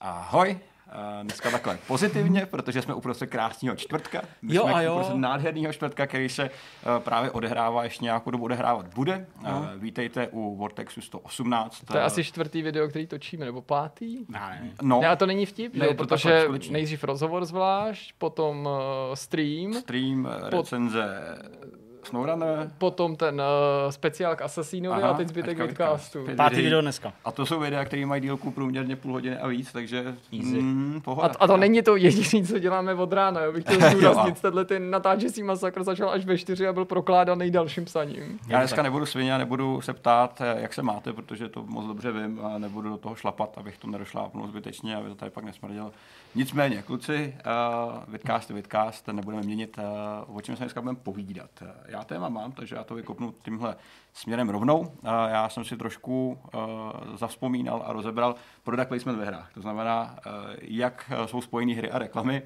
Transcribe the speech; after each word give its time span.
Ahoj, 0.00 0.58
Uh, 1.18 1.22
dneska 1.22 1.50
takhle 1.50 1.78
pozitivně, 1.86 2.46
protože 2.46 2.82
jsme 2.82 2.94
uprostřed 2.94 3.26
krásného 3.26 3.76
čtvrtka. 3.76 4.22
My 4.42 4.54
Jo 4.54 4.62
jsme 4.62 4.72
a 4.74 4.82
jo. 4.82 4.92
uprostřed 4.92 5.16
nádherného 5.16 5.72
čtvrtka, 5.72 6.06
který 6.06 6.28
se 6.28 6.50
uh, 6.50 7.02
právě 7.02 7.30
odehrává, 7.30 7.84
ještě 7.84 8.04
nějakou 8.04 8.30
dobu 8.30 8.44
odehrávat 8.44 8.94
bude. 8.94 9.26
Uh, 9.42 9.48
vítejte 9.76 10.28
u 10.28 10.56
Vortexu 10.56 11.00
118. 11.00 11.80
To 11.84 11.96
je 11.96 12.02
asi 12.02 12.24
čtvrtý 12.24 12.62
video, 12.62 12.88
který 12.88 13.06
točíme, 13.06 13.44
nebo 13.44 13.62
pátý? 13.62 14.18
Ne, 14.28 14.70
No, 14.82 15.00
Ne, 15.00 15.08
a 15.08 15.16
to 15.16 15.26
není 15.26 15.46
vtip, 15.46 15.74
Ne, 15.74 15.88
že? 15.88 15.94
to 15.94 16.06
takhle, 16.06 16.06
protože 16.16 16.42
skutečně. 16.44 16.72
nejdřív 16.72 17.04
rozhovor 17.04 17.44
zvlášť, 17.44 18.14
potom 18.18 18.68
stream, 19.14 19.74
stream, 19.74 20.28
eh, 20.46 20.50
recenze 20.50 21.04
SnowRunner. 22.06 22.70
potom 22.78 23.16
ten 23.16 23.34
uh, 23.40 23.90
speciál 23.90 24.36
k 24.36 24.42
Assassinovi 24.42 25.02
Aha, 25.02 25.10
a 25.10 25.16
teď 25.16 25.28
zbytek 25.28 25.58
vidcastu. 25.58 26.18
vidcast. 26.18 26.36
Pátý 26.36 26.56
video 26.56 26.80
dneska. 26.80 27.12
A 27.24 27.32
to 27.32 27.46
jsou 27.46 27.60
videa, 27.60 27.84
které 27.84 28.06
mají 28.06 28.22
dílku 28.22 28.50
průměrně 28.50 28.96
půl 28.96 29.12
hodiny 29.12 29.38
a 29.38 29.46
víc, 29.46 29.72
takže 29.72 30.04
Easy. 30.32 30.62
mm, 30.62 31.00
pohoda. 31.04 31.28
A, 31.28 31.44
a 31.44 31.46
to 31.46 31.56
není 31.56 31.82
to 31.82 31.96
jediné, 31.96 32.46
co 32.46 32.58
děláme 32.58 32.94
od 32.94 33.12
rána. 33.12 33.40
Jo. 33.40 33.52
Bych 33.52 33.64
chtěl 33.64 33.80
zdůraznit, 33.90 34.40
tenhle 34.40 34.64
ten 34.64 34.90
natáčecí 34.90 35.42
masakr 35.42 35.84
začal 35.84 36.10
až 36.10 36.24
ve 36.24 36.38
čtyři 36.38 36.66
a 36.66 36.72
byl 36.72 36.84
prokládaný 36.84 37.50
dalším 37.50 37.84
psaním. 37.84 38.38
Já 38.48 38.58
dneska 38.58 38.82
nebudu 38.82 39.06
svině 39.06 39.34
a 39.34 39.38
nebudu 39.38 39.80
se 39.80 39.92
ptát, 39.92 40.40
eh, 40.40 40.60
jak 40.60 40.74
se 40.74 40.82
máte, 40.82 41.12
protože 41.12 41.48
to 41.48 41.62
moc 41.66 41.86
dobře 41.86 42.12
vím 42.12 42.40
a 42.44 42.58
nebudu 42.58 42.90
do 42.90 42.96
toho 42.96 43.14
šlapat, 43.14 43.58
abych 43.58 43.78
to 43.78 43.86
nedošlápnul 43.86 44.46
zbytečně, 44.46 44.96
aby 44.96 45.08
to 45.08 45.14
tady 45.14 45.30
pak 45.30 45.44
nesmrdělo. 45.44 45.92
Nicméně, 46.34 46.82
kluci, 46.82 47.34
uh, 47.86 47.92
vidcast 48.08 48.50
vidcast, 48.50 49.08
nebudeme 49.08 49.42
měnit, 49.42 49.78
uh, 50.28 50.36
o 50.36 50.40
čem 50.40 50.56
se 50.56 50.64
dneska 50.64 50.80
budeme 50.80 50.98
povídat. 51.02 51.50
Já 51.90 52.04
téma 52.04 52.28
mám, 52.28 52.52
takže 52.52 52.76
já 52.76 52.84
to 52.84 52.94
vykopnu 52.94 53.34
tímhle 53.42 53.76
směrem 54.12 54.48
rovnou. 54.48 54.92
Já 55.28 55.48
jsem 55.48 55.64
si 55.64 55.76
trošku 55.76 56.38
uh, 56.54 57.16
zavzpomínal 57.16 57.82
a 57.86 57.92
rozebral 57.92 58.34
product 58.62 58.88
placement 58.88 59.18
ve 59.18 59.24
hrách. 59.24 59.52
To 59.54 59.60
znamená, 59.60 60.16
uh, 60.26 60.32
jak 60.60 61.12
uh, 61.12 61.26
jsou 61.26 61.40
spojené 61.40 61.74
hry 61.74 61.90
a 61.90 61.98
reklamy. 61.98 62.42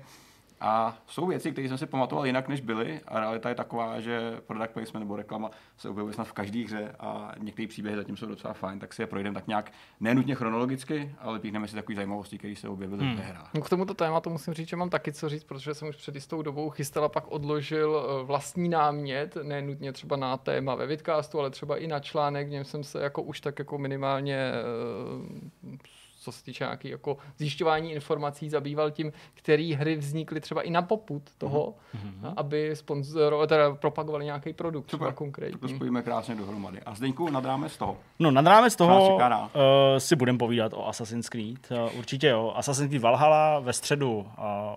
A 0.67 0.97
jsou 1.07 1.27
věci, 1.27 1.53
které 1.53 1.69
jsem 1.69 1.79
si 1.79 1.87
pamatoval 1.87 2.27
jinak, 2.27 2.49
než 2.49 2.61
byly. 2.61 3.01
A 3.07 3.21
realita 3.21 3.49
je 3.49 3.55
taková, 3.55 4.01
že 4.01 4.41
product 4.47 4.73
placement 4.73 5.05
nebo 5.05 5.17
reklama 5.17 5.51
se 5.77 5.89
objevuje 5.89 6.15
snad 6.15 6.25
v 6.25 6.33
každé 6.33 6.65
hře 6.65 6.95
a 7.01 7.33
některé 7.39 7.69
příběhy 7.69 7.97
zatím 7.97 8.17
jsou 8.17 8.27
docela 8.27 8.55
fajn, 8.55 8.79
tak 8.79 8.93
si 8.93 9.03
je 9.03 9.07
projdeme 9.07 9.35
tak 9.35 9.47
nějak 9.47 9.73
nenutně 10.01 10.35
chronologicky, 10.35 11.15
ale 11.19 11.39
píchneme 11.39 11.69
si 11.69 11.75
takové 11.75 11.97
zajímavosti, 11.97 12.39
které 12.39 12.57
se 12.57 12.69
objevily 12.69 13.05
hmm. 13.05 13.17
ve 13.17 13.23
hrách. 13.23 13.51
No 13.55 13.61
k 13.61 13.69
tomuto 13.69 13.95
tématu 13.95 14.31
musím 14.31 14.55
říct, 14.55 14.69
že 14.69 14.77
mám 14.77 14.91
taky 14.91 15.13
co 15.13 15.29
říct, 15.29 15.45
protože 15.45 15.75
jsem 15.75 15.89
už 15.89 15.97
před 15.97 16.15
jistou 16.15 16.43
dobou 16.43 16.71
chystal 16.71 17.05
a 17.05 17.09
pak 17.09 17.25
odložil 17.33 18.05
eh, 18.05 18.25
vlastní 18.25 18.69
námět, 18.69 19.37
ne 19.43 19.63
nutně 19.63 19.93
třeba 19.93 20.17
na 20.17 20.37
téma 20.37 20.75
ve 20.75 20.87
vidcastu, 20.87 21.39
ale 21.39 21.51
třeba 21.51 21.77
i 21.77 21.87
na 21.87 22.01
článek, 22.01 22.47
v 22.47 22.51
něm 22.51 22.65
jsem 22.65 22.85
se 22.85 23.03
jako 23.03 23.23
už 23.23 23.41
tak 23.41 23.59
jako 23.59 23.79
minimálně 23.79 24.37
eh, 24.37 25.95
co 26.25 26.33
se 26.33 26.45
týče 26.45 26.65
nějaký 26.65 26.89
jako 26.89 27.17
zjišťování 27.39 27.93
informací, 27.93 28.49
zabýval 28.49 28.91
tím, 28.91 29.13
které 29.35 29.75
hry 29.79 29.97
vznikly 29.97 30.41
třeba 30.41 30.63
i 30.63 30.71
na 30.71 30.83
poput 30.83 31.23
toho, 31.39 31.75
mm-hmm. 31.95 32.33
aby 32.37 32.77
sponzoro, 32.77 33.47
teda 33.47 33.75
propagovali 33.75 34.25
nějaký 34.25 34.53
produkt, 34.53 34.87
třeba 34.87 34.99
Super, 34.99 35.09
tak 35.09 35.15
to 35.15 35.19
konkrétní. 35.19 35.75
spojíme 35.75 36.03
krásně 36.03 36.35
dohromady. 36.35 36.81
A 36.81 36.95
Zdeňku, 36.95 37.31
nad 37.31 37.45
rámec 37.45 37.77
toho. 37.77 37.97
No 38.19 38.31
nad 38.31 38.47
rámec 38.47 38.77
Co 38.77 38.87
nás 38.87 38.97
toho 38.97 39.17
uh, 39.17 39.51
si 39.99 40.17
budeme 40.17 40.39
povídat 40.39 40.73
o 40.73 40.89
Assassin's 40.89 41.29
Creed. 41.29 41.71
Uh, 41.71 41.99
určitě 41.99 42.29
jo. 42.29 42.53
Assassin's 42.57 42.89
Creed 42.89 43.03
Valhalla 43.03 43.61
ve 43.61 43.73
středu 43.73 44.13
uh, 44.13 44.25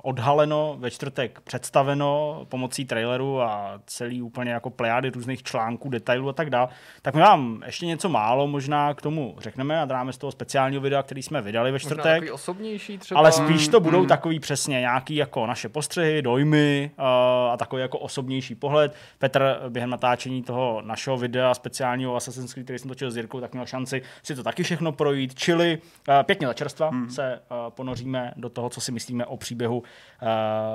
odhaleno, 0.01 0.75
ve 0.79 0.91
čtvrtek 0.91 1.41
představeno 1.41 2.41
pomocí 2.49 2.85
traileru 2.85 3.41
a 3.41 3.81
celý 3.85 4.21
úplně 4.21 4.51
jako 4.51 4.69
plejády 4.69 5.09
různých 5.09 5.43
článků, 5.43 5.89
detailů 5.89 6.29
a 6.29 6.33
tak 6.33 6.49
dále. 6.49 6.67
Tak 7.01 7.15
my 7.15 7.21
vám 7.21 7.63
ještě 7.65 7.85
něco 7.85 8.09
málo 8.09 8.47
možná 8.47 8.93
k 8.93 9.01
tomu 9.01 9.35
řekneme 9.39 9.75
nad 9.75 9.91
rámec 9.91 10.17
toho 10.17 10.31
speciálního 10.31 10.81
videa, 10.81 11.03
který 11.03 11.23
jsme 11.23 11.36
vydali 11.41 11.71
ve 11.71 11.75
Možná 11.75 11.87
čtvrtek. 11.87 12.13
takový 12.13 12.31
osobnější 12.31 12.97
třeba. 12.97 13.19
Ale 13.19 13.31
spíš 13.31 13.67
to 13.67 13.79
budou 13.79 14.05
takový 14.05 14.39
přesně 14.39 14.79
nějaký 14.79 15.15
jako 15.15 15.45
naše 15.45 15.69
postřehy, 15.69 16.21
dojmy 16.21 16.91
uh, 16.99 17.05
a 17.51 17.57
takový 17.57 17.81
jako 17.81 17.99
osobnější 17.99 18.55
pohled. 18.55 18.95
Petr 19.17 19.61
během 19.69 19.89
natáčení 19.89 20.43
toho 20.43 20.81
našeho 20.85 21.17
videa 21.17 21.53
speciálního 21.53 22.15
Assassin's 22.15 22.53
Creed, 22.53 22.65
který 22.65 22.79
jsem 22.79 22.89
točil 22.89 23.11
s 23.11 23.17
Jirkou, 23.17 23.39
tak 23.41 23.53
měl 23.53 23.65
šanci 23.65 24.01
si 24.23 24.35
to 24.35 24.43
taky 24.43 24.63
všechno 24.63 24.91
projít. 24.91 25.35
Čili 25.35 25.77
uh, 26.07 26.15
pěkně 26.23 26.47
za 26.47 26.53
čerstva 26.53 26.89
hmm. 26.89 27.09
se 27.09 27.39
uh, 27.51 27.57
ponoříme 27.69 28.33
do 28.35 28.49
toho, 28.49 28.69
co 28.69 28.81
si 28.81 28.91
myslíme 28.91 29.25
o 29.25 29.37
příběhu 29.37 29.77
uh, 29.77 29.83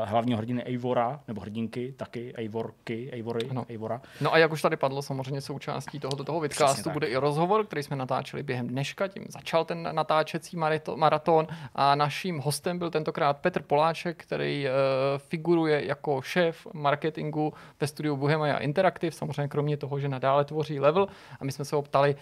hlavního 0.04 0.38
hrdiny 0.38 0.62
Eivora, 0.62 1.20
nebo 1.28 1.41
hrdinky 1.41 1.94
taky, 1.97 2.32
Eivorky, 2.36 3.10
Eivory, 3.12 3.47
Ano. 3.50 3.65
Eivora. 3.69 4.00
No 4.20 4.34
a 4.34 4.38
jak 4.38 4.53
už 4.53 4.62
tady 4.62 4.76
padlo, 4.76 5.03
samozřejmě 5.03 5.41
součástí 5.41 6.00
tohoto 6.00 6.25
toho 6.25 6.41
vidcastu 6.41 6.91
bude 6.91 7.06
i 7.06 7.16
rozhovor, 7.16 7.66
který 7.66 7.82
jsme 7.82 7.97
natáčeli 7.97 8.42
během 8.42 8.69
dneška, 8.69 9.09
tím 9.09 9.25
začal 9.28 9.65
ten 9.65 9.88
natáčecí 9.92 10.51
marito- 10.56 10.96
maraton 10.96 11.46
a 11.74 11.94
naším 11.94 12.38
hostem 12.38 12.78
byl 12.78 12.90
tentokrát 12.90 13.38
Petr 13.38 13.62
Poláček, 13.62 14.22
který 14.24 14.66
uh, 14.66 14.72
figuruje 15.18 15.86
jako 15.86 16.22
šéf 16.22 16.66
marketingu 16.72 17.52
ve 17.80 17.86
studiu 17.86 18.16
Bohemia 18.16 18.58
Interactive, 18.58 19.12
samozřejmě 19.12 19.48
kromě 19.48 19.76
toho, 19.76 19.98
že 19.98 20.08
nadále 20.08 20.44
tvoří 20.44 20.80
level 20.80 21.06
a 21.41 21.44
my 21.44 21.52
jsme 21.52 21.64
se 21.64 21.76
ho 21.76 21.82
ptali, 21.82 22.16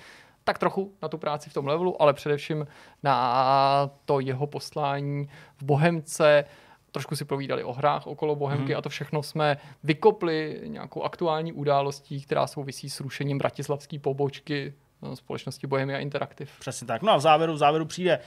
tak 0.45 0.59
trochu 0.59 0.93
na 1.03 1.09
tu 1.09 1.19
práci 1.19 1.51
v 1.51 1.55
tom 1.55 1.67
levelu, 1.67 2.03
ale 2.03 2.13
především 2.13 2.67
na 3.03 3.91
to 4.05 4.21
jeho 4.21 4.47
poslání 4.47 5.29
v 5.57 5.63
Bohemce. 5.63 6.45
Trošku 6.91 7.17
si 7.17 7.25
povídali 7.25 7.65
o 7.65 7.73
hrách 7.73 8.07
okolo 8.07 8.37
Bohemky 8.37 8.73
mm. 8.73 8.79
a 8.79 8.83
to 8.83 8.89
všechno 8.89 9.23
jsme 9.23 9.57
vykopli 9.85 10.61
nějakou 10.65 11.03
aktuální 11.03 11.53
událostí, 11.53 12.23
která 12.23 12.47
souvisí 12.47 12.91
s 12.91 13.01
rušením 13.01 13.39
bratislavské 13.39 13.99
pobočky 13.99 14.75
společnosti 15.15 15.67
Bohemia 15.67 15.99
Interactive. 15.99 16.51
Přesně 16.61 16.87
tak. 16.87 17.03
No 17.03 17.13
a 17.13 17.17
v 17.17 17.21
závěru, 17.21 17.53
v 17.53 17.59
závěru 17.59 17.85
přijde 17.85 18.19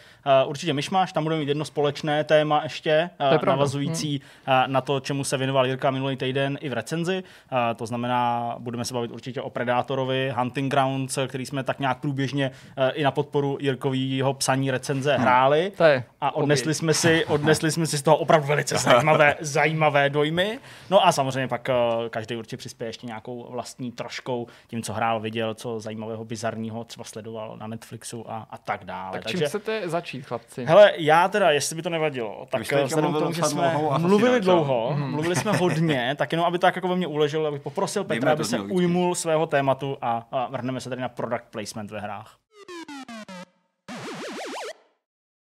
uh, 0.43 0.49
určitě 0.49 0.73
myšmaš, 0.73 1.13
tam 1.13 1.23
budeme 1.23 1.39
mít 1.39 1.47
jedno 1.47 1.65
společné 1.65 2.23
téma 2.23 2.59
ještě, 2.63 2.89
je 2.89 3.09
uh, 3.19 3.27
pravda. 3.29 3.45
navazující 3.51 4.21
uh, 4.47 4.53
na 4.67 4.81
to, 4.81 4.99
čemu 4.99 5.23
se 5.23 5.37
věnoval 5.37 5.65
Jirka 5.67 5.91
minulý 5.91 6.15
týden 6.17 6.57
i 6.61 6.69
v 6.69 6.73
recenzi. 6.73 7.23
Uh, 7.51 7.57
to 7.75 7.85
znamená, 7.85 8.55
budeme 8.59 8.85
se 8.85 8.93
bavit 8.93 9.11
určitě 9.11 9.41
o 9.41 9.49
Predátorovi, 9.49 10.33
Hunting 10.37 10.71
Grounds, 10.71 11.17
který 11.27 11.45
jsme 11.45 11.63
tak 11.63 11.79
nějak 11.79 11.97
průběžně 11.99 12.51
uh, 12.77 12.83
i 12.93 13.03
na 13.03 13.11
podporu 13.11 13.57
Jirkovýho 13.61 14.33
psaní 14.33 14.71
recenze 14.71 15.17
hráli. 15.17 15.71
To 15.77 15.83
je 15.83 16.03
A 16.21 16.35
odnesli 16.35 16.71
obě- 16.71 16.73
jsme, 16.75 16.93
si, 16.93 17.25
odnesli 17.27 17.71
jsme 17.71 17.85
si 17.85 17.97
z 17.97 18.01
toho 18.01 18.17
opravdu 18.17 18.47
velice 18.47 18.77
zajímavé, 18.77 19.35
zajímavé 19.41 20.09
dojmy. 20.09 20.59
No 20.89 21.07
a 21.07 21.11
samozřejmě 21.11 21.47
pak 21.47 21.69
uh, 21.69 22.09
každý 22.09 22.35
určitě 22.35 22.57
přispěje 22.57 22.89
ještě 22.89 23.07
nějakou 23.07 23.47
vlastní 23.51 23.91
troškou 23.91 24.47
tím, 24.67 24.81
co 24.83 24.93
hrál, 24.93 25.19
viděl, 25.19 25.53
co 25.53 25.79
zajímavého, 25.79 26.25
bizarního 26.63 26.83
třeba 26.83 27.03
sledoval 27.03 27.57
na 27.57 27.67
Netflixu 27.67 28.31
a, 28.31 28.47
a 28.49 28.57
tak 28.57 28.85
dále. 28.85 29.19
Tak 29.19 29.31
čím 29.31 29.39
chcete 29.39 29.89
začít, 29.89 30.25
chlapci? 30.25 30.65
Hele, 30.65 30.93
já 30.97 31.27
teda, 31.27 31.51
jestli 31.51 31.75
by 31.75 31.81
to 31.81 31.89
nevadilo, 31.89 32.47
tak 32.49 32.61
vzhledem 32.61 33.13
k 33.13 33.19
tomu, 33.19 33.33
že 33.33 33.43
jsme 33.43 33.77
mluvili 33.97 34.41
dlouho, 34.41 34.95
mluvili 34.97 35.35
jsme 35.35 35.51
hodně, 35.51 36.15
tak 36.17 36.31
jenom 36.31 36.47
aby 36.47 36.59
tak 36.59 36.75
jako 36.75 36.87
ve 36.87 36.95
mně 36.95 37.07
uleželo, 37.07 37.47
abych 37.47 37.61
poprosil 37.61 38.03
Petra, 38.03 38.29
to 38.29 38.33
aby 38.33 38.43
se 38.43 38.59
ujmul 38.59 39.15
svého 39.15 39.47
tématu 39.47 39.97
a, 40.01 40.27
a 40.31 40.47
vrhneme 40.47 40.81
se 40.81 40.89
tady 40.89 41.01
na 41.01 41.09
product 41.09 41.43
placement 41.51 41.91
ve 41.91 41.99
hrách. 41.99 42.37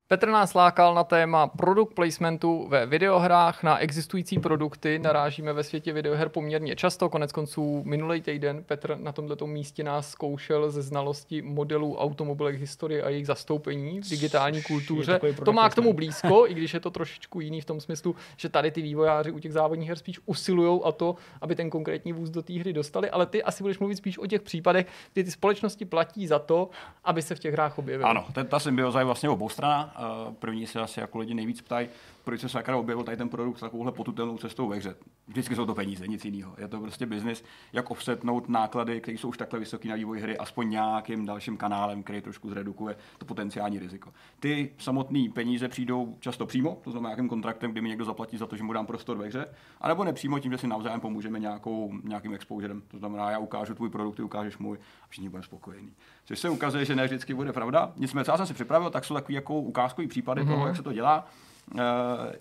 Petr 0.09 0.29
nás 0.29 0.55
lákal 0.55 0.95
na 0.95 1.05
téma 1.05 1.47
produkt 1.47 1.95
placementu 1.95 2.69
ve 2.69 2.87
videohrách 2.87 3.63
na 3.63 3.79
existující 3.79 4.39
produkty. 4.39 4.99
Narážíme 4.99 5.53
ve 5.53 5.63
světě 5.63 5.93
videoher 5.93 6.29
poměrně 6.29 6.77
často. 6.77 7.09
Konec 7.09 7.33
konců 7.33 7.83
minulý 7.87 8.21
týden 8.21 8.65
Petr 8.65 8.97
na 9.01 9.13
tomto 9.13 9.47
místě 9.47 9.85
nás 9.85 10.11
zkoušel 10.11 10.71
ze 10.71 10.83
znalosti 10.83 11.43
modelů 11.43 11.97
automobilek 11.97 12.57
historie 12.57 13.03
a 13.03 13.09
jejich 13.09 13.27
zastoupení 13.27 14.01
v 14.01 14.09
digitální 14.09 14.63
kultuře. 14.63 15.21
To 15.45 15.53
má 15.53 15.69
k 15.69 15.75
tomu 15.75 15.93
blízko, 15.93 16.49
i 16.49 16.55
když 16.55 16.75
je 16.75 16.81
to 16.81 16.91
trošičku 16.91 17.41
jiný 17.41 17.61
v 17.61 17.65
tom 17.65 17.81
smyslu, 17.81 18.17
že 18.37 18.49
tady 18.49 18.71
ty 18.71 18.83
vývojáři 18.83 19.31
u 19.31 19.39
těch 19.39 19.53
závodních 19.53 19.89
her 19.89 19.99
spíš 19.99 20.21
usilují 20.27 20.81
a 20.85 20.93
to, 20.93 21.17
aby 21.41 21.55
ten 21.55 21.71
konkrétní 21.71 22.13
vůz 22.13 22.31
do 22.31 22.43
té 22.43 22.53
hry 22.53 22.73
dostali, 22.73 23.11
ale 23.11 23.27
ty 23.27 23.43
asi 23.43 23.63
budeš 23.63 23.79
mluvit 23.79 23.97
spíš 23.97 24.19
o 24.19 24.27
těch 24.27 24.43
případech, 24.43 24.87
kdy 25.13 25.25
ty 25.25 25.31
společnosti 25.31 25.85
platí 25.85 26.27
za 26.27 26.39
to, 26.39 26.71
aby 27.05 27.23
se 27.23 27.35
v 27.35 27.39
těch 27.39 27.53
hrách 27.53 27.79
objevily. 27.79 28.11
Ano, 28.11 28.27
ten, 28.33 28.47
ta 28.47 28.59
symbioza 28.59 28.99
je 28.99 29.05
vlastně 29.05 29.29
obou 29.29 29.49
strana. 29.49 29.94
První 30.39 30.67
se 30.67 30.81
asi 30.81 31.01
jako 31.01 31.19
lidi 31.19 31.35
nejvíc 31.35 31.61
ptají, 31.61 31.89
proč 32.25 32.41
se 32.41 32.49
sakra 32.49 32.77
objevil 32.77 33.05
tady 33.05 33.17
ten 33.17 33.29
produkt 33.29 33.57
s 33.57 33.61
takovouhle 33.61 33.93
potutelnou 33.93 34.39
cestou 34.39 34.69
ve 34.69 34.77
hře. 34.77 34.97
Vždycky 35.29 35.57
jsou 35.57 35.67
to 35.67 35.75
peníze, 35.75 36.07
nic 36.07 36.25
jiného. 36.25 36.55
Je 36.59 36.69
to 36.69 36.81
prostě 36.81 37.07
biznis, 37.07 37.45
jak 37.73 37.91
offsetnout 37.91 38.49
náklady, 38.49 39.01
které 39.01 39.19
jsou 39.19 39.29
už 39.29 39.39
takhle 39.39 39.59
vysoké 39.59 39.89
na 39.89 39.95
vývoj 39.95 40.21
hry, 40.21 40.39
aspoň 40.39 40.71
nějakým 40.71 41.27
dalším 41.27 41.57
kanálem, 41.57 42.03
který 42.03 42.21
trošku 42.21 42.51
zredukuje 42.51 42.97
to 43.19 43.25
potenciální 43.25 43.79
riziko. 43.79 44.13
Ty 44.41 44.71
samotné 44.79 45.29
peníze 45.35 45.69
přijdou 45.69 46.17
často 46.21 46.47
přímo, 46.47 46.81
to 46.85 46.91
znamená 46.91 47.09
nějakým 47.09 47.29
kontraktem, 47.29 47.73
kdy 47.73 47.81
mi 47.81 47.89
někdo 47.89 48.05
zaplatí 48.05 48.37
za 48.37 48.47
to, 48.47 48.57
že 48.57 48.63
mu 48.63 48.73
dám 48.73 48.87
prostor 48.87 49.17
ve 49.17 49.27
hře, 49.27 49.47
anebo 49.81 50.05
nepřímo 50.05 50.39
tím, 50.39 50.53
že 50.53 50.59
si 50.59 50.67
navzájem 50.67 51.01
pomůžeme 51.01 51.39
nějakou, 51.39 51.93
nějakým 52.05 52.35
exposurem. 52.35 52.83
To 52.89 52.99
znamená, 52.99 53.31
já 53.31 53.39
ukážu 53.39 53.75
tvůj 53.75 53.91
produkt, 53.91 54.17
ty 54.17 54.23
ukážeš 54.23 54.59
můj 54.59 54.79
a 55.03 55.07
všichni 55.09 55.29
budeme 55.29 55.45
spokojení. 55.45 55.93
Což 56.25 56.39
se 56.39 56.51
ukazuje, 56.51 56.85
že 56.85 56.97
ne 56.97 57.05
vždycky 57.05 57.35
bude 57.35 57.53
pravda. 57.53 57.93
Nicméně, 57.97 58.25
co 58.25 58.31
já 58.31 58.37
jsem 58.37 58.47
si 58.47 58.55
připravil, 58.55 58.91
tak 58.91 59.05
jsou 59.05 59.15
takový 59.15 59.35
jako 59.35 59.55
ukázkový 59.55 60.09
případy 60.09 60.43
mm-hmm. 60.43 60.49
toho, 60.49 60.67
jak 60.67 60.77
se 60.77 60.83
to 60.83 60.93
dělá. 60.93 61.27
Uh, 61.75 61.81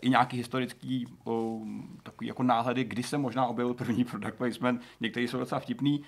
i 0.02 0.10
nějaký 0.10 0.38
historický 0.38 1.08
uh, 1.24 1.68
takový 2.04 2.28
jako 2.28 2.44
náhledy, 2.44 2.84
kdy 2.84 3.04
se 3.04 3.18
možná 3.18 3.48
objevil 3.48 3.74
první 3.74 4.04
product 4.04 4.38
placement. 4.38 4.82
Některý 5.00 5.28
jsou 5.28 5.40
docela 5.40 5.60
vtipný. 5.60 6.04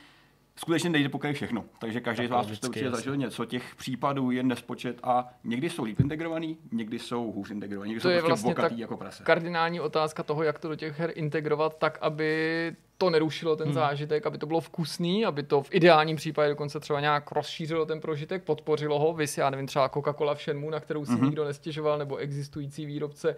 skutečně 0.55 0.89
nejde 0.89 1.09
pokrýt 1.09 1.33
všechno. 1.33 1.65
Takže 1.79 2.01
každý 2.01 2.27
z 2.27 2.29
vás 2.29 2.47
jste 2.47 2.67
určitě 2.67 2.91
zažil 2.91 3.15
něco. 3.15 3.45
Těch 3.45 3.75
případů 3.75 4.31
je 4.31 4.43
nespočet 4.43 4.99
a 5.03 5.33
někdy 5.43 5.69
jsou 5.69 5.83
líp 5.83 5.99
integrovaný, 5.99 6.57
někdy 6.71 6.99
jsou 6.99 7.31
hůř 7.31 7.51
integrovaný, 7.51 7.89
někdy 7.89 8.01
to 8.01 8.07
jsou 8.07 8.11
je 8.11 8.15
prostě 8.19 8.27
vlastně 8.27 8.49
bokatý 8.49 8.79
jako 8.79 8.97
prase. 8.97 9.23
kardinální 9.23 9.79
otázka 9.79 10.23
toho, 10.23 10.43
jak 10.43 10.59
to 10.59 10.67
do 10.69 10.75
těch 10.75 10.99
her 10.99 11.11
integrovat 11.15 11.77
tak, 11.77 11.97
aby 12.01 12.75
to 12.97 13.09
nerušilo 13.09 13.55
ten 13.55 13.67
hmm. 13.67 13.73
zážitek, 13.73 14.25
aby 14.25 14.37
to 14.37 14.45
bylo 14.45 14.61
vkusný, 14.61 15.25
aby 15.25 15.43
to 15.43 15.63
v 15.63 15.69
ideálním 15.71 16.15
případě 16.15 16.49
dokonce 16.49 16.79
třeba 16.79 16.99
nějak 16.99 17.31
rozšířilo 17.31 17.85
ten 17.85 18.01
prožitek, 18.01 18.43
podpořilo 18.43 18.99
ho, 18.99 19.13
vys, 19.13 19.37
já 19.37 19.49
nevím, 19.49 19.67
třeba 19.67 19.89
Coca-Cola 19.89 20.35
v 20.35 20.41
Shenmue, 20.41 20.71
na 20.71 20.79
kterou 20.79 21.05
si 21.05 21.11
hmm. 21.11 21.25
nikdo 21.25 21.45
nestěžoval, 21.45 21.97
nebo 21.97 22.17
existující 22.17 22.85
výrobce 22.85 23.29
e, 23.29 23.35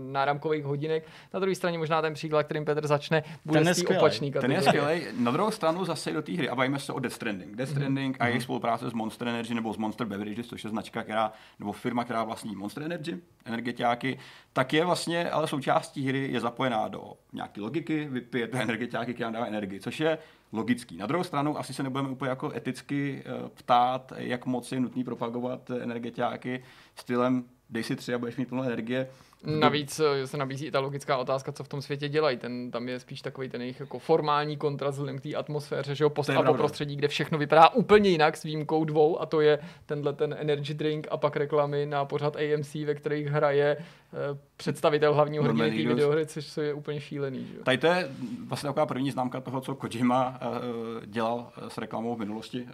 náramkových 0.00 0.64
hodinek. 0.64 1.04
Na 1.34 1.40
druhé 1.40 1.54
straně 1.54 1.78
možná 1.78 2.02
ten 2.02 2.14
příklad, 2.14 2.42
kterým 2.42 2.64
Petr 2.64 2.86
začne, 2.86 3.24
bude 3.44 3.60
ten 3.60 3.74
z 3.74 3.84
opačný. 3.84 4.32
Ten 4.32 4.52
je 4.52 4.62
skvělý. 4.62 5.02
Na 5.18 5.30
druhou 5.30 5.50
stranu 5.50 5.84
zase 5.84 6.12
do 6.12 6.22
té 6.22 6.32
hry, 6.32 6.48
a 6.48 6.54
bavíme 6.54 6.78
se 6.78 6.92
o 6.92 6.98
Death 6.98 7.14
Stranding. 7.14 7.56
Death 7.56 7.70
mhm. 7.70 7.76
Stranding 7.76 8.16
hmm. 8.16 8.22
a 8.22 8.28
jejich 8.28 8.42
spolupráce 8.42 8.90
s 8.90 8.92
Monster 8.92 9.28
Energy 9.28 9.54
nebo 9.54 9.74
s 9.74 9.76
Monster 9.76 10.06
Beverages, 10.06 10.46
což 10.46 10.64
je 10.64 10.70
značka, 10.70 11.02
která, 11.02 11.32
nebo 11.58 11.72
firma, 11.72 12.04
která 12.04 12.24
vlastní 12.24 12.56
Monster 12.56 12.82
Energy, 12.82 13.18
energetiáky, 13.44 14.18
tak 14.52 14.72
je 14.72 14.84
vlastně, 14.84 15.30
ale 15.30 15.48
součástí 15.48 16.08
hry 16.08 16.28
je 16.32 16.40
zapojená 16.40 16.88
do 16.88 17.12
nějaké 17.32 17.60
logiky, 17.60 18.08
vypijete 18.38 18.62
energetiáky, 18.62 19.14
která 19.14 19.30
dává 19.30 19.46
energii, 19.46 19.80
což 19.80 20.00
je 20.00 20.18
logický. 20.52 20.96
Na 20.96 21.06
druhou 21.06 21.24
stranu 21.24 21.58
asi 21.58 21.74
se 21.74 21.82
nebudeme 21.82 22.08
úplně 22.08 22.28
jako 22.28 22.52
eticky 22.56 23.22
eh, 23.26 23.48
ptát, 23.48 24.12
jak 24.16 24.46
moc 24.46 24.72
je 24.72 24.80
nutný 24.80 25.04
propagovat 25.04 25.70
energetiáky 25.70 26.62
stylem 26.94 27.44
dej 27.70 27.82
si 27.82 27.96
tři 27.96 28.14
a 28.14 28.18
budeš 28.18 28.36
mít 28.36 28.48
plnou 28.48 28.62
energie. 28.62 29.08
Navíc 29.44 30.00
eh, 30.00 30.26
se 30.26 30.36
nabízí 30.36 30.66
i 30.66 30.70
ta 30.70 30.80
logická 30.80 31.16
otázka, 31.16 31.52
co 31.52 31.64
v 31.64 31.68
tom 31.68 31.82
světě 31.82 32.08
dělají. 32.08 32.36
Ten, 32.36 32.70
tam 32.70 32.88
je 32.88 33.00
spíš 33.00 33.22
takový 33.22 33.48
ten 33.48 33.60
jejich 33.60 33.80
jako 33.80 33.98
formální 33.98 34.56
kontrast 34.56 34.98
vzhledem 34.98 35.18
k 35.18 35.22
té 35.22 35.34
atmosféře, 35.34 35.94
že 35.94 36.04
jo, 36.04 36.10
post 36.10 36.30
a 36.30 36.52
prostředí, 36.52 36.96
kde 36.96 37.08
všechno 37.08 37.38
vypadá 37.38 37.68
úplně 37.68 38.10
jinak 38.10 38.36
s 38.36 38.42
výjimkou 38.42 38.84
dvou 38.84 39.20
a 39.20 39.26
to 39.26 39.40
je 39.40 39.58
tenhle 39.86 40.12
ten 40.12 40.36
energy 40.38 40.74
drink 40.74 41.06
a 41.10 41.16
pak 41.16 41.36
reklamy 41.36 41.86
na 41.86 42.04
pořad 42.04 42.36
AMC, 42.36 42.74
ve 42.74 42.94
kterých 42.94 43.26
hraje 43.26 43.76
uh, 43.76 44.38
představitel 44.56 45.14
hlavního 45.14 45.44
hrdiny 45.44 45.70
té 45.70 45.88
videohry, 45.88 46.26
což 46.26 46.56
je 46.56 46.74
úplně 46.74 47.00
šílený. 47.00 47.46
Že? 47.46 47.58
Tady 47.58 47.78
to 47.78 47.86
je 47.86 48.08
vlastně 48.48 48.68
taková 48.68 48.86
první 48.86 49.10
známka 49.10 49.40
toho, 49.40 49.60
co 49.60 49.74
Kojima 49.74 50.40
uh, 50.42 51.06
dělal 51.06 51.52
s 51.68 51.78
reklamou 51.78 52.14
v 52.14 52.18
minulosti. 52.18 52.68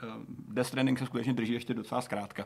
Death 0.49 0.69
Stranding 0.69 0.99
se 0.99 1.07
skutečně 1.07 1.33
drží 1.33 1.53
ještě 1.53 1.75
docela 1.75 2.01
zkrátka. 2.01 2.45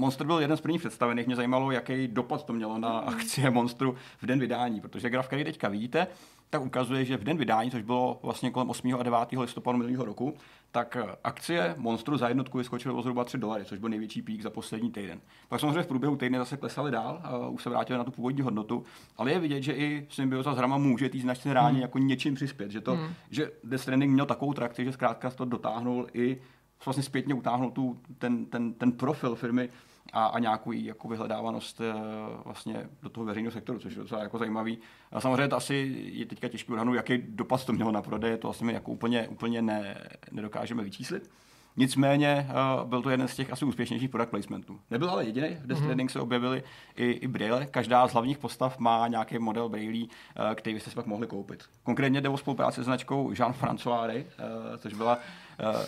Monster 0.00 0.26
byl 0.26 0.38
jeden 0.38 0.56
z 0.56 0.60
prvních 0.60 0.80
představených. 0.80 1.26
Mě 1.26 1.36
zajímalo, 1.36 1.70
jaký 1.70 2.08
dopad 2.08 2.44
to 2.44 2.52
mělo 2.52 2.78
na 2.78 2.98
akcie 2.98 3.50
Monstru 3.50 3.94
v 4.22 4.26
den 4.26 4.40
vydání, 4.40 4.80
protože 4.80 5.10
graf, 5.10 5.26
který 5.26 5.44
teďka 5.44 5.68
vidíte, 5.68 6.06
tak 6.50 6.62
ukazuje, 6.62 7.04
že 7.04 7.16
v 7.16 7.24
den 7.24 7.36
vydání, 7.36 7.70
což 7.70 7.82
bylo 7.82 8.20
vlastně 8.22 8.50
kolem 8.50 8.70
8. 8.70 8.94
a 8.94 9.02
9. 9.02 9.18
listopadu 9.32 9.78
minulého 9.78 10.04
roku, 10.04 10.34
tak 10.70 10.96
eh, 10.96 11.16
akcie 11.24 11.74
Monstru 11.78 12.16
za 12.16 12.28
jednotku 12.28 12.58
vyskočily 12.58 12.94
o 12.94 13.02
zhruba 13.02 13.24
3 13.24 13.38
dolary, 13.38 13.64
což 13.64 13.78
byl 13.78 13.88
největší 13.88 14.22
pík 14.22 14.42
za 14.42 14.50
poslední 14.50 14.90
týden. 14.90 15.20
Pak 15.48 15.60
samozřejmě 15.60 15.82
v 15.82 15.86
průběhu 15.86 16.16
týdne 16.16 16.38
zase 16.38 16.56
klesaly 16.56 16.90
dál, 16.90 17.20
a 17.24 17.48
už 17.48 17.62
se 17.62 17.70
vrátili 17.70 17.98
na 17.98 18.04
tu 18.04 18.10
původní 18.10 18.42
hodnotu, 18.42 18.84
ale 19.16 19.32
je 19.32 19.38
vidět, 19.38 19.62
že 19.62 19.72
i 19.72 20.06
symbioza 20.10 20.54
s 20.54 20.56
hrama 20.56 20.78
může 20.78 21.08
tý 21.08 21.20
značně 21.20 21.54
reálně 21.54 21.74
hmm. 21.74 21.82
jako 21.82 21.98
něčím 21.98 22.34
přispět, 22.34 22.70
že, 22.70 22.80
to, 22.80 22.96
hmm. 22.96 23.08
že 23.30 23.50
Death 23.64 23.82
Stranding 23.82 24.12
měl 24.12 24.26
takovou 24.26 24.52
trakci, 24.52 24.84
že 24.84 24.92
zkrátka 24.92 25.30
to 25.30 25.44
dotáhnul 25.44 26.06
i 26.14 26.40
vlastně 26.84 27.02
zpětně 27.02 27.34
utáhnul 27.34 27.70
tu, 27.70 28.00
ten, 28.18 28.46
ten, 28.46 28.72
ten 28.72 28.92
profil 28.92 29.34
firmy 29.34 29.68
a, 30.12 30.26
a 30.26 30.38
nějakou 30.38 30.72
jako 30.72 31.08
vyhledávanost 31.08 31.80
e, 31.80 31.84
vlastně 32.44 32.88
do 33.02 33.08
toho 33.08 33.24
veřejného 33.24 33.52
sektoru, 33.52 33.78
což 33.78 33.92
je 33.92 33.98
docela 33.98 34.22
jako 34.22 34.38
zajímavý. 34.38 34.78
A 35.12 35.20
samozřejmě 35.20 35.48
to 35.48 35.56
asi 35.56 35.94
je 36.12 36.26
teďka 36.26 36.48
těžké 36.48 36.72
odhadnout, 36.72 36.94
jaký 36.94 37.18
dopad 37.28 37.64
to 37.64 37.72
mělo 37.72 37.92
na 37.92 38.02
prodej, 38.02 38.38
to 38.38 38.50
asi 38.50 38.64
my 38.64 38.72
jako 38.72 38.90
úplně, 38.90 39.28
úplně 39.28 39.62
ne, 39.62 40.08
nedokážeme 40.32 40.84
vyčíslit. 40.84 41.30
Nicméně 41.76 42.48
uh, 42.50 42.88
byl 42.88 43.02
to 43.02 43.10
jeden 43.10 43.28
z 43.28 43.36
těch 43.36 43.52
asi 43.52 43.64
úspěšnějších 43.64 44.10
product 44.10 44.30
placementů. 44.30 44.80
Nebyl 44.90 45.10
ale 45.10 45.24
jediný, 45.24 45.48
v 45.48 45.66
Death 45.66 45.82
mm-hmm. 45.82 46.08
se 46.08 46.20
objevily 46.20 46.62
i, 46.96 47.10
i 47.10 47.28
braille. 47.28 47.66
Každá 47.66 48.08
z 48.08 48.12
hlavních 48.12 48.38
postav 48.38 48.78
má 48.78 49.08
nějaký 49.08 49.38
model 49.38 49.68
braille, 49.68 50.04
uh, 50.04 50.54
který 50.54 50.74
byste 50.74 50.90
si 50.90 50.96
pak 50.96 51.06
mohli 51.06 51.26
koupit. 51.26 51.64
Konkrétně 51.82 52.20
jde 52.20 52.28
o 52.28 52.36
spolupráci 52.36 52.82
s 52.82 52.84
značkou 52.84 53.32
Jean 53.38 53.52
François, 53.52 54.16
uh, 54.16 54.24
což 54.76 54.94
byla 54.94 55.16
uh, 55.16 55.82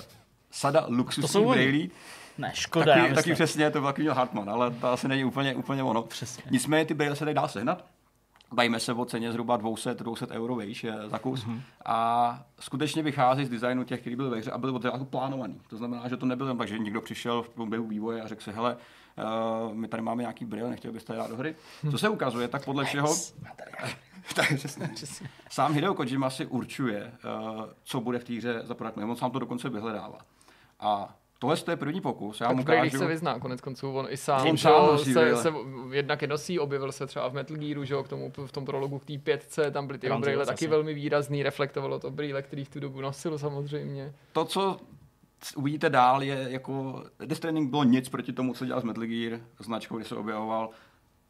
sada 0.50 0.86
luxusních 0.88 1.46
braille. 1.46 1.88
Ne, 2.38 2.52
škoda. 2.54 2.94
Taky, 2.94 3.14
taky 3.14 3.34
přesně, 3.34 3.70
to 3.70 3.80
byl 3.80 3.88
takový 3.88 4.06
Hartman, 4.06 4.50
ale 4.50 4.70
to 4.70 4.86
asi 4.86 5.08
není 5.08 5.24
úplně, 5.24 5.54
úplně 5.54 5.82
ono. 5.82 6.02
Přesně. 6.02 6.44
Nicméně 6.50 6.84
ty 6.84 6.94
braille 6.94 7.16
se 7.16 7.24
dají 7.24 7.34
dál 7.34 7.48
sehnat. 7.48 7.84
Bavíme 8.52 8.80
se 8.80 8.92
o 8.92 9.04
ceně 9.04 9.32
zhruba 9.32 9.56
200, 9.56 9.94
200 9.94 10.26
euro 10.26 10.54
vejš 10.54 10.86
za 11.06 11.18
kus. 11.18 11.46
Mm-hmm. 11.46 11.60
A 11.84 12.42
skutečně 12.60 13.02
vychází 13.02 13.44
z 13.44 13.48
designu 13.48 13.84
těch, 13.84 14.00
kteří 14.00 14.16
byli 14.16 14.30
ve 14.30 14.38
hře 14.38 14.50
a 14.50 14.58
byli 14.58 14.72
od 14.72 14.82
začátku 14.82 15.04
plánovaný. 15.04 15.60
To 15.68 15.76
znamená, 15.76 16.08
že 16.08 16.16
to 16.16 16.26
nebylo 16.26 16.48
jen 16.48 16.58
tak, 16.58 16.68
že 16.68 16.78
někdo 16.78 17.00
přišel 17.00 17.42
v 17.42 17.48
průběhu 17.48 17.86
vývoje 17.86 18.22
a 18.22 18.26
řekl 18.26 18.42
si, 18.42 18.52
hele, 18.52 18.76
uh, 19.66 19.74
my 19.74 19.88
tady 19.88 20.02
máme 20.02 20.22
nějaký 20.22 20.44
brýle, 20.44 20.70
nechtěli 20.70 20.94
byste 20.94 21.14
dát 21.14 21.30
do 21.30 21.36
hry. 21.36 21.54
Co 21.90 21.98
se 21.98 22.08
ukazuje, 22.08 22.48
tak 22.48 22.64
podle 22.64 22.84
všeho... 22.84 23.14
tak 24.34 24.54
přesně. 24.54 24.90
Sám 25.50 25.72
Hideo 25.72 25.94
Kojima 25.94 26.30
si 26.30 26.46
určuje, 26.46 27.12
uh, 27.56 27.64
co 27.84 28.00
bude 28.00 28.18
v 28.18 28.24
té 28.24 28.32
hře 28.32 28.60
za 28.64 28.74
produkt. 28.74 28.96
On 28.96 29.16
sám 29.16 29.30
to 29.30 29.38
dokonce 29.38 29.68
vyhledává. 29.68 30.18
A 30.80 31.14
Tohle 31.42 31.56
je 31.70 31.76
první 31.76 32.00
pokus. 32.00 32.40
Já 32.40 32.46
tak 32.46 32.56
mu 32.56 32.64
kážu... 32.64 32.98
se 32.98 33.06
vyzná, 33.06 33.38
konec 33.38 33.60
konců 33.60 33.94
on 33.94 34.06
i 34.10 34.16
sám, 34.16 34.46
on 34.46 34.56
sám 34.56 34.98
se, 34.98 35.36
se, 35.36 35.52
jednak 35.92 36.22
je 36.22 36.28
nosí, 36.28 36.58
objevil 36.58 36.92
se 36.92 37.06
třeba 37.06 37.28
v 37.28 37.32
Metal 37.32 37.56
Gearu, 37.56 37.84
že, 37.84 37.94
k 38.04 38.08
tomu, 38.08 38.32
v 38.46 38.52
tom 38.52 38.64
prologu 38.64 38.98
k 38.98 39.04
té 39.04 39.18
pětce, 39.18 39.70
tam 39.70 39.86
byly 39.86 39.98
ty 39.98 40.08
brýle 40.20 40.46
taky 40.46 40.66
velmi 40.66 40.94
výrazný, 40.94 41.42
reflektovalo 41.42 41.98
to 41.98 42.10
brýle, 42.10 42.42
který 42.42 42.64
v 42.64 42.68
tu 42.68 42.80
dobu 42.80 43.00
nosil 43.00 43.38
samozřejmě. 43.38 44.14
To, 44.32 44.44
co 44.44 44.76
uvidíte 45.56 45.90
dál, 45.90 46.22
je 46.22 46.46
jako 46.50 47.02
Death 47.18 47.36
Stranding 47.36 47.70
bylo 47.70 47.84
nic 47.84 48.08
proti 48.08 48.32
tomu, 48.32 48.54
co 48.54 48.66
dělal 48.66 48.80
s 48.80 48.84
Metal 48.84 49.04
Gear, 49.04 49.40
značkou, 49.58 49.96
kdy 49.96 50.04
se 50.04 50.16
objevoval 50.16 50.70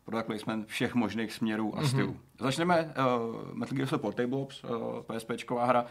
product 0.04 0.26
placement 0.26 0.68
všech 0.68 0.94
možných 0.94 1.32
směrů 1.32 1.78
a 1.78 1.80
mhm. 1.80 1.88
stylů. 1.88 2.12
Mm-hmm. 2.12 2.44
Začneme 2.44 2.82
uh, 2.84 3.54
Metal 3.54 3.76
Gear 3.76 3.88
Solid 3.88 4.02
Portable 4.02 4.38
Ops, 4.38 4.64
uh, 4.64 4.70
eh, 4.70 5.18
PSPčková 5.18 5.66
hra, 5.66 5.86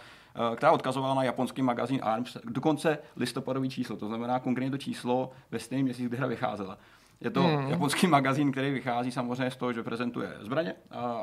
která 0.55 0.71
odkazovala 0.71 1.13
na 1.13 1.23
japonský 1.23 1.61
magazín 1.61 1.99
ARMS, 2.03 2.37
dokonce 2.43 2.97
listopadový 3.15 3.69
číslo, 3.69 3.97
to 3.97 4.07
znamená 4.07 4.39
konkrétně 4.39 4.71
to 4.71 4.77
číslo 4.77 5.31
ve 5.51 5.59
stejném 5.59 5.85
měsíci, 5.85 6.05
kdy 6.05 6.17
hra 6.17 6.27
vycházela. 6.27 6.77
Je 7.21 7.29
to 7.29 7.43
mm. 7.43 7.69
japonský 7.69 8.07
magazín, 8.07 8.51
který 8.51 8.71
vychází 8.71 9.11
samozřejmě 9.11 9.51
z 9.51 9.55
toho, 9.55 9.73
že 9.73 9.83
prezentuje 9.83 10.33
zbraně, 10.39 10.73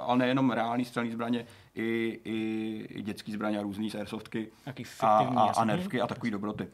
ale 0.00 0.18
nejenom 0.18 0.50
reální 0.50 0.84
střelné 0.84 1.10
zbraně, 1.10 1.46
i, 1.74 2.20
i, 2.24 2.86
i 2.90 3.02
dětské 3.02 3.32
zbraně 3.32 3.58
a 3.58 3.62
různé 3.62 3.86
airsoftky 3.98 4.48
a, 5.00 5.18
a, 5.18 5.52
a 5.56 5.64
nervky 5.64 6.00
a 6.00 6.06
takové 6.06 6.30
dobroty. 6.30 6.68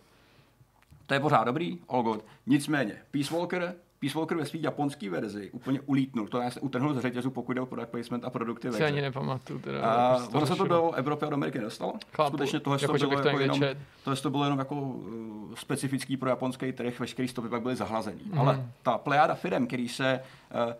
To 1.06 1.14
je 1.14 1.20
pořád 1.20 1.44
dobrý, 1.44 1.78
all 1.88 2.02
good. 2.02 2.24
Nicméně, 2.46 2.96
Peace 3.10 3.34
Walker 3.34 3.74
Peace 4.04 4.18
Walker 4.18 4.36
ve 4.36 4.46
své 4.46 4.58
japonské 4.62 5.10
verzi 5.10 5.50
úplně 5.52 5.80
ulítnul. 5.80 6.28
To 6.28 6.42
se 6.48 6.60
utrhnul 6.60 6.94
z 6.94 7.00
řetězu, 7.00 7.30
pokud 7.30 7.52
jde 7.52 7.60
o 7.60 7.66
product 7.66 7.90
placement 7.90 8.24
a 8.24 8.30
produkty 8.30 8.70
ve 8.70 8.86
ani 8.86 9.00
nepamatuju. 9.00 9.58
Teda, 9.58 9.82
a 9.82 10.28
ono 10.32 10.46
se 10.46 10.56
to 10.56 10.64
do 10.64 10.92
Evropy 10.92 11.26
a 11.26 11.28
do 11.28 11.34
Ameriky 11.34 11.58
nedostalo. 11.58 11.92
Chápu, 12.12 12.28
Skutečně 12.28 12.60
tohle 12.60 12.78
jako, 12.82 12.98
to 12.98 13.06
bylo 13.08 13.20
jako 13.20 13.40
jenom, 13.40 13.60
tohle 14.04 14.16
to 14.16 14.30
bylo 14.30 14.44
jenom 14.44 14.58
jako 14.58 14.74
uh, 14.74 15.54
specifický 15.54 16.16
pro 16.16 16.28
japonský 16.28 16.72
trh, 16.72 17.00
veškerý 17.00 17.28
stopy 17.28 17.48
pak 17.48 17.62
byly 17.62 17.76
zahlazený. 17.76 18.20
Mm. 18.26 18.38
Ale 18.38 18.66
ta 18.82 18.98
plejada 18.98 19.34
firm, 19.34 19.66
který 19.66 19.88
se 19.88 20.20
uh, 20.66 20.72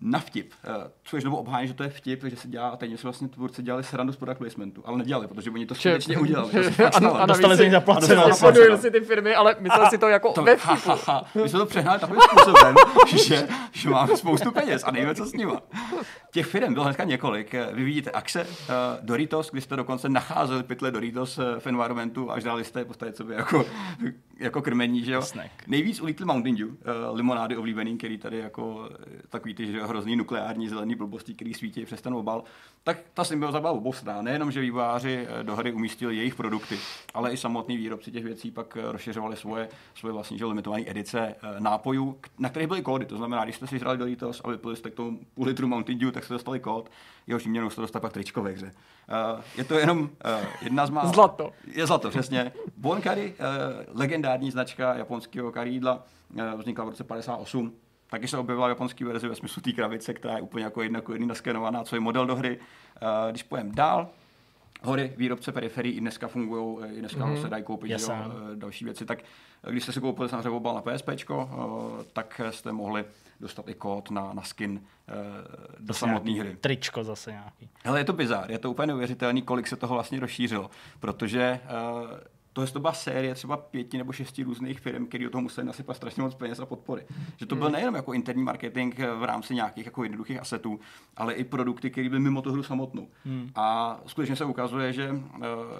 na 0.00 0.18
vtip, 0.18 0.52
uh, 0.68 0.74
což 1.04 1.24
nebo 1.24 1.36
obhájí, 1.36 1.68
že 1.68 1.74
to 1.74 1.82
je 1.82 1.88
vtip, 1.88 2.24
že 2.24 2.36
se 2.36 2.48
dělá, 2.48 2.68
a 2.68 2.76
teď 2.76 3.00
se 3.00 3.02
vlastně 3.02 3.28
tvůrci 3.28 3.62
dělali 3.62 3.84
srandu 3.84 4.12
z 4.12 4.16
product 4.16 4.38
placementu, 4.38 4.82
ale 4.84 4.98
nedělali, 4.98 5.26
protože 5.26 5.50
oni 5.50 5.66
to 5.66 5.74
skutečně 5.74 6.18
udělali. 6.18 6.50
a, 6.94 7.08
a 7.18 7.26
dostali 7.26 7.56
se 7.56 7.62
jim 7.62 7.72
zaplacené. 7.72 8.76
si 8.76 8.90
ty 8.90 9.00
firmy, 9.00 9.34
ale 9.34 9.56
mysleli 9.60 9.86
si 9.90 9.98
to 9.98 10.08
jako 10.08 10.32
to, 10.32 10.42
ve 10.42 10.56
vtipu. 10.56 10.90
Ha, 10.90 10.94
ha, 10.94 11.12
ha. 11.12 11.24
My 11.42 11.48
jsme 11.48 11.58
to 11.58 11.66
přehnali 11.66 12.00
takovým 12.00 12.20
způsobem, 12.20 12.74
že, 13.26 13.48
že 13.72 13.90
máme 13.90 14.16
spoustu 14.16 14.52
peněz 14.52 14.82
a 14.84 14.90
nevíme, 14.90 15.14
co 15.14 15.26
s 15.26 15.32
nimi. 15.32 15.52
Těch 16.32 16.46
firm 16.46 16.72
bylo 16.72 16.84
hnedka 16.84 17.04
několik. 17.04 17.54
Vy 17.72 17.84
vidíte 17.84 18.10
Axe, 18.10 18.42
uh, 18.42 18.46
Doritos, 19.00 19.50
kdy 19.50 19.60
jste 19.60 19.76
dokonce 19.76 20.08
nacházeli 20.08 20.62
pytle 20.62 20.90
Doritos 20.90 21.38
eh, 21.38 21.60
v 21.60 21.66
environmentu 21.66 22.30
až 22.30 22.44
dali 22.44 22.64
jste 22.64 22.80
je 22.80 22.84
postavit 22.84 23.16
sobě 23.16 23.36
jako, 23.36 23.64
jako 24.42 24.62
krmení, 24.62 25.04
že 25.04 25.12
jo? 25.12 25.22
Nejvíc 25.66 26.00
ulítl 26.00 26.26
Mountain 26.26 26.56
Dew, 26.56 26.68
uh, 26.68 26.76
limonády 27.12 27.56
oblíbený, 27.56 27.98
který 27.98 28.18
tady 28.18 28.38
jako 28.38 28.90
takový 29.28 29.54
ty, 29.54 29.66
že 29.66 29.84
hrozný 29.84 30.16
nukleární 30.16 30.68
zelený 30.68 30.94
blbosti, 30.94 31.34
který 31.34 31.54
svítí 31.54 31.84
přes 31.84 32.02
ten 32.02 32.14
obal, 32.14 32.44
tak 32.84 32.98
ta 33.14 33.24
symbioza 33.24 33.60
byla 33.60 33.72
obou 33.72 33.92
stran. 33.92 34.24
Nejenom, 34.24 34.52
že 34.52 34.60
vývojáři 34.60 35.26
eh, 35.28 35.44
do 35.44 35.56
hry 35.56 35.72
umístili 35.72 36.16
jejich 36.16 36.34
produkty, 36.34 36.78
ale 37.14 37.32
i 37.32 37.36
samotní 37.36 37.76
výrobci 37.76 38.10
těch 38.10 38.24
věcí 38.24 38.50
pak 38.50 38.76
eh, 38.76 38.92
rozšiřovali 38.92 39.36
svoje, 39.36 39.68
svoje 39.94 40.12
vlastní 40.12 40.38
že, 40.38 40.46
limitované 40.46 40.82
edice 40.86 41.20
eh, 41.20 41.60
nápojů, 41.60 42.18
na 42.38 42.48
kterých 42.48 42.68
byly 42.68 42.82
kódy. 42.82 43.06
To 43.06 43.16
znamená, 43.16 43.44
když 43.44 43.56
jste 43.56 43.66
si 43.66 43.78
hráli 43.78 43.98
Doritos 43.98 44.40
a 44.44 44.50
vypili 44.50 44.76
jste 44.76 44.90
k 44.90 44.94
tomu 44.94 45.18
půl 45.34 45.46
litru 45.46 45.68
Mountain 45.68 45.98
Dew, 45.98 46.10
tak 46.10 46.24
jste 46.24 46.34
dostali 46.34 46.60
kód, 46.60 46.90
jehož 47.26 47.44
výměnou 47.44 47.70
jste 47.70 47.80
dostali 47.80 48.00
pak 48.00 48.12
tričko 48.12 48.42
ve 48.42 48.50
hře. 48.50 48.72
je 49.56 49.64
to 49.64 49.78
jenom 49.78 50.10
jedna 50.62 50.86
z 50.86 50.90
mála... 50.90 51.12
Zlato. 51.12 51.52
Je 51.66 51.86
zlato, 51.86 52.10
přesně. 52.10 52.52
Bon 52.76 53.02
Curry, 53.02 53.34
legendární 53.94 54.50
značka 54.50 54.94
japonského 54.94 55.52
karídla, 55.52 56.02
vznikla 56.56 56.84
v 56.84 56.88
roce 56.88 57.04
58 57.04 57.72
Taky 58.12 58.28
se 58.28 58.38
objevila 58.38 58.68
japonský 58.68 59.04
verze 59.04 59.28
ve 59.28 59.34
smyslu 59.34 59.62
té 59.62 59.72
kravice, 59.72 60.14
která 60.14 60.36
je 60.36 60.42
úplně 60.42 60.64
jako 60.64 60.82
jedna 60.82 60.98
jako 60.98 61.12
jedna 61.12 61.26
naskenovaná, 61.26 61.84
co 61.84 61.96
je 61.96 62.00
model 62.00 62.26
do 62.26 62.36
hry. 62.36 62.58
Uh, 62.58 63.30
když 63.30 63.42
pojem 63.42 63.74
dál, 63.74 64.08
Hory, 64.84 65.12
výrobce 65.16 65.52
periferií 65.52 65.94
i 65.94 66.00
dneska 66.00 66.28
fungují, 66.28 66.78
i 66.96 67.00
dneska 67.00 67.26
mm-hmm. 67.26 67.42
se 67.42 67.48
dají 67.48 67.64
koupit 67.64 67.90
Yes, 67.90 68.08
jo, 68.08 68.14
eh, 68.14 68.56
další 68.56 68.84
věci, 68.84 69.06
tak 69.06 69.18
eh, 69.64 69.70
když 69.70 69.82
jste 69.82 69.92
si 69.92 70.00
koupili 70.00 70.28
samozřejmě 70.28 70.50
obal 70.50 70.74
na 70.74 70.82
PSP, 70.82 71.08
tak 72.12 72.40
jste 72.50 72.72
mohli 72.72 73.04
dostat 73.42 73.68
i 73.68 73.74
kód 73.74 74.10
na, 74.10 74.32
na 74.32 74.42
skin 74.42 74.82
eh, 75.08 75.12
do 75.78 75.94
samotné 75.94 76.32
hry. 76.32 76.56
Tričko 76.60 77.04
zase 77.04 77.30
nějaký. 77.30 77.68
Hele, 77.84 78.00
je 78.00 78.04
to 78.04 78.12
bizár, 78.12 78.50
je 78.50 78.58
to 78.58 78.70
úplně 78.70 78.86
neuvěřitelný, 78.86 79.42
kolik 79.42 79.66
se 79.66 79.76
toho 79.76 79.94
vlastně 79.94 80.20
rozšířilo, 80.20 80.70
protože 81.00 81.60
uh, 82.02 82.10
to, 82.52 82.66
to 82.66 82.80
byla 82.80 82.92
série 82.92 83.34
třeba 83.34 83.56
pěti 83.56 83.98
nebo 83.98 84.12
šesti 84.12 84.42
různých 84.42 84.80
firm, 84.80 85.06
které 85.06 85.24
do 85.24 85.30
toho 85.30 85.42
museli 85.42 85.66
nasypat 85.66 85.96
strašně 85.96 86.22
moc 86.22 86.34
peněz 86.34 86.60
a 86.60 86.66
podpory. 86.66 87.06
Že 87.36 87.46
to 87.46 87.56
byl 87.56 87.70
nejenom 87.70 87.94
jako 87.94 88.12
interní 88.12 88.42
marketing 88.42 88.94
eh, 88.98 89.14
v 89.14 89.24
rámci 89.24 89.54
nějakých 89.54 89.86
jako 89.86 90.02
jednoduchých 90.02 90.40
asetů, 90.40 90.80
ale 91.16 91.34
i 91.34 91.44
produkty, 91.44 91.90
které 91.90 92.08
byly 92.08 92.20
mimo 92.20 92.42
tu 92.42 92.52
hru 92.52 92.62
samotnou. 92.62 93.08
Hmm. 93.24 93.50
A 93.54 94.00
skutečně 94.06 94.36
se 94.36 94.44
ukazuje, 94.44 94.92
že 94.92 95.10
uh, 95.10 95.18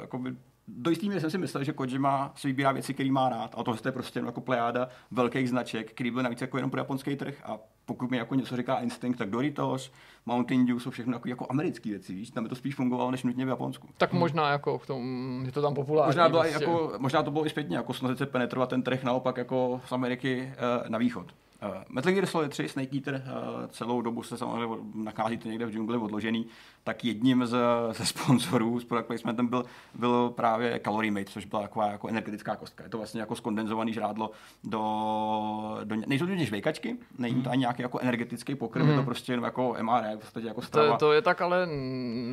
jakoby 0.00 0.36
do 0.76 0.90
jistý 0.90 1.08
míry 1.08 1.20
jsem 1.20 1.30
si 1.30 1.38
myslel, 1.38 1.64
že 1.64 1.72
Kojima 1.72 2.32
si 2.34 2.48
vybírá 2.48 2.72
věci, 2.72 2.94
které 2.94 3.10
má 3.10 3.28
rád. 3.28 3.54
A 3.58 3.62
tohle 3.62 3.80
je 3.84 3.92
prostě 3.92 4.20
jako 4.26 4.40
plejáda 4.40 4.88
velkých 5.10 5.48
značek, 5.48 5.90
který 5.90 6.10
byl 6.10 6.22
navíc 6.22 6.40
jako 6.40 6.58
jenom 6.58 6.70
pro 6.70 6.80
japonský 6.80 7.16
trh. 7.16 7.34
A 7.44 7.58
pokud 7.86 8.10
mi 8.10 8.16
jako 8.16 8.34
něco 8.34 8.56
říká 8.56 8.76
Instinct, 8.76 9.18
tak 9.18 9.30
Doritos, 9.30 9.92
Mountain 10.26 10.66
Dew 10.66 10.78
jsou 10.78 10.90
všechno 10.90 11.12
jako, 11.12 11.28
jako 11.28 11.46
americké 11.50 11.90
věci, 11.90 12.14
víš? 12.14 12.30
Tam 12.30 12.44
by 12.44 12.48
to 12.48 12.56
spíš 12.56 12.74
fungovalo 12.74 13.10
než 13.10 13.22
nutně 13.22 13.44
v 13.44 13.48
Japonsku. 13.48 13.88
Tak 13.98 14.12
možná 14.12 14.50
jako 14.50 14.78
v 14.78 14.86
tom, 14.86 15.42
je 15.46 15.52
to 15.52 15.62
tam 15.62 15.74
populární. 15.74 16.08
Možná, 16.08 16.28
byla 16.28 16.42
prostě. 16.42 16.64
jako, 16.64 16.92
možná 16.98 17.22
to 17.22 17.30
bylo 17.30 17.46
i 17.46 17.50
zpětně, 17.50 17.76
jako 17.76 17.92
snažit 17.92 18.18
se 18.18 18.26
penetrovat 18.26 18.68
ten 18.68 18.82
trh 18.82 19.04
naopak 19.04 19.36
jako 19.36 19.80
z 19.86 19.92
Ameriky 19.92 20.52
uh, 20.82 20.90
na 20.90 20.98
východ. 20.98 21.26
Uh, 21.62 21.74
Metal 21.88 22.12
Gear 22.12 22.26
Solid 22.26 22.50
3, 22.50 22.68
Snake 22.68 22.94
Eater, 22.96 23.14
uh, 23.14 23.66
celou 23.66 24.02
dobu 24.02 24.22
se 24.22 24.38
samozřejmě 24.38 24.76
nacházíte 24.94 25.48
někde 25.48 25.66
v 25.66 25.72
džungli 25.72 25.98
odložený, 25.98 26.46
tak 26.84 27.04
jedním 27.04 27.46
z, 27.46 27.56
ze 27.92 28.06
sponzorů 28.06 28.80
s 28.80 28.84
product 28.84 29.06
placementem 29.06 29.46
byl, 29.46 29.64
byl 29.94 30.30
právě 30.30 30.80
Calorie 30.84 31.12
Mate, 31.12 31.24
což 31.24 31.44
byla 31.44 31.62
taková 31.62 31.86
jako 31.86 32.08
energetická 32.08 32.56
kostka. 32.56 32.84
Je 32.84 32.90
to 32.90 32.98
vlastně 32.98 33.20
jako 33.20 33.34
skondenzovaný 33.34 33.92
žrádlo 33.92 34.30
do, 34.64 34.80
do 35.84 35.96
nejsou 36.06 36.26
to 36.26 36.36
žvejkačky, 36.36 36.96
není 37.18 37.42
to 37.42 37.50
ani 37.50 37.60
nějaký 37.60 37.82
jako 37.82 37.98
energetický 37.98 38.54
pokrm, 38.54 38.88
je 38.88 38.96
to 38.96 39.02
prostě 39.02 39.32
jenom 39.32 39.44
jako 39.44 39.76
MRE, 39.82 40.16
v 40.16 40.18
podstatě 40.18 40.46
jako 40.46 40.62
strava. 40.62 40.96
To, 40.96 41.06
to, 41.06 41.12
je 41.12 41.22
tak 41.22 41.40
ale 41.40 41.66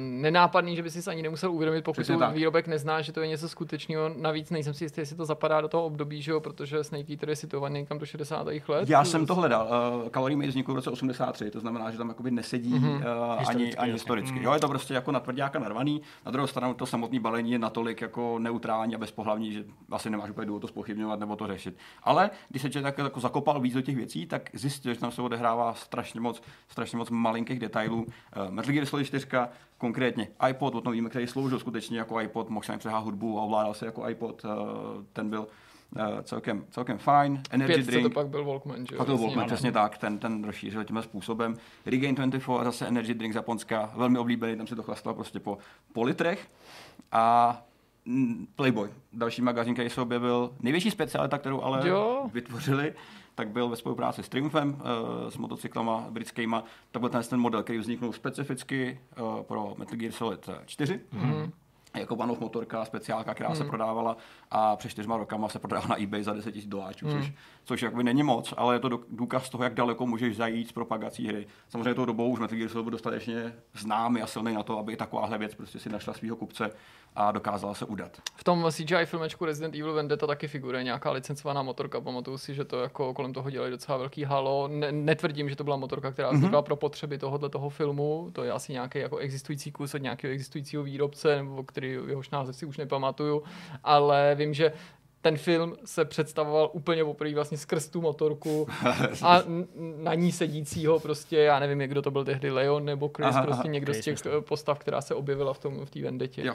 nenápadný, 0.10 0.76
že 0.76 0.84
by 0.84 0.92
si 0.92 1.10
ani 1.10 1.22
nemusel 1.22 1.52
uvědomit, 1.52 1.82
pokud 1.82 2.02
Přesně 2.02 2.18
tak. 2.18 2.36
výrobek 2.36 2.68
nezná, 2.68 3.02
že 3.02 3.12
to 3.12 3.22
je 3.22 3.28
něco 3.28 3.50
skutečného. 3.50 4.10
Navíc 4.18 4.50
nejsem 4.50 4.74
si 4.74 4.84
jistý, 4.84 5.02
jestli 5.02 5.16
to 5.16 5.26
zapadá 5.26 5.62
do 5.62 5.68
toho 5.68 5.86
období, 5.86 6.22
že 6.22 6.32
jo, 6.32 6.40
protože 6.40 6.84
Snake 6.84 7.10
Eater 7.10 7.30
je 7.30 7.36
situovaný 7.36 7.80
někam 7.80 8.00
do 8.00 8.06
60. 8.06 8.48
let. 8.68 8.90
Já 8.90 9.04
jsem 9.06 9.26
to 9.26 9.36
hledal. 9.36 9.68
Uh, 10.04 10.10
Calorie 10.10 10.38
Mate 10.38 10.50
vznikl 10.50 10.72
v 10.72 10.76
roce 10.76 10.90
83, 10.90 11.52
to 11.52 11.60
znamená, 11.60 11.92
že 11.92 11.98
tam 11.98 12.08
jakoby 12.10 12.32
nesedí 12.32 12.74
mm-hmm. 12.74 12.96
uh, 12.96 13.32
ani, 13.32 13.40
Historicky, 13.40 13.78
ani 13.78 13.92
jasně. 13.92 13.94
historicky. 13.94 14.39
Mm. 14.39 14.39
Jo, 14.42 14.54
je 14.54 14.60
to 14.60 14.68
prostě 14.68 14.94
jako 14.94 15.12
na 15.12 15.20
tvrdáka 15.20 15.60
narvaný. 15.60 16.02
Na 16.26 16.32
druhou 16.32 16.48
stranu 16.48 16.74
to 16.74 16.86
samotné 16.86 17.20
balení 17.20 17.52
je 17.52 17.60
natolik 17.60 18.02
jako 18.02 18.40
neutrální 18.40 18.96
a 18.96 18.98
bezpohlavní, 18.98 19.52
že 19.52 19.64
asi 19.92 20.10
nemáš 20.10 20.30
úplně 20.30 20.46
důvod 20.46 20.60
to 20.60 20.68
spochybňovat 20.68 21.20
nebo 21.20 21.36
to 21.36 21.48
řešit. 21.48 21.78
Ale 22.04 22.30
když 22.50 22.62
se 22.62 22.70
člověk 22.70 22.96
tak 22.96 23.06
jako 23.06 23.20
zakopal 23.20 23.60
víc 23.60 23.74
do 23.74 23.82
těch 23.82 23.96
věcí, 23.96 24.26
tak 24.26 24.50
zjistil, 24.54 24.94
že 24.94 25.00
tam 25.00 25.12
se 25.12 25.22
odehrává 25.22 25.74
strašně 25.74 26.22
moc, 26.22 26.42
strašně 26.68 26.98
moc 26.98 27.10
malinkých 27.10 27.60
detailů. 27.60 27.98
Uh, 27.98 28.06
Metal 28.50 28.74
Gear 28.74 28.86
Solid 28.86 29.08
4, 29.08 29.28
konkrétně 29.78 30.28
iPod, 30.50 30.76
o 30.76 30.82
tom 30.82 30.94
víme, 30.94 31.10
který 31.10 31.28
sloužil 31.28 31.60
skutečně 31.60 32.00
jako 32.00 32.22
iPod, 32.22 32.50
mohl 32.50 32.66
se 32.66 32.78
přehrát 32.78 33.04
hudbu 33.04 33.40
a 33.40 33.44
ovládal 33.44 33.74
se 33.74 33.86
jako 33.86 34.10
iPod, 34.10 34.44
uh, 34.44 34.52
ten 35.14 35.30
byl 35.30 35.48
uh, 35.96 36.22
celkem, 36.22 36.66
celkem 36.70 36.98
fajn. 36.98 37.42
Energy 37.52 37.74
Pětce 37.74 37.92
drink. 37.92 38.08
to 38.08 38.14
pak 38.14 38.28
byl 38.28 38.46
Walkman, 38.46 38.86
že 38.86 38.96
jo? 38.96 38.98
Pak 38.98 39.08
to 39.08 39.18
byl 39.18 39.26
Walkman, 39.26 39.46
přesně 39.46 39.72
tak, 39.72 39.98
ten, 39.98 40.20
ten 40.20 40.44
rozšířil 40.44 40.84
tímhle 40.84 41.04
způsobem. 41.04 41.56
Regain 41.86 42.16
24, 42.16 42.46
zase 42.64 42.88
energy 42.88 43.14
drink 43.14 43.34
z 43.34 43.36
Japonska, 43.36 43.92
velmi 43.96 44.20
oblíbený, 44.20 44.58
tam 44.58 44.68
si 44.68 44.76
to 44.76 44.84
chlastal 44.84 45.14
prostě 45.14 45.40
po, 45.40 45.58
po 45.94 46.04
litrech. 46.04 46.48
A 47.12 47.58
mm, 48.06 48.48
Playboy, 48.56 48.90
další 49.14 49.42
magazín, 49.42 49.74
který 49.74 49.90
se 49.90 50.02
objevil, 50.02 50.54
největší 50.60 50.92
specialita, 50.92 51.38
kterou 51.38 51.62
ale 51.62 51.88
Jo. 51.88 52.30
vytvořili, 52.34 52.94
tak 53.36 53.50
byl 53.50 53.70
ve 53.70 53.76
spolupráci 53.76 54.24
s 54.24 54.30
Triumfem, 54.30 54.70
uh, 54.70 55.30
s 55.30 55.38
motocyklama 55.38 56.08
britskýma. 56.10 56.64
To 56.92 57.00
byl 57.00 57.10
ten, 57.10 57.24
ten 57.24 57.40
model, 57.40 57.64
který 57.64 57.80
vzniknul 57.80 58.14
specificky 58.14 59.00
uh, 59.22 59.44
pro 59.44 59.76
Metal 59.78 59.98
Gear 59.98 60.12
Solid 60.12 60.50
4. 60.66 61.00
Mm 61.12 61.52
jako 61.94 62.16
panov 62.16 62.40
motorka, 62.40 62.86
speciálka, 62.86 63.34
která 63.34 63.56
se 63.56 63.64
prodávala 63.64 64.18
a 64.52 64.76
před 64.76 64.90
čtyřma 64.90 65.18
rokama 65.18 65.50
se 65.50 65.60
prodala 65.60 65.88
na 65.88 66.02
eBay 66.04 66.24
za 66.24 66.34
10 66.34 66.56
000 66.56 66.68
doláčů, 66.70 67.12
což, 67.12 67.32
což 67.70 67.82
jakoby 67.82 68.04
není 68.04 68.24
moc, 68.24 68.54
ale 68.58 68.76
je 68.76 68.80
to 68.80 68.90
důkaz 69.10 69.50
toho, 69.50 69.64
jak 69.64 69.74
daleko 69.74 70.06
můžeš 70.06 70.36
zajít 70.36 70.68
s 70.68 70.72
propagací 70.72 71.28
hry. 71.28 71.48
Samozřejmě 71.70 71.94
tou 71.94 72.06
dobou 72.06 72.30
už 72.30 72.40
Metal 72.40 72.58
Gear 72.58 72.70
Solid 72.70 72.84
byl 72.84 72.92
dostatečně 72.92 73.54
známý 73.74 74.22
a 74.22 74.28
silný 74.28 74.54
na 74.54 74.64
to, 74.64 74.80
aby 74.80 74.94
i 74.94 74.96
takováhle 74.96 75.38
věc 75.38 75.56
prostě 75.56 75.80
si 75.80 75.90
našla 75.90 76.14
svého 76.14 76.36
kupce 76.36 76.72
a 77.16 77.32
dokázala 77.32 77.74
se 77.74 77.86
udat. 77.86 78.18
V 78.36 78.44
tom 78.44 78.66
CGI 78.72 79.06
filmečku 79.06 79.46
Resident 79.46 79.76
Evil 79.76 79.94
Vendetta 79.94 80.28
taky 80.28 80.48
figuruje 80.48 80.84
nějaká 80.84 81.12
licencovaná 81.12 81.64
motorka. 81.64 82.02
Pamatuju 82.02 82.38
si, 82.38 82.54
že 82.54 82.66
to 82.66 82.82
jako 82.82 83.14
kolem 83.14 83.34
toho 83.34 83.50
dělali 83.50 83.72
docela 83.72 83.98
velký 83.98 84.24
halo. 84.24 84.68
Ne, 84.68 84.92
netvrdím, 84.92 85.50
že 85.50 85.56
to 85.56 85.64
byla 85.64 85.76
motorka, 85.76 86.12
která 86.12 86.32
vznikla 86.32 86.62
mm-hmm. 86.62 86.66
pro 86.66 86.76
potřeby 86.76 87.18
tohohle 87.18 87.50
toho 87.50 87.70
filmu. 87.70 88.30
To 88.34 88.44
je 88.44 88.52
asi 88.52 88.74
nějaký 88.74 89.00
jako 89.00 89.18
existující 89.18 89.72
kus 89.72 89.94
od 89.94 90.02
nějakého 90.02 90.34
existujícího 90.34 90.84
výrobce, 90.84 91.36
nebo 91.36 91.64
který 91.64 91.98
jehož 92.08 92.30
název 92.30 92.56
si 92.56 92.66
už 92.66 92.78
nepamatuju. 92.78 93.44
Ale 93.84 94.36
vím, 94.36 94.54
že 94.54 94.72
ten 95.22 95.38
film 95.38 95.76
se 95.86 96.06
představoval 96.06 96.70
úplně 96.74 97.06
poprvé 97.06 97.34
vlastně 97.34 97.58
skrz 97.58 97.88
tu 97.88 98.02
motorku 98.02 98.68
a 99.24 99.44
na 99.98 100.14
ní 100.14 100.32
sedícího 100.32 101.00
prostě, 101.00 101.38
já 101.38 101.60
nevím, 101.60 101.80
kdo 101.80 102.02
to 102.02 102.12
byl 102.12 102.26
tehdy, 102.26 102.52
Leon 102.52 102.86
nebo 102.86 103.12
Chris, 103.18 103.28
Aha, 103.30 103.44
prostě 103.44 103.64
aha, 103.64 103.72
někdo 103.72 103.94
Chris, 103.94 104.02
z 104.02 104.06
těch 104.06 104.14
myslím. 104.14 104.44
postav, 104.44 104.80
která 104.80 105.02
se 105.02 105.16
objevila 105.16 105.54
v 105.54 105.60
tom 105.60 105.86
v 105.86 105.90
té 105.90 106.02
vendetě. 106.02 106.46
Jo. 106.46 106.54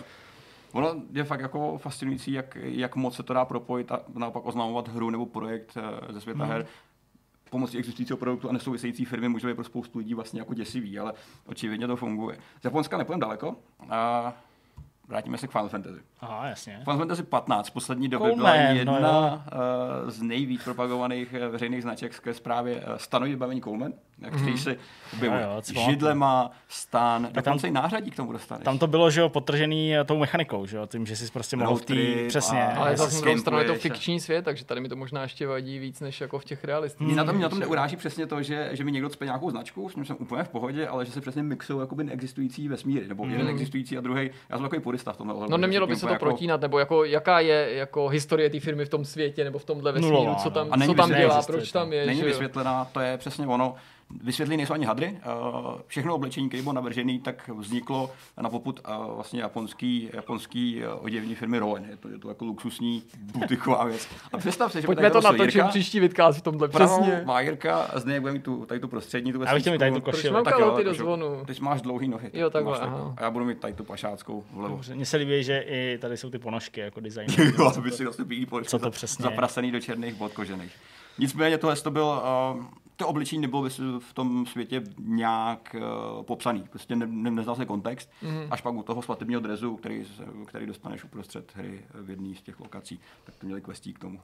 Ono 0.73 0.95
je 1.13 1.25
fakt 1.25 1.41
jako 1.41 1.79
fascinující, 1.79 2.33
jak, 2.33 2.57
jak 2.61 2.97
moc 2.97 3.17
se 3.17 3.23
to 3.23 3.33
dá 3.33 3.45
propojit 3.45 3.93
a 3.93 4.01
naopak 4.15 4.47
oznamovat 4.47 4.89
hru 4.89 5.11
nebo 5.11 5.27
projekt 5.27 5.77
eh, 5.77 6.13
ze 6.13 6.21
světa 6.21 6.45
her 6.45 6.67
pomocí 7.55 7.79
existujícího 7.79 8.17
produktu 8.17 8.49
a 8.49 8.53
nesouvisející 8.53 9.05
firmy 9.05 9.29
může 9.29 9.47
být 9.47 9.55
pro 9.55 9.65
spoustu 9.65 9.99
lidí 9.99 10.15
vlastně 10.15 10.41
jako 10.41 10.55
děsivý, 10.55 10.99
ale 10.99 11.13
očividně 11.47 11.87
to 11.87 11.97
funguje. 11.97 12.39
Z 12.61 12.65
Japonska 12.65 12.99
nepůjdeme 12.99 13.21
daleko 13.21 13.57
a 13.91 14.33
vrátíme 15.09 15.39
se 15.39 15.47
k 15.47 15.51
Final 15.51 15.69
Fantasy. 15.69 16.01
Aha, 16.25 16.47
jasně. 16.47 16.79
Final 16.85 16.99
Fantasy 16.99 17.23
15 17.23 17.69
v 17.69 17.73
poslední 17.73 18.09
době 18.09 18.31
Coleman, 18.31 18.57
byla 18.57 18.73
no 18.73 18.79
jedna 18.95 19.09
jo. 19.53 19.59
uh, 20.05 20.11
z 20.11 20.23
nejvíc 20.23 20.65
propagovaných 20.65 21.33
uh, 21.47 21.53
veřejných 21.53 21.83
značek 21.83 22.15
skrz 22.15 22.41
právě 22.41 22.77
uh, 22.77 22.83
stanový 22.97 23.31
vybavení 23.31 23.61
Coleman, 23.61 23.93
který 24.37 24.59
se 24.59 24.77
objevuje 25.13 25.43
Jo, 25.43 25.49
jo, 25.55 25.63
co 25.63 25.73
pamatuju. 25.75 25.93
židlema, 25.95 26.51
stan, 26.69 27.23
tam- 27.23 27.33
dokonce 27.33 27.69
i 27.69 27.71
nářadí 27.71 28.11
k 28.11 28.17
tomu 28.17 28.33
dostaneš. 28.33 28.65
Tam 28.65 28.79
to 28.79 28.87
bylo, 28.87 29.11
že 29.11 29.21
jo, 29.21 29.29
podtržený 29.29 29.97
eh, 29.97 30.05
tou 30.05 30.19
mechanikou, 30.19 30.67
že 30.67 30.77
jo, 30.77 30.87
tím, 30.87 31.07
že 31.07 31.17
jsi 31.17 31.33
prostě 31.33 31.57
mohl 31.57 31.79
trip 31.79 32.29
přesně. 32.29 32.67
a- 32.67 32.79
Ale 32.81 32.97
zase 32.97 33.21
druhou 33.21 33.39
stranu 33.39 33.59
je 33.59 33.65
to 33.65 33.75
fikční 33.75 34.21
svět, 34.21 34.45
takže 34.45 34.65
tady 34.65 34.81
mi 34.81 34.89
to 34.89 34.97
možná 34.97 35.23
ještě 35.23 35.47
vadí 35.47 35.79
víc 35.79 36.01
než 36.01 36.21
jako 36.21 36.39
v 36.39 36.45
těch 36.45 36.65
realistických. 36.65 37.07
Mě 37.07 37.17
na 37.17 37.25
tom, 37.25 37.35
mě 37.37 37.43
na 37.43 37.49
tom 37.49 37.59
neuráží 37.59 37.97
přesně 37.97 38.27
to, 38.27 38.43
že, 38.43 38.69
že 38.73 38.85
mi 38.85 38.93
někdo 38.93 39.09
cpe 39.09 39.25
nějakou 39.25 39.51
značku, 39.51 39.89
s 39.89 39.97
ním 39.97 40.05
jsem 40.05 40.17
úplně 40.21 40.45
v 40.45 40.49
pohodě, 40.49 40.89
ale 40.89 41.05
že 41.07 41.13
se 41.13 41.21
přesně 41.21 41.43
mixují 41.43 41.81
jakoby 41.81 42.05
neexistující 42.05 42.69
vesmíry, 42.69 43.09
nebo 43.09 43.27
jeden 43.27 43.49
existující 43.49 43.99
a 43.99 44.01
druhý. 44.01 44.31
Já 44.49 44.57
jsem 44.57 44.63
takový 44.63 44.83
purista 44.83 45.13
v 45.13 45.17
tomhle 45.17 45.35
ohledu. 45.35 45.51
No 45.51 45.57
nemělo 45.57 45.87
si 45.87 45.91
by 45.91 45.97
se 45.97 46.07
to 46.07 46.14
jako- 46.15 46.25
protínat, 46.25 46.61
nebo 46.61 46.79
jako 46.79 47.05
jaká 47.05 47.41
je 47.41 47.69
jako 47.75 48.09
historie 48.09 48.51
té 48.51 48.61
firmy 48.61 48.85
v 48.85 48.89
tom 48.89 49.05
světě, 49.05 49.45
nebo 49.45 49.59
v 49.59 49.65
tomhle 49.65 49.93
vesmíru, 49.93 50.15
Nulová, 50.15 50.35
co 50.35 50.51
tam, 50.51 50.69
no. 50.77 50.87
Co 50.87 50.95
tam 50.95 51.15
dělá, 51.15 51.43
proč 51.43 51.73
tam 51.73 51.93
je. 51.93 52.07
Není 52.07 52.23
vysvětlená, 52.23 52.85
to 52.85 53.01
je 53.01 53.19
přesně 53.19 53.47
ono. 53.47 53.75
Vysvětlení 54.23 54.57
nejsou 54.57 54.73
ani 54.73 54.85
hadry. 54.87 55.21
Uh, 55.67 55.73
všechno 55.87 56.15
oblečení, 56.15 56.49
které 56.49 56.63
bylo 56.63 56.73
navržené, 56.73 57.19
tak 57.19 57.51
vzniklo 57.59 58.11
na 58.41 58.51
poput 58.51 58.81
uh, 58.89 59.15
vlastně 59.15 59.41
japonský, 59.43 60.11
japonský 60.13 60.83
uh, 60.83 61.05
oděvní 61.05 61.35
firmy 61.35 61.59
Rowan. 61.59 61.85
Je 61.91 61.97
to, 61.97 62.09
je 62.09 62.19
to 62.19 62.29
jako 62.29 62.45
luxusní 62.45 63.03
butiková 63.39 63.85
věc. 63.85 64.09
A 64.33 64.39
představ 64.39 64.73
si, 64.73 64.81
že 64.81 64.87
Pojďme 64.87 65.11
to 65.11 65.21
natočit 65.21 65.55
Jirka, 65.55 65.69
příští 65.69 66.01
vidcast 66.01 66.39
v 66.39 66.43
tomhle, 66.43 66.69
přesně. 66.69 67.23
má 67.25 67.41
Jirka 67.41 67.77
a 67.83 68.01
z 68.01 68.05
něj 68.05 68.21
bude 68.21 68.33
mít 68.33 68.43
tu, 68.43 68.67
tady 68.67 68.81
tu 68.81 68.89
prostřední, 68.89 69.33
tu 69.33 69.43
Já 69.43 69.53
bych 69.55 69.63
chtěl 69.63 69.73
mít 69.73 69.79
tady 69.79 69.91
tu 69.91 69.95
vesničku. 69.95 70.11
Proč 70.11 70.17
košili. 70.17 70.35
mám 70.35 70.45
Tak 70.45 70.57
kalhoty 70.57 70.83
jo, 70.83 70.89
do 70.89 70.95
zvonu? 70.95 71.45
Ty 71.47 71.53
máš 71.61 71.83
dlouhý 71.83 72.09
nohy. 72.09 72.31
Jo, 72.33 72.51
takhle, 72.51 72.79
aha. 72.79 73.15
A 73.17 73.23
já 73.25 73.31
budu 73.31 73.45
mít 73.45 73.61
tady 73.61 73.73
tu 73.75 73.85
pašáckou 73.85 74.45
vlevo. 74.53 74.81
Mně 74.95 75.07
se 75.07 75.17
líbí, 75.17 75.45
že 75.45 75.59
i 75.67 75.99
tady 76.01 76.17
jsou 76.17 76.31
ty 76.31 76.39
ponožky 76.39 76.81
jako 76.81 77.01
design. 77.01 77.27
Jo, 77.59 77.71
to 77.75 77.81
by 77.81 77.91
si 77.91 78.05
vlastně 78.05 78.25
bílý 78.25 78.47
poličky 78.47 78.71
Co 78.71 78.79
to 78.79 78.85
za- 78.85 78.91
přesně 78.91 79.23
je? 79.27 79.31
zaprasený 79.31 79.71
do 79.73 79.81
černých 79.81 80.15
bod 80.15 80.33
kožených. 80.33 80.73
Nicméně 81.19 81.59
tohle 81.59 81.77
to 81.77 81.91
byl, 81.91 82.23
uh, 82.57 82.65
to 82.97 83.09
obličení 83.09 83.43
nebylo 83.43 83.69
v 83.99 84.13
tom 84.15 84.47
světě 84.47 84.83
nějak 84.99 85.77
uh, 85.79 86.23
popsaný. 86.23 86.65
Prostě 86.71 86.97
ne, 86.97 87.07
ne, 87.07 87.31
neznal 87.31 87.57
se 87.57 87.67
kontext. 87.67 88.11
Mm. 88.23 88.47
Až 88.51 88.61
pak 88.61 88.75
u 88.75 88.83
toho 88.83 89.03
svatebního 89.03 89.41
drezu, 89.41 89.77
který, 89.77 90.05
který 90.47 90.67
dostaneš 90.67 91.05
uprostřed 91.05 91.53
hry 91.57 91.85
v 91.95 92.11
jedné 92.11 92.35
z 92.35 92.43
těch 92.43 92.61
lokací, 92.61 93.01
tak 93.25 93.35
to 93.35 93.47
měli 93.47 93.61
questík 93.61 93.99
k 93.99 94.01
tomu. 94.01 94.21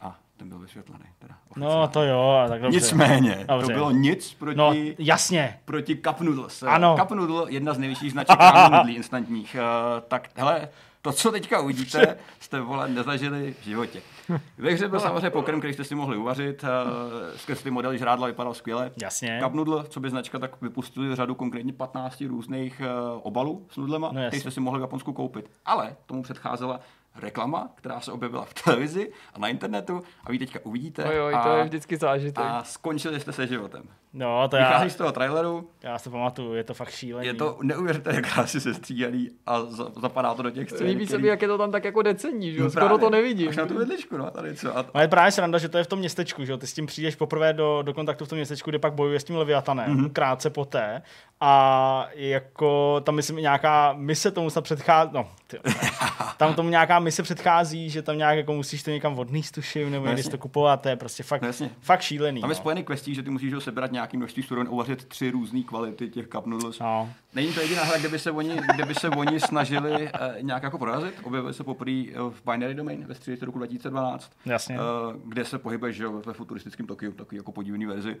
A 0.00 0.18
ten 0.36 0.48
byl 0.48 0.58
vysvětlený. 0.58 1.04
Teda 1.18 1.38
No 1.56 1.88
to 1.88 2.02
jo, 2.02 2.44
tak 2.48 2.62
dobře. 2.62 2.76
Nicméně, 2.76 3.44
Dobře. 3.48 3.66
to 3.66 3.72
bylo 3.72 3.90
nic 3.90 4.34
proti... 4.34 4.58
No, 4.58 4.72
jasně. 4.98 5.60
proti 5.64 5.96
Cup 5.96 6.20
Noodles. 6.20 6.62
Ano. 6.62 6.96
Cup 7.00 7.10
Noodle, 7.10 7.52
jedna 7.52 7.74
z 7.74 7.78
největších 7.78 8.12
značek 8.12 8.38
nudlí 8.72 8.94
instantních. 8.94 9.56
Uh, 9.60 10.00
tak 10.08 10.28
hele, 10.34 10.68
To, 11.02 11.12
co 11.12 11.30
teďka 11.32 11.60
uvidíte, 11.60 12.18
jste 12.40 12.60
vole 12.60 12.88
nezažili 12.88 13.54
v 13.60 13.64
životě. 13.64 14.02
Ve 14.58 14.70
hře 14.70 14.88
byl 14.88 15.00
samozřejmě 15.00 15.30
pokrm, 15.30 15.58
který 15.60 15.74
jste 15.74 15.84
si 15.84 15.94
mohli 15.94 16.16
uvařit. 16.16 16.64
eh, 16.64 17.38
Skrz 17.38 17.62
ty 17.62 17.70
modely 17.70 17.98
žrádla 17.98 18.26
vypadal 18.26 18.54
skvěle. 18.54 18.90
Jasně. 19.02 19.40
Cup 19.44 19.52
Noodle, 19.54 19.84
co 19.88 20.00
by 20.00 20.10
značka, 20.10 20.38
tak 20.38 20.62
vypustili 20.62 21.16
řadu 21.16 21.34
konkrétně 21.34 21.72
15 21.72 22.20
různých 22.20 22.80
uh, 22.80 23.20
obalů 23.22 23.66
s 23.70 23.76
nudlema, 23.76 24.08
No 24.12 24.20
které 24.26 24.40
jste 24.40 24.50
si 24.50 24.60
mohli 24.60 24.78
v 24.80 24.82
Japonsku 24.82 25.12
koupit. 25.12 25.50
Ale 25.64 25.96
tomu 26.06 26.22
předcházela 26.22 26.80
reklama, 27.16 27.68
která 27.74 28.00
se 28.00 28.12
objevila 28.12 28.44
v 28.44 28.54
televizi 28.54 29.12
a 29.34 29.38
na 29.38 29.48
internetu 29.48 30.02
a 30.24 30.30
vy 30.32 30.38
teďka 30.38 30.58
uvidíte 30.62 31.04
Oj, 31.04 31.20
oj, 31.20 31.34
a, 31.34 31.42
to 31.42 31.56
je 31.56 31.64
vždycky 31.64 31.96
zážitek. 31.96 32.44
a 32.48 32.64
skončili 32.64 33.20
jste 33.20 33.32
se 33.32 33.46
životem. 33.46 33.82
No, 34.12 34.48
to 34.48 34.56
já, 34.56 34.68
Vychází 34.68 34.90
z 34.90 34.96
toho 34.96 35.12
traileru, 35.12 35.70
já 35.82 35.98
si 35.98 36.10
pamatuju, 36.10 36.54
je 36.54 36.64
to 36.64 36.74
fakt 36.74 36.90
šílený. 36.90 37.26
je 37.26 37.34
to 37.34 37.58
neuvěřitelně 37.62 38.16
jak 38.16 38.32
krásně 38.34 38.60
sestříhaný 38.60 39.28
a 39.46 39.60
za, 39.64 39.86
zapadá 40.00 40.34
to 40.34 40.42
do 40.42 40.50
těch 40.50 40.70
scén, 40.70 40.86
Líbí 40.86 41.06
se 41.06 41.08
který- 41.08 41.22
mi, 41.22 41.28
jak 41.28 41.42
je 41.42 41.48
to 41.48 41.58
tam 41.58 41.70
tak 41.72 41.84
jako 41.84 42.02
decentní, 42.02 42.52
že 42.52 42.58
jo? 42.58 42.64
No 42.64 42.70
Skoro 42.70 42.86
právě, 42.86 43.00
to 43.04 43.10
nevidím. 43.10 43.48
Až 43.48 43.56
na 43.56 43.66
tu 43.66 43.74
vedličku, 43.78 44.16
no, 44.16 44.30
tady 44.30 44.54
co. 44.56 44.78
A, 44.78 44.84
Ale 44.94 45.04
je 45.04 45.08
právě 45.08 45.32
sranda, 45.32 45.58
že 45.58 45.68
to 45.68 45.78
je 45.78 45.84
v 45.84 45.86
tom 45.86 45.98
městečku, 45.98 46.44
že 46.44 46.52
jo? 46.52 46.58
Ty 46.58 46.66
s 46.66 46.72
tím 46.74 46.86
přijdeš 46.86 47.16
poprvé 47.16 47.52
do, 47.52 47.82
do 47.82 47.94
kontaktu 47.94 48.24
v 48.24 48.28
tom 48.28 48.36
městečku, 48.36 48.70
kde 48.70 48.78
pak 48.78 48.92
bojuje 48.92 49.20
s 49.20 49.24
tím 49.24 49.36
Leviatanem, 49.36 49.90
Mhm. 49.90 50.04
mm-hmm. 50.06 50.12
krátce 50.12 50.50
poté. 50.50 51.02
A 51.40 52.08
jako 52.14 53.00
tam 53.04 53.14
myslím 53.14 53.36
nějaká 53.36 53.92
mise 53.92 54.30
tomu 54.30 54.50
snad 54.50 54.62
předchází, 54.64 55.10
no, 55.14 55.28
ty, 55.46 55.58
tam 56.36 56.54
tomu 56.54 56.68
nějaká 56.70 56.98
mise 56.98 57.22
předchází, 57.22 57.90
že 57.90 58.02
tam 58.02 58.18
nějak 58.18 58.36
jako 58.36 58.52
musíš 58.52 58.82
to 58.82 58.90
někam 58.90 59.18
odníst, 59.18 59.54
tuším, 59.54 59.90
nebo 59.90 60.06
No 60.06 60.14
to 60.30 60.38
kupovat, 60.38 60.80
to 60.82 60.88
je 60.88 60.96
prostě 60.96 61.22
fakt, 61.22 61.42
No 61.42 61.48
jasně. 61.48 61.70
fakt 61.80 62.00
šílený. 62.00 62.40
tam 62.40 62.50
je 62.50 62.54
no. 62.54 62.58
spojený 62.60 62.84
questí, 62.84 63.14
že 63.14 63.22
ty 63.22 63.30
musíš 63.30 63.54
ho 63.54 63.60
sebrat 63.60 63.92
nějaký 63.98 64.16
množství 64.16 64.42
surovin, 64.42 64.72
uvařit 64.72 65.04
tři 65.04 65.30
různé 65.30 65.62
kvality 65.62 66.08
těch 66.08 66.28
cup 66.28 66.46
noodles. 66.46 66.78
No. 66.78 67.10
Není 67.34 67.52
to 67.52 67.60
jediná 67.60 67.84
hra, 67.84 67.98
kde 67.98 68.08
by 68.08 68.18
se 68.18 68.30
oni, 68.30 68.56
kde 68.74 68.84
by 68.84 68.94
se 68.94 69.08
oni 69.08 69.40
snažili 69.40 70.10
eh, 70.14 70.36
nějak 70.42 70.62
jako 70.62 70.78
prorazit. 70.78 71.14
Objevili 71.22 71.54
se 71.54 71.64
poprvé 71.64 71.92
eh, 71.92 72.14
v 72.18 72.42
Binary 72.44 72.74
Domain 72.74 73.04
ve 73.06 73.14
středu 73.14 73.46
roku 73.46 73.58
2012, 73.58 74.32
Jasně. 74.46 74.76
eh, 74.76 74.80
kde 75.24 75.44
se 75.44 75.58
pohybuješ 75.58 75.96
že, 75.96 76.08
ve 76.08 76.32
futuristickém 76.32 76.86
Tokiu, 76.86 77.12
takový 77.12 77.36
jako 77.36 77.52
podivný 77.52 77.86
verzi. 77.86 78.16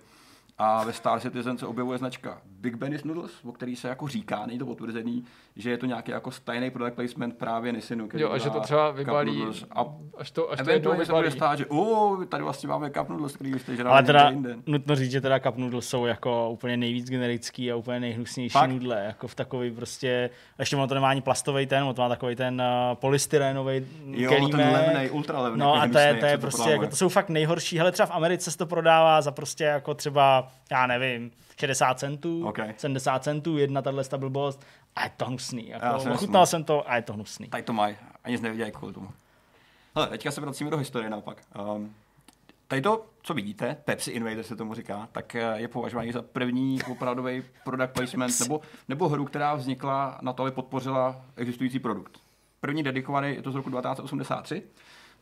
A 0.60 0.84
ve 0.84 0.92
Star 0.92 1.20
Citizen 1.20 1.58
se 1.58 1.66
objevuje 1.66 1.98
značka 1.98 2.40
Big 2.44 2.74
Benny's 2.76 3.04
Noodles, 3.04 3.30
o 3.44 3.52
který 3.52 3.76
se 3.76 3.88
jako 3.88 4.08
říká, 4.08 4.46
není 4.46 4.58
to 4.58 4.66
potvrzený, 4.66 5.24
že 5.56 5.70
je 5.70 5.78
to 5.78 5.86
nějaký 5.86 6.10
jako 6.10 6.30
tajný 6.44 6.70
product 6.70 6.94
placement 6.94 7.36
právě 7.38 7.72
Nisinu. 7.72 8.08
který 8.08 8.22
Jo, 8.22 8.30
a 8.32 8.38
že 8.38 8.50
to 8.50 8.60
třeba 8.60 8.90
vybalí. 8.90 9.44
A 9.70 9.84
až 10.18 10.30
to, 10.30 10.52
až 10.52 10.58
to 10.58 10.70
jednou 10.70 10.70
eventuálně 10.70 11.06
se 11.06 11.12
bude 11.12 11.22
vybalí. 11.22 11.36
stát, 11.38 11.58
že 11.58 11.66
oh, 11.66 12.24
tady 12.24 12.42
vlastně 12.42 12.68
máme 12.68 12.90
cup 12.90 13.08
noodles, 13.08 13.34
který 13.36 13.58
jste 13.58 13.76
žrali 13.76 13.92
Ale 13.92 14.02
teda 14.02 14.30
jinde. 14.30 14.56
nutno 14.66 14.96
říct, 14.96 15.10
že 15.10 15.20
teda 15.20 15.38
cup 15.40 15.56
noodles 15.56 15.88
jsou 15.88 16.06
jako 16.06 16.50
úplně 16.50 16.76
nejvíc 16.76 17.10
generický 17.10 17.72
a 17.72 17.76
úplně 17.76 18.00
nejhnusnější 18.00 18.52
Fakt? 18.52 18.70
nudle, 18.70 19.04
jako 19.04 19.28
v 19.28 19.34
takový 19.34 19.70
prostě, 19.70 20.30
ještě 20.58 20.76
ono 20.76 20.86
to 20.88 20.94
nemá 20.94 21.08
ani 21.10 21.20
plastový 21.20 21.66
ten, 21.66 21.82
ono 21.82 21.94
to 21.94 22.02
má 22.02 22.08
takový 22.08 22.36
ten 22.36 22.62
uh, 22.90 22.94
polystyrenový 22.94 23.86
Jo, 24.06 24.30
kelímek. 24.30 24.56
ten 24.56 24.72
levnej, 24.72 25.10
ultra 25.10 25.40
levnej. 25.40 25.60
No 25.66 25.74
a 25.74 25.88
to 25.88 25.98
je, 25.98 26.14
to 26.14 26.26
je 26.26 26.38
prostě, 26.38 26.70
jako, 26.70 26.86
to 26.86 26.96
jsou 26.96 27.08
fakt 27.08 27.28
nejhorší. 27.28 27.78
Hele, 27.78 27.92
třeba 27.92 28.06
v 28.06 28.10
Americe 28.10 28.50
se 28.50 28.58
to 28.58 28.66
prodává 28.66 29.22
za 29.22 29.30
prostě 29.30 29.64
jako 29.64 29.94
třeba, 29.94 30.47
já 30.70 30.86
nevím, 30.86 31.30
60 31.60 31.98
centů, 31.98 32.48
Ok. 32.48 32.58
70 32.76 33.24
centů, 33.24 33.58
jedna 33.58 33.82
tahle 33.82 34.04
blbost 34.16 34.64
a 34.96 35.04
je 35.04 35.10
to 35.16 35.24
hnusný. 35.24 35.68
Jako, 35.68 35.96
ochutnal 36.10 36.42
jasný. 36.42 36.50
jsem 36.50 36.64
to 36.64 36.90
a 36.90 36.96
je 36.96 37.02
to 37.02 37.12
hnusný. 37.12 37.48
Tady 37.48 37.62
to 37.62 37.72
mají. 37.72 37.96
A 38.24 38.30
nic 38.30 38.40
nevědějí 38.40 38.72
kvůli 38.72 38.92
tomu. 38.94 39.08
Hele, 39.94 40.06
teďka 40.06 40.30
se 40.30 40.40
vracíme 40.40 40.70
do 40.70 40.76
historie 40.76 41.10
naopak. 41.10 41.42
Um, 41.74 41.94
tady 42.68 42.82
to, 42.82 43.06
co 43.22 43.34
vidíte, 43.34 43.76
Pepsi 43.84 44.10
Invader 44.10 44.42
se 44.42 44.56
tomu 44.56 44.74
říká, 44.74 45.08
tak 45.12 45.34
eh, 45.34 45.52
je 45.56 45.68
považovaný 45.68 46.12
za 46.12 46.22
první 46.22 46.82
opravdový 46.82 47.42
product 47.64 47.92
placement 47.92 48.40
nebo, 48.40 48.60
nebo 48.88 49.08
hru, 49.08 49.24
která 49.24 49.54
vznikla 49.54 50.18
na 50.22 50.32
to, 50.32 50.42
aby 50.42 50.52
podpořila 50.52 51.20
existující 51.36 51.78
produkt. 51.78 52.18
První 52.60 52.82
dedikovaný 52.82 53.34
je 53.34 53.42
to 53.42 53.50
z 53.50 53.54
roku 53.54 53.70
1983, 53.70 54.62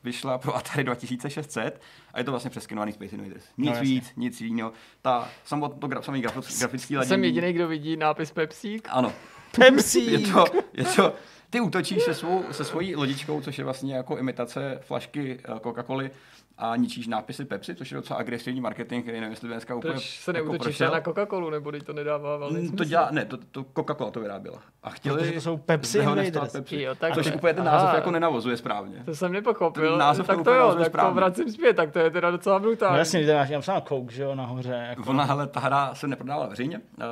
vyšla 0.06 0.38
pro 0.38 0.56
Atari 0.56 0.84
2600 0.84 1.80
a 2.14 2.18
je 2.18 2.24
to 2.24 2.30
vlastně 2.30 2.50
přeskenovaný 2.50 2.92
Space 2.92 3.16
Invaders. 3.16 3.44
Nic 3.44 3.66
No, 3.66 3.66
no, 3.66 3.72
jasně. 3.72 3.82
víc, 3.94 4.12
nic 4.16 4.40
jiného. 4.40 4.72
Ta 5.02 5.28
samotný 5.44 5.80
to 5.80 5.86
gra, 5.88 6.02
samý 6.02 6.20
grafický, 6.20 6.58
grafický 6.58 6.96
ladění. 6.96 7.08
Jsem 7.08 7.24
jediný, 7.24 7.52
kdo 7.52 7.68
vidí 7.68 7.96
nápis 7.96 8.30
Pepsík. 8.30 8.88
Ano, 8.90 9.12
Pepsi! 9.56 10.00
je 10.10 10.18
to, 10.18 10.44
je 10.72 10.84
to, 10.84 11.12
ty 11.50 11.60
útočíš 11.60 12.02
se, 12.02 12.14
svou, 12.14 12.44
se 12.50 12.64
svojí 12.64 12.96
lodičkou, 12.96 13.40
což 13.40 13.58
je 13.58 13.64
vlastně 13.64 13.94
jako 13.94 14.16
imitace 14.16 14.78
flašky 14.82 15.38
eh, 15.44 15.52
Coca-Coly 15.54 16.10
a 16.58 16.76
ničíš 16.76 17.06
nápisy 17.06 17.44
Pepsi, 17.44 17.74
což 17.74 17.90
je 17.90 17.94
docela 17.96 18.18
agresivní 18.18 18.60
marketing, 18.60 19.02
který 19.04 19.20
nevím, 19.20 19.30
jestli 19.32 19.48
dneska 19.48 19.74
úplně 19.74 19.92
Proč 19.92 20.18
se 20.20 20.30
jako 20.30 20.48
neútočíš 20.52 20.76
prošel. 20.76 20.92
na 20.92 21.00
Coca-Colu, 21.00 21.50
nebo 21.50 21.72
to 21.84 21.92
nedává 21.92 22.36
velmi 22.36 22.54
Mm, 22.58 22.60
smysl. 22.66 22.76
To 22.76 22.84
dělá, 22.84 23.08
ne, 23.10 23.24
to, 23.24 23.36
to 23.50 23.62
Coca-Cola 23.62 24.10
to 24.10 24.20
vyráběla. 24.20 24.58
A 24.82 24.90
chtěli 24.90 25.18
Protože 25.18 25.32
to 25.32 25.40
jsou 25.40 25.56
Pepsi 25.56 25.98
Invaders. 25.98 26.52
Pepsi. 26.52 26.80
Jo, 26.82 26.94
tak- 26.94 27.14
což 27.14 27.32
úplně 27.34 27.54
ten 27.54 27.68
Aha. 27.68 27.76
název 27.78 27.94
jako 27.94 28.10
nenavozuje 28.10 28.56
správně. 28.56 29.02
To 29.04 29.14
jsem 29.14 29.32
nepochopil. 29.32 29.90
Ten 29.90 29.98
název 29.98 30.26
to 30.26 30.32
tak 30.36 30.44
to 30.44 30.54
jo, 30.54 30.68
tak 30.68 30.78
to 30.78 30.84
správně. 30.84 31.14
vracím 31.14 31.50
zpět, 31.52 31.74
tak 31.74 31.90
to 31.92 31.98
je 31.98 32.10
teda 32.10 32.30
docela 32.30 32.58
brutální. 32.58 32.92
No 32.92 32.98
jasně, 32.98 33.20
já 33.22 33.42
mám 33.42 33.52
napsáno 33.52 33.80
Coke, 33.80 34.14
že 34.14 34.22
jo, 34.22 34.34
nahoře. 34.34 34.86
Jako. 34.88 35.02
Ona, 35.10 35.24
hele, 35.24 35.46
ta 35.46 35.60
hra 35.60 35.94
se 35.94 36.08
neprodávala 36.08 36.46
veřejně. 36.48 36.78
Uh, 36.78 37.04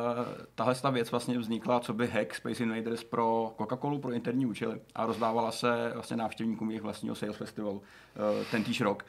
tahle 0.54 0.74
ta 0.74 0.90
věc 0.90 1.10
vlastně 1.10 1.38
vznikla, 1.38 1.80
co 1.80 1.92
by 1.94 2.06
hack 2.06 2.34
Space 2.34 2.62
Invaders 2.62 3.04
pro 3.04 3.52
Coca-Colu, 3.58 4.00
pro 4.00 4.12
interní 4.12 4.46
účely 4.46 4.80
a 4.94 5.06
rozdávala 5.06 5.50
se 5.50 5.90
vlastně 5.94 6.16
návštěvníkům 6.16 6.70
jejich 6.70 6.82
vlastního 6.82 7.14
sales 7.14 7.36
festivalu 7.36 7.76
uh, 7.76 7.82
ten 8.50 8.64
týž 8.64 8.80
rok. 8.80 9.04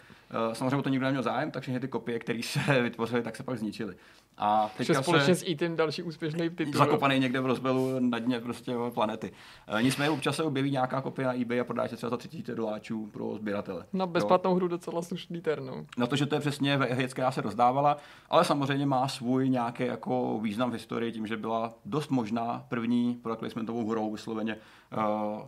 Uh, 0.48 0.54
samozřejmě 0.54 0.82
to 0.82 0.90
nikdo 0.90 1.06
neměl 1.06 1.24
zájem, 1.24 1.52
takže 1.52 1.80
ty 1.80 1.88
kopie, 1.88 2.20
které 2.20 2.44
se 2.44 2.60
vytvořily, 2.82 3.22
tak 3.22 3.36
se 3.36 3.44
pak 3.44 3.58
zničily. 3.60 3.96
A 4.38 4.72
teďka 4.78 5.02
společně 5.02 5.36
se 5.36 5.46
s 5.46 5.50
Eatem 5.50 5.76
další 5.76 6.04
úspěšný 6.04 6.50
titul. 6.50 6.74
zakopaný 6.74 7.20
někde 7.20 7.42
v 7.42 7.46
rozbelu 7.46 8.00
na 8.00 8.20
dně 8.20 8.40
prostě 8.40 8.74
planety. 8.94 9.32
Uh, 9.74 9.82
nicméně 9.82 10.10
občas 10.10 10.36
se 10.36 10.44
objeví 10.44 10.72
nějaká 10.72 11.02
kopie 11.02 11.28
na 11.28 11.42
eBay 11.42 11.60
a 11.60 11.64
prodá 11.64 11.88
se 11.88 11.96
třeba 11.96 12.10
za 12.10 12.18
30 12.18 12.56
doláčů 12.56 13.08
pro 13.08 13.36
sběratele. 13.36 13.86
Na 13.94 14.04
Jo. 14.04 14.08
bezplatnou 14.08 14.56
hru 14.56 14.68
docela 14.68 15.02
slušný 15.02 15.42
terno. 15.42 15.86
Na 15.98 16.08
to, 16.08 16.16
že 16.16 16.26
to 16.26 16.36
je 16.36 16.42
přesně 16.42 16.78
věc, 16.78 17.14
která 17.14 17.32
se 17.32 17.42
rozdávala, 17.42 17.98
ale 18.30 18.46
samozřejmě 18.46 18.86
má 18.86 19.08
svůj 19.08 19.50
nějaký 19.50 19.86
jako 19.86 20.40
význam 20.40 20.70
v 20.70 20.74
historii 20.74 21.12
tím, 21.12 21.28
že 21.28 21.38
byla 21.38 21.74
dost 21.86 22.10
možná 22.10 22.66
první 22.70 23.14
product 23.14 23.40
placementovou 23.40 23.90
hrou 23.90 24.12
vysloveně 24.12 24.56
uh, 24.56 25.02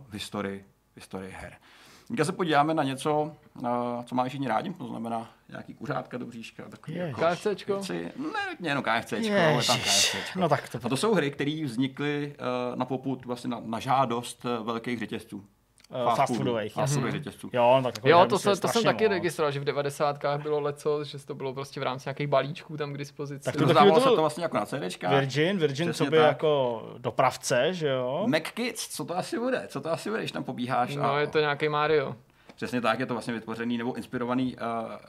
v 0.08 0.12
historii, 0.12 0.64
v 0.92 0.96
historii 0.96 1.30
her. 1.30 1.56
Když 2.08 2.26
se 2.26 2.32
podíváme 2.32 2.74
na 2.74 2.82
něco, 2.82 3.32
co 4.04 4.14
máme 4.14 4.28
všichni 4.28 4.48
rádi, 4.48 4.74
to 4.74 4.86
znamená 4.88 5.30
nějaký 5.48 5.74
kuřátka 5.74 6.18
do 6.18 6.26
bříška, 6.26 6.68
takový 6.68 6.96
Ježiš. 6.96 7.16
jako 7.18 7.36
KFCčko? 7.36 7.72
věci. 7.72 8.12
Ne, 8.16 8.68
jenom 8.68 8.84
KFCčko, 8.84 9.34
ale 9.34 9.64
tam. 9.64 9.78
KFCčko. 9.78 10.40
No 10.40 10.48
tak 10.48 10.68
to 10.68 10.78
A 10.84 10.88
to 10.88 10.96
jsou 10.96 11.14
hry, 11.14 11.30
které 11.30 11.60
vznikly 11.64 12.36
uh, 12.70 12.78
na 12.78 12.84
poput, 12.84 13.24
vlastně 13.24 13.50
na, 13.50 13.60
na 13.64 13.80
žádost 13.80 14.44
uh, 14.44 14.66
velkých 14.66 14.98
řetězců. 14.98 15.44
Eh, 15.90 16.16
fast 16.16 16.36
foodových, 16.36 16.72
Fast 16.72 16.92
foodových 16.94 17.14
řetězců. 17.14 17.50
Jo, 17.52 17.74
no 17.76 17.82
tak 17.82 17.94
jako 17.96 18.08
Jo, 18.08 18.26
to, 18.28 18.34
je 18.34 18.38
se, 18.38 18.60
to 18.60 18.68
jsem 18.68 18.82
taky 18.84 19.04
moc. 19.04 19.10
registroval, 19.12 19.52
že 19.52 19.60
v 19.60 19.64
90. 19.64 20.18
bylo 20.42 20.60
leco, 20.60 21.04
že 21.04 21.26
to 21.26 21.34
bylo 21.34 21.54
prostě 21.54 21.80
v 21.80 21.82
rámci 21.82 22.08
nějakých 22.08 22.26
balíčků 22.26 22.76
tam 22.76 22.92
k 22.92 22.98
dispozici. 22.98 23.44
Tak 23.44 23.56
to 23.56 23.64
Rozdávalo 23.64 24.00
se 24.00 24.08
to- 24.08 24.14
to 24.14 24.20
vlastně 24.20 24.42
jako 24.44 24.56
na 24.56 24.66
CDčka. 24.66 25.10
Virgin, 25.10 25.58
Virgin, 25.58 25.86
Přesně 25.90 26.06
co 26.06 26.10
by 26.10 26.16
tak. 26.16 26.26
jako 26.26 26.82
dopravce, 26.98 27.74
že 27.74 27.88
jo? 27.88 28.24
McKids, 28.28 28.88
co 28.88 29.04
to 29.04 29.16
asi 29.16 29.38
bude? 29.38 29.62
Co 29.68 29.80
to 29.80 29.92
asi 29.92 30.08
bude, 30.10 30.20
když 30.22 30.32
tam 30.32 30.44
pobíháš? 30.44 30.96
No, 30.96 31.04
a... 31.12 31.20
je 31.20 31.26
to 31.26 31.40
nějaký 31.40 31.68
Mario. 31.68 32.14
Přesně 32.58 32.80
tak, 32.80 33.00
je 33.00 33.06
to 33.06 33.14
vlastně 33.14 33.34
vytvořený 33.34 33.78
nebo 33.78 33.92
inspirovaný 33.94 34.56
uh, 34.56 34.60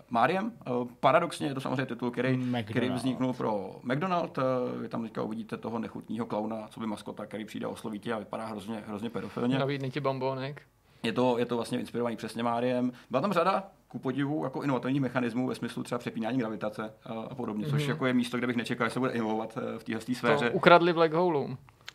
Mariem. 0.10 0.52
Uh, 0.82 0.88
paradoxně 1.00 1.48
je 1.48 1.54
to 1.54 1.62
samozřejmě 1.62 1.86
titul, 1.86 2.12
který, 2.12 2.54
který 2.66 2.90
vzniknul 2.90 3.34
pro 3.34 3.76
McDonald. 3.84 4.38
Uh, 4.38 4.44
vy 4.82 4.90
tam 4.90 5.04
teďka 5.04 5.24
uvidíte 5.24 5.58
toho 5.58 5.80
nechutního 5.80 6.26
klauna, 6.26 6.68
co 6.70 6.80
by 6.80 6.86
maskota, 6.88 7.26
který 7.26 7.46
přijde 7.46 7.68
oslovit 7.68 8.02
tě 8.02 8.14
a 8.14 8.20
vypadá 8.20 8.46
hrozně, 8.46 8.84
hrozně 8.88 9.10
pedofilně. 9.10 9.60
Nabídne 9.60 9.90
ti 9.90 10.00
bombonek. 10.00 10.62
Je 11.04 11.14
to, 11.14 11.38
je 11.38 11.46
to 11.46 11.56
vlastně 11.56 11.80
inspirovaný 11.80 12.16
přesně 12.16 12.44
Mariem. 12.44 12.92
Byla 13.10 13.22
tam 13.22 13.34
řada 13.34 13.64
ku 13.88 14.00
podivu 14.00 14.44
jako 14.44 14.62
inovativních 14.64 15.02
mechanismů 15.02 15.48
ve 15.48 15.56
smyslu 15.56 15.84
třeba 15.84 16.00
přepínání 16.00 16.38
gravitace 16.38 16.94
a, 17.06 17.14
a 17.14 17.36
podobně, 17.36 17.66
což 17.66 17.82
Mhm. 17.82 17.90
jako 17.92 18.06
je 18.06 18.14
místo, 18.14 18.38
kde 18.38 18.48
bych 18.48 18.56
nečekal, 18.56 18.88
že 18.88 18.94
se 18.94 19.00
bude 19.00 19.12
inovovat 19.12 19.58
v 19.78 19.84
téhle 19.84 20.02
To 20.06 20.14
sféře. 20.14 20.50
ukradli 20.50 20.94
Black 20.94 21.14
Hole. 21.14 21.48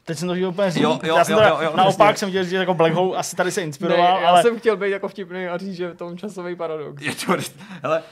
Teď 0.05 0.19
jsem 0.19 0.29
to 0.29 0.35
chtěl 0.35 0.49
úplně 0.49 0.71
říct. 0.71 0.83
Jo, 0.83 1.01
jo, 1.03 1.17
já 1.17 1.25
jsem 1.25 1.33
jo, 1.33 1.39
teda, 1.39 1.51
jo, 1.51 1.59
jo, 1.63 1.73
naopak 1.77 2.09
přesně. 2.15 2.19
jsem 2.21 2.29
chtěl 2.29 2.43
říct, 2.43 2.51
že 2.51 2.57
jako 2.57 2.75
Black 2.75 2.95
Hole 2.95 3.19
asi 3.19 3.37
tady 3.37 3.51
se 3.51 3.61
Ne, 3.61 3.67
inspiroval, 3.67 4.23
já 4.23 4.29
ale 4.29 4.43
jsem 4.43 4.59
chtěl 4.59 4.77
být 4.77 4.91
jako 4.91 5.09
vtipný 5.09 5.47
a 5.47 5.59
říct, 5.59 5.75
že 5.75 5.85
je 5.85 5.95
to 5.95 6.17
časový 6.17 6.57
paradox. 6.57 7.03
Je 7.03 7.15
to, 7.15 7.37
hele, 7.83 8.03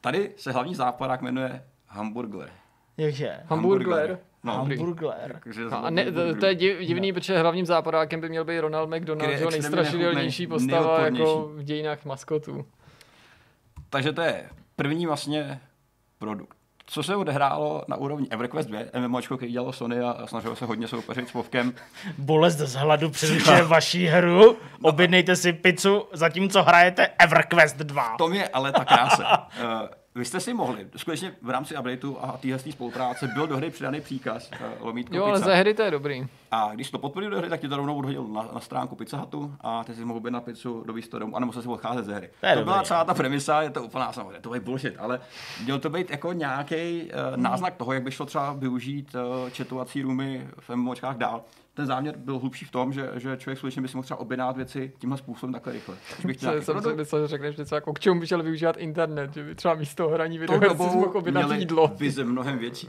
tady 0.00 0.30
se 0.36 0.52
hlavní 0.52 0.74
záporák 0.74 1.22
jmenuje 1.22 1.64
Hamburgler. 1.88 2.50
jakže? 2.96 3.36
Hamburgler. 3.46 4.18
No, 4.44 4.56
Dobrý. 4.58 4.76
Hamburgler. 4.76 5.40
takže 5.44 5.64
No 5.64 5.84
a 5.84 5.90
ne, 5.90 6.12
to, 6.12 6.34
to 6.34 6.46
je 6.46 6.54
div, 6.54 6.78
divný, 6.80 7.12
protože 7.12 7.38
hlavním 7.38 7.66
záporákem 7.66 8.20
by 8.20 8.28
měl 8.28 8.44
být 8.44 8.58
Ronald 8.60 8.88
Který 8.88 9.00
McDonald, 9.00 9.30
je 9.30 9.36
že 9.38 9.42
jo, 9.44 9.48
extrémně 9.48 9.76
nejstrašidelnější 9.76 10.46
postava 10.46 11.00
jako 11.04 11.48
v 11.54 11.62
dějinách 11.62 12.04
maskotů. 12.04 12.66
Takže 13.90 14.12
to 14.12 14.22
je 14.22 14.50
první 14.76 15.06
vlastně 15.06 15.60
produkt. 16.18 16.56
Co 16.86 17.02
se 17.02 17.16
odehrálo 17.16 17.82
na 17.88 17.96
úrovni 17.96 18.26
EverQuest 18.30 18.68
2, 18.68 18.80
MMOčko, 18.98 19.36
který 19.36 19.52
dělalo 19.52 19.72
Sony 19.72 20.00
a 20.00 20.26
snažilo 20.26 20.56
se 20.56 20.64
hodně 20.64 20.88
soupeřit 20.88 21.28
s 21.28 21.32
Vovkem, 21.32 21.74
Bolest 22.18 22.58
z 22.58 22.74
hladu 22.74 23.10
přerušuje 23.10 23.62
vaší 23.62 24.06
hru. 24.06 24.56
Objednejte 24.82 25.36
si 25.36 25.52
pizzu, 25.52 26.04
zatímco 26.12 26.62
hrajete 26.62 27.08
EverQuest 27.18 27.76
2. 27.76 28.14
v 28.14 28.16
tom 28.18 28.32
je 28.32 28.48
ale 28.48 28.72
ta 28.72 28.84
krása. 28.84 29.48
Eh, 30.14 30.18
vy 30.18 30.24
jste 30.24 30.40
si 30.40 30.54
mohli, 30.54 30.86
skutečně 30.96 31.34
v 31.42 31.50
rámci 31.50 31.76
updateu 31.76 32.16
a 32.20 32.36
téhle 32.36 32.58
spolupráce 32.58 33.28
byl 33.34 33.46
do 33.46 33.56
hry 33.56 33.70
přidaný 33.70 34.00
příkaz 34.00 34.50
uh, 34.50 34.86
lomítko 34.86 35.16
Jo, 35.16 35.24
ale 35.24 35.38
pizza. 35.38 35.50
za 35.50 35.56
hry 35.56 35.74
to 35.74 35.82
je 35.82 35.90
dobrý. 35.90 36.26
A 36.50 36.70
když 36.74 36.90
to 36.90 36.98
podpořil 36.98 37.30
do 37.30 37.38
hry, 37.38 37.48
tak 37.48 37.60
ti 37.60 37.68
to 37.68 37.76
rovnou 37.76 37.96
odhodil 37.96 38.28
na, 38.28 38.48
na 38.54 38.60
stránku 38.60 38.96
Pizza 38.96 39.16
Hutu 39.16 39.54
a 39.60 39.84
ty 39.84 39.94
si 39.94 40.04
mohl 40.04 40.20
být 40.20 40.30
na 40.30 40.40
pizzu 40.40 40.84
do 40.86 40.94
to 41.10 41.18
domů, 41.18 41.36
anebo 41.36 41.52
se 41.52 41.62
si 41.62 41.68
odcházet 41.68 42.04
ze 42.04 42.14
hry. 42.14 42.30
To 42.40 42.58
to 42.58 42.64
byla 42.64 42.82
celá 42.82 43.04
ta 43.04 43.14
premisa, 43.14 43.62
je 43.62 43.70
to 43.70 43.82
úplná 43.82 44.12
samozřejmě, 44.12 44.40
to 44.40 44.54
je 44.54 44.60
bullshit, 44.60 44.94
ale 44.98 45.20
měl 45.64 45.78
to 45.78 45.90
být 45.90 46.10
jako 46.10 46.32
nějaký 46.32 47.02
uh, 47.02 47.36
náznak 47.36 47.74
toho, 47.74 47.92
jak 47.92 48.02
by 48.02 48.10
šlo 48.10 48.26
třeba 48.26 48.52
využít 48.52 49.14
uh, 49.14 49.50
chatovací 49.50 50.02
roomy 50.02 50.48
v 50.60 50.70
MMOčkách 50.76 51.16
dál. 51.16 51.42
Ten 51.74 51.86
záměr 51.86 52.16
byl 52.16 52.38
hlubší 52.38 52.64
v 52.64 52.70
tom, 52.70 52.92
že, 52.92 53.10
že 53.14 53.36
člověk 53.36 53.58
skutečně 53.58 53.82
by 53.82 53.88
si 53.88 53.96
mohl 53.96 54.04
třeba 54.04 54.20
objednat 54.20 54.56
věci 54.56 54.92
tímhle 54.98 55.18
způsobem 55.18 55.52
takhle 55.52 55.72
rychle. 55.72 55.96
Bych 56.24 56.36
chtěl 56.36 56.62
jsem 56.62 56.82
si 56.82 56.94
myslel, 56.94 57.22
že 57.22 57.28
řekneš 57.28 57.56
něco 57.56 57.74
jako 57.74 57.92
k 57.92 58.00
čemu 58.00 58.20
by 58.20 58.26
šel 58.26 58.42
využívat 58.42 58.76
internet, 58.76 59.34
že 59.34 59.44
by 59.44 59.54
třeba 59.54 59.74
místo 59.74 60.08
hraní 60.08 60.38
videoher 60.38 60.70
si 60.70 60.76
mohl 60.76 61.18
objednat 61.18 61.50
jídlo. 61.50 61.92
vize 61.96 62.24
mnohem 62.24 62.58
větší. 62.58 62.88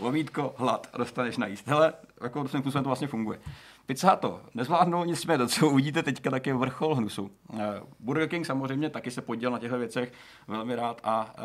Lomítko, 0.00 0.54
hlad 0.56 0.86
dostaneš 0.98 1.36
najíst. 1.36 1.66
Hele, 1.68 1.92
jako 2.22 2.48
tím 2.48 2.60
způsobem 2.60 2.84
to 2.84 2.88
vlastně 2.88 3.08
funguje. 3.08 3.38
Pizza 3.86 4.16
to 4.16 4.40
nezvládnou, 4.54 5.04
nicméně 5.04 5.38
to, 5.38 5.46
co 5.46 5.68
uvidíte 5.68 6.02
teďka, 6.02 6.30
tak 6.30 6.46
je 6.46 6.54
vrchol 6.54 6.94
hnusu. 6.94 7.30
Eh, 7.58 7.80
Burger 8.00 8.28
King 8.28 8.46
samozřejmě 8.46 8.90
taky 8.90 9.10
se 9.10 9.22
podělil 9.22 9.52
na 9.52 9.58
těchto 9.58 9.78
věcech 9.78 10.12
velmi 10.48 10.74
rád 10.74 11.00
a 11.04 11.34
eh, 11.38 11.42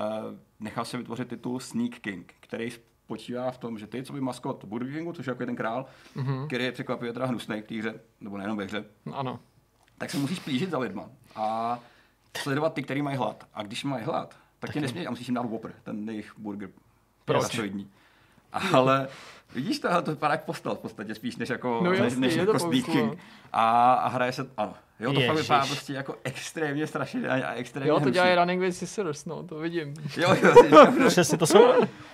nechal 0.60 0.86
se 0.86 0.98
vytvořit 0.98 1.28
titul 1.28 1.60
Sneak 1.60 2.00
King, 2.00 2.34
který 2.40 2.72
spočívá 3.06 3.52
v 3.52 3.58
tom, 3.58 3.80
že 3.80 3.88
ty, 3.88 4.04
co 4.04 4.14
by 4.14 4.22
maskot 4.22 4.66
Burger 4.66 4.94
Kingu, 4.94 5.14
což 5.14 5.26
je 5.26 5.32
jako 5.32 5.46
ten 5.46 5.56
král, 5.56 5.86
mm-hmm. 6.16 6.48
který 6.48 6.64
je 6.64 6.72
překvapivě 6.72 7.14
teda 7.14 7.26
hnusný 7.26 7.62
v 7.62 7.66
té 7.66 7.76
hře, 7.76 8.00
nebo 8.22 8.38
nejenom 8.38 8.58
ve 8.58 8.64
hře, 8.64 8.86
Ano. 9.14 9.40
tak 9.98 10.10
se 10.10 10.18
musíš 10.18 10.40
plížit 10.40 10.70
za 10.70 10.78
lidma 10.78 11.10
a 11.36 11.80
sledovat 12.38 12.74
ty, 12.74 12.84
který 12.84 13.02
mají 13.02 13.18
hlad. 13.18 13.48
A 13.54 13.64
když 13.64 13.84
mají 13.84 14.04
hlad, 14.06 14.36
tak 14.60 14.74
tě 14.74 14.82
nesmí 14.82 15.08
a 15.08 15.10
musíš 15.10 15.28
jim 15.28 15.36
dát 15.36 15.46
Whopper, 15.46 15.74
ten 15.84 16.10
jejich 16.10 16.34
burger. 16.38 16.70
Proč? 17.26 17.60
Ale 18.74 19.08
vidíš 19.56 19.80
to, 19.80 20.02
to 20.02 20.12
vypadá 20.12 20.34
jak 20.34 20.46
postel 20.46 20.76
v 20.76 20.80
podstatě 20.80 21.16
spíš, 21.16 21.36
než 21.36 21.50
jako, 21.50 21.80
No 21.84 21.90
než, 21.92 22.00
jasně, 22.00 22.20
než 22.20 22.34
je 22.34 22.40
jako 22.40 22.60
Sneak. 22.60 22.86
King. 22.86 23.20
A, 23.54 23.94
a 23.94 24.08
hraje 24.08 24.32
se, 24.32 24.50
ano, 24.58 24.74
jo, 25.00 25.14
to 25.14 25.20
fakt 25.20 25.30
Ježiš. 25.30 25.42
vypadá 25.42 25.66
prostě 25.66 25.94
jako 25.94 26.16
extrémně 26.24 26.88
strašidelně 26.88 27.44
a 27.44 27.54
extrémně 27.54 27.90
Jo, 27.90 28.00
to 28.00 28.10
dělají 28.10 28.36
Running 28.36 28.62
with 28.62 28.76
Scissors, 28.76 29.26
no, 29.26 29.44
to 29.44 29.56
vidím. 29.56 29.94
Jo, 30.18 30.36
jo, 30.44 30.54
jo, 30.70 30.88
Přesně 31.08 31.38
to 31.38 31.48
jsou. 31.48 31.74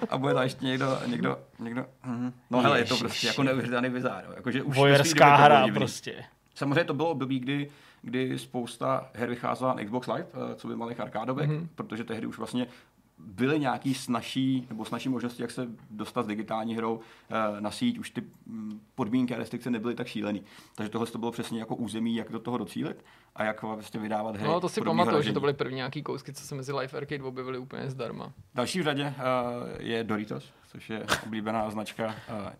a 0.10 0.18
bude 0.18 0.34
tam 0.34 0.44
ještě 0.44 0.66
někdo, 0.66 1.00
někdo, 1.06 1.38
někdo, 1.60 1.86
mhm. 2.06 2.34
no 2.50 2.62
hele, 2.62 2.80
je 2.80 2.86
to 2.86 2.94
Ježiši. 2.94 3.04
prostě 3.04 3.28
jako 3.28 3.44
neuvěřitelný 3.44 3.90
bizár, 3.90 4.24
jo. 4.28 4.34
jakože 4.36 4.64
už 4.64 4.76
bylo 4.76 4.88
hra 5.22 5.66
divný. 5.66 5.80
prostě. 5.80 6.24
Samozřejmě 6.56 6.84
to 6.84 6.94
bylo 6.94 7.10
období, 7.10 7.40
kdy, 7.40 7.70
kdy 8.02 8.40
spousta 8.40 9.10
her 9.14 9.30
vycházela 9.30 9.74
na 9.74 9.84
Xbox 9.84 10.08
Live, 10.08 10.26
eh, 10.34 10.56
co 10.56 10.68
by 10.68 10.76
malých 10.76 11.00
arkádovek, 11.00 11.50
mm-hmm. 11.50 11.68
protože 11.76 12.04
tehdy 12.04 12.28
už 12.28 12.38
vlastně 12.38 12.68
byly 13.26 13.60
nějaký 13.60 13.94
snažší, 13.94 14.66
nebo 14.70 14.86
snažší 14.86 15.10
možnosti, 15.10 15.42
jak 15.42 15.52
se 15.52 15.68
dostat 15.90 16.24
s 16.24 16.28
digitální 16.28 16.76
hrou 16.76 17.00
eh, 17.30 17.62
na 17.62 17.72
síť, 17.72 18.00
už 18.00 18.10
ty 18.10 18.24
mm, 18.46 18.82
podmínky 18.96 19.36
a 19.36 19.38
restrikce 19.38 19.70
nebyly 19.70 19.96
tak 19.96 20.08
šílený. 20.08 20.44
Takže 20.76 20.90
tohle 20.90 21.08
to 21.08 21.18
bylo 21.18 21.32
přesně 21.32 21.60
jako 21.60 21.76
území, 21.76 22.16
jak 22.16 22.32
do 22.32 22.40
toho 22.40 22.58
docílit 22.58 23.06
a 23.36 23.44
jak 23.44 23.64
vlastně 23.64 24.00
vydávat 24.00 24.36
hry. 24.36 24.48
No, 24.48 24.60
to 24.60 24.70
si 24.70 24.82
pamatuju, 24.82 25.22
že 25.22 25.34
to 25.34 25.40
byly 25.40 25.54
první 25.54 25.76
nějaký 25.76 26.04
kousky, 26.04 26.34
co 26.34 26.44
se 26.44 26.56
mezi 26.56 26.74
Life 26.74 26.98
Arcade 26.98 27.24
objevily 27.24 27.58
úplně 27.58 27.90
zdarma. 27.90 28.32
Další 28.56 28.80
v 28.80 28.84
řadě 28.84 29.04
uh, 29.04 29.14
je 29.80 30.04
Doritos, 30.04 30.52
což 30.68 30.90
je 30.90 31.06
oblíbená 31.26 31.70
značka 31.70 32.06
uh, 32.06 32.14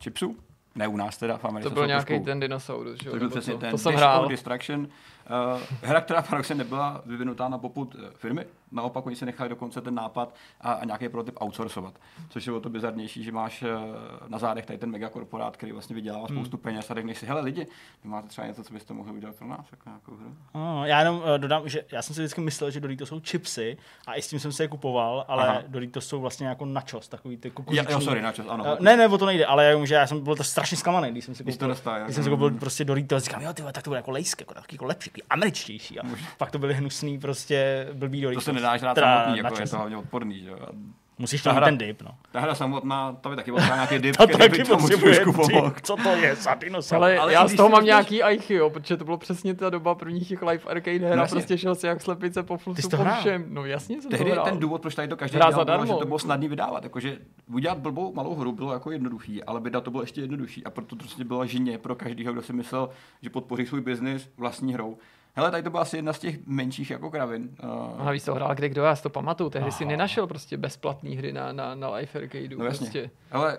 chipsů. 0.04 0.38
Ne 0.76 0.88
u 0.88 0.98
nás 0.98 1.18
teda, 1.18 1.38
v 1.38 1.46
Americe 1.46 1.70
To 1.70 1.76
byl 1.76 1.88
nějaký 1.88 2.06
trošku- 2.06 2.26
ten 2.26 2.40
dinosaurus, 2.40 3.00
že 3.04 3.10
jo? 3.10 3.14
To 3.14 3.20
byl 3.20 3.30
přesně 3.30 3.56
ten 3.56 3.72
To 3.72 3.78
jsem 3.78 3.94
hrál. 3.94 4.28
Distraction. 4.28 4.88
Uh, 5.54 5.62
hra, 5.82 6.02
která 6.02 6.22
paradoxně 6.22 6.56
nebyla 6.56 7.02
vyvinutá 7.06 7.50
na 7.50 7.58
poput 7.58 7.96
eh, 8.00 8.10
firmy, 8.16 8.46
naopak 8.72 9.06
oni 9.06 9.16
si 9.16 9.26
nechali 9.26 9.50
dokonce 9.50 9.82
ten 9.82 9.96
nápad 9.96 10.36
a, 10.62 10.72
a 10.74 10.86
nějaký 10.86 11.10
prototyp 11.10 11.38
outsourcovat. 11.42 11.94
Což 12.30 12.48
je 12.48 12.54
o 12.54 12.60
to 12.60 12.70
bizarnější, 12.70 13.24
že 13.24 13.32
máš 13.32 13.62
uh, 13.62 13.70
na 14.28 14.38
zádech 14.38 14.66
tady 14.66 14.80
ten 14.80 14.92
megakorporát, 14.92 15.58
který 15.58 15.72
vlastně 15.72 15.96
vydělává 15.96 16.28
spoustu 16.28 16.58
peněz 16.58 16.92
a 16.92 16.94
řekneš 16.94 17.18
si, 17.18 17.26
hele 17.26 17.42
lidi, 17.42 17.68
vy 18.04 18.10
máte 18.10 18.28
třeba 18.28 18.48
něco, 18.48 18.64
co 18.64 18.74
byste 18.74 18.94
mohli 18.94 19.12
udělat 19.14 19.36
pro 19.36 19.48
nás, 19.48 19.66
jako 19.72 19.90
nějakou 19.90 20.16
hru. 20.16 20.36
No, 20.56 20.86
já 20.86 21.00
jenom 21.00 21.18
uh, 21.18 21.24
dodám, 21.38 21.70
že 21.70 21.86
já 21.92 22.02
jsem 22.02 22.16
si 22.16 22.22
vždycky 22.22 22.42
myslel, 22.42 22.72
že 22.72 22.80
Doritos 22.80 23.10
jsou 23.10 23.20
chipsy 23.20 23.78
a 24.08 24.16
i 24.16 24.22
s 24.22 24.28
tím 24.28 24.40
jsem 24.40 24.52
se 24.52 24.64
je 24.64 24.68
kupoval, 24.68 25.26
ale 25.28 25.48
Aha. 25.48 25.62
Doritos 25.68 26.08
jsou 26.08 26.22
vlastně 26.22 26.48
jako 26.48 26.66
nachos, 26.66 27.08
takový 27.08 27.38
ty 27.38 27.52
kukuřiční. 27.52 27.94
jo, 27.94 28.02
sorry, 28.02 28.22
načas, 28.22 28.46
ano. 28.50 28.64
Uh, 28.64 28.80
ne, 28.80 28.98
ne, 28.98 29.08
o 29.08 29.18
to 29.18 29.26
nejde, 29.26 29.46
ale 29.46 29.66
jenom, 29.66 29.86
že 29.86 29.96
já 29.96 30.08
jsem 30.08 30.24
byl 30.24 30.36
to 30.36 30.44
strašně 30.44 30.78
zklamaný, 30.78 31.12
když 31.12 31.26
jsem 31.26 31.36
si 31.36 31.44
Když 31.44 31.56
to 31.56 31.60
koupil, 31.60 31.70
dostal, 31.70 31.98
jo. 31.98 32.04
když 32.04 32.16
jsem 32.16 32.24
si 32.24 32.30
koupil 32.30 32.52
prostě 32.52 32.86
Doritos, 32.86 33.24
říkám, 33.24 33.42
jo, 33.42 33.54
ty 33.54 33.64
tak 33.72 33.84
to 33.84 33.90
bude 33.90 33.98
jako 33.98 34.12
lejsk, 34.12 34.42
jako, 34.42 34.54
takový 34.54 34.76
jako 34.76 34.86
lepší, 34.86 35.12
američtější. 35.30 36.00
A 36.00 36.04
pak 36.38 36.52
to 36.52 36.60
byly 36.60 36.74
hnusný, 36.74 37.20
prostě 37.20 37.88
blbý 37.94 38.20
to 38.20 38.24
Doritos. 38.24 38.46
se 38.46 38.54
nedáš 38.54 38.82
rád 38.82 38.94
Teda 38.94 39.16
samotný, 39.16 39.38
jako 39.38 39.62
je 39.62 39.68
to 39.68 39.78
hlavně 39.78 39.98
odporný, 39.98 40.42
že 40.42 40.52
Musíš 41.22 41.42
Ta 41.42 41.50
tam 41.50 41.58
hra- 41.64 41.66
ten 41.66 41.78
dip, 41.78 42.02
no. 42.02 42.12
Ta 42.32 42.40
hra 42.40 42.56
samotná, 42.56 43.18
ta 43.22 43.30
by 43.30 43.36
taky 43.36 43.52
potřeba 43.52 43.76
nějaký 43.76 44.00
dip, 44.00 44.16
To 44.18 44.28
který 44.28 44.40
taky 44.50 44.58
by 44.58 44.64
tomu 44.70 44.88
trošku 44.88 45.34
pomohl. 45.34 45.74
Co 45.84 45.96
to 45.96 46.10
je 46.10 46.36
za 46.36 46.54
dinosaur? 46.56 46.98
Ale, 46.98 47.18
Ale 47.18 47.34
já 47.34 47.48
z 47.48 47.54
toho 47.56 47.70
mám 47.70 47.86
nějaký 47.86 48.22
jo, 48.50 48.70
protože 48.70 48.98
to 48.98 49.06
bylo 49.06 49.18
přesně 49.18 49.54
ta 49.54 49.70
doba 49.70 49.96
prvních 49.96 50.28
těch 50.28 50.42
live 50.42 50.64
arcade 50.64 50.98
her 51.00 51.18
No 51.18 51.24
a 51.24 51.28
prostě 51.28 51.58
šel 51.58 51.76
si 51.76 51.88
jak 51.88 52.02
slepice 52.02 52.44
po 52.44 52.58
flusu 52.58 52.90
to 52.90 52.98
po 52.98 53.04
všem. 53.20 53.46
No 53.48 53.66
jasně 53.66 54.02
jsem 54.02 54.12
Tehdy 54.12 54.26
to 54.26 54.32
hrál. 54.32 54.46
ten 54.46 54.60
důvod, 54.60 54.82
proč 54.82 54.96
tady 54.96 55.08
to 55.08 55.18
každý 55.18 55.38
dělal, 55.38 55.66
bylo, 55.66 55.86
že 55.86 55.94
to 55.94 56.06
bylo 56.06 56.20
snadný 56.20 56.48
vydávat. 56.48 56.84
Jakože 56.84 57.18
udělat 57.54 57.78
blbou 57.78 58.14
malou 58.14 58.36
hru 58.36 58.52
bylo 58.52 58.74
jako 58.74 58.92
jednoduchý, 58.92 59.44
ale 59.44 59.60
vydat 59.62 59.84
to 59.84 59.92
bylo 59.92 60.04
ještě 60.04 60.22
jednodušší. 60.22 60.64
A 60.64 60.70
proto 60.70 60.96
to 60.96 61.04
prostě 61.04 61.24
bylo 61.24 61.46
žině 61.46 61.78
pro 61.78 61.96
každého, 61.96 62.34
kdo 62.34 62.42
si 62.42 62.54
myslel, 62.54 62.90
že 63.22 63.30
podpoří 63.30 63.66
svůj 63.66 63.82
biznis 63.82 64.30
vlastní 64.38 64.74
hrou. 64.74 64.98
Hele, 65.36 65.52
tady 65.52 65.64
to 65.64 65.70
byla 65.70 65.82
asi 65.84 65.96
jedna 65.98 66.14
z 66.14 66.20
těch 66.20 66.48
menších 66.48 66.90
jako 66.92 67.12
kravin. 67.12 67.50
A 67.60 67.68
Uh, 67.68 68.06
navíc 68.06 68.26
to 68.26 68.34
hrál 68.36 68.56
kde 68.56 68.70
kdo, 68.70 68.84
já 68.84 68.96
si 68.96 69.04
to 69.04 69.10
pamatuju. 69.10 69.50
Tehdy 69.50 69.72
si 69.72 69.84
Aha. 69.84 69.92
nenašel 69.92 70.28
prostě 70.28 70.58
bezplatné 70.58 71.10
hry 71.10 71.34
na, 71.34 71.52
na, 71.52 71.76
na 71.76 71.90
live 71.90 72.10
arcadeu. 72.22 72.60
no 72.60 72.66
jasně. 72.66 72.78
prostě. 72.86 73.10
Hele, 73.30 73.58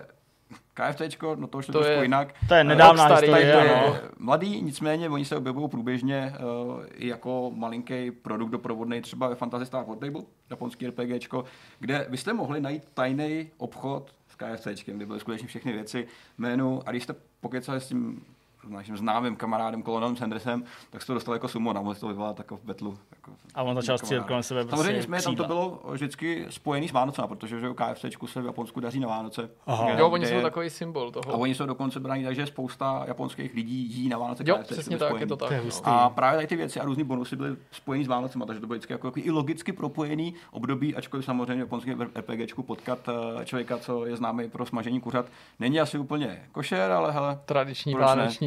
KFCčko, 0.73 1.35
no 1.35 1.47
to 1.47 1.57
už 1.57 1.67
je 1.67 1.71
To 1.71 1.79
trošku 1.79 1.97
je- 1.99 2.03
jinak. 2.05 2.33
To 2.47 2.53
je 2.53 2.61
Eh, 2.61 2.63
nedávná 2.63 3.07
Rockstar, 3.07 3.23
historie, 3.23 3.53
tady 3.55 3.67
je- 3.69 4.01
Mladý, 4.19 4.61
nicméně 4.61 5.09
oni 5.09 5.25
se 5.25 5.37
objevují 5.37 5.69
průběžně 5.69 6.33
uh, 6.39 6.83
i 6.95 7.07
jako 7.07 7.51
malinký 7.55 8.11
produkt 8.11 8.49
doprovodný 8.49 9.01
třeba 9.01 9.27
ve 9.27 9.35
Fantasy 9.35 9.65
Star 9.65 9.85
Portable, 9.85 10.21
japonský 10.49 10.87
RPGčko, 10.87 11.45
kde 11.79 12.05
vy 12.09 12.17
jste 12.17 12.33
mohli 12.33 12.61
najít 12.61 12.83
tajný 12.93 13.51
obchod 13.57 14.11
s 14.29 14.35
KFCčkem, 14.35 14.97
kde 14.97 15.05
byly 15.05 15.19
skutečně 15.19 15.47
všechny 15.47 15.71
věci, 15.73 16.07
menu 16.37 16.81
a 16.85 16.91
když 16.91 17.03
jste 17.03 17.15
pokecali 17.41 17.81
s 17.81 17.87
tím 17.87 18.21
naším 18.69 18.97
známým 18.97 19.35
kamarádem 19.35 19.83
Colonelem 19.83 20.15
Sandersem, 20.15 20.63
tak 20.89 21.01
jste 21.01 21.07
to 21.07 21.13
dostali 21.13 21.35
jako 21.35 21.47
sumo, 21.47 21.93
jste 21.93 22.01
to 22.01 22.07
vyvolat 22.07 22.37
jako 22.37 22.57
v 22.57 22.63
betlu. 22.63 22.97
Jako 23.11 23.31
A 23.55 23.63
on 23.63 23.75
začal 23.75 23.97
střílet 23.97 24.25
kolem 24.25 24.43
sebe 24.43 24.61
Samozřejmě 24.61 24.77
prostě 24.77 24.93
nicméně 24.93 25.23
tam 25.23 25.35
to 25.35 25.43
bylo 25.43 25.81
vždycky 25.91 26.45
spojený 26.49 26.89
s 26.89 26.91
Vánocema, 26.91 27.27
protože 27.27 27.59
že 27.59 27.67
KFCčku 27.75 28.27
se 28.27 28.41
v 28.41 28.45
Japonsku 28.45 28.79
daří 28.79 28.99
na 28.99 29.07
Vánoce. 29.07 29.49
Aha. 29.67 29.89
Jo, 29.89 30.09
oni 30.09 30.25
jsou 30.25 30.41
takový 30.41 30.69
symbol 30.69 31.11
toho. 31.11 31.33
a 31.33 31.37
oni 31.37 31.55
jsou 31.55 31.65
dokonce 31.65 31.99
braní, 31.99 32.23
takže 32.23 32.45
spousta 32.45 33.03
japonských 33.07 33.53
lidí 33.53 33.75
jí 33.75 34.09
na 34.09 34.17
Vánoce 34.17 34.43
jo, 34.47 34.57
KFC 34.57 34.71
přesně 34.71 34.97
tak, 34.97 35.19
je 35.19 35.27
to 35.27 35.35
tak. 35.35 35.51
No. 35.51 35.87
A 35.87 36.09
právě 36.09 36.37
tady 36.37 36.47
ty 36.47 36.55
věci 36.55 36.79
a 36.79 36.85
různý 36.85 37.03
bonusy 37.03 37.35
byly 37.35 37.55
spojený 37.71 38.05
s 38.05 38.07
Vánocema, 38.07 38.45
takže 38.45 38.59
to 38.59 38.67
bylo 38.67 38.75
vždycky 38.75 38.93
jako, 38.93 39.07
jako 39.07 39.19
i 39.23 39.31
logicky 39.31 39.73
propojený 39.73 40.33
období, 40.51 40.95
ačkoliv 40.95 41.25
samozřejmě 41.25 41.55
v 41.55 41.59
japonském 41.59 42.01
RPGčku 42.01 42.63
potkat 42.63 43.09
eh, 43.09 43.45
člověka, 43.45 43.77
co 43.77 44.05
je 44.05 44.15
známý 44.15 44.49
pro 44.49 44.65
smažení 44.65 45.01
kuřat, 45.01 45.25
není 45.59 45.79
asi 45.79 45.97
úplně 45.97 46.43
košer, 46.51 46.91
ale 46.91 47.11
hele. 47.11 47.39
Tradiční 47.45 47.93
Proč 47.93 48.03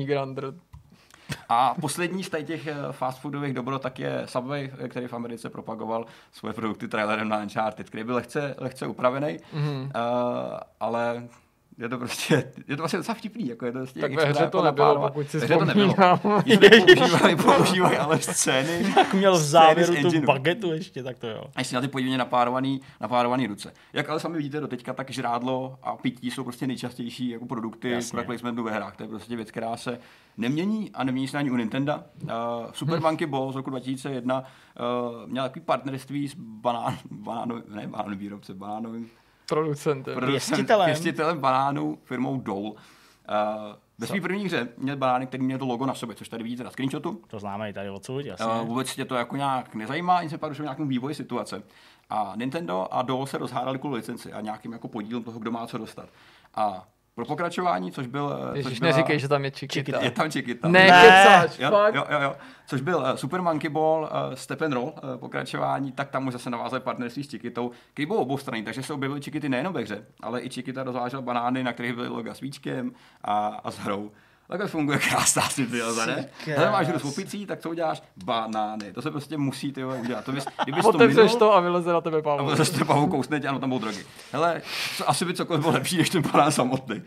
grandr. 0.06 0.54
A 1.48 1.74
poslední 1.80 2.24
z 2.24 2.30
těch 2.44 2.66
eh, 2.66 2.74
fast 2.90 3.20
foodových 3.20 3.54
dobro 3.54 3.78
tak 3.78 3.98
je 3.98 4.22
Subway, 4.24 4.70
eh, 4.78 4.88
který 4.88 5.06
v 5.06 5.12
Americe 5.14 5.50
propagoval 5.50 6.06
svoje 6.32 6.52
produkty 6.52 6.88
trailerem 6.88 7.28
na 7.28 7.38
Uncharted, 7.38 7.88
který 7.88 8.04
byl 8.04 8.14
lehce, 8.14 8.54
lehce 8.58 8.86
upravený, 8.86 9.36
Mhm. 9.52 9.80
uh, 9.80 9.90
ale 10.80 11.28
je 11.78 11.88
to 11.88 11.98
prostě, 11.98 12.52
je 12.68 12.76
to 12.76 12.82
vlastně 12.82 12.96
docela 12.96 13.14
vtipný, 13.14 13.48
jako 13.48 13.66
je 13.66 13.72
to 13.72 13.78
prostě 13.78 14.00
Tak 14.00 14.14
ve 14.14 14.22
extra 14.22 14.30
hře 14.30 14.50
to 14.50 14.58
jako 14.58 14.64
nebylo, 14.64 15.08
pokud 15.08 15.30
si 15.30 15.38
Ve 15.38 15.44
hře 15.46 15.56
to 15.56 15.64
nebylo. 15.64 15.94
používali, 16.96 17.36
používali 17.36 17.98
ale 17.98 18.20
scény. 18.20 18.92
Tak 18.94 19.14
měl 19.14 19.34
v 19.34 19.42
závěru 19.42 19.94
tu 19.94 19.98
engineu. 19.98 20.26
bagetu 20.26 20.72
ještě, 20.72 21.02
tak 21.02 21.18
to 21.18 21.26
jo. 21.26 21.44
A 21.54 21.60
jestli 21.60 21.74
na 21.74 21.80
ty 21.80 21.88
podivně 21.88 22.18
napárovaný, 22.18 22.80
napárovaný 23.00 23.46
ruce. 23.46 23.72
Jak 23.92 24.10
ale 24.10 24.20
sami 24.20 24.36
vidíte 24.36 24.60
do 24.60 24.68
teďka, 24.68 24.92
tak 24.92 25.10
žrádlo 25.10 25.78
a 25.82 25.96
pití 25.96 26.30
jsou 26.30 26.44
prostě 26.44 26.66
nejčastější 26.66 27.28
jako 27.28 27.46
produkty 27.46 27.90
product 27.90 28.26
placementu 28.26 28.62
ve 28.62 28.70
hrách. 28.70 28.96
To 28.96 29.02
je 29.02 29.08
prostě 29.08 29.36
věc, 29.36 29.50
která 29.50 29.76
se 29.76 29.98
nemění 30.36 30.90
a 30.94 31.04
nemění 31.04 31.28
se 31.28 31.38
ani 31.38 31.50
u 31.50 31.56
Nintendo. 31.56 31.94
Uh, 32.22 32.30
Super 32.72 33.00
Monkey 33.00 33.26
Ball 33.26 33.52
z 33.52 33.56
roku 33.56 33.70
2001 33.70 34.40
uh, 34.40 35.30
měl 35.30 35.44
takový 35.44 35.64
partnerství 35.64 36.28
s 36.28 36.34
banán, 36.38 36.98
banánovým, 37.10 37.64
ne 37.68 37.86
banánovým 37.86 38.18
výrobce, 38.18 38.54
banánovým 38.54 39.10
Producentem. 39.46 40.20
Pěstitelem. 40.26 40.86
pěstitelem 40.86 41.40
banánů 41.40 41.98
firmou 42.04 42.40
Dole. 42.40 42.70
Uh, 42.70 42.76
ve 43.98 44.06
své 44.06 44.20
první 44.20 44.44
hře 44.44 44.68
měl 44.78 44.96
banány, 44.96 45.26
který 45.26 45.42
měl 45.44 45.58
to 45.58 45.66
logo 45.66 45.86
na 45.86 45.94
sobě, 45.94 46.16
což 46.16 46.28
tady 46.28 46.42
vidíte 46.42 46.64
na 46.64 46.70
screenshotu. 46.70 47.20
To 47.28 47.38
známe 47.38 47.70
i 47.70 47.72
tady 47.72 47.90
odsud, 47.90 48.26
jasně. 48.26 48.46
Uh, 48.46 48.66
vůbec 48.66 48.94
tě 48.94 49.04
to 49.04 49.14
jako 49.14 49.36
nějak 49.36 49.74
nezajímá, 49.74 50.16
ani 50.16 50.30
se 50.30 50.38
pak 50.38 50.50
došlo 50.50 50.62
nějakému 50.62 50.88
vývoji 50.88 51.14
situace. 51.14 51.62
A 52.10 52.32
Nintendo 52.36 52.94
a 52.94 53.02
Dole 53.02 53.26
se 53.26 53.38
rozhádali 53.38 53.78
kvůli 53.78 53.96
licenci 53.96 54.32
a 54.32 54.40
nějakým 54.40 54.72
jako 54.72 54.88
podílem 54.88 55.22
toho, 55.22 55.38
kdo 55.38 55.50
má 55.50 55.66
co 55.66 55.78
dostat. 55.78 56.08
A 56.54 56.88
pro 57.16 57.24
pokračování, 57.24 57.92
což 57.92 58.06
byl... 58.06 58.38
eh, 58.52 58.58
Ježiš, 58.58 58.72
což 58.72 58.80
byla- 58.80 58.92
neříkej, 58.92 59.18
že 59.18 59.28
tam 59.28 59.44
je 59.44 59.50
Chiquita. 59.50 59.98
Je 60.04 60.10
tam 60.10 60.30
Chiquita. 60.30 60.68
Ne, 60.68 60.80
Ne. 60.86 60.86
kecáš, 61.02 61.58
Jo, 61.58 61.70
fakt. 61.70 61.94
jo, 61.94 62.04
jo, 62.10 62.18
jo. 62.20 62.34
Což 62.66 62.80
byl 62.80 62.98
uh, 62.98 63.10
Super 63.14 63.42
Monkey 63.42 63.70
Ball, 63.70 64.02
uh, 64.02 64.34
Step 64.34 64.62
and 64.62 64.72
Roll, 64.72 64.84
uh, 64.84 65.16
pokračování, 65.16 65.92
tak 65.92 66.10
tam 66.10 66.26
už 66.26 66.32
zase 66.32 66.50
navázali 66.50 66.80
partnerství 66.82 67.24
s 67.24 67.30
Chiquitou, 67.30 67.70
který 67.92 68.06
byl 68.06 68.16
obou 68.16 68.38
strany, 68.38 68.62
takže 68.62 68.82
se 68.82 68.92
objevily 68.92 69.20
Chiquity 69.20 69.48
nejenom 69.48 69.72
ve 69.72 69.80
hře, 69.80 70.04
ale 70.22 70.40
i 70.40 70.48
Chiquita 70.50 70.82
rozvážel 70.82 71.22
banány, 71.22 71.62
na 71.64 71.72
kterých 71.72 71.92
byly 71.92 72.08
loga 72.08 72.34
s 72.34 72.40
víčkem 72.40 72.92
a, 73.24 73.46
a 73.64 73.70
s 73.70 73.78
hrou. 73.78 74.10
Takhle 74.48 74.68
funguje 74.68 74.98
krásná 74.98 75.42
symbióza, 75.42 76.06
ne? 76.06 76.28
Hele, 76.46 76.70
máš 76.70 76.86
hru 76.86 76.98
s 76.98 77.04
opicí, 77.04 77.46
tak 77.46 77.60
co 77.60 77.70
uděláš? 77.70 78.02
Banány. 78.24 78.92
To 78.92 79.02
se 79.02 79.10
prostě 79.10 79.36
musí 79.38 79.72
ty 79.72 79.82
vole, 79.84 79.96
udělat. 79.98 80.24
To 80.24 80.32
bys, 80.32 80.46
kdybys 80.64 80.82
to 80.82 80.88
Otevřeš 80.88 81.16
minul, 81.16 81.38
to 81.38 81.54
a 81.54 81.60
vyleze 81.60 81.92
na 81.92 82.00
tebe 82.00 82.18
a 82.18 82.22
Pavel. 82.22 82.44
bylo 82.44 82.56
zase 82.56 82.84
pavou 82.84 83.06
kousne 83.06 83.40
tě, 83.40 83.48
ano, 83.48 83.58
tam 83.58 83.70
budou 83.70 83.80
drogy. 83.80 84.06
Hele, 84.32 84.62
co, 84.96 85.10
asi 85.10 85.24
by 85.24 85.34
cokoliv 85.34 85.60
bylo 85.60 85.72
lepší, 85.72 85.96
než 85.98 86.10
ten 86.10 86.22
banán 86.22 86.52
samotný. 86.52 87.02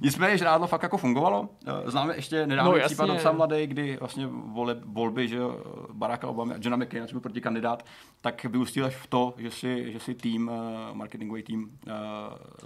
Nicméně 0.00 0.38
žrádlo 0.38 0.66
fakt 0.66 0.82
jako 0.82 0.96
fungovalo. 0.98 1.48
Eh, 1.66 1.90
Známe 1.90 2.16
ještě 2.16 2.46
nedávný 2.46 2.72
No, 2.80 2.86
případ 2.86 3.06
docela 3.06 3.32
mladý, 3.34 3.66
kdy 3.66 3.96
vlastně 4.00 4.26
vole, 4.30 4.76
volby, 4.84 5.28
že 5.28 5.36
jo, 5.36 5.60
Baracka 5.92 6.26
Obama 6.28 6.54
a 6.54 6.56
Johna 6.60 6.76
McCaina, 6.76 7.06
což 7.06 7.12
byl 7.12 7.20
protikandidát, 7.20 7.82
tak 8.20 8.44
vyústil 8.44 8.86
až 8.86 8.94
v 8.94 9.06
to, 9.06 9.34
že 9.36 9.50
si, 9.50 9.92
že 9.92 10.00
si 10.00 10.14
tým, 10.14 10.50
eh, 10.54 10.94
marketingový 10.94 11.42
tým 11.42 11.68
eh, 11.88 11.92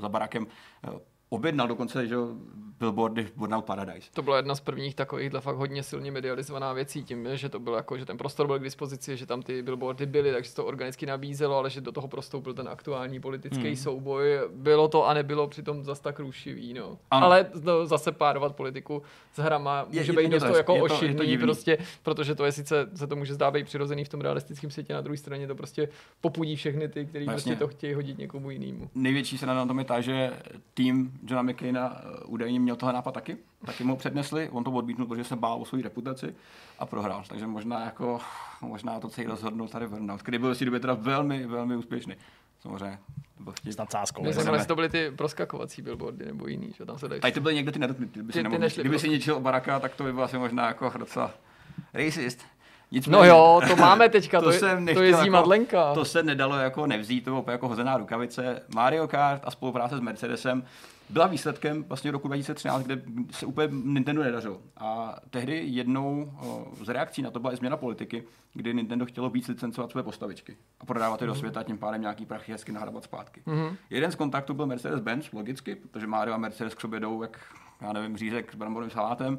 za 0.00 0.08
Barackem 0.08 0.46
objednal 1.28 1.68
dokonce, 1.68 2.06
že 2.06 2.14
jo, 2.14 2.28
billboardy 2.80 3.24
v 3.24 3.36
Burnout 3.36 3.64
Paradise. 3.64 4.10
To 4.14 4.22
byla 4.22 4.36
jedna 4.36 4.54
z 4.54 4.60
prvních 4.60 4.94
takovýchhle 4.94 5.40
fakt 5.40 5.56
hodně 5.56 5.82
silně 5.82 6.10
medializovaná 6.12 6.72
věcí 6.72 7.04
tím, 7.04 7.28
že 7.32 7.48
to 7.48 7.58
bylo 7.58 7.76
jako, 7.76 7.98
že 7.98 8.04
ten 8.04 8.18
prostor 8.18 8.46
byl 8.46 8.58
k 8.58 8.62
dispozici, 8.62 9.16
že 9.16 9.26
tam 9.26 9.42
ty 9.42 9.62
billboardy 9.62 10.06
byly, 10.06 10.32
takže 10.32 10.50
se 10.50 10.56
to 10.56 10.64
organicky 10.64 11.06
nabízelo, 11.06 11.56
ale 11.56 11.70
že 11.70 11.80
do 11.80 11.92
toho 11.92 12.08
prostoupil 12.08 12.54
ten 12.54 12.68
aktuální 12.68 13.20
politický 13.20 13.66
hmm. 13.66 13.76
souboj. 13.76 14.40
Bylo 14.54 14.88
to 14.88 15.06
a 15.06 15.14
nebylo 15.14 15.48
přitom 15.48 15.84
zas 15.84 16.00
tak 16.00 16.18
rušivý, 16.18 16.74
no. 16.74 16.98
Ano. 17.10 17.26
Ale 17.26 17.46
no, 17.62 17.86
zase 17.86 18.12
párovat 18.12 18.56
politiku 18.56 19.02
s 19.32 19.38
hrama 19.38 19.86
může 19.88 20.12
je- 20.12 20.12
být 20.12 20.32
je 20.32 20.40
to 20.40 20.56
jako 20.56 20.74
je 20.74 21.14
to- 21.14 21.22
je 21.22 21.38
to 21.38 21.44
prostě, 21.44 21.78
protože 22.02 22.34
to 22.34 22.44
je 22.44 22.52
sice, 22.52 22.88
se 22.94 23.06
to 23.06 23.16
může 23.16 23.34
zdát 23.34 23.50
být 23.50 23.66
přirozený 23.66 24.04
v 24.04 24.08
tom 24.08 24.20
realistickém 24.20 24.70
světě, 24.70 24.94
na 24.94 25.00
druhé 25.00 25.16
straně 25.16 25.46
to 25.46 25.54
prostě 25.54 25.88
popudí 26.20 26.56
všechny 26.56 26.88
ty, 26.88 27.06
kteří 27.06 27.26
prostě 27.26 27.56
to 27.56 27.68
chtějí 27.68 27.94
hodit 27.94 28.18
někomu 28.18 28.50
jinému. 28.50 28.90
Největší 28.94 29.38
se 29.38 29.46
na 29.46 29.66
tom 29.66 29.78
je 29.78 29.84
ta, 29.84 30.00
že 30.00 30.32
tým 30.74 31.12
Johna 31.22 31.42
McCaina 31.42 32.00
eh, 32.00 32.24
údajně 32.24 32.60
měl 32.66 32.76
tohle 32.76 32.92
nápad 32.92 33.14
taky. 33.14 33.36
Taky 33.66 33.84
mu 33.84 33.96
přednesli, 33.96 34.48
on 34.48 34.64
to 34.64 34.70
odmítnul, 34.70 35.06
protože 35.06 35.24
se 35.24 35.36
bál 35.36 35.62
o 35.62 35.64
svou 35.64 35.82
reputaci 35.82 36.34
a 36.78 36.86
prohrál. 36.86 37.22
Takže 37.28 37.46
možná 37.46 37.84
jako, 37.84 38.18
možná 38.60 39.00
to 39.00 39.08
celý 39.08 39.26
rozhodnul 39.26 39.68
tady 39.68 39.88
Burnout, 39.88 40.22
který 40.22 40.38
byl 40.38 40.54
v 40.54 40.58
té 40.58 40.64
době 40.64 40.80
teda 40.80 40.94
velmi, 40.94 41.46
velmi 41.46 41.76
úspěšný. 41.76 42.14
Samozřejmě, 42.60 42.98
to 43.38 43.44
byl 43.44 43.52
vtip. 43.52 43.72
S 43.72 43.76
nadsázkou. 43.76 44.26
Jestli 44.26 44.66
to 44.66 44.74
byly 44.74 44.88
ty 44.88 45.10
proskakovací 45.16 45.82
billboardy 45.82 46.24
nebo 46.26 46.46
jiný, 46.46 46.72
že 46.76 46.84
tam 46.84 46.98
se 46.98 47.08
dají. 47.08 47.20
Tady 47.20 47.32
to 47.32 47.40
byly 47.40 47.54
někde 47.54 47.72
ty 47.72 47.78
nedotknutý, 47.78 48.12
kdyby 48.12 48.32
Ty- 48.32 48.38
si, 48.42 48.48
ty 48.48 48.58
nešli 48.58 48.82
kdyby 48.82 48.98
si 48.98 49.06
prostě. 49.06 49.16
ničil 49.16 49.40
baraka, 49.40 49.80
tak 49.80 49.94
to 49.94 50.04
by 50.04 50.12
bylo 50.12 50.24
asi 50.24 50.38
možná 50.38 50.66
jako 50.66 50.92
docela 50.98 51.30
racist. 51.94 52.40
Nicméně, 52.90 53.16
No 53.18 53.24
jo, 53.24 53.60
to 53.68 53.76
máme 53.76 54.08
teďka, 54.08 54.38
to, 54.40 54.44
to 54.44 54.50
je, 54.52 54.58
jsem 54.58 54.78
to 54.78 54.84
nechtěl 54.84 55.02
jezdí 55.04 55.26
jako- 55.26 55.30
Madlenka. 55.32 55.94
To 55.94 56.04
se 56.04 56.22
nedalo 56.22 56.56
jako 56.56 56.86
nevzít, 56.86 57.24
to 57.24 57.30
bylo 57.30 57.44
jako 57.48 57.68
hozená 57.68 57.96
rukavice. 57.96 58.62
Mario 58.74 59.08
Kart 59.08 59.42
a 59.44 59.50
spolupráce 59.50 59.96
s 59.96 60.00
Mercedesem 60.00 60.64
byla 61.08 61.26
výsledkem 61.26 61.84
vlastně 61.84 62.10
roku 62.10 62.28
2013, 62.28 62.82
kde 62.82 63.02
se 63.30 63.46
úplně 63.46 63.68
Nintendo 63.84 64.22
nedařilo. 64.22 64.60
A 64.76 65.16
tehdy 65.30 65.62
jednou 65.66 66.32
z 66.84 66.88
reakcí 66.88 67.22
na 67.22 67.30
to 67.30 67.40
byla 67.40 67.52
i 67.52 67.56
změna 67.56 67.76
politiky, 67.76 68.24
kdy 68.54 68.74
Nintendo 68.74 69.06
chtělo 69.06 69.30
víc 69.30 69.48
licencovat 69.48 69.90
své 69.90 70.02
postavičky 70.02 70.56
a 70.80 70.86
prodávat 70.86 71.20
je 71.20 71.26
do 71.26 71.34
světa, 71.34 71.62
tím 71.62 71.78
pádem 71.78 72.00
nějaký 72.00 72.26
prachy 72.26 72.52
hezky 72.52 72.72
nahrabat 72.72 73.04
zpátky. 73.04 73.42
Mhm. 73.46 73.76
Jeden 73.90 74.12
z 74.12 74.14
kontaktů 74.14 74.54
byl 74.54 74.66
Mercedes-Benz, 74.66 75.28
logicky, 75.32 75.74
protože 75.74 76.06
Mario 76.06 76.34
a 76.34 76.38
Mercedes 76.38 76.74
k 76.74 76.80
sobě 76.80 77.00
jdou, 77.00 77.22
jak, 77.22 77.40
já 77.80 77.92
nevím, 77.92 78.16
řízek 78.16 78.52
s 78.52 78.56
bramborovým 78.56 78.90
salátem. 78.90 79.38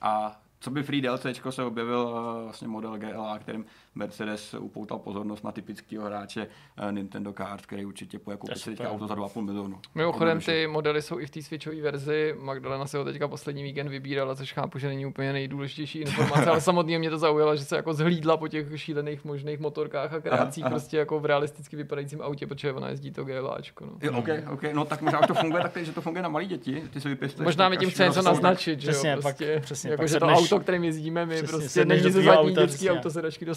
A 0.00 0.40
co 0.60 0.70
by 0.70 0.82
Free 0.82 1.00
DLCčko 1.00 1.52
se 1.52 1.64
objevil 1.64 2.14
eh, 2.16 2.44
vlastně 2.44 2.68
model 2.68 2.98
GLA, 2.98 3.38
kterým 3.38 3.64
Mercedes 3.94 4.54
upoutal 4.58 4.98
pozornost 4.98 5.44
na 5.44 5.52
typického 5.52 6.04
hráče 6.04 6.46
eh, 6.76 6.92
Nintendo 6.92 7.32
Kart, 7.32 7.66
který 7.66 7.84
určitě 7.84 8.18
půjde 8.18 8.36
koupit 8.36 8.58
si 8.58 8.70
teďka 8.70 8.90
auto 8.90 9.06
za 9.06 9.14
2,5 9.14 9.40
milionu. 9.42 9.80
Mimochodem 9.94 10.40
ty 10.40 10.66
modely 10.66 11.02
jsou 11.02 11.18
i 11.20 11.26
v 11.26 11.30
té 11.30 11.42
switchové 11.42 11.80
verzi. 11.80 12.34
Magdalena 12.40 12.86
se 12.86 12.98
ho 12.98 13.04
teďka 13.04 13.28
poslední 13.28 13.62
víkend 13.62 13.88
vybírala, 13.88 14.34
což 14.34 14.52
chápu, 14.52 14.78
že 14.78 14.88
není 14.88 15.06
úplně 15.06 15.32
nejdůležitější 15.32 15.98
informace, 15.98 16.50
ale 16.50 16.60
samotně 16.70 16.98
mě 16.98 17.10
to 17.10 17.18
zaujalo, 17.18 17.56
že 17.56 17.64
se 17.64 17.76
jako 17.76 17.94
zhlídla 17.94 18.36
po 18.36 18.48
těch 18.48 18.66
šílených 18.80 19.24
možných 19.24 19.60
motorkách 19.60 20.12
a 20.12 20.20
kreacích 20.20 20.64
aha. 20.64 20.70
prostě 20.74 20.96
jako 20.96 21.20
v 21.20 21.26
realisticky 21.26 21.76
vypadajícím 21.76 22.22
autě, 22.22 22.46
protože 22.46 22.72
ona 22.72 22.88
jezdí 22.88 23.10
to 23.10 23.24
GLAčko. 23.24 23.86
No. 23.86 23.92
Jo, 24.02 24.12
OK, 24.18 24.28
OK, 24.52 24.62
no 24.72 24.84
tak 24.84 25.02
možná 25.02 25.20
už 25.20 25.26
to 25.26 25.34
funguje 25.34 25.62
tak, 25.62 25.76
že 25.76 25.92
to 25.92 26.00
funguje 26.00 26.22
na 26.22 26.28
malé 26.28 26.44
děti. 26.44 26.82
Ty 26.92 27.00
si 27.00 27.08
vypěstuješ. 27.08 27.44
Možná 27.44 27.68
mi 27.68 27.76
tím 27.76 27.90
chce 27.90 28.04
něco 28.04 28.22
naznačit, 28.22 28.80
že 28.80 28.90
Přesně, 28.90 29.10
jo, 29.10 29.16
pak- 29.22 29.36
prostě, 29.36 29.60
přesně, 29.60 29.90
jako, 29.90 30.06
že 30.06 30.20
to 30.20 30.26
auto, 30.26 30.60
kterým 30.60 30.84
jezdíme 30.84 31.26
my, 31.26 31.42
prostě 31.42 31.84
není 31.84 32.00
ze 32.10 32.22
zadní 32.22 32.54
dětský 32.54 32.90
auto 32.90 33.10
sedačky 33.10 33.44
do. 33.44 33.54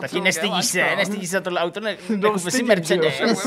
Taky 0.00 0.20
nestydíš 0.20 0.66
se, 0.66 0.96
nestydíš 0.96 1.28
se 1.28 1.32
za 1.32 1.40
tohle 1.40 1.60
auto, 1.60 1.80
ne, 1.80 1.96
No, 2.08 2.16
nekupi 2.16 2.50
si 2.50 2.62
Mercedes. 2.62 3.46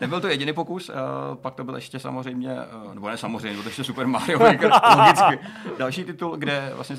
Nebyl 0.00 0.20
to 0.20 0.28
jediný 0.28 0.52
pokus, 0.52 0.88
uh, 0.88 0.94
pak 1.34 1.54
to 1.54 1.64
byl 1.64 1.74
ještě 1.74 1.98
samozřejmě, 1.98 2.54
uh, 2.86 2.94
nebo 2.94 3.08
ne 3.08 3.16
samozřejmě, 3.16 3.54
byl 3.54 3.62
to 3.62 3.68
ještě 3.68 3.84
Super 3.84 4.06
Mario 4.06 4.38
Maker, 4.38 4.70
logicky. 4.96 5.46
Další 5.78 6.04
titul, 6.04 6.36
kde 6.36 6.72
vlastně 6.74 6.96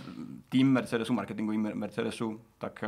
tým 0.51 0.71
Mercedesu, 0.71 1.13
marketingový 1.13 1.57
Mer- 1.57 1.75
Mercedesu, 1.75 2.41
tak 2.57 2.83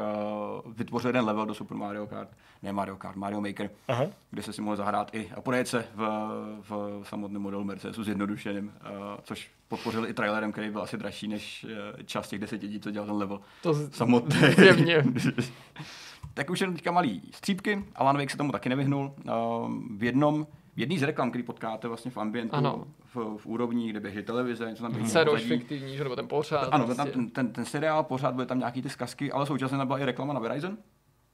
uh, 0.65 0.73
vytvořil 0.73 1.10
jeden 1.10 1.26
level 1.26 1.45
do 1.45 1.54
Super 1.54 1.78
Mario 1.78 2.08
Kart, 2.08 2.30
ne 2.63 2.73
Mario 2.73 2.95
Kart, 2.97 3.15
Mario 3.15 3.41
Maker, 3.41 3.69
Aha. 3.88 4.06
kde 4.32 4.43
se 4.43 4.54
si 4.54 4.62
mohl 4.62 4.76
zahrát 4.76 5.15
i 5.15 5.32
a 5.36 5.41
projet 5.41 5.67
se 5.67 5.86
v, 5.95 6.08
v 6.62 7.04
samotném 7.04 7.41
modelu 7.41 7.63
Mercedesu 7.63 8.04
zjednodušeným, 8.04 8.65
uh, 8.65 8.71
což 9.23 9.52
podpořil 9.67 10.08
i 10.08 10.13
trailerem, 10.13 10.52
který 10.52 10.69
byl 10.69 10.82
asi 10.82 10.97
dražší 10.97 11.28
než 11.28 11.65
uh, 11.95 12.04
část 12.06 12.28
těch 12.30 12.39
deseti 12.39 12.65
lidí, 12.65 12.80
co 12.80 12.91
dělal 12.91 13.08
ten 13.08 13.15
level 13.17 13.39
To 13.62 13.73
z- 13.73 13.91
samotný. 13.95 14.36
Tak 16.34 16.49
už 16.49 16.60
jenom 16.62 16.76
teďka 16.76 16.91
malý 16.91 17.21
střípky. 17.32 17.86
Alan 17.95 18.17
Wake 18.17 18.30
se 18.32 18.38
tomu 18.38 18.52
taky 18.52 18.69
nevyhnul. 18.69 19.13
Um, 19.65 19.97
v 19.97 20.04
jednom 20.04 20.47
v 20.75 20.79
jedný 20.79 20.97
z 20.99 21.03
reklam, 21.03 21.29
který 21.29 21.43
potkáte 21.43 21.88
vlastně 21.88 22.12
v 22.12 22.17
ambientu, 22.17 22.55
Ano. 22.55 22.83
v, 23.13 23.38
v 23.38 23.45
úrovni, 23.45 23.89
kde 23.89 23.99
běží 23.99 24.23
televize, 24.23 24.69
něco 24.69 24.83
tam 24.83 24.91
běží. 24.91 25.05
Pozadí. 25.07 25.47
fiktivní, 25.47 25.97
že 25.97 26.03
nebo 26.03 26.15
ten 26.15 26.27
pořád. 26.27 26.69
Ano, 26.71 26.86
byl 26.86 26.95
tam 26.95 27.07
ten, 27.07 27.29
ten, 27.29 27.51
ten, 27.51 27.65
seriál, 27.65 28.03
pořád 28.03 28.33
byly 28.36 28.47
tam 28.47 28.59
nějaký 28.59 28.81
ty 28.81 28.89
zkazky, 28.89 29.31
ale 29.31 29.45
současně 29.45 29.77
tam 29.77 29.88
byla 29.88 29.99
i 29.99 30.05
reklama 30.05 30.33
na 30.33 30.39
Verizon, 30.39 30.77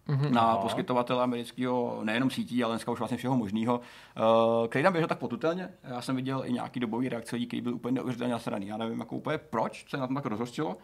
Mhm. 0.07 0.33
na 0.33 0.57
poskytovatele 0.57 1.23
amerického 1.23 1.99
nejenom 2.03 2.29
sítí, 2.29 2.63
ale 2.63 2.73
dneska 2.73 2.91
už 2.91 2.99
vlastně 2.99 3.17
všeho 3.17 3.37
možného, 3.37 3.81
uh, 4.61 4.67
který 4.67 4.83
tam 4.83 4.93
běžel 4.93 5.07
tak 5.07 5.19
potutelně. 5.19 5.69
Já 5.83 6.01
jsem 6.01 6.15
viděl 6.15 6.41
i 6.45 6.51
nějaký 6.53 6.79
dobový 6.79 7.09
reakce 7.09 7.35
lidí, 7.35 7.47
který 7.47 7.61
byl 7.61 7.75
úplně 7.75 7.91
neuvěřitelně 7.95 8.33
nasraný. 8.33 8.67
Já 8.67 8.77
nevím, 8.77 8.99
jako 8.99 9.15
úplně 9.15 9.37
proč 9.37 9.89
se 9.89 9.97
na 9.97 10.07
tom 10.07 10.15
tak 10.15 10.25
rozhostilo. 10.25 10.77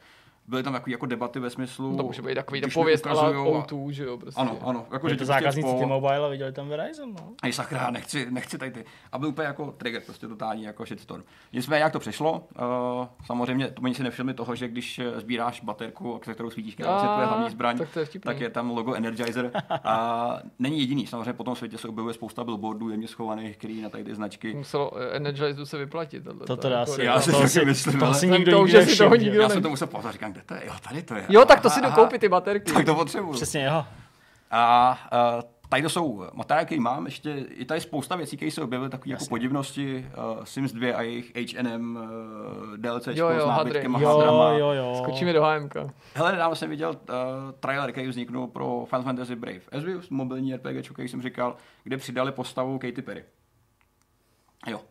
Byly 0.47 0.63
tam 0.63 0.73
takový 0.73 0.91
jako 0.91 1.05
debaty 1.05 1.39
ve 1.39 1.49
smyslu... 1.49 1.97
To 1.97 2.03
může 2.03 2.21
být 2.21 2.35
takový 2.35 2.61
pověst 2.73 3.07
ale 3.07 3.15
ukazujou 3.29 3.55
a- 3.55 3.65
O2, 3.65 3.89
že 3.89 4.03
jo, 4.03 4.17
prostě. 4.17 4.41
Ano, 4.41 4.57
ano. 4.61 4.85
Jako, 4.93 5.09
že 5.09 5.15
to 5.15 5.17
ty 5.19 5.25
prostě 5.25 5.25
zákazníci 5.25 5.67
spolu- 5.69 5.79
T-Mobile 5.81 6.25
a 6.25 6.27
viděli 6.27 6.51
tam 6.51 6.67
Verizon, 6.69 7.13
no. 7.13 7.29
Ej, 7.43 7.53
sakra, 7.53 7.91
nechci, 7.91 8.27
nechci 8.31 8.57
tady 8.57 8.71
ty. 8.71 8.85
A 9.11 9.17
byl 9.17 9.29
úplně 9.29 9.47
jako 9.47 9.71
trigger, 9.77 10.01
prostě 10.05 10.27
totální 10.27 10.63
jako 10.63 10.85
shitstorm. 10.85 11.23
Nicméně, 11.53 11.83
jak 11.83 11.93
to 11.93 11.99
přišlo, 11.99 12.31
uh, 12.31 13.07
samozřejmě, 13.25 13.67
to 13.67 13.81
oni 13.81 13.95
si 13.95 14.03
nevšimli 14.03 14.33
toho, 14.33 14.55
že 14.55 14.67
když 14.67 14.99
eh, 14.99 15.19
sbíráš 15.19 15.61
baterku, 15.61 16.21
se 16.25 16.33
kterou 16.33 16.49
svítíš, 16.49 16.73
která 16.73 16.93
je 17.01 17.07
tvoje 17.07 17.25
hlavní 17.25 17.49
zbraň, 17.49 17.77
tak 17.77 17.89
to 17.93 17.99
je 17.99 18.05
tak 18.19 18.39
je 18.39 18.49
tam 18.49 18.69
logo 18.69 18.93
Energizer. 18.93 19.51
A 19.69 20.37
není 20.59 20.79
jediný, 20.79 21.07
samozřejmě 21.07 21.33
po 21.33 21.43
tom 21.43 21.55
světě 21.55 21.77
se 21.77 21.87
objevuje 21.87 22.13
spousta 22.13 22.43
billboardů 22.43 22.89
jemně 22.89 23.07
schovaných, 23.07 23.57
který 23.57 23.81
na 23.81 23.89
tady 23.89 24.03
ty 24.03 24.15
značky. 24.15 24.53
Muselo 24.53 24.91
eh, 24.97 25.15
Energizu 25.15 25.65
se 25.65 25.77
vyplatit. 25.77 26.23
tato- 26.23 26.45
To 26.45 26.57
teda 26.57 26.79
jako 26.79 26.91
asi, 26.91 27.03
Já 27.03 27.19
si 27.21 27.31
to 27.31 27.37
asi, 27.37 27.65
myslím, 27.65 27.99
to 27.99 28.05
nikdo 28.37 28.67
si 28.67 28.73
nevšiml. 28.73 29.17
nikdo 29.17 29.41
Já 29.41 29.49
jsem 29.49 29.61
to 29.63 29.69
musel 29.69 29.87
pozor, 29.87 30.11
říkám, 30.11 30.33
kde 30.35 30.43
to 30.45 30.53
je? 30.53 30.61
Jo, 30.65 30.73
tady 30.89 31.03
to 31.03 31.15
je. 31.15 31.25
Jo, 31.29 31.45
tak 31.45 31.61
to 31.61 31.69
si 31.69 31.79
Aha, 31.81 31.89
dokoupit 31.89 32.21
ty 32.21 32.29
baterky. 32.29 32.73
Tak 32.73 32.85
to 32.85 32.95
potřebuju. 32.95 33.33
Přesně, 33.33 33.63
jo. 33.65 33.85
A 34.51 34.97
uh, 35.35 35.41
tady 35.69 35.81
to 35.83 35.89
jsou 35.89 36.25
materiály, 36.33 36.65
které 36.65 36.81
mám, 36.81 37.05
ještě 37.05 37.45
je 37.55 37.65
tady 37.65 37.81
spousta 37.81 38.15
věcí, 38.15 38.37
které 38.37 38.51
se 38.51 38.61
objevily, 38.61 38.89
takové 38.89 39.11
jako 39.11 39.25
podivnosti, 39.25 40.07
uh, 40.37 40.43
Sims 40.43 40.71
2 40.71 40.97
a 40.97 41.01
jejich 41.01 41.31
H&M 41.53 41.95
uh, 42.71 42.77
DLC 42.77 43.07
Jo, 43.07 43.29
jo, 43.29 43.39
s 43.39 43.49
hadry. 43.49 43.69
nábytkem 43.73 43.95
a 43.95 43.99
Jo, 43.99 44.09
hadrama. 44.17 44.51
jo, 44.51 44.71
jo. 44.71 44.95
Skočíme 45.03 45.33
do 45.33 45.43
HMK. 45.43 45.75
Hele, 46.13 46.31
nedávno 46.31 46.55
jsem 46.55 46.69
viděl 46.69 46.89
uh, 46.89 46.95
trailer, 47.59 47.91
který 47.91 48.07
vzniknul 48.07 48.47
pro 48.47 48.85
Final 48.89 49.03
Fantasy 49.03 49.35
Brave 49.35 49.59
Exvius, 49.71 50.09
mobilní 50.09 50.55
RPG, 50.55 50.89
který 50.93 51.07
jsem 51.07 51.21
říkal, 51.21 51.55
kde 51.83 51.97
přidali 51.97 52.31
postavu 52.31 52.79
Katy 52.79 53.01
Perry. 53.01 53.23
Jo, 54.67 54.81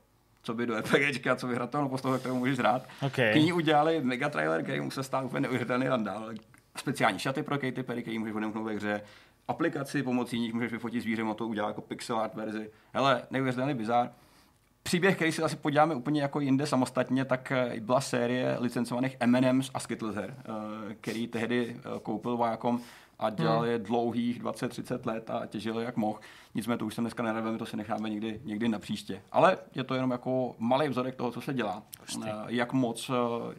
co 0.45 0.55
by 0.55 0.67
do 0.67 0.81
RPGčka, 0.81 1.37
co 1.37 1.47
by 1.47 1.55
hratelnou 1.55 1.89
postavu, 1.89 2.19
kterou 2.19 2.39
můžeš 2.39 2.59
hrát. 2.59 2.83
Okay. 3.03 3.33
K 3.33 3.37
ní 3.37 3.53
udělali 3.53 4.01
mega 4.01 4.29
trailer, 4.29 4.63
který 4.63 4.81
mu 4.81 4.91
se 4.91 5.03
stál 5.03 5.25
úplně 5.25 5.41
neuvěřitelný 5.41 5.89
randál. 5.89 6.31
Speciální 6.77 7.19
šaty 7.19 7.43
pro 7.43 7.59
Katy 7.59 7.83
Perry, 7.83 8.03
který 8.03 8.19
můžeš 8.19 8.35
odemknout 8.35 8.67
ve 8.67 8.73
hře. 8.73 9.01
Aplikaci, 9.49 10.03
pomocí 10.03 10.41
nich 10.41 10.55
můžeš 10.55 10.73
vyfotit 10.73 11.03
zvíře, 11.03 11.23
a 11.23 11.35
to 11.35 11.47
udělá 11.47 11.69
jako 11.69 11.81
pixel 11.81 12.19
art 12.19 12.35
verzi. 12.35 12.71
Hele, 12.93 13.23
neuvěřitelný 13.31 13.75
bizár. 13.75 14.11
Příběh, 14.83 15.17
který 15.17 15.33
si 15.33 15.43
asi 15.43 15.57
podíváme 15.57 15.95
úplně 15.95 16.23
jako 16.23 16.41
jinde 16.41 16.67
samostatně, 16.67 17.25
tak 17.25 17.53
eh, 17.53 17.81
byla 17.81 18.01
série 18.01 18.57
licencovaných 18.61 19.17
M&M's 19.21 19.71
a 19.75 19.81
Skittles 19.81 20.17
her, 20.17 20.35
eh, 20.39 20.95
který 20.95 21.27
tehdy 21.27 21.77
eh, 21.77 22.01
koupil 22.03 22.37
vojákům 22.37 22.81
a 23.19 23.31
dělal 23.31 23.61
hmm. 23.61 23.71
je 23.71 23.79
dlouhých 23.79 24.43
20-30 24.43 25.07
let 25.07 25.31
a 25.31 25.47
těžil 25.47 25.79
jak 25.79 25.97
mohl. 25.97 26.19
Nicméně 26.55 26.79
to 26.79 26.87
už 26.87 26.95
se 26.95 27.01
dneska 27.01 27.23
nerveme, 27.23 27.59
to 27.59 27.67
si 27.67 27.77
necháme 27.77 28.11
někdy, 28.11 28.41
někdy 28.45 28.69
na 28.69 28.79
příště. 28.79 29.23
Ale 29.33 29.59
je 29.75 29.85
to 29.85 29.95
jenom 29.95 30.11
jako 30.11 30.55
malý 30.59 30.89
vzorek 30.89 31.15
toho, 31.15 31.31
co 31.31 31.41
se 31.41 31.55
dělá. 31.55 31.83
Prostě. 31.99 32.31
Jak 32.47 32.73
moc 32.73 33.11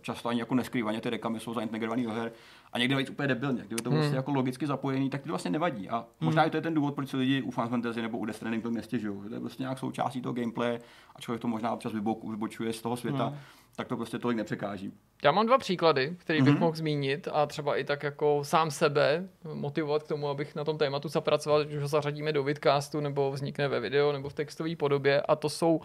často 0.01 0.29
ani 0.29 0.39
jako 0.39 0.55
neskrývaně 0.55 1.01
ty 1.01 1.09
rekamy 1.09 1.39
jsou 1.39 1.53
zaintegrovaný 1.53 2.03
do 2.03 2.11
her 2.11 2.31
a 2.73 2.79
někdy 2.79 2.95
víc 2.95 3.09
úplně 3.09 3.27
debilně. 3.27 3.63
Kdyby 3.67 3.75
to 3.75 3.89
bylo 3.89 3.91
hmm. 3.91 3.99
vlastně 3.99 4.17
jako 4.17 4.31
logicky 4.31 4.67
zapojený, 4.67 5.09
tak 5.09 5.21
to 5.21 5.29
vlastně 5.29 5.51
nevadí. 5.51 5.89
A 5.89 6.05
možná 6.19 6.41
hmm. 6.41 6.47
i 6.47 6.51
to 6.51 6.57
je 6.57 6.61
ten 6.61 6.73
důvod, 6.73 6.95
proč 6.95 7.09
si 7.09 7.17
lidi 7.17 7.41
u 7.41 7.51
Final 7.51 7.69
Fantasy 7.69 8.01
nebo 8.01 8.17
u 8.17 8.25
Death 8.25 8.37
Stranding 8.37 8.63
to 8.63 8.71
nestěžují. 8.71 9.29
To 9.29 9.33
je 9.33 9.39
prostě 9.39 9.63
nějak 9.63 9.79
součástí 9.79 10.21
toho 10.21 10.33
gameplay 10.33 10.79
a 11.15 11.21
člověk 11.21 11.41
to 11.41 11.47
možná 11.47 11.71
občas 11.71 11.93
vybočuje 11.93 12.73
z 12.73 12.81
toho 12.81 12.97
světa. 12.97 13.25
Hmm 13.25 13.37
tak 13.75 13.87
to 13.87 13.97
prostě 13.97 14.19
tolik 14.19 14.37
nepřekáží. 14.37 14.93
Já 15.23 15.31
mám 15.31 15.45
dva 15.45 15.57
příklady, 15.57 16.15
které 16.17 16.41
bych 16.41 16.53
mm-hmm. 16.53 16.59
mohl 16.59 16.75
zmínit 16.75 17.27
a 17.31 17.45
třeba 17.45 17.75
i 17.75 17.83
tak 17.83 18.03
jako 18.03 18.43
sám 18.43 18.71
sebe 18.71 19.27
motivovat 19.53 20.03
k 20.03 20.07
tomu, 20.07 20.27
abych 20.27 20.55
na 20.55 20.63
tom 20.63 20.77
tématu 20.77 21.07
zapracoval, 21.07 21.65
když 21.65 21.77
ho 21.77 21.87
zařadíme 21.87 22.33
do 22.33 22.43
vidcastu 22.43 22.99
nebo 22.99 23.31
vznikne 23.31 23.67
ve 23.67 23.79
video 23.79 24.11
nebo 24.11 24.29
v 24.29 24.33
textové 24.33 24.75
podobě 24.75 25.21
a 25.21 25.35
to 25.35 25.49
jsou 25.49 25.75
uh, 25.75 25.81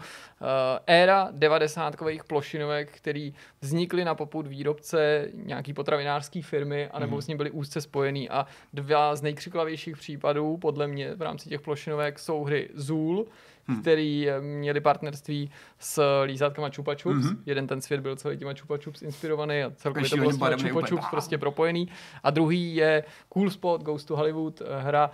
éra 0.87 1.29
90 1.31 1.95
plošinovek, 2.27 2.91
které 2.91 3.29
vznikly 3.61 4.05
na 4.05 4.15
popud 4.15 4.47
výrobce 4.47 5.27
nějaký 5.33 5.73
potravinářské 5.73 6.41
firmy 6.41 6.87
a 6.87 6.99
nebo 6.99 7.17
mm-hmm. 7.17 7.21
s 7.21 7.27
ním 7.27 7.37
byly 7.37 7.51
úzce 7.51 7.81
spojený 7.81 8.29
a 8.29 8.45
dva 8.73 9.15
z 9.15 9.21
nejkřiklavějších 9.21 9.97
případů 9.97 10.57
podle 10.57 10.87
mě 10.87 11.15
v 11.15 11.21
rámci 11.21 11.49
těch 11.49 11.61
plošinovek 11.61 12.19
jsou 12.19 12.43
hry 12.43 12.69
Zool, 12.73 13.25
hmm. 13.67 13.81
který 13.81 14.29
eh, 14.29 14.41
měli 14.41 14.81
partnerství 14.81 15.51
s 15.83 16.23
lízátkama 16.23 16.69
Chupa 16.75 16.95
Chups. 16.95 17.25
Mm-hmm. 17.25 17.37
Jeden 17.45 17.67
ten 17.67 17.81
svět 17.81 18.01
byl 18.01 18.15
celý 18.15 18.37
těma 18.37 18.53
Chupa 18.61 18.77
Chups 18.83 19.01
inspirovaný 19.01 19.63
a 19.63 19.71
celkově 19.75 20.09
to 20.09 20.17
bylo 20.17 20.31
Chupa 20.31 20.87
Chups 20.87 21.05
prostě 21.09 21.37
propojený. 21.37 21.87
A 22.23 22.29
druhý 22.29 22.75
je 22.75 23.03
Cool 23.29 23.49
Spot, 23.49 23.83
Goes 23.83 24.05
to 24.05 24.15
Hollywood, 24.15 24.61
eh, 24.61 24.81
hra, 24.81 25.11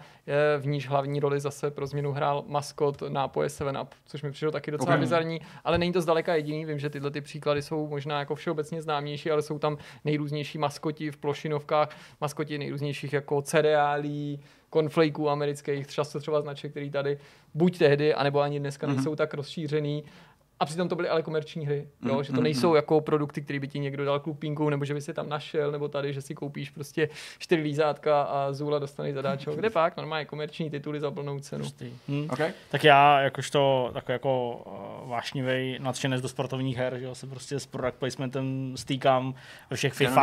v 0.60 0.68
níž 0.68 0.90
hlavní 0.90 1.20
roli 1.20 1.40
zase 1.40 1.72
pro 1.72 1.88
změnu 1.88 2.12
hrál 2.12 2.44
maskot 2.48 3.02
nápoje 3.10 3.50
7up, 3.50 3.88
což 4.06 4.24
mi 4.24 4.32
přišlo 4.32 4.52
taky 4.52 4.72
docela 4.72 4.90
okay. 4.90 5.00
bizarní, 5.00 5.42
ale 5.64 5.78
není 5.78 5.94
to 5.94 6.02
zdaleka 6.02 6.36
jediný. 6.36 6.66
Vím, 6.66 6.80
že 6.80 6.90
tyhle 6.90 7.12
ty 7.12 7.22
příklady 7.22 7.62
jsou 7.62 7.88
možná 7.88 8.20
jako 8.20 8.36
všeobecně 8.36 8.82
známější, 8.82 9.32
ale 9.32 9.42
jsou 9.42 9.60
tam 9.60 9.78
nejrůznější 10.06 10.58
maskoti 10.58 11.12
v 11.12 11.18
plošinovkách, 11.18 11.90
maskoti 12.22 12.58
nejrůznějších 12.58 13.14
jako 13.14 13.42
cereálí, 13.42 14.40
konflejků 14.70 15.30
amerických, 15.30 15.88
často 15.88 16.20
třeba 16.20 16.42
značek, 16.42 16.72
který 16.72 16.92
tady 16.92 17.18
buď 17.54 17.78
tehdy, 17.78 18.14
anebo 18.14 18.42
ani 18.42 18.60
dneska 18.60 18.88
mm-hmm. 18.88 18.96
nejsou 18.96 19.16
tak 19.16 19.34
rozšířený 19.34 20.04
a 20.60 20.66
přitom 20.66 20.90
to 20.90 20.96
byly 20.96 21.10
ale 21.10 21.22
komerční 21.24 21.66
hry, 21.66 21.88
jo? 22.06 22.18
Mm, 22.18 22.24
že 22.24 22.34
to 22.34 22.42
nejsou 22.42 22.70
mm, 22.70 22.76
jako 22.76 23.02
produkty, 23.02 23.42
které 23.42 23.60
by 23.60 23.68
ti 23.68 23.80
někdo 23.80 24.06
dal 24.06 24.20
klupínku, 24.20 24.70
nebo 24.70 24.86
že 24.86 24.94
by 24.94 25.02
si 25.02 25.14
tam 25.14 25.30
našel, 25.30 25.72
nebo 25.72 25.88
tady, 25.88 26.14
že 26.14 26.22
si 26.22 26.36
koupíš 26.36 26.70
prostě 26.70 27.10
čtyři 27.40 27.62
lízátka 27.62 28.22
a 28.22 28.54
Zula 28.54 28.80
dostaneš 28.80 29.14
zadáčo. 29.14 29.56
Kde 29.56 29.70
pak? 29.70 29.98
Normálně 29.98 30.26
komerční 30.26 30.70
tituly 30.70 31.00
za 31.00 31.12
plnou 31.12 31.40
cenu. 31.40 31.66
Hmm. 32.08 32.28
Okay. 32.30 32.52
Tak 32.70 32.84
já 32.84 33.20
jakožto 33.20 33.90
takový 33.94 34.14
jako 34.14 34.62
uh, 35.04 35.10
vášnivý 35.10 35.78
nadšenec 35.80 36.22
do 36.22 36.30
sportovních 36.30 36.78
her, 36.78 36.98
že 37.00 37.16
se 37.16 37.28
prostě 37.28 37.60
s 37.60 37.66
product 37.66 37.96
placementem 38.00 38.74
stýkám 38.76 39.34
ve 39.70 39.78
všech 39.78 39.94
FIFA, 39.94 40.22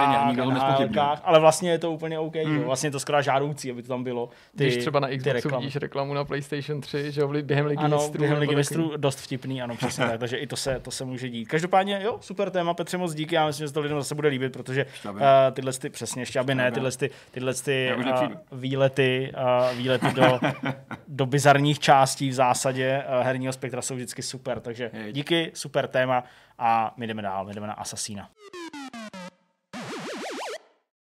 ale 1.24 1.40
vlastně 1.40 1.70
je 1.70 1.78
to 1.78 1.92
úplně 1.92 2.18
OK. 2.18 2.34
Mm. 2.34 2.56
Jo? 2.56 2.62
Vlastně 2.64 2.86
je 2.86 2.90
to 2.90 3.00
skoro 3.00 3.22
žádoucí, 3.22 3.70
aby 3.70 3.82
to 3.82 3.88
tam 3.88 4.04
bylo. 4.04 4.28
Ty, 4.56 4.64
Když 4.64 4.76
třeba 4.76 5.00
na 5.00 5.08
Xboxu 5.08 5.48
vidíš 5.48 5.76
reklamu 5.76 6.14
na 6.14 6.24
PlayStation 6.24 6.80
3, 6.80 7.12
že 7.12 7.20
jo, 7.20 7.32
během 7.42 7.66
ligy 7.66 7.84
ano, 7.84 7.96
mistrů. 7.96 8.18
během 8.18 8.38
ligy 8.38 8.56
mistrů 8.56 8.92
dost 8.96 9.20
vtipný, 9.20 9.62
ano, 9.62 9.76
přesně 9.76 10.04
tak 10.04 10.20
takže 10.24 10.36
i 10.36 10.46
to 10.46 10.56
se, 10.56 10.80
to 10.80 10.90
se 10.90 11.04
může 11.04 11.28
dít. 11.28 11.44
Každopádně, 11.44 12.00
jo, 12.02 12.18
super 12.20 12.50
téma, 12.50 12.74
Petře, 12.74 12.98
moc 12.98 13.14
díky, 13.14 13.34
já 13.34 13.46
myslím, 13.46 13.66
že 13.66 13.72
to 13.72 13.80
lidem 13.80 13.98
zase 13.98 14.14
bude 14.14 14.28
líbit, 14.28 14.52
protože 14.52 14.86
uh, 15.10 15.20
tyhle 15.52 15.72
ty, 15.72 15.90
přesně, 15.90 16.22
ještě 16.22 16.38
aby 16.38 16.54
ne, 16.54 16.72
tyhle 16.72 16.92
ty, 16.92 17.10
tyhle 17.30 17.54
ty 17.54 17.90
uh, 17.96 18.28
výlety, 18.52 19.32
uh, 19.36 19.78
výlety 19.78 20.06
do, 20.14 20.40
do 21.08 21.26
bizarních 21.26 21.78
částí 21.78 22.28
v 22.28 22.34
zásadě 22.34 23.04
uh, 23.18 23.26
herního 23.26 23.52
spektra 23.52 23.82
jsou 23.82 23.94
vždycky 23.94 24.22
super, 24.22 24.60
takže 24.60 24.90
díky, 25.12 25.50
super 25.54 25.88
téma 25.88 26.24
a 26.58 26.94
my 26.96 27.06
jdeme 27.06 27.22
dál, 27.22 27.44
my 27.44 27.54
jdeme 27.54 27.66
na 27.66 27.72
Assassina. 27.72 28.28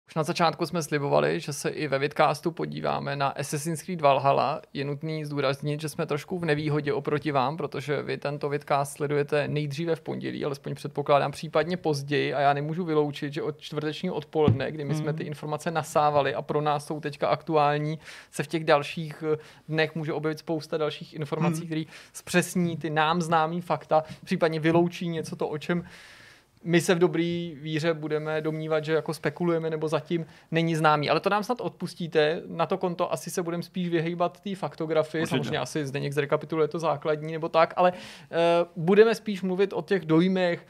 Už 0.09 0.15
na 0.15 0.23
začátku 0.23 0.67
jsme 0.67 0.83
slibovali, 0.83 1.41
že 1.41 1.53
se 1.53 1.69
i 1.69 1.89
ve 1.89 1.99
vidcastu 1.99 2.51
podíváme 2.51 3.17
na 3.17 3.29
Assassin's 3.29 3.83
Creed 3.83 4.01
Valhalla. 4.01 4.63
Je 4.73 4.85
nutný 4.85 5.25
zdůraznit, 5.25 5.81
že 5.81 5.89
jsme 5.89 6.07
trošku 6.07 6.39
v 6.39 6.45
nevýhodě 6.45 6.93
oproti 6.93 7.33
vám, 7.33 7.57
protože 7.57 8.03
vy 8.03 8.19
tento 8.19 8.49
vidcast 8.49 8.93
sledujete 8.93 9.49
nejdříve 9.49 9.97
v 9.97 10.01
pondělí, 10.01 10.45
alespoň 10.45 10.75
předpokládám 10.75 11.31
případně 11.31 11.77
později 11.77 12.35
a 12.35 12.41
já 12.41 12.53
nemůžu 12.53 12.85
vyloučit, 12.85 13.33
že 13.33 13.43
od 13.43 13.61
čtvrtečního 13.61 14.15
odpoledne, 14.15 14.73
kdy 14.73 14.85
my 14.85 14.95
jsme 14.95 15.13
ty 15.13 15.23
hmm. 15.23 15.29
informace 15.29 15.71
nasávali 15.71 16.35
a 16.35 16.43
pro 16.43 16.61
nás 16.61 16.87
jsou 16.87 17.01
teďka 17.01 17.29
aktuální, 17.29 17.99
se 18.31 18.43
v 18.43 18.47
těch 18.47 18.65
dalších 18.65 19.25
eh, 19.33 19.39
dnech 19.69 19.95
může 19.95 20.13
objevit 20.13 20.39
spousta 20.39 20.77
dalších 20.77 21.15
informací, 21.15 21.61
hmm. 21.61 21.67
které 21.67 21.83
zpřesní 22.13 22.77
ty 22.77 22.91
nám 22.91 23.23
známý 23.23 23.61
fakta, 23.61 24.05
případně 24.25 24.61
vyloučí 24.61 25.09
něco 25.09 25.37
to, 25.37 25.49
o 25.49 25.59
čem 25.59 25.85
my 26.65 26.81
se 26.81 26.95
v 26.95 26.99
dobrý 26.99 27.57
víře 27.61 27.95
budeme 27.95 28.41
domnívat, 28.41 28.85
že 28.85 28.93
jako 28.93 29.15
spekulujeme 29.15 29.71
nebo 29.71 29.89
zatím 29.89 30.27
není 30.51 30.77
známý. 30.77 31.11
Ale 31.11 31.21
to 31.21 31.31
nám 31.31 31.45
snad 31.45 31.61
odpustíte. 31.61 32.43
Na 32.47 32.67
to 32.67 32.79
konto 32.79 33.13
asi 33.13 33.31
se 33.31 33.43
budeme 33.43 33.63
spíš 33.63 33.89
vyhýbat 33.89 34.41
té 34.41 34.55
faktografii. 34.55 35.23
Určitě. 35.23 35.31
Samozřejmě 35.31 35.59
asi 35.59 35.87
Zdeněk 35.87 36.13
zrekapituluje 36.13 36.69
to 36.69 36.79
základní 36.79 37.33
nebo 37.33 37.49
tak, 37.49 37.75
ale 37.77 37.93
uh, 37.93 38.85
budeme 38.85 39.15
spíš 39.15 39.43
mluvit 39.43 39.73
o 39.73 39.83
těch 39.83 40.05
dojmech, 40.05 40.67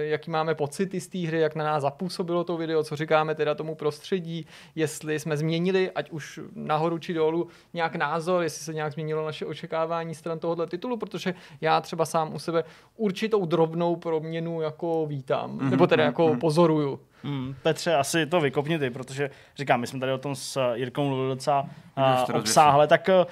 jaký 0.00 0.30
máme 0.30 0.54
pocity 0.54 1.00
z 1.00 1.08
té 1.08 1.18
hry, 1.18 1.40
jak 1.40 1.54
na 1.54 1.64
nás 1.64 1.82
zapůsobilo 1.82 2.44
to 2.44 2.56
video, 2.56 2.82
co 2.82 2.96
říkáme 2.96 3.34
teda 3.34 3.54
tomu 3.54 3.74
prostředí, 3.74 4.46
jestli 4.74 5.20
jsme 5.20 5.36
změnili, 5.36 5.90
ať 5.90 6.10
už 6.10 6.40
nahoru 6.54 6.98
či 6.98 7.14
dolů, 7.14 7.48
nějak 7.74 7.96
názor, 7.96 8.42
jestli 8.42 8.64
se 8.64 8.74
nějak 8.74 8.92
změnilo 8.92 9.26
naše 9.26 9.46
očekávání 9.46 10.14
stran 10.14 10.38
tohohle 10.38 10.66
titulu, 10.66 10.96
protože 10.96 11.34
já 11.60 11.80
třeba 11.80 12.04
sám 12.06 12.34
u 12.34 12.38
sebe 12.38 12.64
určitou 12.96 13.46
drobnou 13.46 13.96
proměnu 13.96 14.60
jako 14.60 15.06
vítám, 15.06 15.58
mm-hmm, 15.58 15.70
nebo 15.70 15.86
teda 15.86 16.04
jako 16.04 16.28
mm-hmm. 16.28 16.38
pozoruju. 16.38 17.00
Hmm, 17.22 17.54
Petře, 17.62 17.94
asi 17.94 18.26
to 18.26 18.40
vykopni 18.40 18.78
ty, 18.78 18.90
protože 18.90 19.30
říkám, 19.56 19.80
my 19.80 19.86
jsme 19.86 20.00
tady 20.00 20.12
o 20.12 20.18
tom 20.18 20.34
s 20.36 20.74
Jirkou 20.74 21.04
mluvili 21.04 21.28
docela 21.28 21.68
uh, 22.30 22.36
obsáhle, 22.36 22.86
tak 22.86 23.08
uh, 23.08 23.30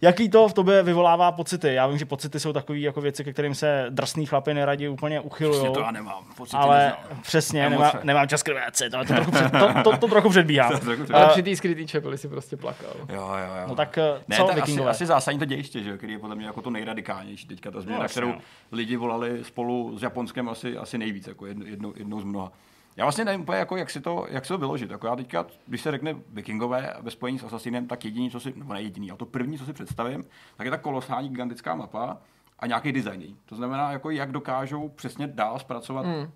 Jaký 0.00 0.28
to 0.28 0.48
v 0.48 0.52
tobě 0.52 0.82
vyvolává 0.82 1.32
pocity? 1.32 1.74
Já 1.74 1.86
vím, 1.86 1.98
že 1.98 2.04
pocity 2.04 2.40
jsou 2.40 2.52
takové 2.52 2.78
jako 2.78 3.00
věci, 3.00 3.24
ke 3.24 3.32
kterým 3.32 3.54
se 3.54 3.86
drsný 3.90 4.26
chlapy 4.26 4.54
neradi 4.54 4.88
úplně 4.88 5.20
uchylují. 5.20 5.58
Přesně 5.60 5.74
to 5.74 5.80
já 5.80 5.90
nemám. 5.90 6.24
Pocity 6.36 6.56
ale 6.56 6.84
neznám. 6.84 7.22
přesně, 7.22 7.70
nemá, 7.70 7.92
nemám 8.02 8.28
čas 8.28 8.42
krvět 8.42 8.74
to, 8.90 8.98
to, 8.98 9.04
trochu 9.14 9.30
před, 9.30 9.50
to, 9.50 9.82
to, 9.84 9.96
to, 9.96 10.08
trochu 10.08 10.28
předbíhá. 10.28 10.70
ale 11.12 11.28
při 11.28 11.42
té 11.42 11.56
skrytý 11.56 11.86
čepeli 11.86 12.18
si 12.18 12.28
prostě 12.28 12.56
plakal. 12.56 12.90
Jo, 12.98 13.06
jo, 13.08 13.54
jo. 13.60 13.68
No 13.68 13.74
tak 13.74 13.98
eh, 13.98 14.22
ne, 14.28 14.36
co 14.36 14.62
asi, 14.62 14.80
asi, 14.80 15.06
zásadní 15.06 15.38
to 15.38 15.44
dějiště, 15.44 15.82
že, 15.82 15.96
který 15.96 16.12
je 16.12 16.18
podle 16.18 16.36
mě 16.36 16.46
jako 16.46 16.62
to 16.62 16.70
nejradikálnější 16.70 17.46
teďka, 17.46 17.70
ta 17.70 17.80
změna, 17.80 18.02
no, 18.02 18.08
kterou 18.08 18.28
no. 18.28 18.38
lidi 18.72 18.96
volali 18.96 19.44
spolu 19.44 19.98
s 19.98 20.02
Japonskem 20.02 20.48
asi, 20.48 20.76
asi 20.76 20.98
nejvíc, 20.98 21.26
jako 21.26 21.46
jedno, 21.46 21.66
jednou, 21.66 21.92
jednou 21.96 22.20
z 22.20 22.24
mnoha. 22.24 22.52
Já 22.96 23.04
vlastně 23.04 23.24
nevím 23.24 23.40
úplně, 23.40 23.58
jako, 23.58 23.76
jak, 23.76 23.90
si 23.90 24.00
to, 24.00 24.26
jak 24.30 24.44
si 24.44 24.48
to 24.48 24.58
vyložit. 24.58 24.90
Jako 24.90 25.06
já 25.06 25.16
teďka, 25.16 25.46
když 25.66 25.80
se 25.80 25.90
řekne 25.90 26.16
vikingové 26.28 26.94
ve 27.00 27.10
spojení 27.10 27.38
s 27.38 27.44
Assassinem, 27.44 27.86
tak 27.86 28.04
jediný, 28.04 28.30
co 28.30 28.40
si, 28.40 28.52
nebo 28.56 28.74
ne 28.74 28.82
jediný, 28.82 29.10
a 29.10 29.16
to 29.16 29.26
první, 29.26 29.58
co 29.58 29.64
si 29.64 29.72
představím, 29.72 30.24
tak 30.56 30.64
je 30.64 30.70
ta 30.70 30.78
kolosální 30.78 31.28
gigantická 31.28 31.74
mapa 31.74 32.18
a 32.58 32.66
nějaký 32.66 32.92
design. 32.92 33.36
To 33.46 33.56
znamená, 33.56 33.92
jako 33.92 34.10
jak 34.10 34.32
dokážou 34.32 34.88
přesně 34.88 35.26
dál 35.26 35.58
zpracovat 35.58 36.06
mm 36.06 36.30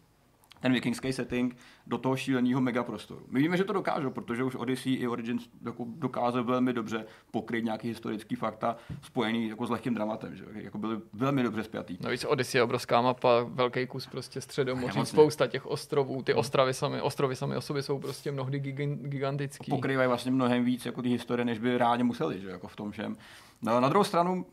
ten 0.60 0.72
vikingský 0.72 1.12
setting 1.12 1.56
do 1.86 1.98
toho 1.98 2.16
šíleného 2.16 2.60
megaprostoru. 2.60 3.22
My 3.28 3.40
víme, 3.40 3.56
že 3.56 3.64
to 3.64 3.72
dokážou, 3.72 4.10
protože 4.10 4.44
už 4.44 4.54
Odyssey 4.54 4.94
i 4.94 5.08
Origins 5.08 5.48
jako 5.66 5.84
dokázali 5.88 6.44
velmi 6.44 6.72
dobře 6.72 7.04
pokryt 7.30 7.64
nějaký 7.64 7.88
historický 7.88 8.34
fakta 8.34 8.76
spojený 9.02 9.48
jako 9.48 9.66
s 9.66 9.70
lehkým 9.70 9.94
dramatem, 9.94 10.36
že 10.36 10.44
jako 10.54 10.78
byly 10.78 11.00
velmi 11.12 11.42
dobře 11.42 11.62
spjatý. 11.62 11.98
víc 12.10 12.24
Odyssey 12.24 12.58
je 12.58 12.62
obrovská 12.62 13.00
mapa, 13.00 13.42
velký 13.48 13.86
kus 13.86 14.06
prostě 14.06 14.40
středomoří, 14.40 15.00
spousta 15.04 15.46
těch 15.46 15.66
ostrovů, 15.66 16.22
ty 16.22 16.34
ostrovy 16.34 16.74
sami, 16.74 17.00
ostrovy 17.00 17.36
sami 17.36 17.56
o 17.56 17.60
sobě 17.60 17.82
jsou 17.82 17.98
prostě 17.98 18.32
mnohdy 18.32 18.58
gigantický. 18.58 19.70
Pokrývají 19.70 20.08
vlastně 20.08 20.30
mnohem 20.30 20.64
víc 20.64 20.86
jako 20.86 21.02
ty 21.02 21.08
historie, 21.08 21.44
než 21.44 21.58
by 21.58 21.78
reálně 21.78 22.04
museli, 22.04 22.40
že 22.40 22.48
jako 22.48 22.68
v 22.68 22.76
tom 22.76 22.90
všem. 22.90 23.16
No, 23.62 23.80
na 23.80 23.88
druhou 23.88 24.04
stranu, 24.04 24.46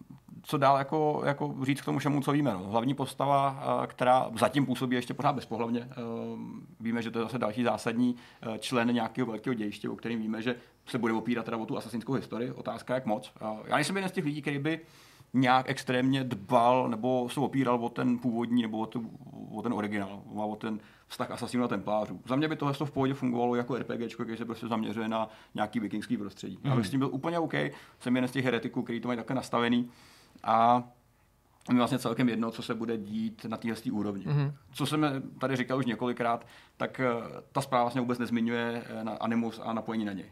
co 0.47 0.57
dál 0.57 0.77
jako, 0.77 1.21
jako 1.25 1.55
říct 1.63 1.81
k 1.81 1.85
tomu 1.85 1.99
všemu, 1.99 2.21
co 2.21 2.31
víme. 2.31 2.53
No. 2.53 2.59
Hlavní 2.59 2.93
postava, 2.93 3.63
eh, 3.83 3.87
která 3.87 4.29
zatím 4.39 4.65
působí 4.65 4.95
ještě 4.95 5.13
pořád 5.13 5.35
bezpohlavně. 5.35 5.87
Eh, 5.91 5.95
víme, 6.79 7.01
že 7.01 7.11
to 7.11 7.19
je 7.19 7.23
zase 7.23 7.37
další 7.37 7.63
zásadní 7.63 8.15
eh, 8.41 8.59
člen 8.59 8.93
nějakého 8.93 9.27
velkého 9.27 9.53
dějiště, 9.53 9.89
o 9.89 9.95
kterém 9.95 10.19
víme, 10.19 10.41
že 10.41 10.55
se 10.85 10.97
bude 10.97 11.13
opírat 11.13 11.45
teda 11.45 11.57
o 11.57 11.65
tu 11.65 11.77
asasinskou 11.77 12.13
historii. 12.13 12.51
Otázka, 12.51 12.93
jak 12.93 13.05
moc. 13.05 13.31
Já 13.65 13.75
nejsem 13.75 13.95
jeden 13.95 14.09
z 14.09 14.13
těch 14.13 14.25
lidí, 14.25 14.41
který 14.41 14.59
by 14.59 14.79
nějak 15.33 15.69
extrémně 15.69 16.23
dbal 16.23 16.89
nebo 16.89 17.29
se 17.29 17.39
opíral 17.39 17.85
o 17.85 17.89
ten 17.89 18.17
původní 18.17 18.61
nebo 18.61 18.77
o, 18.77 18.85
tu, 18.85 19.11
o 19.51 19.61
ten 19.61 19.73
originál, 19.73 20.21
o 20.35 20.55
ten 20.55 20.79
vztah 21.07 21.31
asasinů 21.31 21.63
a 21.63 21.67
templářů. 21.67 22.21
Za 22.25 22.35
mě 22.35 22.47
by 22.47 22.55
tohle 22.55 22.73
v 22.73 22.91
pohodě 22.91 23.13
fungovalo 23.13 23.55
jako 23.55 23.75
RPG, 23.75 24.15
který 24.15 24.37
se 24.37 24.45
prostě 24.45 24.67
zaměřuje 24.67 25.07
na 25.07 25.29
nějaký 25.55 25.79
vikingský 25.79 26.17
prostředí. 26.17 26.59
Mm. 26.63 26.69
Já 26.69 26.75
bych 26.75 26.87
s 26.87 26.89
tím 26.89 26.99
byl 26.99 27.09
úplně 27.11 27.39
OK, 27.39 27.53
jsem 27.99 28.15
jeden 28.15 28.27
z 28.27 28.31
těch 28.31 28.45
heretiků, 28.45 28.81
který 28.83 28.99
to 28.99 29.07
mají 29.07 29.17
také 29.17 29.33
nastavený 29.33 29.89
a 30.43 30.83
mi 31.71 31.77
vlastně 31.77 31.99
celkem 31.99 32.29
jedno, 32.29 32.51
co 32.51 32.61
se 32.61 32.75
bude 32.75 32.97
dít 32.97 33.45
na 33.45 33.57
téhle 33.57 33.77
úrovni. 33.91 34.25
Mm-hmm. 34.25 34.53
Co 34.71 34.85
jsem 34.85 35.23
tady 35.39 35.55
říkal 35.55 35.77
už 35.77 35.85
několikrát, 35.85 36.47
tak 36.77 36.99
eh, 36.99 37.07
ta 37.51 37.61
zpráva 37.61 37.83
vlastně 37.83 38.01
vůbec 38.01 38.19
nezmiňuje 38.19 38.83
eh, 38.85 39.03
na 39.03 39.11
Animus 39.11 39.61
a 39.63 39.73
napojení 39.73 40.05
na 40.05 40.13
něj. 40.13 40.31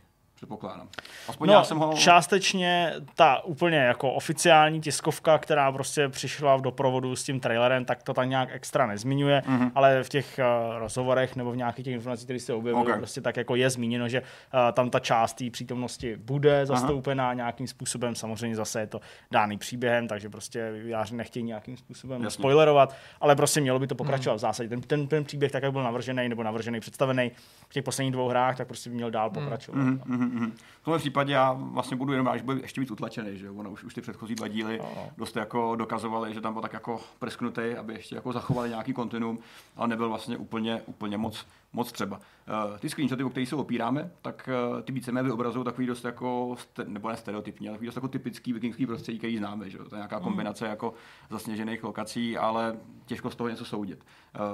Předpokládám. 0.49 0.87
Aspoň 1.29 1.47
No, 1.47 1.53
já 1.53 1.63
jsem 1.63 1.77
ho... 1.77 1.93
částečně 1.93 2.93
ta 3.15 3.43
úplně 3.43 3.77
jako 3.77 4.13
oficiální 4.13 4.81
tiskovka, 4.81 5.37
která 5.37 5.71
prostě 5.71 6.09
přišla 6.09 6.55
v 6.55 6.61
doprovodu 6.61 7.15
s 7.15 7.23
tím 7.23 7.39
trailerem, 7.39 7.85
tak 7.85 8.03
to 8.03 8.13
tam 8.13 8.29
nějak 8.29 8.49
extra 8.51 8.87
nezmiňuje, 8.87 9.41
Mhm. 9.47 9.59
mm-hmm. 9.59 9.71
ale 9.75 10.03
v 10.03 10.09
těch 10.09 10.39
uh, 10.39 10.79
rozhovorech 10.79 11.35
nebo 11.35 11.51
v 11.51 11.57
nějakých 11.57 11.85
těch 11.85 11.93
informacích, 11.93 12.25
které 12.25 12.39
se 12.39 12.53
objevily, 12.53 12.81
Ok. 12.81 12.87
okay. 12.87 12.99
prostě 12.99 13.21
tak 13.21 13.37
jako 13.37 13.55
je 13.55 13.69
zmíněno, 13.69 14.09
že 14.09 14.21
uh, 14.21 14.25
tam 14.73 14.89
ta 14.89 14.99
část 14.99 15.33
té 15.33 15.49
přítomnosti 15.49 16.15
bude 16.17 16.65
zastoupená 16.65 17.33
nějakým 17.33 17.67
způsobem. 17.67 18.15
Samozřejmě 18.15 18.55
zase 18.55 18.79
je 18.79 18.87
to 18.87 18.99
dáný 19.31 19.57
příběhem, 19.57 20.07
takže 20.07 20.29
prostě 20.29 20.71
vývojáři 20.71 21.15
nechtějí 21.15 21.43
nějakým 21.45 21.77
způsobem 21.77 22.23
Jasně. 22.23 22.33
Spoilerovat, 22.41 22.95
ale 23.21 23.35
prostě 23.35 23.61
mělo 23.61 23.79
by 23.79 23.87
to 23.87 23.95
pokračovat 23.95 24.35
v 24.35 24.39
zásadě. 24.39 24.69
Ten, 24.69 24.81
ten, 24.81 25.07
ten 25.07 25.23
příběh 25.23 25.51
tak, 25.51 25.63
jak 25.63 25.71
byl 25.71 25.83
navržený 25.83 26.29
nebo 26.29 26.43
navržený, 26.43 26.79
představený 26.79 27.31
v 27.69 27.73
těch 27.73 27.83
posledních 27.83 28.13
dvou 28.13 28.27
hrách, 28.29 28.57
tak 28.57 28.67
prostě 28.67 28.89
by 28.89 28.95
měl 28.95 29.11
dál 29.11 29.29
pokračovat. 29.29 29.77
Mhm, 29.77 30.01
mhm, 30.05 30.34
mhm. 30.35 30.51
V 30.81 30.85
tomhle 30.85 30.99
případě 30.99 31.33
já 31.33 31.53
vlastně 31.53 31.97
budu 31.97 32.11
jenom 32.11 32.27
rád, 32.27 32.37
že 32.37 32.43
bude 32.43 32.61
ještě 32.61 32.81
víc 32.81 32.91
utlačený, 32.91 33.37
že? 33.37 33.49
Ono 33.49 33.71
už, 33.71 33.83
už 33.83 33.93
ty 33.93 34.01
předchozí 34.01 34.35
dva 34.35 34.47
díly 34.47 34.77
No. 34.77 35.09
dost 35.17 35.35
jako 35.35 35.75
dokazovali, 35.75 36.33
že 36.33 36.41
tam 36.41 36.53
byl 36.53 36.61
tak 36.61 36.73
jako 36.73 37.01
prsknutý, 37.19 37.61
aby 37.79 37.93
ještě 37.93 38.15
jako 38.15 38.31
zachovali 38.33 38.69
nějaký 38.69 38.93
kontinuum, 38.93 39.39
ale 39.75 39.87
nebyl 39.87 40.09
vlastně 40.09 40.37
úplně, 40.37 40.81
úplně 40.85 41.17
moc, 41.17 41.47
moc 41.73 41.91
třeba. 41.91 42.17
Uh, 42.17 42.77
ty 42.77 42.89
screenshoty, 42.89 43.23
o 43.23 43.29
kterých 43.29 43.49
se 43.49 43.55
opíráme, 43.55 44.11
tak 44.21 44.49
uh, 44.75 44.81
ty 44.81 44.91
víceméně 44.91 45.23
vyobrazují 45.23 45.65
takový 45.65 45.87
dost 45.87 46.05
jako, 46.05 46.55
nebo 46.87 47.09
ne 47.09 47.17
stereotypní, 47.17 47.67
ale 47.67 47.75
takový 47.75 47.85
dost 47.85 47.95
jako 47.95 48.07
typický 48.07 48.53
vikingský 48.53 48.85
prostředí, 48.85 49.17
který 49.17 49.37
známe, 49.37 49.69
že? 49.69 49.77
To 49.77 49.95
je 49.95 49.97
nějaká 49.97 50.19
kombinace 50.19 50.67
jako 50.67 50.93
zasněžených 51.29 51.83
lokací, 51.83 52.37
ale 52.37 52.77
těžko 53.05 53.29
z 53.29 53.35
toho 53.35 53.49
něco 53.49 53.65
soudit. 53.65 54.05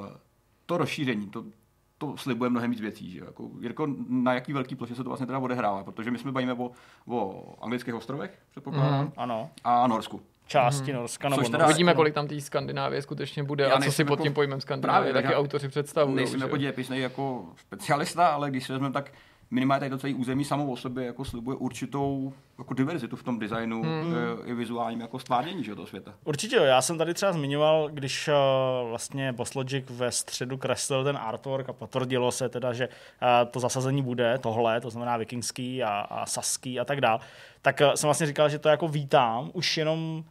Uh, 0.02 0.08
to 0.66 0.78
rozšíření, 0.78 1.28
to, 1.30 1.46
to 2.02 2.18
slibuje 2.18 2.50
mnohem 2.50 2.72
víc 2.72 2.82
věcí. 2.82 3.12
Že? 3.12 3.20
Jako, 3.26 3.50
Jirko, 3.60 3.88
na 4.10 4.34
jaký 4.34 4.54
velký 4.54 4.76
ploše 4.76 4.96
se 4.96 5.04
to 5.04 5.10
vlastně 5.10 5.26
teda 5.28 5.40
odehrává? 5.40 5.84
Protože 5.84 6.12
my 6.12 6.18
jsme 6.18 6.32
bavíme 6.32 6.54
o, 6.54 6.72
o 7.08 7.44
anglických 7.62 7.96
ostrovech, 7.96 8.32
předpokládám, 8.52 9.06
mm. 9.06 9.12
Ano, 9.18 9.50
a 9.64 9.88
Norsku. 9.88 10.22
části 10.48 10.94
Norska 10.94 11.30
nebo 11.30 11.42
Což 11.42 11.50
teda-. 11.50 11.66
Uvidíme, 11.66 11.94
kolik 11.94 12.14
tam 12.14 12.28
té 12.28 12.42
Skandinávie 12.42 13.02
skutečně 13.02 13.44
bude 13.44 13.64
Já 13.64 13.74
a 13.76 13.82
co 13.82 13.92
si 13.92 14.06
pod 14.06 14.14
jako- 14.14 14.24
tím 14.24 14.34
pojmem 14.34 14.62
Skandinávie 14.62 15.12
Právě, 15.12 15.24
taky 15.24 15.34
já- 15.34 15.40
autoři 15.40 15.68
představují. 15.68 16.16
Nejsem 16.16 16.40
že 16.40 16.46
jako 16.46 16.58
dějepisný 16.58 17.00
jako 17.00 17.46
specialista, 17.58 18.28
ale 18.28 18.50
když 18.50 18.66
si 18.66 18.72
vezmeme, 18.72 18.94
tak 18.94 19.12
minimálně 19.52 19.80
tady 19.80 19.90
to 19.90 19.98
celé 19.98 20.14
území 20.14 20.46
samo 20.46 20.72
o 20.72 20.78
sobě 20.78 21.06
jako 21.06 21.26
slibuje 21.26 21.58
určitou 21.58 22.34
jako 22.58 22.74
diverzitu 22.74 23.16
v 23.16 23.24
tom 23.24 23.40
designu 23.40 23.84
mm. 23.84 24.16
i 24.46 24.54
vizuálním 24.54 25.02
jako 25.02 25.20
že, 25.62 25.72
jo, 25.72 25.76
toho 25.76 25.88
světa. 25.88 26.14
Určitě 26.24 26.56
jo, 26.56 26.64
já 26.64 26.82
jsem 26.82 26.98
tady 26.98 27.14
třeba 27.14 27.32
zmiňoval, 27.32 27.90
když 27.90 28.28
uh, 28.28 28.90
vlastně 28.90 29.34
Boss 29.34 29.56
Logic 29.56 29.86
ve 29.90 30.12
středu 30.12 30.58
kreslil 30.58 31.04
ten 31.04 31.18
artwork 31.18 31.70
a 31.70 31.74
potvrdilo 31.74 32.32
se 32.32 32.50
teda, 32.50 32.74
že 32.74 32.88
uh, 32.88 33.52
to 33.52 33.60
zasazení 33.60 34.02
bude 34.02 34.38
tohle, 34.38 34.82
to 34.82 34.90
znamená 34.90 35.18
vikingský 35.18 35.84
a, 35.84 35.90
a 35.90 36.26
saský 36.26 36.80
a 36.80 36.86
tak 36.86 37.02
dál, 37.02 37.20
tak 37.62 37.82
uh, 37.82 37.94
jsem 37.94 38.08
vlastně 38.08 38.28
říkal, 38.28 38.50
že 38.50 38.60
to 38.60 38.70
jako 38.70 38.88
vítám, 38.88 39.52
už 39.54 39.78
jenom 39.78 40.24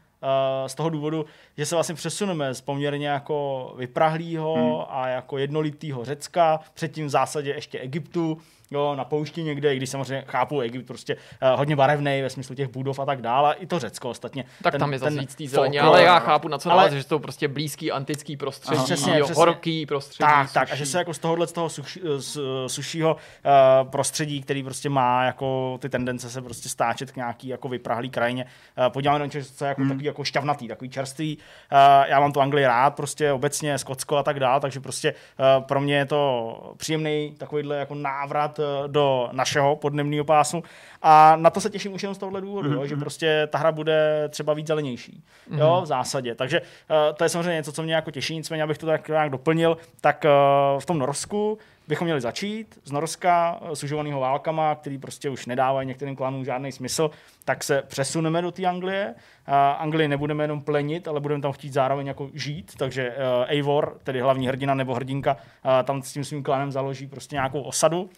z 0.67 0.75
toho 0.75 0.91
důvodu, 0.91 1.27
že 1.57 1.67
se 1.67 1.75
vlastně 1.75 1.95
přesuneme 1.95 2.55
z 2.55 2.61
poměrně 2.61 3.09
jako 3.09 3.75
vyprahlýho 3.79 4.55
hmm. 4.55 4.85
a 4.89 5.09
jako 5.09 5.39
jednolitýho 5.39 6.05
Řecka, 6.05 6.61
předtím 6.75 7.07
v 7.07 7.11
zásadě 7.11 7.51
ještě 7.51 7.79
Egyptu, 7.79 8.39
jo, 8.71 8.95
na 8.97 9.05
poušti 9.05 9.43
někde, 9.43 9.75
i 9.75 9.77
když 9.77 9.91
samozřejmě 9.91 10.25
chápu 10.27 10.61
Egypt 10.61 10.87
prostě 10.87 11.15
uh, 11.15 11.59
hodně 11.59 11.77
barevný 11.77 12.23
ve 12.23 12.31
smyslu 12.31 12.55
těch 12.55 12.69
budov 12.69 12.99
a 12.99 13.07
tak 13.07 13.23
dále, 13.23 13.55
i 13.59 13.67
to 13.67 13.79
Řecko 13.79 14.11
ostatně. 14.11 14.45
Tak 14.63 14.79
tam 14.79 14.93
je 14.93 14.99
zase 14.99 15.21
víc 15.21 15.35
té 15.35 15.49
zeleně, 15.49 15.81
ale 15.81 16.03
já 16.03 16.19
chápu, 16.19 16.49
na 16.49 16.59
co 16.59 16.71
ale- 16.71 16.83
ale... 16.83 16.99
že 16.99 17.05
to 17.05 17.19
prostě 17.19 17.49
blízký 17.49 17.93
antický 17.93 18.37
prostředí, 18.37 18.77
Aha, 18.77 18.85
přesně, 18.85 19.19
jo, 19.19 19.25
přesně. 19.25 19.41
horký 19.41 19.87
prostředí. 19.87 20.19
Tak, 20.19 20.53
tak, 20.53 20.63
a 20.63 20.67
suší. 20.67 20.79
že 20.79 20.87
se 20.87 20.99
jako 20.99 21.15
z 21.15 21.19
tohohle 21.19 21.47
z 21.47 21.53
toho 21.53 21.69
suši, 21.69 22.01
z, 22.17 22.41
sušího 22.67 23.15
uh, 23.15 23.91
prostředí, 23.91 24.43
který 24.43 24.63
prostě 24.63 24.89
má 24.89 25.25
jako 25.25 25.79
ty 25.83 25.89
tendence 25.89 26.31
se 26.31 26.43
prostě 26.43 26.69
stáčet 26.69 27.11
k 27.11 27.17
nějaký 27.17 27.49
jako 27.49 27.69
vyprahlý 27.69 28.11
krajině, 28.11 28.45
uh, 28.79 28.93
podíváme 28.93 29.19
na 29.19 29.25
něco, 29.25 29.55
co 29.55 29.65
je 29.65 29.69
jako 29.69 29.81
hmm. 29.81 29.91
takový 29.91 30.05
jako 30.05 30.25
šťavnatý, 30.25 30.69
takový 30.69 30.91
čerstvý. 30.91 31.39
Uh, 31.39 31.79
já 32.07 32.21
mám 32.21 32.33
tu 32.33 32.41
Anglii 32.41 32.67
rád, 32.67 32.95
prostě 32.95 33.33
obecně 33.33 33.79
Skotsko 33.79 34.17
a 34.17 34.23
tak 34.23 34.41
dál, 34.41 34.61
takže 34.61 34.81
prostě 34.81 35.13
uh, 35.13 35.65
pro 35.65 35.81
mě 35.81 35.97
je 35.97 36.07
to 36.07 36.75
příjemný 36.77 37.35
takovýhle 37.39 37.77
jako 37.77 37.95
návrat 37.95 38.60
uh, 38.61 38.89
do 38.89 39.29
našeho 39.33 39.77
podnebného 39.77 40.25
pásu 40.25 40.63
a 41.03 41.37
na 41.37 41.51
to 41.51 41.61
se 41.61 41.71
těším 41.71 41.93
už 41.93 42.03
jenom 42.03 42.15
z 42.15 42.19
tohohle 42.19 42.41
důvodu, 42.41 42.73
jo, 42.73 42.87
že 42.87 42.97
prostě 42.97 43.49
ta 43.51 43.59
hra 43.59 43.73
bude 43.73 44.29
třeba 44.29 44.55
víc 44.55 44.67
zelenější, 44.67 45.23
jo, 45.57 45.81
v 45.83 45.87
zásadě. 45.87 46.35
Takže 46.35 46.61
uh, 46.61 47.17
to 47.17 47.25
je 47.25 47.29
samozřejmě 47.29 47.55
něco, 47.55 47.73
co 47.73 47.83
mě 47.83 47.95
jako 47.95 48.11
těší, 48.11 48.35
nicméně 48.35 48.63
abych 48.63 48.79
to 48.79 48.87
tak 48.87 49.09
nějak 49.09 49.31
doplnil, 49.31 49.77
tak 50.01 50.25
uh, 50.25 50.81
v 50.81 50.87
tom 50.87 50.99
Norsku 50.99 51.59
bychom 51.91 52.05
měli 52.05 52.21
začít 52.21 52.79
z 52.85 52.93
Norska, 52.93 53.61
eh, 53.63 53.77
sužovaného 53.77 54.21
válkama, 54.21 54.75
který 54.75 54.99
prostě 54.99 55.31
už 55.31 55.47
nedávají 55.47 55.89
některým 55.89 56.17
klanům 56.17 56.45
žádný 56.45 56.73
smysl, 56.73 57.11
tak 57.45 57.65
se 57.65 57.83
přesuneme 57.83 58.43
do 58.43 58.51
té 58.51 58.67
Anglie. 58.67 59.15
Uh, 59.49 59.55
Anglii 59.55 60.09
nebudeme 60.09 60.45
jenom 60.45 60.61
plenit, 60.61 61.09
ale 61.09 61.21
budeme 61.21 61.43
tam 61.43 61.53
chtít 61.53 61.73
zároveň 61.73 62.07
jako 62.07 62.31
žít, 62.35 62.73
takže 62.79 63.09
uh, 63.09 63.45
Eivor, 63.47 63.97
tedy 64.05 64.21
hlavní 64.21 64.47
hrdina 64.47 64.75
nebo 64.75 64.95
hrdinka, 64.95 65.35
uh, 65.35 65.71
tam 65.85 66.03
s 66.03 66.13
tím 66.13 66.25
svým 66.25 66.43
klanem 66.43 66.73
založí 66.73 67.07
prostě 67.07 67.37
nějakou 67.37 67.63
osadu. 67.63 68.11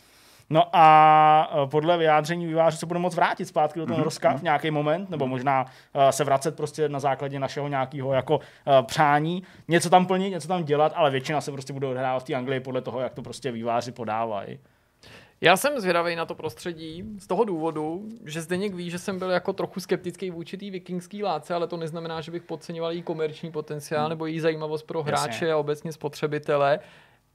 No 0.52 0.68
a 0.72 1.50
eh, 1.52 1.66
podle 1.66 1.98
vyjádření 1.98 2.46
vývářů 2.46 2.76
se 2.76 2.86
bude 2.86 2.98
moct 2.98 3.14
vrátit 3.14 3.46
zpátky 3.46 3.78
do 3.78 3.86
toho 3.86 3.98
Norska 3.98 4.36
v 4.36 4.42
nějaký 4.42 4.70
moment, 4.70 5.10
nebo 5.10 5.26
možná 5.26 5.66
eh, 5.94 6.12
se 6.12 6.24
vracet 6.24 6.56
prostě 6.56 6.88
na 6.88 7.00
základě 7.00 7.38
našeho 7.38 7.68
nějakého 7.68 8.12
jako 8.12 8.40
eh, 8.66 8.82
přání, 8.82 9.42
něco 9.68 9.90
tam 9.90 10.06
plnit, 10.06 10.30
něco 10.30 10.48
tam 10.48 10.64
dělat, 10.64 10.92
ale 10.96 11.10
většina 11.10 11.40
se 11.40 11.52
prostě 11.52 11.72
bude 11.72 11.86
odehrávat 11.86 12.22
v 12.22 12.26
té 12.26 12.34
Anglii 12.34 12.60
podle 12.60 12.80
toho, 12.80 13.00
jak 13.00 13.14
to 13.14 13.22
prostě 13.22 13.52
výváři 13.52 13.92
podávají. 13.92 14.58
Já 15.40 15.56
jsem 15.56 15.80
zvědavý 15.80 16.16
na 16.16 16.26
to 16.26 16.34
prostředí 16.34 17.04
z 17.18 17.26
toho 17.26 17.44
důvodu, 17.44 18.08
že 18.24 18.40
Zdeněk 18.40 18.74
ví, 18.74 18.90
že 18.90 18.98
jsem 18.98 19.18
byl 19.18 19.30
jako 19.30 19.52
trochu 19.52 19.80
skeptický 19.80 20.30
vůči 20.30 20.56
té 20.56 20.70
vikingský 20.70 21.22
láce, 21.22 21.54
ale 21.54 21.66
to 21.66 21.76
neznamená, 21.76 22.20
že 22.20 22.32
bych 22.32 22.42
podceňoval 22.42 22.92
její 22.92 23.02
komerční 23.02 23.52
potenciál 23.52 24.08
nebo 24.08 24.26
její 24.26 24.40
zajímavost 24.40 24.82
pro 24.82 24.98
Jasně. 24.98 25.12
hráče 25.12 25.52
a 25.52 25.56
obecně 25.56 25.92
spotřebitele. 25.92 26.78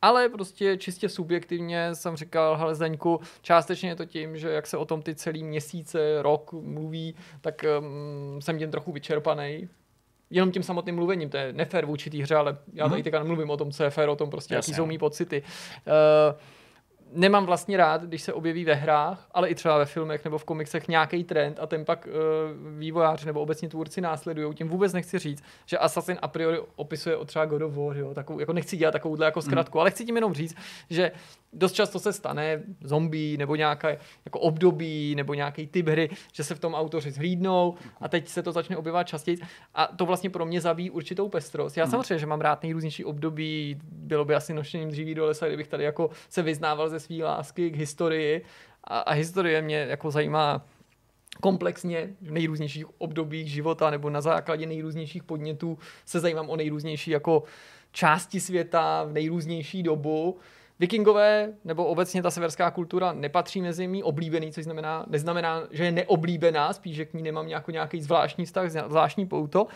Ale 0.01 0.29
prostě 0.29 0.77
čistě 0.77 1.09
subjektivně 1.09 1.95
jsem 1.95 2.15
říkal, 2.15 2.57
hele 2.57 2.75
Zdeňku, 2.75 3.19
částečně 3.41 3.89
je 3.89 3.95
to 3.95 4.05
tím, 4.05 4.37
že 4.37 4.49
jak 4.49 4.67
se 4.67 4.77
o 4.77 4.85
tom 4.85 5.01
ty 5.01 5.15
celý 5.15 5.43
měsíce, 5.43 6.21
rok 6.21 6.53
mluví, 6.53 7.15
tak 7.41 7.65
um, 7.79 8.41
jsem 8.41 8.59
tím 8.59 8.71
trochu 8.71 8.91
vyčerpaný. 8.91 9.69
Jenom 10.29 10.51
tím 10.51 10.63
samotným 10.63 10.95
mluvením, 10.95 11.29
to 11.29 11.37
je 11.37 11.53
nefér 11.53 11.85
vůči 11.85 12.09
té 12.09 12.17
hře, 12.17 12.35
ale 12.35 12.57
já 12.73 12.89
tady 12.89 13.03
teďka 13.03 13.19
nemluvím 13.19 13.49
o 13.49 13.57
tom, 13.57 13.71
co 13.71 13.83
je 13.83 13.89
fér, 13.89 14.09
o 14.09 14.15
tom 14.15 14.29
prostě, 14.29 14.53
jaký 14.53 14.71
Jasně. 14.71 14.75
jsou 14.75 14.85
mý 14.85 14.97
pocity. 14.97 15.43
Uh, 15.87 16.39
nemám 17.11 17.45
vlastně 17.45 17.77
rád, 17.77 18.03
když 18.03 18.21
se 18.21 18.33
objeví 18.33 18.65
ve 18.65 18.73
hrách, 18.73 19.27
ale 19.31 19.49
i 19.49 19.55
třeba 19.55 19.77
ve 19.77 19.85
filmech 19.85 20.23
nebo 20.23 20.37
v 20.37 20.43
komiksech 20.43 20.87
nějaký 20.87 21.23
trend 21.23 21.59
a 21.61 21.67
ten 21.67 21.85
pak 21.85 22.07
uh, 22.07 22.79
vývojáři 22.79 23.25
nebo 23.25 23.41
obecně 23.41 23.69
tvůrci 23.69 24.01
následují. 24.01 24.55
Tím 24.55 24.69
vůbec 24.69 24.93
nechci 24.93 25.19
říct, 25.19 25.43
že 25.65 25.77
Assassin 25.77 26.17
a 26.21 26.27
priori 26.27 26.59
opisuje 26.75 27.15
o 27.15 27.25
třeba 27.25 27.45
God 27.45 27.61
of 27.61 27.77
War, 27.77 27.97
jo, 27.97 28.13
takovou, 28.13 28.39
jako 28.39 28.53
nechci 28.53 28.77
dělat 28.77 28.91
takovouhle 28.91 29.25
jako 29.25 29.41
zkratku, 29.41 29.77
mm. 29.77 29.79
ale 29.79 29.91
chci 29.91 30.05
tím 30.05 30.15
jenom 30.15 30.33
říct, 30.33 30.55
že 30.89 31.11
dost 31.57 31.73
často 31.73 31.99
se 31.99 32.13
stane 32.13 32.63
zombie 32.83 33.37
nebo 33.37 33.55
nějaké 33.55 33.97
jako 34.25 34.39
období 34.39 35.15
nebo 35.15 35.33
nějaký 35.33 35.67
typ 35.67 35.87
hry, 35.87 36.09
že 36.33 36.43
se 36.43 36.55
v 36.55 36.59
tom 36.59 36.73
autoři 36.73 37.11
zhlídnou 37.11 37.75
a 38.01 38.07
teď 38.07 38.27
se 38.27 38.43
to 38.43 38.51
začne 38.51 38.77
objevovat 38.77 39.07
častěji 39.07 39.37
a 39.75 39.87
to 39.87 40.05
vlastně 40.05 40.29
pro 40.29 40.45
mě 40.45 40.61
zabíjí 40.61 40.89
určitou 40.89 41.29
pestrost. 41.29 41.77
Já 41.77 41.87
samozřejmě, 41.87 42.19
že 42.19 42.25
mám 42.25 42.41
rád 42.41 42.63
nejrůznější 42.63 43.05
období, 43.05 43.79
bylo 43.91 44.25
by 44.25 44.35
asi 44.35 44.53
nošením 44.53 44.89
dříví 44.89 45.15
do 45.15 45.25
lesa, 45.25 45.47
kdybych 45.47 45.67
tady 45.67 45.83
jako 45.83 46.09
se 46.29 46.41
vyznával 46.41 46.89
ze 46.89 46.99
své 46.99 47.15
lásky 47.23 47.71
k 47.71 47.75
historii 47.75 48.45
a, 48.83 48.99
a 48.99 49.13
historie 49.13 49.61
mě 49.61 49.77
jako 49.89 50.11
zajímá 50.11 50.65
komplexně 51.41 52.09
v 52.21 52.31
nejrůznějších 52.31 52.85
obdobích 52.97 53.51
života 53.51 53.89
nebo 53.89 54.09
na 54.09 54.21
základě 54.21 54.65
nejrůznějších 54.65 55.23
podnětů 55.23 55.77
se 56.05 56.19
zajímám 56.19 56.49
o 56.49 56.55
nejrůznější 56.55 57.11
jako 57.11 57.43
části 57.91 58.39
světa 58.39 59.03
v 59.03 59.13
nejrůznější 59.13 59.83
dobu. 59.83 60.37
Vikingové 60.80 61.53
nebo 61.65 61.86
obecně 61.86 62.23
ta 62.23 62.32
severská 62.32 62.71
kultura 62.71 63.13
nepatří 63.13 63.61
mezi 63.61 63.88
mý 63.88 64.03
oblíbený, 64.03 64.51
což 64.51 64.63
znamená, 64.63 65.05
neznamená, 65.07 65.63
že 65.71 65.86
je 65.86 65.91
neoblíbená, 65.91 66.73
spíš, 66.73 66.95
že 66.95 67.05
k 67.05 67.13
ní 67.13 67.23
nemám 67.23 67.47
nějakou, 67.47 67.71
nějaký 67.71 68.01
zvláštní 68.01 68.45
vztah, 68.45 68.71
zvláštní 68.71 69.25
pouto. 69.25 69.67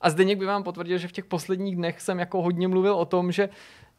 A 0.00 0.10
Zdeněk 0.10 0.38
by 0.38 0.46
vám 0.46 0.62
potvrdil, 0.62 0.98
že 0.98 1.08
v 1.08 1.12
těch 1.12 1.24
posledních 1.24 1.76
dnech 1.76 2.00
jsem 2.00 2.18
jako 2.18 2.42
hodně 2.42 2.68
mluvil 2.68 2.94
o 2.94 3.04
tom, 3.04 3.32
že 3.32 3.48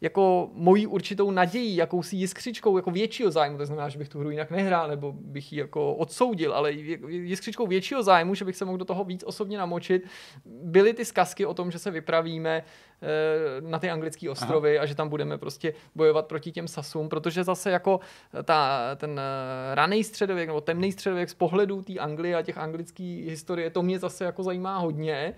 jako 0.01 0.49
mojí 0.53 0.87
určitou 0.87 1.31
nadějí, 1.31 1.75
jakousi 1.75 2.15
jiskřičkou 2.15 2.77
jako 2.77 2.91
většího 2.91 3.31
zájmu, 3.31 3.57
to 3.57 3.65
znamená, 3.65 3.89
že 3.89 3.99
bych 3.99 4.09
tu 4.09 4.19
hru 4.19 4.29
jinak 4.29 4.51
nehrál, 4.51 4.87
nebo 4.87 5.11
bych 5.11 5.53
ji 5.53 5.59
jako 5.59 5.95
odsoudil, 5.95 6.53
ale 6.53 6.71
jiskřičkou 7.07 7.67
většího 7.67 8.03
zájmu, 8.03 8.35
že 8.35 8.45
bych 8.45 8.55
se 8.55 8.65
mohl 8.65 8.77
do 8.77 8.85
toho 8.85 9.03
víc 9.03 9.23
osobně 9.23 9.57
namočit, 9.57 10.03
byly 10.45 10.93
ty 10.93 11.05
zkazky 11.05 11.45
o 11.45 11.53
tom, 11.53 11.71
že 11.71 11.79
se 11.79 11.91
vypravíme 11.91 12.63
eh, 13.01 13.61
na 13.61 13.79
ty 13.79 13.89
anglické 13.89 14.29
ostrovy 14.29 14.77
Aha. 14.77 14.83
a 14.83 14.85
že 14.85 14.95
tam 14.95 15.09
budeme 15.09 15.37
prostě 15.37 15.73
bojovat 15.95 16.25
proti 16.25 16.51
těm 16.51 16.67
sasům, 16.67 17.09
protože 17.09 17.43
zase 17.43 17.71
jako 17.71 17.99
ta, 18.43 18.81
ten 18.95 19.19
eh, 19.19 19.75
raný 19.75 20.03
středověk 20.03 20.47
nebo 20.47 20.61
temný 20.61 20.91
středověk 20.91 21.29
z 21.29 21.33
pohledu 21.33 21.81
té 21.81 21.93
Anglie 21.93 22.35
a 22.35 22.41
těch 22.41 22.57
anglických 22.57 23.29
historie, 23.29 23.69
to 23.69 23.81
mě 23.83 23.99
zase 23.99 24.25
jako 24.25 24.43
zajímá 24.43 24.77
hodně 24.77 25.35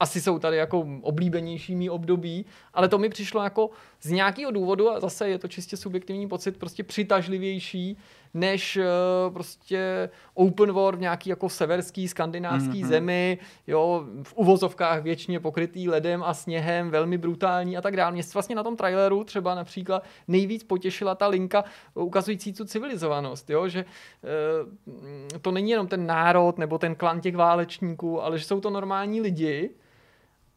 asi 0.00 0.20
jsou 0.20 0.38
tady 0.38 0.56
jako 0.56 0.86
oblíbenější 1.00 1.76
mý 1.76 1.90
období, 1.90 2.46
ale 2.74 2.88
to 2.88 2.98
mi 2.98 3.08
přišlo 3.08 3.42
jako 3.42 3.70
z 4.02 4.10
nějakého 4.10 4.50
důvodu, 4.50 4.90
a 4.90 5.00
zase 5.00 5.28
je 5.28 5.38
to 5.38 5.48
čistě 5.48 5.76
subjektivní 5.76 6.28
pocit, 6.28 6.56
prostě 6.56 6.84
přitažlivější 6.84 7.96
než 8.34 8.76
uh, 8.76 9.34
prostě 9.34 10.10
open 10.34 10.72
world 10.72 10.98
v 10.98 11.00
nějaký 11.00 11.30
jako 11.30 11.48
severský, 11.48 12.08
skandinávský 12.08 12.84
mm-hmm. 12.84 12.88
zemi, 12.88 13.38
jo, 13.66 14.04
v 14.22 14.34
uvozovkách 14.34 15.02
většině 15.02 15.40
pokrytý 15.40 15.88
ledem 15.88 16.22
a 16.22 16.34
sněhem, 16.34 16.90
velmi 16.90 17.18
brutální 17.18 17.76
a 17.76 17.80
tak 17.80 17.96
dále. 17.96 18.12
Mě 18.12 18.22
vlastně 18.34 18.56
na 18.56 18.62
tom 18.62 18.76
traileru 18.76 19.24
třeba 19.24 19.54
například 19.54 20.04
nejvíc 20.28 20.64
potěšila 20.64 21.14
ta 21.14 21.26
linka 21.26 21.64
ukazující 21.94 22.52
tu 22.52 22.64
civilizovanost, 22.64 23.50
jo, 23.50 23.68
že 23.68 23.84
uh, 23.84 25.38
to 25.38 25.50
není 25.50 25.70
jenom 25.70 25.86
ten 25.86 26.06
národ 26.06 26.58
nebo 26.58 26.78
ten 26.78 26.94
klan 26.94 27.20
těch 27.20 27.36
válečníků, 27.36 28.22
ale 28.22 28.38
že 28.38 28.44
jsou 28.44 28.60
to 28.60 28.70
normální 28.70 29.20
lidi 29.20 29.70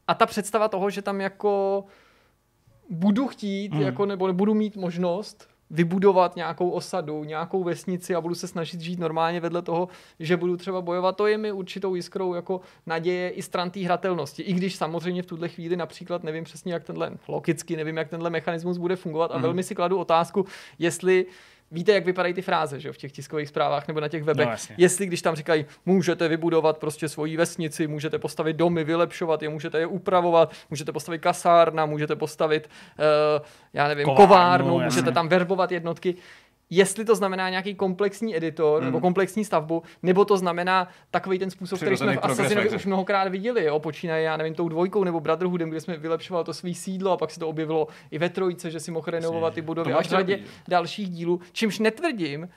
a 0.08 0.14
ta 0.14 0.26
představa 0.26 0.68
toho, 0.68 0.90
že 0.90 1.02
tam 1.02 1.22
jako 1.22 1.84
budu 2.90 3.28
chtít, 3.28 3.74
mm. 3.74 3.82
jako, 3.82 4.06
nebo 4.06 4.28
nebudu 4.28 4.54
mít 4.54 4.76
možnost 4.76 5.50
vybudovat 5.70 6.36
nějakou 6.36 6.70
osadu, 6.70 7.24
nějakou 7.24 7.64
vesnici 7.64 8.16
a 8.16 8.22
budu 8.22 8.36
se 8.36 8.48
snažit 8.48 8.82
žít 8.82 9.00
normálně 9.00 9.40
vedle 9.40 9.62
toho, 9.62 9.88
že 10.20 10.38
budu 10.38 10.58
třeba 10.58 10.82
bojovat, 10.82 11.18
to 11.18 11.28
je 11.28 11.38
mi 11.38 11.52
určitou 11.52 11.96
jiskrou 11.96 12.34
jako 12.34 12.62
naděje 12.86 13.30
i 13.30 13.42
stran 13.42 13.72
té 13.72 13.80
hratelnosti. 13.80 14.44
I 14.44 14.54
když 14.54 14.76
samozřejmě 14.76 15.24
v 15.24 15.26
tuhle 15.26 15.50
chvíli 15.50 15.76
například 15.76 16.24
nevím 16.24 16.44
přesně, 16.44 16.74
jak 16.74 16.84
tenhle, 16.84 17.12
logicky 17.28 17.78
nevím, 17.78 17.98
jak 17.98 18.10
tenhle 18.10 18.30
mechanismus 18.30 18.78
bude 18.78 18.96
fungovat 18.96 19.32
a 19.32 19.38
mm. 19.38 19.42
velmi 19.42 19.64
si 19.64 19.76
kladu 19.76 19.98
otázku, 19.98 20.46
jestli 20.80 21.26
víte, 21.72 21.92
jak 21.92 22.06
vypadají 22.06 22.34
ty 22.34 22.42
fráze 22.42 22.80
že, 22.80 22.92
v 22.92 22.98
těch 22.98 23.12
tiskových 23.12 23.50
zprávách 23.50 23.88
nebo 23.88 24.00
na 24.00 24.08
těch 24.08 24.24
webech. 24.24 24.48
No, 24.48 24.76
Jestli 24.78 25.06
když 25.06 25.22
tam 25.22 25.36
říkají, 25.36 25.66
můžete 25.86 26.28
vybudovat 26.28 26.78
prostě 26.78 27.10
svoji 27.10 27.38
vesnici, 27.38 27.88
můžete 27.88 28.20
postavit 28.20 28.56
domy, 28.56 28.84
vylepšovat 28.84 29.44
je, 29.44 29.50
můžete 29.50 29.80
je 29.80 29.88
upravovat, 29.88 30.54
můžete 30.70 30.92
postavit 30.92 31.20
kasárna, 31.20 31.86
můžete 31.86 32.16
postavit, 32.16 32.70
uh, 33.40 33.46
já 33.74 33.88
nevím, 33.88 34.06
kovárnu, 34.06 34.28
kovárnu 34.28 34.80
můžete 34.80 35.12
tam 35.12 35.28
verbovat 35.28 35.72
jednotky 35.72 36.16
jestli 36.70 37.06
to 37.06 37.16
znamená 37.16 37.50
nějaký 37.50 37.76
komplexní 37.76 38.38
editor 38.38 38.80
mm. 38.82 38.86
nebo 38.86 39.00
komplexní 39.00 39.46
stavbu, 39.46 39.84
nebo 40.04 40.26
to 40.26 40.38
znamená 40.38 40.88
takový 41.12 41.40
ten 41.40 41.52
způsob, 41.52 41.80
který 41.80 41.98
jsme 41.98 42.16
v 42.16 42.20
Assassinovi 42.22 42.70
už 42.70 42.86
mnohokrát 42.86 43.28
viděli, 43.28 43.64
jo, 43.64 43.80
počínaje, 43.80 44.24
já 44.24 44.38
nevím, 44.38 44.54
tou 44.54 44.70
dvojkou 44.70 45.04
nebo 45.04 45.20
Brotherhoodem, 45.20 45.70
kde 45.70 45.82
jsme 45.82 45.98
vylepšovali 45.98 46.46
to 46.46 46.54
svý 46.54 46.76
sídlo 46.76 47.12
a 47.12 47.18
pak 47.18 47.32
se 47.32 47.40
to 47.40 47.48
objevilo 47.48 47.88
i 48.12 48.18
ve 48.18 48.30
trojce, 48.30 48.72
že 48.72 48.80
si 48.80 48.92
mohl 48.92 49.12
renovovat 49.12 49.54
ty 49.54 49.62
budovy 49.62 49.94
a 49.94 50.02
v 50.02 50.70
dalších 50.70 51.10
dílů, 51.10 51.42
čímž 51.52 51.80
netvrdím, 51.80 52.50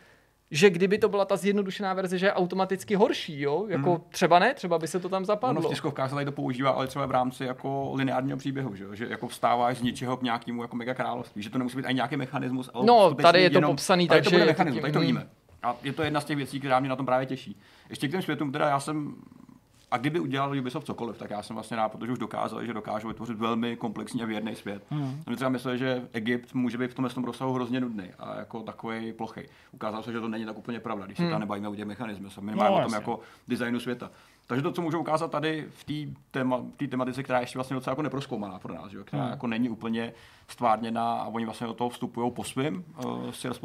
že 0.50 0.70
kdyby 0.70 0.98
to 0.98 1.08
byla 1.08 1.24
ta 1.24 1.36
zjednodušená 1.36 1.94
verze, 1.94 2.18
že 2.18 2.26
je 2.26 2.32
automaticky 2.32 2.94
horší, 2.94 3.40
jo? 3.40 3.66
Jako 3.68 3.90
mm. 3.90 4.00
třeba 4.10 4.38
ne, 4.38 4.54
třeba 4.54 4.78
by 4.78 4.88
se 4.88 5.00
to 5.00 5.08
tam 5.08 5.24
zapadlo. 5.24 5.62
No, 5.62 5.68
v 5.68 5.70
tiskovkách 5.70 6.08
se 6.08 6.14
tady 6.14 6.26
to 6.26 6.32
používá, 6.32 6.70
ale 6.70 6.86
třeba 6.86 7.06
v 7.06 7.10
rámci 7.10 7.44
jako 7.44 7.90
lineárního 7.94 8.38
příběhu, 8.38 8.74
že, 8.74 8.84
že 8.92 9.06
jako 9.10 9.28
vstáváš 9.28 9.78
z 9.78 9.82
ničeho 9.82 10.16
k 10.16 10.22
nějakému 10.22 10.62
jako 10.62 10.76
mega 10.76 10.94
království, 10.94 11.42
že 11.42 11.50
to 11.50 11.58
nemusí 11.58 11.76
být 11.76 11.86
ani 11.86 11.94
nějaký 11.94 12.16
mechanismus. 12.16 12.70
Ale 12.74 12.86
no, 12.86 13.14
tady 13.14 13.42
je 13.42 13.50
to 13.50 13.56
jenom, 13.56 13.70
popsaný, 13.70 14.08
takže... 14.08 14.30
to 14.30 14.36
bude 14.36 14.44
mechanismus, 14.44 14.80
tady 14.80 14.92
to 14.92 15.00
víme. 15.00 15.26
A 15.62 15.76
je 15.82 15.92
to 15.92 16.02
jedna 16.02 16.20
z 16.20 16.24
těch 16.24 16.36
věcí, 16.36 16.58
která 16.58 16.80
mě 16.80 16.88
na 16.88 16.96
tom 16.96 17.06
právě 17.06 17.26
těší. 17.26 17.56
Ještě 17.90 18.08
k 18.08 18.10
těm 18.10 18.22
světům, 18.22 18.52
teda 18.52 18.68
já 18.68 18.80
jsem 18.80 19.14
a 19.90 19.96
kdyby 19.96 20.20
udělal 20.20 20.58
Ubisoft 20.58 20.86
cokoliv, 20.86 21.18
tak 21.18 21.30
já 21.30 21.42
jsem 21.42 21.56
vlastně 21.56 21.76
rád, 21.76 21.88
protože 21.88 22.12
už 22.12 22.18
dokázali, 22.18 22.66
že 22.66 22.72
dokážou 22.72 23.08
vytvořit 23.08 23.38
velmi 23.38 23.76
komplexní 23.76 24.22
a 24.22 24.26
věrný 24.26 24.54
svět. 24.54 24.84
A 25.26 25.30
my 25.30 25.36
třeba 25.36 25.50
mysleli, 25.50 25.78
že 25.78 26.08
Egypt 26.12 26.54
může 26.54 26.78
být 26.78 26.90
v 26.90 26.94
tomhle 26.94 27.14
tom 27.14 27.24
rozsahu 27.24 27.52
hrozně 27.52 27.80
nudný 27.80 28.04
a 28.18 28.38
jako 28.38 28.62
takový 28.62 29.12
plochý. 29.12 29.40
Ukázalo 29.72 30.02
se, 30.02 30.12
že 30.12 30.20
to 30.20 30.28
není 30.28 30.44
tak 30.44 30.58
úplně 30.58 30.80
pravda, 30.80 31.06
když 31.06 31.16
se 31.16 31.22
hmm. 31.22 31.32
tam 31.32 31.40
nebavíme 31.40 31.68
o 31.68 31.74
těch 31.74 31.84
mechanismech, 31.84 32.38
minimálně 32.38 32.76
no, 32.76 32.82
o 32.82 32.84
tom 32.84 32.94
jako 32.94 33.20
designu 33.48 33.80
světa. 33.80 34.10
Takže 34.46 34.62
to, 34.62 34.72
co 34.72 34.82
můžu 34.82 34.98
ukázat 34.98 35.30
tady 35.30 35.66
v 35.70 35.84
té 35.84 36.20
téma, 36.30 36.62
tematice, 36.90 37.22
která 37.22 37.38
je 37.38 37.42
ještě 37.42 37.58
vlastně 37.58 37.74
docela 37.74 37.92
jako 37.92 38.02
neproskoumaná 38.02 38.58
pro 38.58 38.74
nás, 38.74 38.90
že? 38.90 39.04
která 39.04 39.22
hmm. 39.22 39.30
jako 39.30 39.46
není 39.46 39.68
úplně 39.68 40.12
stvárněná 40.48 41.14
a 41.14 41.26
oni 41.26 41.44
vlastně 41.44 41.66
do 41.66 41.74
toho 41.74 41.90
vstupují 41.90 42.32
po 42.32 42.44
svým 42.44 42.84
uh, 43.04 43.30
s. 43.30 43.60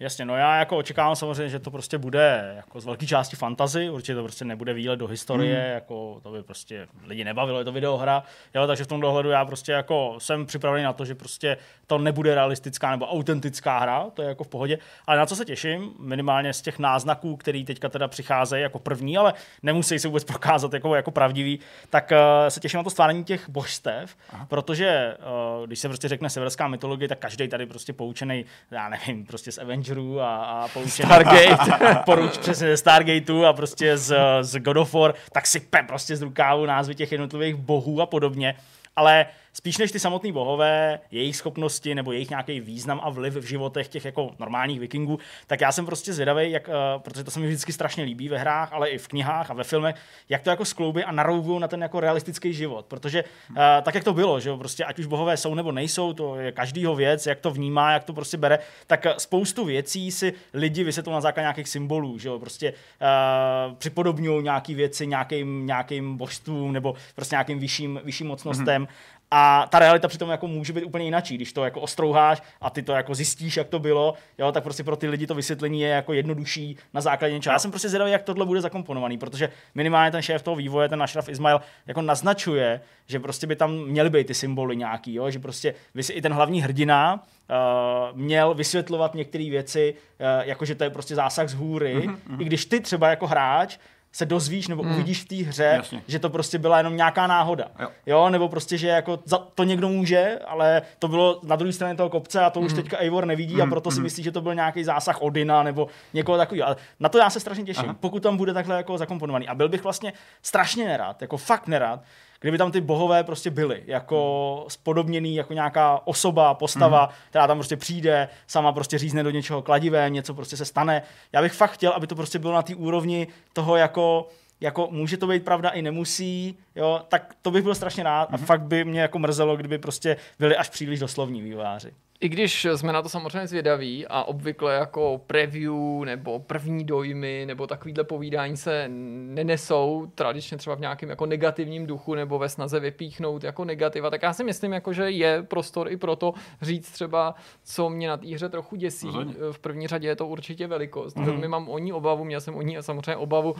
Jasně, 0.00 0.24
no 0.24 0.36
já 0.36 0.56
jako 0.56 0.76
očekávám 0.76 1.16
samozřejmě, 1.16 1.48
že 1.48 1.58
to 1.58 1.70
prostě 1.70 1.98
bude 1.98 2.52
jako 2.56 2.80
z 2.80 2.84
velké 2.84 3.06
části 3.06 3.36
fantazy, 3.36 3.90
určitě 3.90 4.14
to 4.14 4.22
prostě 4.22 4.44
nebude 4.44 4.72
výlet 4.72 4.96
do 4.96 5.06
historie, 5.06 5.66
mm. 5.66 5.74
jako 5.74 6.20
to 6.22 6.32
by 6.32 6.42
prostě 6.42 6.88
lidi 7.06 7.24
nebavilo, 7.24 7.58
je 7.58 7.64
to 7.64 7.72
videohra, 7.72 8.22
jo, 8.54 8.66
takže 8.66 8.84
v 8.84 8.86
tom 8.86 9.00
dohledu 9.00 9.30
já 9.30 9.44
prostě 9.44 9.72
jako 9.72 10.14
jsem 10.18 10.46
připravený 10.46 10.84
na 10.84 10.92
to, 10.92 11.04
že 11.04 11.14
prostě 11.14 11.56
to 11.86 11.98
nebude 11.98 12.34
realistická 12.34 12.90
nebo 12.90 13.06
autentická 13.06 13.78
hra, 13.78 14.06
to 14.14 14.22
je 14.22 14.28
jako 14.28 14.44
v 14.44 14.48
pohodě, 14.48 14.78
ale 15.06 15.18
na 15.18 15.26
co 15.26 15.36
se 15.36 15.44
těším, 15.44 15.90
minimálně 15.98 16.52
z 16.52 16.62
těch 16.62 16.78
náznaků, 16.78 17.36
který 17.36 17.64
teďka 17.64 17.88
teda 17.88 18.08
přicházejí 18.08 18.62
jako 18.62 18.78
první, 18.78 19.16
ale 19.16 19.34
nemusí 19.62 19.98
se 19.98 20.08
vůbec 20.08 20.24
prokázat 20.24 20.72
jako, 20.72 20.94
jako 20.94 21.10
pravdivý, 21.10 21.60
tak 21.90 22.12
uh, 22.12 22.48
se 22.48 22.60
těším 22.60 22.78
na 22.78 22.84
to 22.84 22.90
stvárání 22.90 23.24
těch 23.24 23.48
božstev, 23.48 24.16
Aha. 24.32 24.46
protože 24.46 25.16
uh, 25.60 25.66
když 25.66 25.78
se 25.78 25.88
prostě 25.88 26.08
řekne 26.08 26.30
severská 26.30 26.68
mytologie, 26.68 27.08
tak 27.08 27.18
každý 27.18 27.48
tady 27.48 27.66
prostě 27.66 27.92
poučený, 27.92 28.44
já 28.70 28.88
nevím, 28.88 29.26
prostě 29.26 29.52
z 29.52 29.58
Avengers 29.58 29.89
Avengerů 29.90 30.20
a, 30.20 30.36
a 30.36 30.68
poučený 30.68 31.06
Stargate, 31.06 32.02
poruč 32.04 32.38
přesně 32.38 32.66
ze 32.66 32.76
Stargateu 32.76 33.44
a 33.44 33.52
prostě 33.52 33.96
z, 33.96 34.16
z 34.40 34.58
God 34.58 34.76
of 34.76 34.94
War, 34.94 35.14
tak 35.32 35.46
si 35.46 35.60
pe 35.60 35.82
prostě 35.82 36.16
z 36.16 36.22
rukávu 36.22 36.66
názvy 36.66 36.94
těch 36.94 37.12
jednotlivých 37.12 37.54
bohů 37.54 38.00
a 38.00 38.06
podobně. 38.06 38.54
Ale 38.96 39.26
spíš 39.52 39.78
než 39.78 39.92
ty 39.92 39.98
samotní 39.98 40.32
bohové, 40.32 41.00
jejich 41.10 41.36
schopnosti 41.36 41.94
nebo 41.94 42.12
jejich 42.12 42.30
nějaký 42.30 42.60
význam 42.60 43.00
a 43.02 43.10
vliv 43.10 43.34
v 43.34 43.44
životech 43.44 43.88
těch 43.88 44.04
jako 44.04 44.30
normálních 44.38 44.80
vikingů, 44.80 45.18
tak 45.46 45.60
já 45.60 45.72
jsem 45.72 45.86
prostě 45.86 46.12
zvědavý, 46.12 46.50
jak, 46.50 46.68
uh, 46.68 47.02
protože 47.02 47.24
to 47.24 47.30
se 47.30 47.40
mi 47.40 47.46
vždycky 47.46 47.72
strašně 47.72 48.04
líbí 48.04 48.28
ve 48.28 48.38
hrách, 48.38 48.72
ale 48.72 48.88
i 48.88 48.98
v 48.98 49.08
knihách 49.08 49.50
a 49.50 49.54
ve 49.54 49.64
filmech, 49.64 49.96
jak 50.28 50.42
to 50.42 50.50
jako 50.50 50.64
skloubí 50.64 51.04
a 51.04 51.12
narouvují 51.12 51.60
na 51.60 51.68
ten 51.68 51.82
jako 51.82 52.00
realistický 52.00 52.52
život. 52.52 52.86
Protože 52.86 53.24
uh, 53.50 53.56
tak, 53.82 53.94
jak 53.94 54.04
to 54.04 54.12
bylo, 54.12 54.40
že 54.40 54.56
prostě 54.56 54.84
ať 54.84 54.98
už 54.98 55.06
bohové 55.06 55.36
jsou 55.36 55.54
nebo 55.54 55.72
nejsou, 55.72 56.12
to 56.12 56.36
je 56.36 56.52
každýho 56.52 56.94
věc, 56.94 57.26
jak 57.26 57.40
to 57.40 57.50
vnímá, 57.50 57.92
jak 57.92 58.04
to 58.04 58.12
prostě 58.12 58.36
bere, 58.36 58.58
tak 58.86 59.06
uh, 59.06 59.12
spoustu 59.18 59.64
věcí 59.64 60.10
si 60.10 60.32
lidi 60.54 60.84
vysvětlují 60.84 61.14
na 61.14 61.20
základě 61.20 61.44
nějakých 61.44 61.68
symbolů, 61.68 62.18
že 62.18 62.30
prostě 62.40 62.72
uh, 62.72 63.74
připodobňují 63.74 64.42
nějaké 64.42 64.74
věci 64.74 65.06
nějakým, 65.06 65.66
nějakým 65.66 66.16
božstvům 66.16 66.72
nebo 66.72 66.94
prostě 67.14 67.34
nějakým 67.34 67.58
vyšším, 67.58 68.00
vyšším 68.04 68.26
mocnostem. 68.26 68.84
Mm-hmm. 68.84 69.19
A 69.30 69.66
ta 69.70 69.78
realita 69.78 70.08
přitom 70.08 70.30
jako 70.30 70.46
může 70.46 70.72
být 70.72 70.84
úplně 70.84 71.04
jináčí, 71.04 71.34
když 71.34 71.52
to 71.52 71.64
jako 71.64 71.80
ostrouháš 71.80 72.42
a 72.60 72.70
ty 72.70 72.82
to 72.82 72.92
jako 72.92 73.14
zjistíš, 73.14 73.56
jak 73.56 73.68
to 73.68 73.78
bylo, 73.78 74.14
jo, 74.38 74.52
tak 74.52 74.62
prostě 74.62 74.84
pro 74.84 74.96
ty 74.96 75.08
lidi 75.08 75.26
to 75.26 75.34
vysvětlení 75.34 75.80
je 75.80 75.88
jako 75.88 76.12
jednodušší 76.12 76.76
na 76.94 77.00
základě 77.00 77.34
něčeho. 77.34 77.52
Já 77.52 77.58
jsem 77.58 77.70
prostě 77.70 77.88
zvědavý, 77.88 78.12
jak 78.12 78.22
tohle 78.22 78.46
bude 78.46 78.60
zakomponovaný, 78.60 79.18
protože 79.18 79.50
minimálně 79.74 80.10
ten 80.10 80.22
šéf 80.22 80.42
toho 80.42 80.56
vývoje, 80.56 80.88
ten 80.88 81.02
Ashraf 81.02 81.28
Ismail, 81.28 81.60
jako 81.86 82.02
naznačuje, 82.02 82.80
že 83.06 83.20
prostě 83.20 83.46
by 83.46 83.56
tam 83.56 83.84
měly 83.84 84.10
být 84.10 84.26
ty 84.26 84.34
symboly 84.34 84.76
nějaký, 84.76 85.14
jo, 85.14 85.30
že 85.30 85.38
prostě 85.38 85.74
i 86.12 86.22
ten 86.22 86.32
hlavní 86.32 86.62
hrdina 86.62 87.14
uh, 87.14 88.18
měl 88.18 88.54
vysvětlovat 88.54 89.14
některé 89.14 89.50
věci, 89.50 89.94
uh, 89.94 90.46
jako 90.48 90.64
že 90.64 90.74
to 90.74 90.84
je 90.84 90.90
prostě 90.90 91.14
zásah 91.14 91.48
z 91.48 91.54
hůry, 91.54 91.96
mm-hmm. 91.96 92.40
i 92.40 92.44
když 92.44 92.66
ty 92.66 92.80
třeba 92.80 93.08
jako 93.08 93.26
hráč 93.26 93.78
se 94.12 94.26
dozvíš 94.26 94.68
nebo 94.68 94.82
hmm. 94.82 94.92
uvidíš 94.92 95.22
v 95.24 95.28
té 95.28 95.34
hře, 95.34 95.72
Jasně. 95.76 96.02
že 96.06 96.18
to 96.18 96.30
prostě 96.30 96.58
byla 96.58 96.78
jenom 96.78 96.96
nějaká 96.96 97.26
náhoda. 97.26 97.64
Jo. 97.80 97.88
jo, 98.06 98.30
nebo 98.30 98.48
prostě, 98.48 98.78
že 98.78 98.88
jako 98.88 99.18
za 99.24 99.38
to 99.38 99.64
někdo 99.64 99.88
může, 99.88 100.38
ale 100.46 100.82
to 100.98 101.08
bylo 101.08 101.40
na 101.42 101.56
druhé 101.56 101.72
straně 101.72 101.94
toho 101.94 102.10
kopce 102.10 102.40
a 102.40 102.50
to 102.50 102.60
hmm. 102.60 102.66
už 102.66 102.72
teďka 102.72 102.98
Eivor 102.98 103.26
nevidí 103.26 103.54
hmm. 103.54 103.62
a 103.62 103.66
proto 103.66 103.90
si 103.90 103.96
hmm. 103.96 104.02
myslí, 104.02 104.22
že 104.22 104.32
to 104.32 104.40
byl 104.40 104.54
nějaký 104.54 104.84
zásah 104.84 105.22
Odina 105.22 105.62
nebo 105.62 105.88
někoho 106.14 106.38
takového. 106.38 106.66
Ale 106.66 106.76
na 107.00 107.08
to 107.08 107.18
já 107.18 107.30
se 107.30 107.40
strašně 107.40 107.64
těším, 107.64 107.84
Aha. 107.84 107.96
pokud 108.00 108.22
tam 108.22 108.36
bude 108.36 108.54
takhle 108.54 108.76
jako 108.76 108.98
zakomponovaný. 108.98 109.48
A 109.48 109.54
byl 109.54 109.68
bych 109.68 109.82
vlastně 109.82 110.12
strašně 110.42 110.84
nerad, 110.84 111.22
jako 111.22 111.36
fakt 111.36 111.66
nerad, 111.66 112.00
kdyby 112.40 112.58
tam 112.58 112.72
ty 112.72 112.80
bohové 112.80 113.24
prostě 113.24 113.50
byly, 113.50 113.82
jako 113.86 114.64
spodobněný, 114.68 115.34
jako 115.34 115.52
nějaká 115.52 116.00
osoba, 116.04 116.54
postava, 116.54 117.06
mm. 117.06 117.12
která 117.30 117.46
tam 117.46 117.58
prostě 117.58 117.76
přijde, 117.76 118.28
sama 118.46 118.72
prostě 118.72 118.98
řízne 118.98 119.22
do 119.22 119.30
něčeho 119.30 119.62
kladivé, 119.62 120.10
něco 120.10 120.34
prostě 120.34 120.56
se 120.56 120.64
stane. 120.64 121.02
Já 121.32 121.42
bych 121.42 121.52
fakt 121.52 121.70
chtěl, 121.70 121.92
aby 121.92 122.06
to 122.06 122.14
prostě 122.14 122.38
bylo 122.38 122.52
na 122.52 122.62
té 122.62 122.74
úrovni 122.74 123.26
toho 123.52 123.76
jako 123.76 124.28
jako 124.60 124.88
může 124.90 125.16
to 125.16 125.26
být 125.26 125.44
pravda 125.44 125.70
i 125.70 125.82
nemusí, 125.82 126.58
jo, 126.76 127.00
tak 127.08 127.34
to 127.42 127.50
bych 127.50 127.62
byl 127.62 127.74
strašně 127.74 128.02
rád 128.02 128.30
mm-hmm. 128.30 128.34
a 128.34 128.36
mhm. 128.36 128.46
fakt 128.46 128.62
by 128.62 128.84
mě 128.84 129.00
jako 129.00 129.18
mrzelo, 129.18 129.56
kdyby 129.56 129.78
prostě 129.78 130.16
byli 130.38 130.56
až 130.56 130.68
příliš 130.68 131.00
doslovní 131.00 131.42
vývojáři. 131.42 131.92
I 132.22 132.28
když 132.28 132.66
jsme 132.74 132.92
na 132.92 133.02
to 133.02 133.08
samozřejmě 133.08 133.46
zvědaví 133.46 134.06
a 134.06 134.22
obvykle 134.22 134.74
jako 134.74 135.20
preview 135.26 136.04
nebo 136.04 136.38
první 136.38 136.84
dojmy 136.84 137.44
nebo 137.46 137.66
takovýhle 137.66 138.04
povídání 138.04 138.56
se 138.56 138.84
nenesou 138.88 140.12
tradičně 140.14 140.56
třeba 140.56 140.76
v 140.76 140.80
nějakém 140.80 141.10
jako 141.10 141.26
negativním 141.26 141.86
duchu 141.86 142.14
nebo 142.14 142.38
ve 142.38 142.48
snaze 142.48 142.80
vypíchnout 142.80 143.44
jako 143.44 143.64
negativa, 143.64 144.10
tak 144.10 144.22
já 144.22 144.32
si 144.32 144.44
myslím, 144.44 144.72
jako, 144.72 144.92
že 144.92 145.10
je 145.10 145.42
prostor 145.42 145.92
i 145.92 145.96
pro 145.96 146.16
to 146.16 146.34
říct 146.62 146.90
třeba, 146.90 147.34
co 147.64 147.90
mě 147.90 148.08
na 148.08 148.16
té 148.16 148.34
hře 148.34 148.48
trochu 148.48 148.76
děsí. 148.76 149.06
Rozhodně. 149.06 149.34
V 149.52 149.58
první 149.58 149.86
řadě 149.86 150.08
je 150.08 150.16
to 150.16 150.26
určitě 150.26 150.66
velikost. 150.66 151.16
Mm-hmm. 151.16 151.24
Velmi 151.24 151.48
mám 151.48 151.68
o 151.68 151.78
ní 151.78 151.92
obavu, 151.92 152.24
měl 152.24 152.40
jsem 152.40 152.54
o 152.54 152.62
ní 152.62 152.76
samozřejmě 152.80 153.16
obavu 153.16 153.50
uh, 153.50 153.58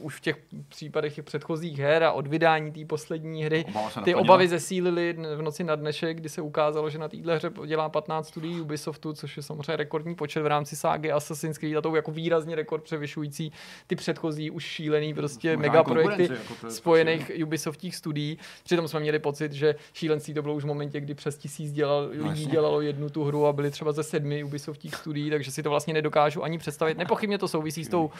už 0.00 0.16
v 0.16 0.20
těch 0.20 0.36
případech 0.68 1.22
předchozích 1.22 1.78
her 1.78 2.04
a 2.04 2.12
od 2.12 2.26
vydání 2.26 2.72
té 2.72 2.84
poslední 2.84 3.44
hry. 3.44 3.64
Ty 4.04 4.14
obavy 4.14 4.48
zesílily 4.48 5.16
v 5.36 5.42
noci 5.42 5.64
na 5.64 5.76
dnešek, 5.76 6.16
kdy 6.16 6.28
se 6.28 6.42
ukázalo, 6.42 6.90
že 6.90 6.98
na 6.98 7.08
téhle 7.08 7.36
hře 7.36 7.50
dělá 7.66 7.93
15 7.94 8.28
studií 8.28 8.60
Ubisoftu, 8.60 9.12
což 9.12 9.36
je 9.36 9.42
samozřejmě 9.42 9.76
rekordní 9.76 10.14
počet 10.14 10.42
v 10.42 10.46
rámci 10.46 10.76
ságy 10.76 11.12
Assassin's 11.12 11.58
Creed 11.58 11.76
a 11.76 11.80
to 11.80 11.96
jako 11.96 12.10
výrazně 12.10 12.56
rekord 12.56 12.84
převyšující 12.84 13.52
ty 13.86 13.96
předchozí 13.96 14.50
už 14.50 14.64
šílený 14.64 15.14
prostě 15.14 15.56
megaprojekty 15.56 16.22
jako 16.22 16.70
spojených 16.70 17.30
Ubisoftích 17.44 17.96
studií. 17.96 18.38
Přitom 18.64 18.88
jsme 18.88 19.00
měli 19.00 19.18
pocit, 19.18 19.52
že 19.52 19.74
šílenství 19.92 20.34
to 20.34 20.42
bylo 20.42 20.54
už 20.54 20.64
v 20.64 20.66
momentě, 20.66 21.00
kdy 21.00 21.14
přes 21.14 21.38
tisíc 21.38 21.72
dělal, 21.72 22.10
no, 22.14 22.28
lidí 22.28 22.46
dělalo 22.46 22.80
jednu 22.80 23.10
tu 23.10 23.24
hru 23.24 23.46
a 23.46 23.52
byli 23.52 23.70
třeba 23.70 23.92
ze 23.92 24.02
sedmi 24.02 24.44
Ubisoftích 24.44 24.94
studií, 24.94 25.30
takže 25.30 25.50
si 25.50 25.62
to 25.62 25.70
vlastně 25.70 25.94
nedokážu 25.94 26.44
ani 26.44 26.58
představit. 26.58 26.98
Nepochybně 26.98 27.38
to 27.38 27.48
souvisí 27.48 27.84
s 27.84 27.88
tou 27.88 28.04
uh, 28.04 28.10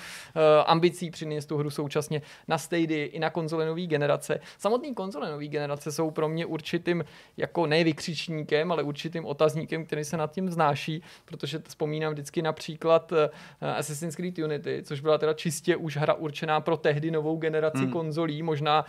ambicí 0.67 1.11
přinést 1.11 1.47
tu 1.47 1.57
hru 1.57 1.71
současně 1.71 2.23
na 2.49 2.59
stejdy 2.59 3.05
i 3.05 3.19
na 3.19 3.31
konzole 3.31 3.67
nové 3.67 3.87
generace. 3.87 4.41
Samotný 4.59 4.95
konzole 4.95 5.31
nové 5.31 5.47
generace 5.47 5.93
jsou 5.93 6.11
pro 6.11 6.29
mě 6.29 6.47
určitým 6.47 7.05
jako 7.37 7.67
ne 7.67 7.85
vykřičníkem, 7.85 8.73
ale 8.73 8.83
určitým 8.83 9.25
otazníkem, 9.25 9.64
který 9.67 10.05
se 10.05 10.17
nad 10.17 10.33
tím 10.33 10.47
vznáší, 10.47 11.03
protože 11.25 11.59
vzpomínám 11.69 12.13
vždycky 12.13 12.43
například 12.43 13.13
uh, 13.13 13.19
Assassin's 13.61 14.17
Creed 14.17 14.39
Unity, 14.39 14.83
což 14.83 15.01
byla 15.01 15.19
teda 15.19 15.35
čistě 15.35 15.77
už 15.77 15.97
hra 15.97 16.15
určená 16.15 16.61
pro 16.61 16.77
tehdy 16.77 17.11
novou 17.11 17.37
generaci 17.37 17.79
hmm. 17.79 17.93
konzolí. 17.93 18.43
Možná 18.43 18.85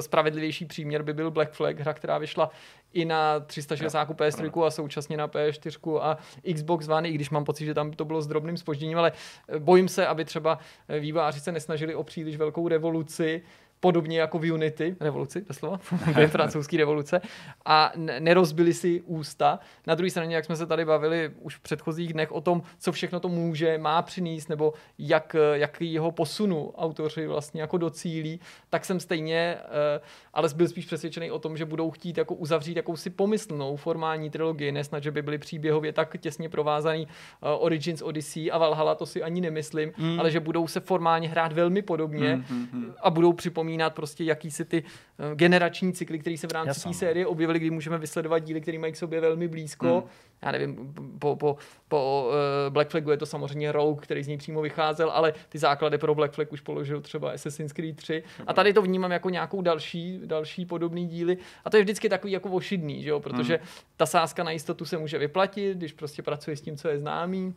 spravedlivější 0.00 0.64
příměr 0.64 1.02
by 1.02 1.12
byl 1.12 1.30
Black 1.30 1.52
Flag, 1.52 1.80
hra, 1.80 1.94
která 1.94 2.18
vyšla 2.18 2.50
i 2.92 3.04
na 3.04 3.40
360 3.40 4.10
PS3 4.10 4.64
a 4.64 4.70
současně 4.70 5.16
na 5.16 5.28
PS4 5.28 5.98
a 6.02 6.18
Xbox 6.54 6.88
One, 6.88 7.08
i 7.08 7.12
když 7.12 7.30
mám 7.30 7.44
pocit, 7.44 7.64
že 7.64 7.74
tam 7.74 7.92
to 7.92 8.04
bylo 8.04 8.22
s 8.22 8.26
drobným 8.26 8.56
spožděním, 8.56 8.98
ale 8.98 9.12
bojím 9.58 9.88
se, 9.88 10.06
aby 10.06 10.24
třeba 10.24 10.58
výváři 11.00 11.40
se 11.40 11.52
nesnažili 11.52 11.94
o 11.94 12.04
příliš 12.04 12.36
velkou 12.36 12.68
revoluci, 12.68 13.42
podobně 13.80 14.20
jako 14.20 14.38
v 14.38 14.52
Unity, 14.52 14.96
revoluci, 15.00 15.44
doslova, 15.48 15.76
francouzský 16.26 16.76
revoluce, 16.76 17.20
a 17.64 17.92
nerozbili 18.18 18.74
si 18.74 19.00
ústa. 19.00 19.58
Na 19.86 19.94
druhé 19.94 20.10
straně, 20.10 20.36
jak 20.36 20.44
jsme 20.44 20.56
se 20.56 20.66
tady 20.66 20.84
bavili 20.84 21.30
už 21.40 21.56
v 21.56 21.60
předchozích 21.60 22.12
dnech 22.12 22.32
o 22.32 22.40
tom, 22.40 22.62
co 22.78 22.92
všechno 22.92 23.20
to 23.20 23.28
může, 23.28 23.78
má 23.78 24.02
přinést, 24.02 24.48
nebo 24.48 24.72
jak, 24.98 25.36
jak 25.52 25.80
jeho 25.80 26.10
posunu 26.10 26.72
autoři 26.76 27.26
vlastně 27.26 27.60
jako 27.60 27.78
docílí, 27.78 28.40
tak 28.70 28.84
jsem 28.84 29.00
stejně, 29.00 29.56
eh, 29.64 30.00
ale 30.34 30.48
byl 30.54 30.68
spíš 30.68 30.86
přesvědčený 30.86 31.30
o 31.30 31.38
tom, 31.38 31.56
že 31.56 31.64
budou 31.64 31.90
chtít 31.90 32.18
jako 32.18 32.34
uzavřít 32.34 32.76
jakousi 32.76 33.10
pomyslnou 33.10 33.76
formální 33.76 34.30
trilogii, 34.30 34.72
nesnad, 34.72 35.02
že 35.02 35.10
by 35.10 35.22
byly 35.22 35.38
příběhově 35.38 35.92
tak 35.92 36.16
těsně 36.20 36.48
provázaný 36.48 37.06
uh, 37.06 37.64
Origins 37.64 38.02
Odyssey 38.02 38.52
a 38.52 38.58
Valhalla, 38.58 38.94
to 38.94 39.06
si 39.06 39.22
ani 39.22 39.40
nemyslím, 39.40 39.92
mm. 39.98 40.20
ale 40.20 40.30
že 40.30 40.40
budou 40.40 40.66
se 40.66 40.80
formálně 40.80 41.28
hrát 41.28 41.52
velmi 41.52 41.82
podobně 41.82 42.36
mm, 42.36 42.44
mm, 42.50 42.68
mm. 42.72 42.94
a 43.00 43.10
budou 43.10 43.32
připomínat 43.32 43.69
připomínat 43.70 43.94
prostě 43.94 44.24
jakýsi 44.24 44.64
ty 44.64 44.82
uh, 44.82 45.34
generační 45.34 45.92
cykly, 45.92 46.18
které 46.18 46.36
se 46.36 46.46
v 46.46 46.52
rámci 46.52 46.88
té 46.88 46.94
série 46.94 47.26
objevily, 47.26 47.58
kdy 47.58 47.70
můžeme 47.70 47.98
vysledovat 47.98 48.38
díly, 48.38 48.60
které 48.60 48.78
mají 48.78 48.92
k 48.92 48.96
sobě 48.96 49.20
velmi 49.20 49.48
blízko. 49.48 49.86
Hmm. 49.86 50.10
Já 50.42 50.52
nevím, 50.52 50.94
po, 51.18 51.36
po, 51.36 51.56
po 51.88 52.26
uh, 52.26 52.72
Black 52.72 52.90
Flagu 52.90 53.10
je 53.10 53.16
to 53.16 53.26
samozřejmě 53.26 53.72
Rogue, 53.72 54.02
který 54.02 54.22
z 54.22 54.28
něj 54.28 54.36
přímo 54.36 54.62
vycházel, 54.62 55.10
ale 55.10 55.32
ty 55.48 55.58
základy 55.58 55.98
pro 55.98 56.14
Black 56.14 56.32
Flag 56.32 56.52
už 56.52 56.60
položil 56.60 57.00
třeba 57.00 57.30
Assassin's 57.30 57.72
Creed 57.72 57.96
3. 57.96 58.22
A 58.46 58.52
tady 58.52 58.72
to 58.72 58.82
vnímám 58.82 59.12
jako 59.12 59.30
nějakou 59.30 59.62
další, 59.62 60.20
další 60.24 60.66
podobný 60.66 61.06
díly. 61.06 61.38
A 61.64 61.70
to 61.70 61.76
je 61.76 61.82
vždycky 61.82 62.08
takový 62.08 62.32
jako 62.32 62.50
ošidný, 62.50 63.02
že 63.02 63.10
jo? 63.10 63.20
protože 63.20 63.56
hmm. 63.56 63.66
ta 63.96 64.06
sázka 64.06 64.44
na 64.44 64.50
jistotu 64.50 64.84
se 64.84 64.98
může 64.98 65.18
vyplatit, 65.18 65.78
když 65.78 65.92
prostě 65.92 66.22
pracuje 66.22 66.56
s 66.56 66.60
tím, 66.60 66.76
co 66.76 66.88
je 66.88 66.98
známý. 66.98 67.54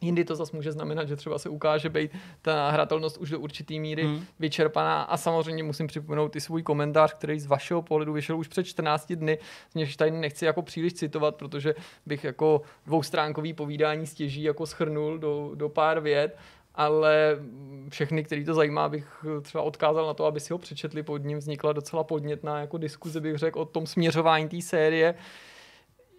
Jindy 0.00 0.24
to 0.24 0.36
zase 0.36 0.56
může 0.56 0.72
znamenat, 0.72 1.08
že 1.08 1.16
třeba 1.16 1.38
se 1.38 1.48
ukáže 1.48 1.88
být 1.88 2.10
ta 2.42 2.70
hratelnost 2.70 3.16
už 3.16 3.30
do 3.30 3.40
určitý 3.40 3.80
míry 3.80 4.02
hmm. 4.02 4.24
vyčerpaná. 4.38 5.02
A 5.02 5.16
samozřejmě 5.16 5.62
musím 5.62 5.86
připomenout 5.86 6.36
i 6.36 6.40
svůj 6.40 6.62
komentář, 6.62 7.14
který 7.14 7.40
z 7.40 7.46
vašeho 7.46 7.82
pohledu 7.82 8.12
vyšel 8.12 8.38
už 8.38 8.48
před 8.48 8.64
14 8.64 9.12
dny, 9.12 9.38
z 9.70 9.74
něž 9.74 9.96
tady 9.96 10.10
nechci 10.10 10.44
jako 10.44 10.62
příliš 10.62 10.94
citovat, 10.94 11.36
protože 11.36 11.74
bych 12.06 12.24
jako 12.24 12.62
dvoustránkový 12.86 13.52
povídání 13.52 14.06
stěží 14.06 14.42
jako 14.42 14.66
schrnul 14.66 15.18
do, 15.18 15.50
do 15.54 15.68
pár 15.68 16.00
vět 16.00 16.36
ale 16.76 17.38
všechny, 17.88 18.24
který 18.24 18.44
to 18.44 18.54
zajímá, 18.54 18.88
bych 18.88 19.24
třeba 19.42 19.64
odkázal 19.64 20.06
na 20.06 20.14
to, 20.14 20.24
aby 20.24 20.40
si 20.40 20.52
ho 20.52 20.58
přečetli, 20.58 21.02
pod 21.02 21.24
ním 21.24 21.38
vznikla 21.38 21.72
docela 21.72 22.04
podnětná 22.04 22.60
jako 22.60 22.78
diskuze, 22.78 23.20
bych 23.20 23.36
řekl, 23.36 23.60
o 23.60 23.64
tom 23.64 23.86
směřování 23.86 24.48
té 24.48 24.62
série 24.62 25.14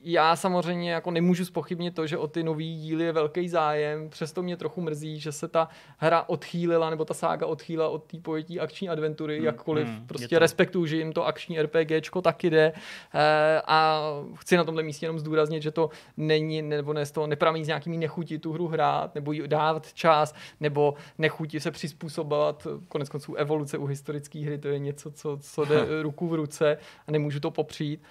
já 0.04 0.36
samozřejmě 0.36 0.92
jako 0.92 1.12
nemůžu 1.12 1.46
spochybnit 1.46 1.96
to, 1.96 2.08
že 2.08 2.18
o 2.18 2.28
ty 2.28 2.44
nový 2.44 2.78
díly 2.78 3.04
je 3.04 3.12
velký 3.12 3.50
zájem, 3.50 4.10
přesto 4.10 4.44
mě 4.44 4.58
trochu 4.58 4.82
mrzí, 4.82 5.20
že 5.20 5.32
se 5.32 5.48
ta 5.48 5.68
hra 5.98 6.24
odchýlila, 6.28 6.90
nebo 6.90 7.06
ta 7.06 7.14
sága 7.14 7.48
odchýlila 7.48 7.90
od 7.90 8.04
té 8.04 8.18
pojetí 8.18 8.60
akční 8.60 8.90
adventury, 8.90 9.36
hmm, 9.36 9.46
jakkoliv 9.46 9.88
hmm, 9.88 10.08
prostě 10.08 10.36
to... 10.36 10.40
respektuju, 10.40 10.86
že 10.86 10.98
jim 10.98 11.14
to 11.14 11.26
akční 11.26 11.62
RPGčko 11.62 12.22
taky 12.22 12.50
jde. 12.50 12.74
E, 13.14 13.62
a 13.68 14.04
chci 14.36 14.58
na 14.58 14.64
tomhle 14.64 14.84
místě 14.84 15.06
jenom 15.06 15.20
zdůraznit, 15.20 15.64
že 15.64 15.72
to 15.72 15.90
není, 16.18 16.62
nebo 16.62 16.94
ne, 16.94 17.06
to 17.06 17.28
nepramení 17.28 17.66
z 17.66 17.68
nějakými 17.68 17.98
nechutí 17.98 18.38
tu 18.38 18.54
hru 18.54 18.68
hrát, 18.68 19.16
nebo 19.16 19.32
jí 19.32 19.48
dávat 19.48 19.94
čas, 19.94 20.34
nebo 20.60 20.94
nechutí 21.18 21.60
se 21.60 21.72
přizpůsobovat, 21.72 22.68
konec 22.88 23.10
konců 23.10 23.36
evoluce 23.36 23.78
u 23.78 23.86
historické 23.86 24.40
hry, 24.40 24.58
to 24.58 24.68
je 24.68 24.80
něco, 24.80 25.12
co, 25.12 25.38
co 25.42 25.66
jde 25.66 25.86
ruku 26.02 26.28
v 26.28 26.34
ruce 26.34 26.78
a 27.08 27.12
nemůžu 27.12 27.40
to 27.40 27.52
popřít 27.52 28.02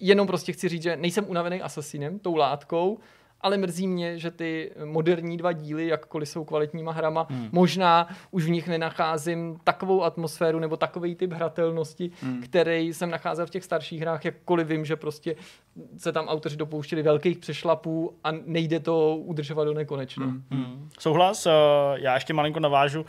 jenom 0.00 0.26
prostě 0.26 0.52
chci 0.52 0.68
říct, 0.68 0.82
že 0.82 0.96
nejsem 0.96 1.24
unavený 1.28 1.62
asasinem 1.62 2.18
tou 2.18 2.36
látkou, 2.36 2.98
ale 3.40 3.56
mrzí 3.56 3.86
mě, 3.86 4.18
že 4.18 4.30
ty 4.30 4.70
moderní 4.84 5.36
dva 5.36 5.52
díly, 5.52 5.86
jakkoliv 5.86 6.28
jsou 6.28 6.44
kvalitníma 6.44 6.92
hrama, 6.92 7.26
hmm. 7.30 7.48
možná 7.52 8.08
už 8.30 8.44
v 8.44 8.50
nich 8.50 8.68
nenacházím 8.68 9.58
takovou 9.64 10.02
atmosféru 10.02 10.58
nebo 10.58 10.76
takový 10.76 11.14
typ 11.14 11.32
hratelnosti, 11.32 12.10
hmm. 12.22 12.42
který 12.42 12.94
jsem 12.94 13.10
nacházel 13.10 13.46
v 13.46 13.50
těch 13.50 13.64
starších 13.64 14.00
hrách, 14.00 14.24
jakkoliv 14.24 14.66
vím, 14.66 14.84
že 14.84 14.96
prostě 14.96 15.36
se 15.96 16.12
tam 16.12 16.28
autoři 16.28 16.56
dopouštěli 16.56 17.02
velkých 17.02 17.38
přešlapů 17.38 18.14
a 18.24 18.32
nejde 18.32 18.80
to 18.80 19.16
udržovat 19.16 19.64
do 19.64 19.74
nekonečna. 19.74 20.26
Hmm. 20.26 20.42
Hmm. 20.50 20.88
Souhlas, 20.98 21.46
eh, 21.46 21.50
já 21.94 22.14
ještě 22.14 22.32
malinko 22.32 22.60
navážu 22.60 23.06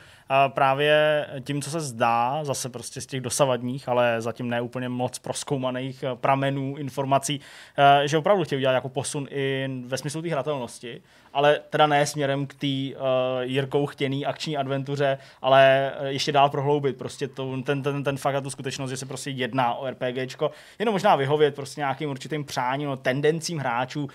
právě 0.48 1.26
tím, 1.44 1.62
co 1.62 1.70
se 1.70 1.80
zdá, 1.80 2.44
zase 2.44 2.70
prostě 2.70 3.02
z 3.02 3.06
těch 3.06 3.22
dosavadních, 3.22 3.90
ale 3.90 4.22
zatím 4.22 4.50
ne 4.50 4.62
úplně 4.62 4.90
moc 4.90 5.20
proskoumaných 5.20 6.04
eh, 6.04 6.16
pramenů, 6.16 6.76
informací, 6.78 7.42
eh, 7.78 8.08
že 8.08 8.18
opravdu 8.18 8.44
chtějí 8.44 8.58
udělat 8.58 8.74
jako 8.74 8.90
posun 8.90 9.28
i 9.32 9.70
ve 9.86 9.98
smyslu 9.98 10.19
té 10.22 10.30
hratelnosti 10.30 11.02
ale 11.34 11.60
teda 11.70 11.88
ne 11.88 12.06
směrem 12.06 12.48
k 12.48 12.54
té 12.54 12.68
uh, 12.68 13.02
Jirkou 13.42 13.86
chtěný 13.86 14.26
akční 14.26 14.58
adventuře, 14.58 15.18
ale 15.42 15.92
eh, 16.00 16.12
ještě 16.12 16.32
dál 16.32 16.50
prohloubit. 16.50 16.98
Prostě 16.98 17.28
to, 17.28 17.62
ten, 17.62 17.84
ten, 17.84 18.04
ten 18.04 18.18
fakt 18.18 18.36
a 18.36 18.42
tu 18.42 18.50
skutečnost, 18.50 18.90
že 18.90 18.98
se 18.98 19.06
prostě 19.06 19.30
jedná 19.30 19.74
o 19.74 19.90
RPGčko, 19.90 20.52
jenom 20.80 20.94
možná 20.94 21.16
vyhovět 21.16 21.56
prostě 21.56 21.82
nějakým 21.82 22.10
určitým 22.10 22.44
přáním, 22.44 22.90
no, 22.90 22.98
tendencím 22.98 23.58
hráčů, 23.58 24.04
uh, 24.04 24.10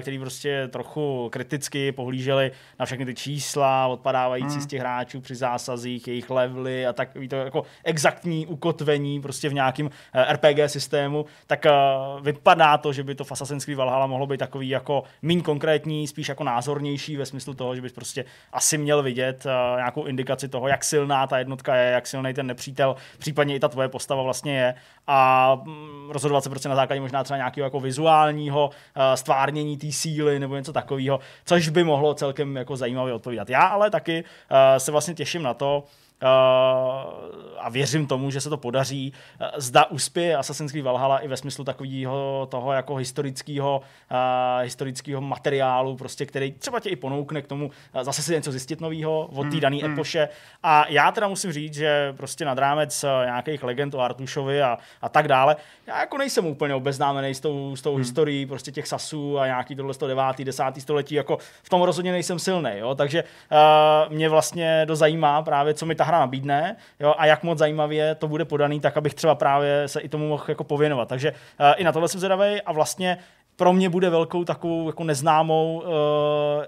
který 0.00 0.18
prostě 0.18 0.68
trochu 0.68 1.28
kriticky 1.32 1.92
pohlíželi 1.92 2.52
na 2.78 2.86
všechny 2.86 3.04
ty 3.04 3.14
čísla 3.14 3.86
odpadávající 3.86 4.56
hmm. 4.56 4.60
z 4.60 4.66
těch 4.66 4.80
hráčů 4.80 5.20
při 5.20 5.34
zásazích, 5.34 6.08
jejich 6.08 6.30
levely 6.30 6.86
a 6.86 6.92
tak 6.92 7.08
to 7.30 7.36
jako 7.36 7.62
exaktní 7.84 8.46
ukotvení 8.46 9.20
prostě 9.20 9.48
v 9.48 9.54
nějakém 9.54 9.86
uh, 9.86 10.32
RPG 10.32 10.58
systému, 10.66 11.26
tak 11.46 11.64
uh, 11.64 12.24
vypadá 12.24 12.78
to, 12.78 12.92
že 12.92 13.02
by 13.02 13.14
to 13.14 13.24
v 13.24 13.32
Assassin's 13.32 13.64
Creed 13.64 13.78
Valhalla 13.78 14.06
mohlo 14.06 14.26
být 14.26 14.38
takový 14.38 14.68
jako 14.68 15.02
méně 15.22 15.42
konkrétní, 15.42 16.06
spíš 16.06 16.28
jako 16.28 16.44
názornější 16.56 17.16
ve 17.16 17.26
smyslu 17.26 17.54
toho, 17.54 17.74
že 17.74 17.82
bys 17.82 17.92
prostě 17.92 18.24
asi 18.52 18.78
měl 18.78 19.02
vidět 19.02 19.46
uh, 19.46 19.76
nějakou 19.76 20.04
indikaci 20.04 20.48
toho, 20.48 20.68
jak 20.68 20.84
silná 20.84 21.26
ta 21.26 21.38
jednotka 21.38 21.74
je, 21.74 21.92
jak 21.92 22.06
silný 22.06 22.34
ten 22.34 22.46
nepřítel, 22.46 22.96
případně 23.18 23.54
i 23.54 23.60
ta 23.60 23.68
tvoje 23.68 23.88
postava 23.88 24.22
vlastně 24.22 24.58
je 24.58 24.74
a 25.06 25.54
mm, 25.54 26.10
rozhodovat 26.10 26.44
se 26.44 26.50
prostě 26.50 26.68
na 26.68 26.74
základě 26.74 27.00
možná 27.00 27.24
třeba 27.24 27.36
nějakého 27.36 27.64
jako 27.64 27.80
vizuálního 27.80 28.66
uh, 28.66 29.02
stvárnění 29.14 29.76
té 29.76 29.92
síly 29.92 30.38
nebo 30.38 30.56
něco 30.56 30.72
takového, 30.72 31.20
což 31.44 31.68
by 31.68 31.84
mohlo 31.84 32.14
celkem 32.14 32.56
jako 32.56 32.76
zajímavě 32.76 33.14
odpovídat. 33.14 33.50
Já 33.50 33.66
ale 33.66 33.90
taky 33.90 34.24
uh, 34.24 34.78
se 34.78 34.92
vlastně 34.92 35.14
těším 35.14 35.42
na 35.42 35.54
to, 35.54 35.84
Uh, 35.84 36.05
a 37.58 37.68
věřím 37.68 38.06
tomu, 38.06 38.30
že 38.30 38.40
se 38.40 38.50
to 38.50 38.56
podaří. 38.56 39.12
Uh, 39.40 39.46
zda 39.56 39.84
uspěje 39.84 40.36
Assassin's 40.36 40.72
Creed 40.72 40.84
Valhalla 40.84 41.18
i 41.18 41.28
ve 41.28 41.36
smyslu 41.36 41.64
takového 41.64 42.48
toho 42.50 42.72
jako 42.72 42.94
historického, 42.94 43.80
uh, 44.10 44.62
historického 44.62 45.20
materiálu, 45.20 45.96
prostě, 45.96 46.26
který 46.26 46.52
třeba 46.52 46.80
tě 46.80 46.88
i 46.88 46.96
ponoukne 46.96 47.42
k 47.42 47.46
tomu 47.46 47.70
zase 48.02 48.22
si 48.22 48.32
něco 48.32 48.50
zjistit 48.50 48.80
nového 48.80 49.26
od 49.26 49.42
té 49.42 49.50
hmm, 49.50 49.60
dané 49.60 49.76
hmm. 49.76 49.92
epoše. 49.92 50.28
A 50.62 50.86
já 50.88 51.12
teda 51.12 51.28
musím 51.28 51.52
říct, 51.52 51.74
že 51.74 52.14
prostě 52.16 52.44
nad 52.44 52.58
rámec 52.58 53.04
nějakých 53.24 53.62
legend 53.62 53.94
o 53.94 54.00
Artušovi 54.00 54.62
a, 54.62 54.78
a 55.02 55.08
tak 55.08 55.28
dále, 55.28 55.56
já 55.86 56.00
jako 56.00 56.18
nejsem 56.18 56.46
úplně 56.46 56.74
obeznámený 56.74 57.34
s 57.34 57.40
tou, 57.40 57.76
s 57.76 57.82
tou 57.82 57.90
hmm. 57.90 57.98
historií 57.98 58.46
prostě 58.46 58.72
těch 58.72 58.86
Sasů 58.86 59.38
a 59.38 59.46
nějaký 59.46 59.76
tohle 59.76 59.94
9. 60.06 60.44
10. 60.44 60.64
století, 60.78 61.14
jako 61.14 61.38
v 61.62 61.68
tom 61.68 61.82
rozhodně 61.82 62.12
nejsem 62.12 62.38
silný, 62.38 62.70
jo? 62.74 62.94
takže 62.94 63.24
uh, 63.24 64.12
mě 64.12 64.28
vlastně 64.28 64.82
dozajímá 64.86 65.42
právě, 65.42 65.74
co 65.74 65.86
mi 65.86 65.94
ta 65.94 66.05
hra 66.06 66.18
nabídne 66.18 66.76
jo, 67.00 67.14
a 67.18 67.26
jak 67.26 67.42
moc 67.42 67.58
zajímavě 67.58 68.14
to 68.14 68.28
bude 68.28 68.44
podaný, 68.44 68.80
tak 68.80 68.96
abych 68.96 69.14
třeba 69.14 69.34
právě 69.34 69.88
se 69.88 70.00
i 70.00 70.08
tomu 70.08 70.28
mohl 70.28 70.44
jako 70.48 70.64
pověnovat. 70.64 71.08
Takže 71.08 71.30
uh, 71.30 71.36
i 71.76 71.84
na 71.84 71.92
tohle 71.92 72.08
jsem 72.08 72.20
zvědavý 72.20 72.62
a 72.62 72.72
vlastně 72.72 73.18
pro 73.56 73.72
mě 73.72 73.88
bude 73.88 74.10
velkou 74.10 74.44
takovou 74.44 74.86
jako 74.86 75.04
neznámou 75.04 75.82
uh, 75.86 75.90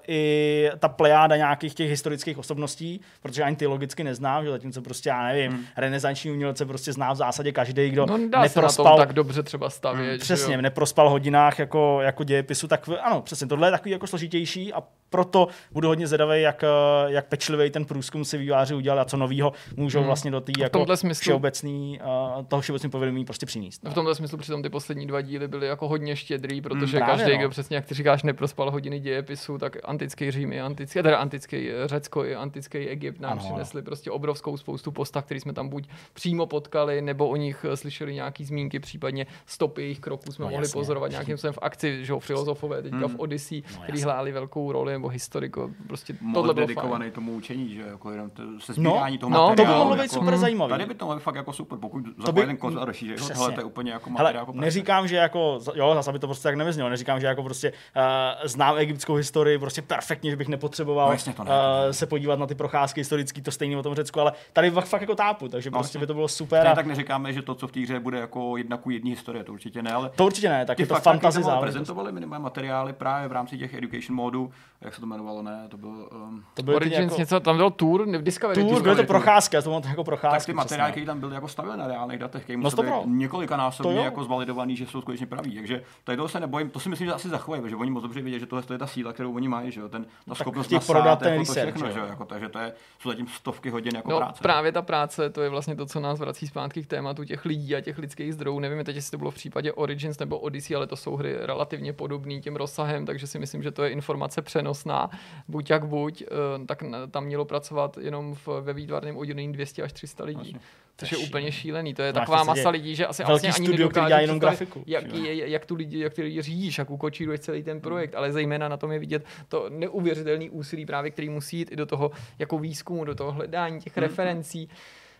i 0.09 0.71
ta 0.79 0.89
plejáda 0.89 1.37
nějakých 1.37 1.75
těch 1.75 1.91
historických 1.91 2.39
osobností, 2.39 3.01
protože 3.23 3.43
ani 3.43 3.57
ty 3.57 3.67
logicky 3.67 4.05
neznám, 4.05 4.45
že 4.45 4.51
zatímco 4.51 4.83
prostě 4.83 5.09
já 5.09 5.23
nevím, 5.23 5.53
hmm. 5.53 5.65
renesanční 5.77 6.31
umělce 6.31 6.67
prostě 6.67 6.93
zná 6.93 7.13
v 7.13 7.17
zásadě 7.17 7.53
každý, 7.53 7.91
kdo 7.91 8.07
no, 8.07 8.19
dá 8.29 8.43
neprospal. 8.43 8.71
Se 8.71 8.83
na 8.83 8.91
tom 8.91 8.99
tak 8.99 9.13
dobře 9.13 9.43
třeba 9.43 9.71
stavět. 9.71 10.11
Hmm. 10.11 10.19
Přesně, 10.19 10.57
v 10.57 10.63
neprospal 10.63 11.11
hodinách 11.11 11.59
jako, 11.59 11.99
jako 12.03 12.25
dějepisu, 12.25 12.69
tak 12.69 12.89
ano, 13.03 13.23
přesně, 13.23 13.47
tohle 13.47 13.69
je 13.69 13.73
takový 13.73 13.91
jako 13.91 14.07
složitější 14.07 14.73
a 14.73 14.83
proto 15.11 15.49
budu 15.73 15.89
hodně 15.89 16.07
zvědavý, 16.07 16.43
jak, 16.43 16.65
eh, 16.65 16.69
jak 17.07 17.27
pečlivý 17.27 17.71
ten 17.71 17.85
průzkum 17.85 18.25
si 18.25 18.39
výváři 18.39 18.75
udělali 18.75 19.01
a 19.01 19.05
co 19.05 19.17
novýho 19.17 19.53
můžou 19.77 19.99
hmm. 19.99 20.07
vlastně 20.07 20.31
do 20.31 20.41
té 20.41 20.53
jako 20.59 20.97
smyslu... 20.97 21.21
všeobecný, 21.21 22.01
uh, 22.37 22.45
toho 22.45 22.61
všeobecného 22.61 22.91
povědomí 22.91 23.25
prostě 23.25 23.47
přinést. 23.47 23.83
V 23.89 23.95
tomhle 23.95 24.15
smyslu 24.15 24.39
přitom 24.39 24.63
ty 24.63 24.69
poslední 24.69 25.07
dva 25.07 25.21
díly 25.21 25.49
byly 25.49 25.67
jako 25.67 25.89
hodně 25.89 26.17
štědrý, 26.17 26.61
protože 26.61 26.78
hmm, 26.87 26.99
Právě, 26.99 27.17
každý, 27.17 27.33
no. 27.33 27.39
kdo 27.39 27.49
přesně, 27.49 27.77
jak 27.77 27.87
ty 27.87 27.95
říkáš, 27.95 28.23
neprospal 28.23 28.71
hodiny 28.71 29.01
dějepisu, 29.01 29.59
tak 29.59 29.77
antický 29.85 30.31
Řím 30.31 30.53
i 30.53 30.61
antický, 30.61 31.03
teda 31.03 31.19
antický 31.19 31.69
Řecko 31.87 32.25
i 32.25 32.35
antický 32.35 32.79
Egypt 32.79 33.21
nám 33.21 33.33
ano, 33.33 33.41
přinesli 33.41 33.83
prostě 33.83 34.11
obrovskou 34.11 34.57
spoustu 34.57 34.91
postav, 34.91 35.25
který 35.25 35.41
jsme 35.41 35.53
tam 35.53 35.69
buď 35.69 35.89
přímo 36.13 36.47
potkali, 36.47 37.03
nebo 37.03 37.29
o 37.29 37.37
nich 37.37 37.67
slyšeli 37.75 38.15
nějaký 38.15 38.45
zmínky, 38.45 38.79
případně 38.79 39.27
stopy 39.47 39.83
jejich 39.83 40.01
kroků 40.01 40.33
jsme 40.33 40.45
no, 40.45 40.51
mohli 40.51 40.65
jasně. 40.65 40.79
pozorovat 40.81 41.11
nějakým 41.11 41.37
způsobem 41.37 41.53
v 41.53 41.59
akci, 41.63 42.05
že 42.05 42.13
jo, 42.13 42.19
filozofové 42.19 42.83
teďka 42.83 42.97
hmm. 42.97 43.17
v 43.17 43.21
Odyssey, 43.21 43.63
no, 43.77 43.83
který 43.83 44.01
hráli 44.01 44.33
velkou 44.33 44.73
roli, 44.73 44.93
nebo 44.93 45.09
historiko, 45.09 45.71
prostě 45.87 46.13
tohle 46.35 46.55
bylo 46.55 46.67
dedikovaný 46.67 47.03
fajn. 47.03 47.13
tomu 47.13 47.33
učení, 47.33 47.75
že 47.75 47.83
jako 47.83 48.11
jenom 48.11 48.31
to, 48.31 48.43
se 48.61 48.73
no, 48.77 48.91
sbírání 48.91 49.17
no, 49.17 49.21
toho 49.21 49.31
no, 49.31 49.57
to 49.57 49.65
by 49.65 49.69
mohlo 49.69 49.97
být 49.97 50.11
super 50.11 50.35
hmm. 50.35 50.41
zajímavé. 50.41 50.71
Tady 50.71 50.87
by 50.87 50.95
to 50.95 51.05
mohlo 51.05 51.21
fakt 51.21 51.35
jako 51.35 51.53
super, 51.53 51.79
pokud 51.79 52.05
to 52.25 52.33
by, 52.33 52.47
ten 52.47 52.57
kozel 52.57 52.85
rozšíří, 52.85 53.15
hele, 53.35 53.53
to 53.53 53.61
je 53.61 53.65
úplně 53.65 53.93
jako 53.93 54.11
materiál. 54.11 54.33
Hele, 54.33 54.43
jako 54.43 54.53
neříkám, 54.53 55.09
že 55.09 55.17
jako, 55.17 55.61
jo, 55.75 55.95
zase 55.95 56.13
by 56.13 56.19
to 56.19 56.27
prostě 56.27 56.43
tak 56.43 56.57
nevyznělo, 56.69 56.89
neříkám, 56.91 57.21
že 57.21 57.27
jako 57.27 57.43
prostě 57.43 57.73
uh, 57.97 58.03
znám 58.45 58.77
egyptskou 58.79 59.15
historii 59.15 59.59
prostě 59.59 59.83
perfektně, 59.83 60.31
že 60.31 60.37
bych 60.37 60.49
nepotřeboval 60.49 61.17
no, 61.27 61.33
to 61.33 61.45
ne, 61.45 61.51
uh, 61.51 61.57
se 61.91 62.07
podívat 62.07 62.39
na 62.39 62.47
ty 62.47 62.55
procházky 62.55 63.01
historické, 63.01 63.43
to 63.43 63.51
stejné 63.51 63.77
o 63.77 63.83
tom 63.83 63.95
Řecku, 63.95 64.21
ale 64.21 64.33
tady 64.53 64.71
fakt, 64.71 64.87
fakt 64.87 65.01
jako 65.01 65.15
tápu, 65.15 65.49
takže 65.49 65.71
no, 65.71 65.79
prostě 65.79 65.99
by 65.99 66.07
to 66.07 66.15
bylo 66.15 66.29
super. 66.29 66.67
A... 66.67 66.75
tak 66.75 66.87
neříkáme, 66.87 67.33
že 67.33 67.43
to, 67.43 67.55
co 67.55 67.69
v 67.69 67.73
té 67.73 67.81
hře 67.81 68.01
bude 68.01 68.19
jako 68.19 68.57
jedna 68.57 68.77
ku 68.77 68.91
jední 68.91 69.11
historie, 69.11 69.45
to 69.45 69.53
určitě 69.53 69.83
ne, 69.83 69.93
ale 69.93 70.11
to 70.17 70.25
určitě 70.25 70.49
ne, 70.49 70.67
tak 70.67 70.79
je 70.79 70.87
to 70.87 70.95
fantasy 70.95 71.41
prezentovali 71.61 72.13
minimálně 72.13 72.43
materiály 72.43 72.93
právě 72.93 73.29
v 73.29 73.33
rámci 73.33 73.59
těch 73.59 73.75
education 73.75 74.17
modů, 74.17 74.51
jak 74.81 74.95
se 74.95 75.01
to 75.01 75.07
jmenovalo, 75.07 75.43
ne, 75.43 75.67
to 75.69 75.77
byl 75.77 75.89
um, 75.89 76.45
to 76.55 76.63
byl 76.63 76.77
Origins 76.77 77.13
jako... 77.13 77.21
něco, 77.21 77.41
tam 77.41 77.57
byl 77.57 77.71
tour, 77.71 78.19
v 78.19 78.23
Discovery. 78.23 78.65
Tour, 78.65 78.83
bylo 78.83 78.97
to 78.97 79.05
procházka, 79.05 79.63
to 79.63 79.69
bylo 79.69 79.81
to 79.81 79.89
jako 79.89 80.05
procházka. 80.05 80.39
Tak 80.39 80.47
ty 80.47 80.53
materiály, 80.53 80.93
které 80.93 81.07
tam 81.07 81.21
byly 81.21 81.35
jako 81.35 81.49
stavěné 81.49 81.77
na 81.77 81.87
reálných 81.87 82.19
datech, 82.19 82.43
které 82.43 82.57
musely 82.57 82.91
no 82.91 83.03
několika 83.07 83.57
násobně 83.57 84.01
jako 84.01 84.25
zvalidovaný, 84.25 84.77
že 84.77 84.87
jsou 84.87 85.01
skutečně 85.01 85.27
praví. 85.27 85.55
Takže 85.55 85.83
tady 86.05 86.17
toho 86.17 86.29
se 86.29 86.41
nebojím, 86.41 86.58
to 86.65 86.81
si 86.81 86.89
myslím, 86.89 87.07
že 87.07 87.13
asi 87.13 87.29
zachovají, 87.29 87.63
protože 87.63 87.77
oni 87.77 87.91
moc 87.91 88.03
dobře 88.03 88.23
vědí, 88.23 88.41
že 88.41 88.47
tohle 88.47 88.65
je 88.73 88.79
ta 88.79 88.87
síla, 88.87 89.13
kterou 89.13 89.35
oni 89.35 89.49
mají, 89.49 89.73
že 89.73 89.81
jo, 89.81 89.89
ten, 89.89 90.07
ta 90.29 90.35
schopnost 90.35 90.71
nasát, 90.71 90.93
prodat 90.93 91.19
ten 91.19 91.33
jako 91.33 91.45
to 91.45 91.53
všechno, 91.53 91.91
že 91.91 91.99
jo, 91.99 92.07
jako, 92.07 92.25
takže 92.25 92.49
to 92.49 92.59
je, 92.59 92.73
jsou 92.99 93.09
zatím 93.09 93.27
stovky 93.27 93.71
hodin 93.71 93.97
jako 93.97 94.11
no, 94.11 94.17
práce. 94.17 94.43
Právě 94.43 94.73
ta 94.73 94.83
práce, 94.83 95.31
to 95.31 95.43
je 95.43 95.49
vlastně 95.49 95.77
to, 95.77 95.87
co 95.87 96.01
nás 96.01 96.19
vrací 96.19 96.47
zpátky 96.47 96.83
k 96.83 96.87
tématu 96.87 97.25
těch 97.25 97.45
lidí 97.45 97.77
a 97.77 97.81
těch 97.81 97.99
lidských 97.99 98.35
zdrojů. 98.35 98.59
Nevím 98.59 98.85
teď, 98.85 98.97
jestli 98.97 99.11
to 99.11 99.19
bylo 99.19 99.31
v 99.31 99.35
případě 99.35 99.73
Origins 99.73 100.19
nebo 100.19 100.39
Odyssey, 100.39 100.77
ale 100.77 100.87
to 100.87 100.97
jsou 100.97 101.17
hry 101.17 101.37
relativně 101.41 101.93
podobné 101.93 102.41
tím 102.41 102.57
rozsahem, 102.57 103.07
takže 103.07 103.27
si 103.27 103.39
myslím, 103.39 103.63
že 103.63 103.71
to 103.71 103.85
je 103.85 103.91
informace 103.91 104.43
přenosná. 104.43 105.11
Buď 105.49 105.71
jak 105.71 105.87
buď, 105.87 106.23
eh, 106.23 106.67
tak 106.67 106.83
tam 107.11 107.25
mělo 107.25 107.45
pracovat 107.45 107.99
jenom 107.99 108.35
v, 108.35 108.49
ve 108.61 108.73
výtvarném 108.73 109.17
oddělení 109.17 109.53
200 109.53 109.83
až 109.83 109.93
300 109.93 110.25
lidí. 110.25 110.53
Vlastně. 110.53 110.88
Což 110.99 111.13
je 111.13 111.19
úplně 111.19 111.53
šílený. 111.53 111.95
To 111.95 112.03
je 112.03 112.13
Máš 112.13 112.21
taková 112.21 112.45
masa 112.45 112.69
lidí, 112.71 112.97
že 112.97 113.07
asi 113.07 113.25
vlastně 113.25 113.53
ani 113.53 113.69
nedokáže 113.69 114.15
jenom 114.15 114.39
grafiku. 114.39 114.85
Jak, 114.87 115.15
je, 115.15 115.49
jak, 115.49 115.67
tu 115.67 115.75
lidi, 115.75 115.99
jak 115.99 116.15
ty 116.15 116.23
lidi 116.23 116.43
řídíš, 116.43 116.79
jak 116.79 116.91
ukočíruješ 116.91 117.41
celý 117.41 117.63
ten 117.63 117.81
projekt, 117.81 118.15
ale 118.15 118.33
zejména 118.33 118.69
na 118.69 118.77
tom 118.77 118.93
je 118.93 118.99
vidět 118.99 119.25
to 119.49 119.67
neuvěřitelné 119.69 120.51
úsilí 120.51 120.87
právě, 120.87 121.11
který 121.11 121.29
musí 121.29 121.59
jít 121.59 121.73
i 121.73 121.77
do 121.77 121.87
toho 121.87 122.11
jako 122.39 122.59
výzkumu, 122.59 123.05
do 123.05 123.15
toho 123.15 123.33
hledání 123.33 123.81
těch 123.81 123.97
hmm. 123.97 124.03
referencí. 124.03 124.69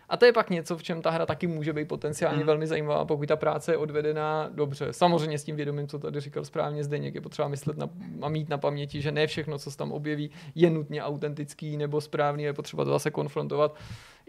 A 0.09 0.17
to 0.17 0.25
je 0.25 0.33
pak 0.33 0.49
něco, 0.49 0.77
v 0.77 0.83
čem 0.83 1.01
ta 1.01 1.09
hra 1.09 1.25
taky 1.25 1.47
může 1.47 1.73
být 1.73 1.87
potenciálně 1.87 2.39
mm. 2.39 2.45
velmi 2.45 2.67
zajímavá, 2.67 3.05
pokud 3.05 3.27
ta 3.27 3.35
práce 3.35 3.71
je 3.71 3.77
odvedená 3.77 4.49
dobře. 4.53 4.93
Samozřejmě 4.93 5.39
s 5.39 5.43
tím 5.43 5.55
vědomím, 5.55 5.87
co 5.87 5.99
tady 5.99 6.19
říkal 6.19 6.45
správně 6.45 6.83
Zdeněk, 6.83 7.15
je 7.15 7.21
potřeba 7.21 7.47
myslet 7.47 7.77
na, 7.77 7.89
a 8.21 8.29
mít 8.29 8.49
na 8.49 8.57
paměti, 8.57 9.01
že 9.01 9.11
ne 9.11 9.27
všechno, 9.27 9.59
co 9.59 9.71
se 9.71 9.77
tam 9.77 9.91
objeví, 9.91 10.31
je 10.55 10.69
nutně 10.69 11.03
autentický 11.03 11.77
nebo 11.77 12.01
správný, 12.01 12.43
je 12.43 12.53
potřeba 12.53 12.85
to 12.85 12.91
zase 12.91 13.11
konfrontovat 13.11 13.75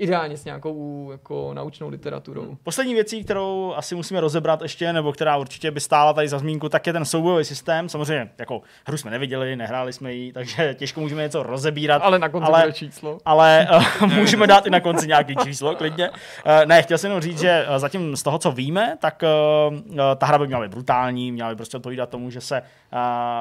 ideálně 0.01 0.37
s 0.37 0.45
nějakou 0.45 1.09
jako 1.13 1.55
naučnou 1.55 1.89
literaturou. 1.89 2.57
Poslední 2.63 2.95
věcí, 2.95 3.25
kterou 3.25 3.75
asi 3.77 3.95
musíme 3.95 4.21
rozebrat 4.21 4.63
ještě, 4.63 4.93
nebo 4.93 5.13
která 5.13 5.37
určitě 5.37 5.71
by 5.71 5.81
stála 5.81 6.13
tady 6.13 6.29
za 6.29 6.39
zmínku, 6.39 6.69
tak 6.69 6.87
je 6.87 6.93
ten 6.93 7.05
soubojový 7.05 7.45
systém. 7.45 7.89
Samozřejmě, 7.89 8.31
jako 8.39 8.63
hru 8.87 8.97
jsme 8.97 9.11
neviděli, 9.11 9.57
nehráli 9.57 9.93
jsme 9.93 10.13
ji, 10.13 10.33
takže 10.33 10.75
těžko 10.75 11.01
můžeme 11.01 11.23
něco 11.23 11.43
rozebírat. 11.43 12.03
Ale 12.03 12.19
na 12.19 12.29
konci 12.29 12.47
ale, 12.47 12.73
číslo. 12.73 13.19
Ale 13.25 13.69
uh, 14.03 14.15
můžeme 14.15 14.47
dát 14.47 14.67
i 14.67 14.71
na 14.71 14.81
konci 14.81 15.07
nějaký 15.07 15.37
číslo, 15.37 15.70
klidně. 15.77 16.11
Uh, 16.11 16.17
ne, 16.65 16.83
chtěl 16.83 16.99
jsem 16.99 17.11
jenom 17.11 17.23
říct, 17.23 17.41
že 17.41 17.67
uh, 17.69 17.79
zatím 17.79 18.17
z 18.17 18.23
toho, 18.23 18.39
co 18.39 18.53
víme, 18.53 18.97
tak 19.01 19.23
uh, 19.73 19.99
ta 20.17 20.27
hra 20.27 20.39
by 20.39 20.47
měla 20.47 20.63
být 20.63 20.71
brutální, 20.71 21.33
měla 21.33 21.51
by 21.51 21.57
prostě 21.57 21.77
odpovídat 21.77 22.11
tomu, 22.11 22.31
že 22.31 22.41
se 22.41 22.63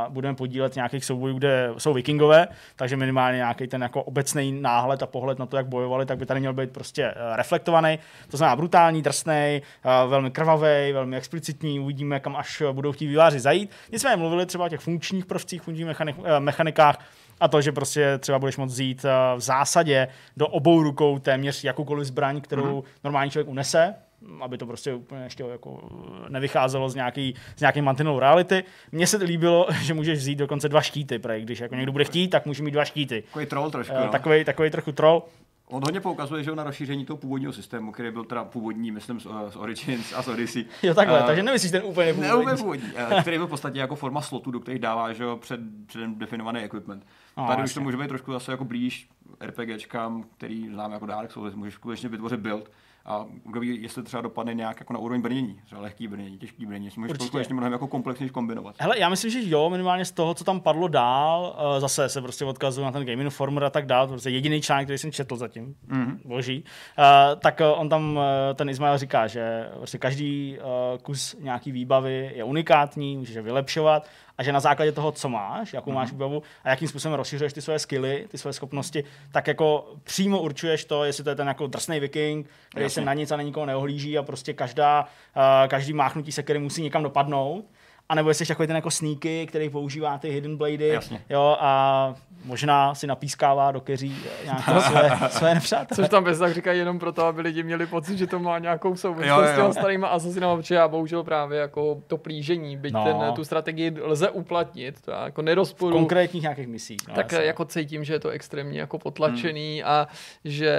budeme 0.10 0.36
podílet 0.36 0.76
nějakých 0.76 1.06
soubojů, 1.06 1.38
kde 1.38 1.70
jsou 1.78 1.94
vikingové, 1.94 2.48
takže 2.76 2.98
minimálně 2.98 3.38
nějaký 3.38 3.68
ten 3.68 3.82
jako 3.82 4.04
obecný 4.04 4.52
náhled 4.52 5.04
a 5.04 5.06
pohled 5.06 5.40
na 5.40 5.46
to, 5.46 5.58
jak 5.58 5.68
bojovali, 5.68 6.06
tak 6.06 6.18
by 6.18 6.26
tady 6.26 6.40
měl 6.40 6.54
být 6.54 6.72
prostě 6.72 7.14
reflektovaný. 7.36 8.00
To 8.32 8.38
znamená 8.38 8.56
brutální, 8.56 9.02
drsný, 9.02 9.62
velmi 10.08 10.32
krvavý, 10.32 10.92
velmi 10.94 11.18
explicitní. 11.18 11.80
Uvidíme, 11.80 12.20
kam 12.20 12.36
až 12.36 12.64
budou 12.72 12.92
chtít 12.92 13.08
výváři 13.08 13.40
zajít. 13.40 13.72
Nicméně 13.92 14.16
mluvili 14.16 14.46
třeba 14.46 14.66
o 14.66 14.70
těch 14.70 14.80
funkčních 14.80 15.26
prvcích, 15.26 15.62
funkčních 15.62 15.88
mechanik, 15.88 16.16
mechanikách, 16.40 17.00
a 17.40 17.48
to, 17.48 17.62
že 17.62 17.72
prostě 17.72 18.18
třeba 18.18 18.40
budeš 18.40 18.58
moct 18.58 18.72
vzít 18.72 19.04
v 19.36 19.40
zásadě 19.40 20.08
do 20.38 20.48
obou 20.48 20.84
rukou 20.84 21.20
téměř 21.20 21.64
jakoukoliv 21.64 22.08
zbraň, 22.08 22.42
kterou 22.42 22.80
mm-hmm. 22.80 22.84
normální 23.04 23.32
člověk 23.32 23.48
unese, 23.48 23.96
aby 24.42 24.58
to 24.58 24.66
prostě 24.66 24.94
úplně 24.94 25.24
ještě 25.24 25.44
jako 25.44 25.90
nevycházelo 26.30 26.90
z 26.90 26.96
nějaký, 26.96 27.36
z 27.56 27.60
nějaký 27.60 27.82
mantinelu 27.82 28.20
reality. 28.20 28.64
Mně 28.92 29.08
se 29.08 29.18
líbilo, 29.18 29.68
že 29.82 29.94
můžeš 29.94 30.20
vzít 30.20 30.36
dokonce 30.36 30.70
dva 30.70 30.82
štíty, 30.82 31.20
protože 31.20 31.42
když 31.42 31.60
jako 31.60 31.76
někdo 31.76 31.92
bude 31.92 32.04
chtít, 32.04 32.28
tak 32.28 32.46
může 32.46 32.64
mít 32.64 32.72
dva 32.72 32.86
štíty. 32.86 33.22
Takový 33.22 33.46
troll 33.46 33.72
trošku. 33.72 33.96
Uh, 33.96 34.08
takový, 34.08 34.44
takový 34.46 34.70
trochu 34.70 34.92
troll. 34.92 35.24
On 35.72 35.84
hodně 35.84 36.00
poukazuje, 36.00 36.44
že 36.44 36.56
na 36.56 36.64
rozšíření 36.64 37.06
toho 37.06 37.18
původního 37.18 37.54
systému, 37.54 37.92
který 37.92 38.12
byl 38.12 38.24
teda 38.24 38.44
původní, 38.44 38.92
myslím, 38.92 39.20
z, 39.20 39.28
z 39.50 39.56
Origins 39.56 40.14
a 40.14 40.22
z 40.24 40.28
Odyssey. 40.28 40.66
Jo, 40.84 40.94
takhle, 40.94 41.20
uh, 41.20 41.26
takže 41.26 41.44
nemyslíš 41.44 41.72
ten 41.72 41.84
úplně 41.86 42.14
původní. 42.14 42.32
Ne, 42.32 42.36
úplně 42.36 42.56
původní, 42.56 42.92
uh, 43.12 43.22
který 43.22 43.38
byl 43.38 43.48
v 43.48 43.50
podstatě 43.50 43.80
jako 43.80 43.96
forma 43.96 44.22
slotu, 44.22 44.52
do 44.52 44.60
kterých 44.60 44.82
dává 44.82 45.14
že, 45.14 45.24
před, 45.40 45.60
předem 45.86 46.16
definovaný 46.16 46.60
equipment. 46.60 47.06
No, 47.38 47.48
Tady 47.48 47.64
už 47.64 47.74
to 47.74 47.82
může 47.82 47.98
být 47.98 48.08
trošku 48.08 48.32
zase 48.32 48.52
jako 48.52 48.66
blíž 48.66 49.10
RPGčkám, 49.42 50.24
který 50.38 50.70
známe 50.70 50.94
jako 50.94 51.06
Dark 51.06 51.32
Souls, 51.32 51.56
můžeš 51.56 51.74
skutečně 51.74 52.10
vytvořit 52.10 52.40
build, 52.40 52.72
a 53.10 53.26
kdo 53.46 53.60
ví, 53.60 53.82
jestli 53.82 54.04
třeba 54.04 54.22
dopadne 54.22 54.54
nějak 54.54 54.80
jako 54.80 54.94
na 54.94 55.00
úroveň 55.00 55.22
brnění, 55.22 55.62
třeba 55.66 55.82
lehký 55.82 56.08
brnění, 56.08 56.38
těžký 56.38 56.66
brnění, 56.66 56.86
jestli 56.86 57.02
můžeš 57.02 57.30
to 57.30 57.38
ještě 57.38 57.54
mnohem 57.54 57.74
jako 57.74 57.88
komplexněji 57.88 58.30
kombinovat. 58.30 58.76
Hele, 58.80 59.00
já 59.00 59.10
myslím, 59.10 59.32
že 59.32 59.40
jo, 59.44 59.70
minimálně 59.70 60.06
z 60.06 60.12
toho, 60.12 60.34
co 60.34 60.44
tam 60.44 60.60
padlo 60.60 60.88
dál, 60.88 61.56
uh, 61.76 61.80
zase 61.80 62.10
se 62.10 62.22
prostě 62.22 62.46
odkazuju 62.46 62.86
na 62.86 62.92
ten 62.92 63.06
Game 63.06 63.24
Informer 63.24 63.64
a 63.64 63.70
tak 63.70 63.86
dál, 63.86 64.08
to 64.08 64.14
prostě 64.14 64.30
jediný 64.30 64.62
článek, 64.62 64.86
který 64.86 64.98
jsem 64.98 65.12
četl 65.12 65.36
zatím, 65.36 65.76
mm-hmm. 65.88 66.18
boží, 66.26 66.64
uh, 66.98 67.40
tak 67.40 67.60
uh, 67.60 67.82
on 67.82 67.90
tam, 67.90 68.20
ten 68.56 68.70
Ismail 68.70 68.98
říká, 68.98 69.28
že 69.28 69.70
prostě 69.78 69.98
každý 69.98 70.58
kus 71.02 71.36
nějaký 71.40 71.72
výbavy 71.72 72.32
je 72.36 72.44
unikátní, 72.44 73.18
můžeš 73.18 73.36
je 73.36 73.42
vylepšovat 73.42 74.08
a 74.40 74.44
že 74.44 74.52
na 74.52 74.60
základě 74.60 74.92
toho, 74.92 75.12
co 75.12 75.30
máš, 75.30 75.74
jakou 75.74 75.92
mm-hmm. 75.92 75.94
máš 75.94 76.12
výbavu 76.12 76.44
a 76.64 76.70
jakým 76.70 76.88
způsobem 76.88 77.18
rozšiřuješ 77.18 77.54
ty 77.54 77.62
své 77.62 77.80
skilly, 77.80 78.28
ty 78.32 78.38
své 78.38 78.54
schopnosti, 78.54 79.04
tak 79.32 79.48
jako 79.48 79.94
přímo 80.04 80.40
určuješ 80.42 80.86
to, 80.86 81.04
jestli 81.04 81.24
to 81.24 81.30
je 81.30 81.36
ten 81.36 81.48
jako 81.48 81.68
drsný 81.68 82.00
viking, 82.00 82.50
který 82.70 82.90
se 82.90 83.02
na 83.02 83.14
nic 83.14 83.32
a 83.32 83.38
na 83.38 83.44
nikoho 83.44 83.66
neohlíží 83.66 84.18
a 84.18 84.24
prostě 84.24 84.54
každá, 84.54 85.02
uh, 85.04 85.68
každý 85.68 85.94
máchnutí 85.94 86.32
se, 86.32 86.44
který 86.44 86.60
musí 86.60 86.82
někam 86.82 87.04
dopadnout, 87.04 87.66
a 88.10 88.16
nebo 88.16 88.34
jsi 88.34 88.46
takový 88.46 88.68
ten 88.68 88.76
jako 88.76 88.92
sneaky, 88.92 89.48
který 89.48 89.70
používá 89.70 90.18
ty 90.18 90.30
hidden 90.30 90.58
blady, 90.58 90.88
Jasně. 90.88 91.22
jo, 91.30 91.58
a 91.60 92.14
možná 92.46 92.96
si 92.96 93.08
napískává 93.08 93.72
do 93.72 93.82
keří 93.82 94.16
nějaké 94.44 94.82
své, 94.90 95.30
své 95.30 95.54
nepřátelé. 95.54 95.96
Což 95.96 96.10
tam 96.10 96.24
bez 96.24 96.40
tak 96.40 96.54
říkají 96.54 96.80
jenom 96.80 97.00
proto, 97.00 97.26
aby 97.26 97.42
lidi 97.42 97.64
měli 97.64 97.88
pocit, 97.88 98.18
že 98.18 98.28
to 98.28 98.40
má 98.40 98.60
nějakou 98.60 98.96
souvislost 98.96 99.50
s 99.50 99.56
těma 99.56 99.74
starýma 99.74 100.08
asasinama, 100.08 100.56
protože 100.56 100.76
já 100.76 100.88
bohužel 100.88 101.24
právě 101.24 101.60
jako 101.60 102.02
to 102.08 102.18
plížení, 102.18 102.78
byť 102.78 102.94
no. 102.94 103.04
ten, 103.04 103.34
tu 103.36 103.44
strategii 103.44 103.94
lze 104.02 104.30
uplatnit, 104.30 105.02
to 105.02 105.12
jako 105.12 105.42
nerozporu. 105.42 105.96
V 105.96 106.00
konkrétních 106.00 106.44
nějakých 106.44 106.68
misích. 106.68 107.00
No, 107.08 107.16
tak 107.16 107.32
jasně. 107.32 107.48
jako 107.48 107.66
cítím, 107.66 108.04
že 108.04 108.14
je 108.14 108.20
to 108.20 108.30
extrémně 108.30 108.80
jako 108.80 109.00
potlačený 109.00 109.82
hmm. 109.84 109.92
a 109.92 110.08
že 110.46 110.76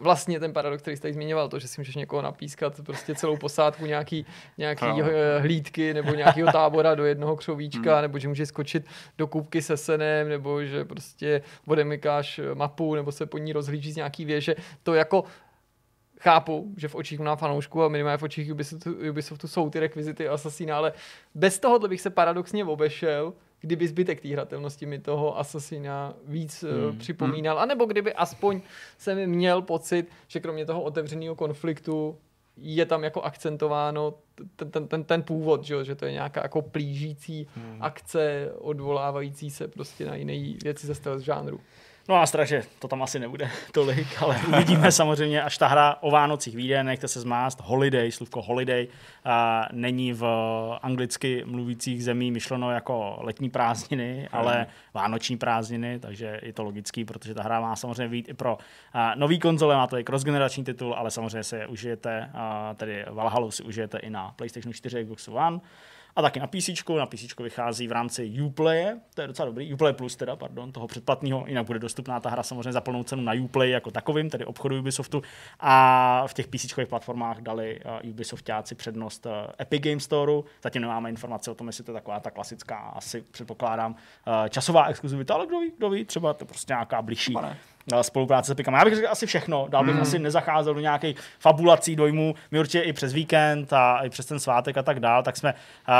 vlastně 0.00 0.40
ten 0.40 0.52
paradox, 0.52 0.82
který 0.82 0.96
jste 0.96 1.12
zmiňoval, 1.12 1.48
to, 1.48 1.58
že 1.58 1.68
si 1.68 1.80
můžeš 1.80 1.94
někoho 1.96 2.22
napískat 2.22 2.80
prostě 2.86 3.14
celou 3.14 3.36
posádku 3.36 3.86
nějaký, 3.86 4.26
nějaký 4.58 4.84
no. 4.84 5.06
hlídky 5.40 5.94
nebo 5.94 6.14
nějakého 6.14 6.52
tábora 6.66 6.94
do 6.94 7.04
jednoho 7.04 7.36
křovíčka, 7.36 7.92
hmm. 7.92 8.02
nebo 8.02 8.18
že 8.18 8.28
může 8.28 8.46
skočit 8.46 8.86
do 9.18 9.26
kůpky 9.26 9.62
se 9.62 9.76
senem, 9.76 10.28
nebo 10.28 10.64
že 10.64 10.84
prostě 10.84 11.42
odemykáš 11.66 12.40
mapu, 12.54 12.94
nebo 12.94 13.12
se 13.12 13.26
po 13.26 13.38
ní 13.38 13.52
rozhlíží 13.52 13.92
z 13.92 13.96
nějaký 13.96 14.24
věže. 14.24 14.54
To 14.82 14.94
jako 14.94 15.24
chápu, 16.20 16.74
že 16.76 16.88
v 16.88 16.94
očích 16.94 17.20
mnoha 17.20 17.36
fanoušků 17.36 17.82
a 17.82 17.88
minimálně 17.88 18.18
v 18.18 18.22
očích 18.22 18.52
Ubisoftu, 18.52 18.94
Ubisoftu 19.10 19.48
jsou 19.48 19.70
ty 19.70 19.80
rekvizity 19.80 20.28
Assassina, 20.28 20.76
ale 20.76 20.92
bez 21.34 21.58
tohohle 21.58 21.88
bych 21.88 22.00
se 22.00 22.10
paradoxně 22.10 22.64
obešel, 22.64 23.32
kdyby 23.60 23.88
zbytek 23.88 24.20
té 24.20 24.28
hratelnosti 24.28 24.86
mi 24.86 24.98
toho 24.98 25.38
Assassina 25.38 26.14
víc 26.26 26.62
eh, 26.62 26.90
hmm. 26.90 26.98
připomínal, 26.98 27.58
anebo 27.58 27.86
kdyby 27.86 28.12
aspoň 28.12 28.60
jsem 28.98 29.26
měl 29.26 29.62
pocit, 29.62 30.08
že 30.28 30.40
kromě 30.40 30.66
toho 30.66 30.82
otevřeného 30.82 31.34
konfliktu 31.34 32.18
je 32.56 32.86
tam 32.86 33.04
jako 33.04 33.22
akcentováno 33.22 34.14
ten, 34.56 34.70
ten, 34.70 34.88
ten, 34.88 35.04
ten 35.04 35.22
původ, 35.22 35.64
že, 35.64 35.84
že 35.84 35.94
to 35.94 36.04
je 36.04 36.12
nějaká 36.12 36.42
jako 36.42 36.62
plížící 36.62 37.46
hmm. 37.56 37.82
akce, 37.82 38.52
odvolávající 38.58 39.50
se 39.50 39.68
prostě 39.68 40.06
na 40.06 40.14
jiné 40.14 40.58
věci 40.62 40.86
ze 40.86 40.94
z 40.94 41.20
žánru. 41.20 41.60
No 42.08 42.14
a 42.16 42.26
strach, 42.26 42.48
že 42.48 42.62
to 42.78 42.88
tam 42.88 43.02
asi 43.02 43.18
nebude 43.18 43.50
tolik, 43.72 44.22
ale 44.22 44.40
uvidíme. 44.48 44.92
Samozřejmě, 44.92 45.42
až 45.42 45.58
ta 45.58 45.66
hra 45.66 45.96
o 46.00 46.10
Vánocích 46.10 46.56
vyjde, 46.56 46.84
nechte 46.84 47.08
se 47.08 47.20
zmást, 47.20 47.60
holiday, 47.60 48.12
slůvko 48.12 48.42
holiday, 48.42 48.88
a 49.24 49.66
není 49.72 50.12
v 50.12 50.24
anglicky 50.82 51.42
mluvících 51.46 52.04
zemí 52.04 52.30
myšleno 52.30 52.70
jako 52.72 53.18
letní 53.20 53.50
prázdniny, 53.50 54.28
ale 54.32 54.66
vánoční 54.94 55.36
prázdniny, 55.36 55.98
takže 55.98 56.40
je 56.42 56.52
to 56.52 56.64
logický, 56.64 57.04
protože 57.04 57.34
ta 57.34 57.42
hra 57.42 57.60
má 57.60 57.76
samozřejmě 57.76 58.08
být 58.08 58.28
i 58.28 58.34
pro 58.34 58.58
nový 59.14 59.38
konzole, 59.38 59.74
má 59.74 59.86
to 59.86 59.98
i 59.98 60.04
cross-generační 60.04 60.64
titul, 60.64 60.94
ale 60.94 61.10
samozřejmě 61.10 61.44
se 61.44 61.66
užijete, 61.66 62.30
tedy 62.76 63.04
Valhalla 63.10 63.50
si 63.50 63.62
užijete 63.62 63.98
i 63.98 64.10
na 64.10 64.32
PlayStation 64.36 64.72
4, 64.72 65.04
Xbox 65.04 65.28
One, 65.28 65.60
a 66.16 66.22
taky 66.22 66.40
na 66.40 66.46
PC. 66.46 66.70
Na 66.98 67.06
PC 67.06 67.40
vychází 67.40 67.88
v 67.88 67.92
rámci 67.92 68.42
Uplay, 68.42 68.96
to 69.14 69.20
je 69.20 69.26
docela 69.26 69.46
dobrý, 69.46 69.74
Uplay 69.74 69.92
Plus 69.92 70.16
teda, 70.16 70.36
pardon, 70.36 70.72
toho 70.72 70.86
předplatného, 70.86 71.44
jinak 71.46 71.66
bude 71.66 71.78
dostupná 71.78 72.20
ta 72.20 72.30
hra 72.30 72.42
samozřejmě 72.42 72.72
za 72.72 72.80
plnou 72.80 73.02
cenu 73.02 73.22
na 73.22 73.32
Uplay 73.32 73.70
jako 73.70 73.90
takovým, 73.90 74.30
tedy 74.30 74.44
obchodu 74.44 74.78
Ubisoftu. 74.78 75.22
A 75.60 76.24
v 76.26 76.34
těch 76.34 76.46
PC 76.46 76.74
platformách 76.88 77.40
dali 77.40 77.80
uh, 78.04 78.10
Ubisoftáci 78.10 78.74
přednost 78.74 79.26
uh, 79.26 79.32
Epic 79.60 79.82
Game 79.82 80.00
Store. 80.00 80.32
Zatím 80.62 80.82
nemáme 80.82 81.10
informace 81.10 81.50
o 81.50 81.54
tom, 81.54 81.66
jestli 81.66 81.84
to 81.84 81.90
je 81.90 81.94
taková 81.94 82.20
ta 82.20 82.30
klasická, 82.30 82.76
asi 82.76 83.22
předpokládám, 83.22 83.92
uh, 83.92 84.48
časová 84.48 84.86
exkluzivita, 84.86 85.34
ale 85.34 85.46
kdo 85.46 85.60
ví, 85.60 85.72
kdo 85.78 85.90
ví, 85.90 86.04
třeba 86.04 86.34
to 86.34 86.44
prostě 86.44 86.72
nějaká 86.72 87.02
bližší 87.02 87.34
spolupráce 88.02 88.48
s 88.48 88.50
Epicem. 88.50 88.74
Já 88.74 88.84
bych 88.84 88.94
řekl 88.94 89.08
asi 89.10 89.26
všechno, 89.26 89.66
dál 89.68 89.84
bych 89.84 89.94
mm. 89.94 90.00
asi 90.00 90.18
nezacházel 90.18 90.74
do 90.74 90.80
nějakých 90.80 91.16
fabulací 91.38 91.96
dojmů. 91.96 92.34
My 92.50 92.58
určitě 92.58 92.80
i 92.80 92.92
přes 92.92 93.12
víkend 93.12 93.72
a 93.72 94.04
i 94.04 94.10
přes 94.10 94.26
ten 94.26 94.40
svátek 94.40 94.76
a 94.76 94.82
tak 94.82 95.00
dál, 95.00 95.22
tak 95.22 95.36
jsme 95.36 95.52
uh, 95.52 95.94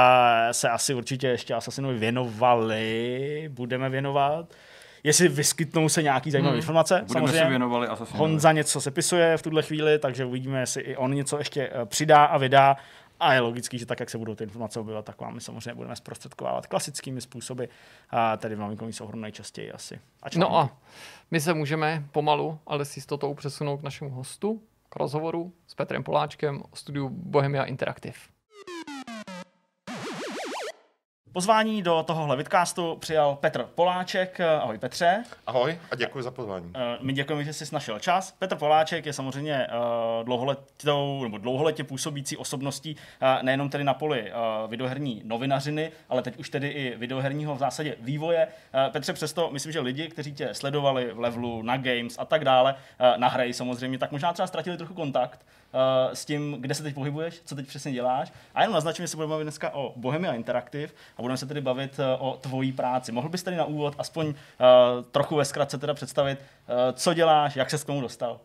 se 0.53 0.69
asi 0.69 0.95
určitě 0.95 1.29
ještě 1.29 1.55
Assassinovi 1.55 1.99
věnovali, 1.99 3.51
budeme 3.53 3.89
věnovat 3.89 4.47
jestli 5.07 5.29
vyskytnou 5.29 5.89
se 5.89 6.03
nějaký 6.03 6.31
zajímavé 6.31 6.53
hmm. 6.53 6.59
informace. 6.59 7.05
Budeme 7.07 7.27
Samozřejmě 7.27 7.45
si 7.45 7.49
věnovali 7.49 7.89
Assassinovi. 7.89 8.19
Honza 8.19 8.53
něco 8.53 8.81
sepisuje 8.81 9.37
v 9.37 9.43
tuhle 9.43 9.63
chvíli, 9.63 9.99
takže 9.99 10.25
uvidíme, 10.25 10.61
jestli 10.61 10.83
i 10.83 10.97
on 10.97 11.15
něco 11.15 11.39
ještě 11.39 11.71
eh, 11.73 11.87
přidá 11.87 12.25
a 12.25 12.39
vydá. 12.39 12.77
A 13.21 13.33
je 13.33 13.41
logický, 13.41 13.79
že 13.79 13.87
tak, 13.87 14.01
jak 14.01 14.11
se 14.11 14.19
budou 14.19 14.35
ty 14.35 14.45
informace 14.45 14.81
objevovat, 14.81 15.05
tak 15.05 15.21
vám 15.21 15.35
my 15.35 15.41
samozřejmě 15.41 15.75
budeme 15.75 15.97
zprostředkovávat 15.97 16.67
klasickými 16.67 17.21
způsoby, 17.21 17.65
a 18.11 18.37
tedy 18.37 18.55
v 18.55 18.59
novinkovém 18.59 18.93
souhrnu 18.93 19.23
nejčastěji 19.23 19.73
asi. 19.73 20.01
A 20.23 20.27
no 20.37 20.57
a 20.57 20.77
my 21.31 21.41
se 21.41 21.55
můžeme 21.55 22.05
pomalu, 22.13 22.59
ale 22.67 22.85
s 22.85 22.97
jistotou 22.97 23.35
přesunout 23.35 23.77
k 23.77 23.83
našemu 23.83 24.11
hostu, 24.11 24.63
k 24.89 24.97
rozhovoru 24.97 25.53
s 25.67 25.75
Petrem 25.75 26.03
Poláčkem 26.03 26.63
o 26.71 26.77
studiu 26.77 27.09
Bohemia 27.09 27.65
Interactive. 27.65 28.36
Pozvání 31.37 31.83
do 31.83 32.05
tohohle 32.07 32.37
vidcastu 32.37 32.97
přijal 33.01 33.37
Petr 33.41 33.65
Poláček. 33.75 34.41
Ahoj 34.61 34.79
Petře. 34.79 35.25
Ahoj 35.47 35.79
a 35.91 35.97
děkuji 35.97 36.23
za 36.23 36.31
pozvání. 36.31 36.73
Eh, 36.75 36.99
my 37.01 37.13
děkujeme, 37.13 37.45
že 37.45 37.53
jsi 37.53 37.65
našel 37.75 37.99
čas. 37.99 38.33
Petr 38.39 38.57
Poláček 38.57 39.07
je 39.07 39.13
samozřejmě 39.13 39.55
eh, 39.55 39.71
dlouholetou, 40.25 41.23
nebo 41.23 41.39
dlouholetě 41.39 41.85
působící 41.85 42.37
osobností 42.37 42.97
eh, 43.21 43.43
nejenom 43.43 43.71
tedy 43.71 43.85
na 43.85 43.95
poli 43.95 44.33
videoherní 44.69 45.23
novinařiny, 45.25 45.93
ale 46.09 46.23
teď 46.23 46.37
už 46.37 46.51
tedy 46.51 46.69
i 46.69 46.97
videoherního 46.97 47.55
v 47.55 47.59
zásadě 47.59 47.97
vývoje. 48.01 48.49
Petře, 48.93 49.13
přesto 49.13 49.51
myslím, 49.53 49.73
že 49.73 49.81
lidi, 49.81 50.09
kteří 50.09 50.33
tě 50.33 50.55
sledovali 50.55 51.13
v 51.13 51.21
levelu, 51.21 51.63
na 51.63 51.77
games 51.77 52.17
a 52.19 52.25
tak 52.25 52.45
dále, 52.45 52.75
na 53.17 53.29
hry 53.29 53.53
samozřejmě, 53.53 53.99
tak 53.99 54.13
možná 54.13 54.33
třeba 54.33 54.47
ztratili 54.47 54.77
trochu 54.77 54.95
kontakt 54.95 55.47
uh, 55.73 55.81
s 56.15 56.25
tím, 56.25 56.57
kde 56.61 56.75
se 56.75 56.83
teď 56.83 56.95
pohybuješ, 56.95 57.43
co 57.45 57.55
teď 57.55 57.67
přesně 57.67 57.93
děláš. 57.93 58.33
A 58.55 58.61
jenom 58.61 58.75
naznačím, 58.75 59.03
že 59.03 59.09
se 59.09 59.17
budeme 59.17 59.31
bavit 59.31 59.45
dneska 59.45 59.71
o 59.75 59.93
Bohemia 59.97 60.33
Interactive 60.33 60.93
a 61.19 61.23
budeme 61.23 61.37
se 61.37 61.47
tedy 61.47 61.61
bavit 61.61 61.99
uh, 61.99 62.29
o 62.29 62.37
tvojí 62.37 62.73
práci. 62.73 63.13
Mohl 63.13 63.29
bys 63.29 63.43
tedy 63.43 63.57
na 63.57 63.65
úvod 63.65 63.95
aspoň 63.99 64.27
uh, 64.27 64.35
trochu 65.11 65.37
ve 65.37 65.45
zkratce 65.45 65.79
teda 65.79 65.95
představit, 65.95 66.39
uh, 66.39 66.75
co 66.93 67.15
děláš, 67.15 67.57
jak 67.57 67.71
se 67.71 67.79
k 67.79 67.85
tomu 67.85 68.01
dostal? 68.01 68.41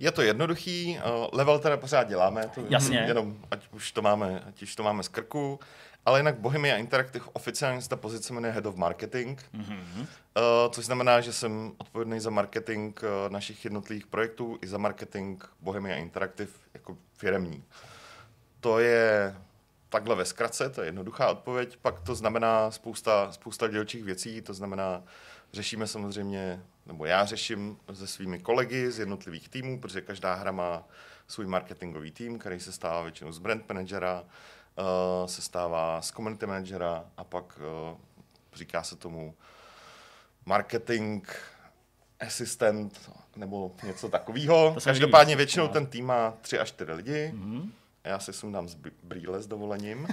Je 0.00 0.12
to 0.12 0.22
jednoduchý, 0.22 0.98
uh, 0.98 1.26
level 1.32 1.58
teda 1.58 1.76
pořád 1.76 2.08
děláme, 2.08 2.48
to 2.54 2.60
Jasně. 2.68 2.98
jenom 2.98 3.36
ať 3.50 3.60
už 3.72 3.92
to 3.92 4.02
máme, 4.02 4.42
ať 4.48 4.62
už 4.62 4.76
to 4.76 4.82
máme 4.82 5.02
z 5.02 5.08
krku. 5.08 5.60
Ale 6.06 6.18
jinak 6.18 6.38
Bohemia 6.38 6.76
Interactive 6.76 7.24
oficiálně 7.32 7.82
se 7.82 7.88
ta 7.88 7.96
pozice 7.96 8.32
jmenuje 8.32 8.52
Head 8.52 8.66
of 8.66 8.76
Marketing, 8.76 9.40
mm-hmm. 9.54 10.06
což 10.70 10.84
znamená, 10.84 11.20
že 11.20 11.32
jsem 11.32 11.72
odpovědný 11.78 12.20
za 12.20 12.30
marketing 12.30 13.00
uh, 13.02 13.32
našich 13.32 13.64
jednotlivých 13.64 14.06
projektů 14.06 14.58
i 14.62 14.66
za 14.66 14.78
marketing 14.78 15.44
Bohemia 15.60 15.96
Interactive 15.96 16.50
jako 16.74 16.96
firemní. 17.16 17.64
To 18.60 18.78
je 18.78 19.36
takhle 19.88 20.16
ve 20.16 20.24
zkratce, 20.24 20.70
to 20.70 20.80
je 20.80 20.88
jednoduchá 20.88 21.30
odpověď. 21.30 21.76
Pak 21.82 22.00
to 22.00 22.14
znamená 22.14 22.70
spousta, 22.70 23.32
spousta 23.32 23.68
dělčích 23.68 24.04
věcí, 24.04 24.42
to 24.42 24.54
znamená, 24.54 25.02
řešíme 25.52 25.86
samozřejmě, 25.86 26.62
nebo 26.86 27.06
já 27.06 27.24
řeším 27.24 27.78
se 27.92 28.06
svými 28.06 28.38
kolegy 28.38 28.90
z 28.90 28.98
jednotlivých 28.98 29.48
týmů, 29.48 29.80
protože 29.80 30.00
každá 30.00 30.34
hra 30.34 30.52
má 30.52 30.84
svůj 31.28 31.46
marketingový 31.46 32.10
tým, 32.10 32.38
který 32.38 32.60
se 32.60 32.72
stává 32.72 33.02
většinou 33.02 33.32
z 33.32 33.38
brand 33.38 33.68
managera, 33.68 34.24
se 35.26 35.42
stává 35.42 36.02
z 36.02 36.10
community 36.10 36.46
managera 36.46 37.04
a 37.16 37.24
pak 37.24 37.60
uh, 37.90 37.98
říká 38.54 38.82
se 38.82 38.96
tomu 38.96 39.34
marketing 40.46 41.28
assistant 42.20 43.10
nebo 43.36 43.72
něco 43.82 44.08
takového. 44.08 44.76
Každopádně 44.84 45.36
většinou 45.36 45.66
no. 45.66 45.72
ten 45.72 45.86
tým 45.86 46.06
má 46.06 46.34
tři 46.40 46.58
až 46.58 46.68
čtyři 46.68 46.92
lidi. 46.92 47.32
Mm-hmm. 47.34 47.70
A 48.04 48.08
já 48.08 48.18
si 48.18 48.32
sundám 48.32 48.68
z 48.68 48.76
brýle 49.02 49.42
s 49.42 49.46
dovolením. 49.46 49.98
uh, 50.02 50.06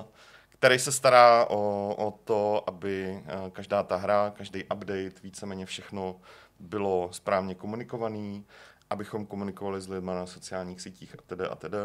který 0.48 0.78
se 0.78 0.92
stará 0.92 1.44
o, 1.44 1.94
o 1.98 2.10
to, 2.24 2.64
aby 2.66 3.22
každá 3.52 3.82
ta 3.82 3.96
hra, 3.96 4.32
každý 4.36 4.64
update, 4.64 5.20
víceméně 5.22 5.66
všechno 5.66 6.16
bylo 6.60 7.08
správně 7.12 7.54
komunikovaný, 7.54 8.44
abychom 8.90 9.26
komunikovali 9.26 9.80
s 9.80 9.88
lidmi 9.88 10.10
na 10.10 10.26
sociálních 10.26 10.80
sítích 10.80 11.14
a 11.18 11.22
tedy 11.26 11.44
a 11.44 11.54
tedy 11.54 11.78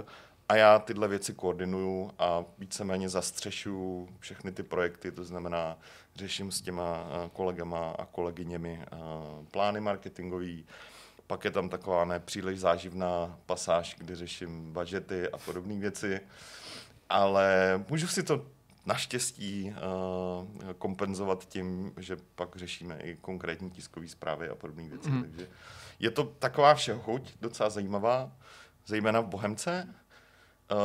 a 0.53 0.55
já 0.55 0.79
tyhle 0.79 1.07
věci 1.07 1.33
koordinuju 1.33 2.11
a 2.19 2.45
víceméně 2.57 3.09
zastřešuju 3.09 4.09
všechny 4.19 4.51
ty 4.51 4.63
projekty, 4.63 5.11
to 5.11 5.23
znamená, 5.23 5.77
řeším 6.15 6.51
s 6.51 6.61
těma 6.61 7.05
eh, 7.05 7.29
kolegama 7.33 7.89
a 7.99 8.05
kolegyněmi 8.05 8.79
eh, 8.81 8.97
plány 9.51 9.81
marketingový, 9.81 10.65
pak 11.27 11.45
je 11.45 11.51
tam 11.51 11.69
taková 11.69 12.05
nepříliš 12.05 12.59
záživná 12.59 13.39
pasáž, 13.45 13.95
kdy 13.99 14.15
řeším 14.15 14.73
budžety 14.73 15.29
a 15.29 15.37
podobné 15.37 15.75
věci, 15.75 16.19
ale 17.09 17.77
můžu 17.89 18.07
si 18.07 18.23
to 18.23 18.45
naštěstí 18.85 19.73
uh, 19.73 20.71
kompenzovat 20.77 21.45
tím, 21.45 21.93
že 21.97 22.17
pak 22.35 22.55
řešíme 22.55 22.99
i 22.99 23.17
konkrétní 23.21 23.71
tiskové 23.71 24.07
zprávy 24.07 24.49
a 24.49 24.55
podobné 24.55 24.89
věci. 24.89 25.09
Mm. 25.09 25.21
Takže 25.21 25.47
je 25.99 26.11
to 26.11 26.23
taková 26.23 26.75
všechuť, 26.75 27.33
docela 27.41 27.69
zajímavá, 27.69 28.31
zejména 28.85 29.21
v 29.21 29.27
Bohemce, 29.27 29.87
Eh, 29.87 30.02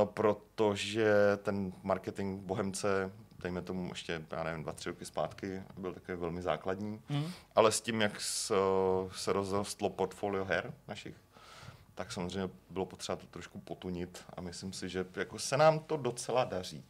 protože 0.05 1.15
ten 1.43 1.73
marketing 1.83 2.41
Bohemce, 2.41 3.13
dejme 3.43 3.63
tomu 3.63 3.89
ještě, 3.89 4.23
já 4.31 4.45
nevím, 4.45 4.63
dva, 4.63 4.73
tři 4.73 4.89
roky 4.89 5.05
zpátky, 5.05 5.63
byl 5.77 5.95
takový 5.95 6.19
velmi 6.19 6.43
základní, 6.43 7.01
mm. 7.09 7.31
ale 7.55 7.73
s 7.73 7.81
tím, 7.81 8.01
jak 8.01 8.21
se, 8.21 8.55
se 9.13 9.33
rozrostlo 9.33 9.91
portfolio 9.91 10.45
her 10.45 10.75
našich, 10.89 11.15
tak 11.95 12.13
samozřejmě 12.13 12.51
bylo 12.71 12.87
potřeba 12.87 13.17
to 13.17 13.27
trošku 13.27 13.61
potunit 13.61 14.25
a 14.37 14.41
myslím 14.41 14.73
si, 14.73 14.89
že 14.89 15.07
jako 15.17 15.39
se 15.39 15.57
nám 15.57 15.79
to 15.79 15.97
docela 15.97 16.45
daří. 16.45 16.85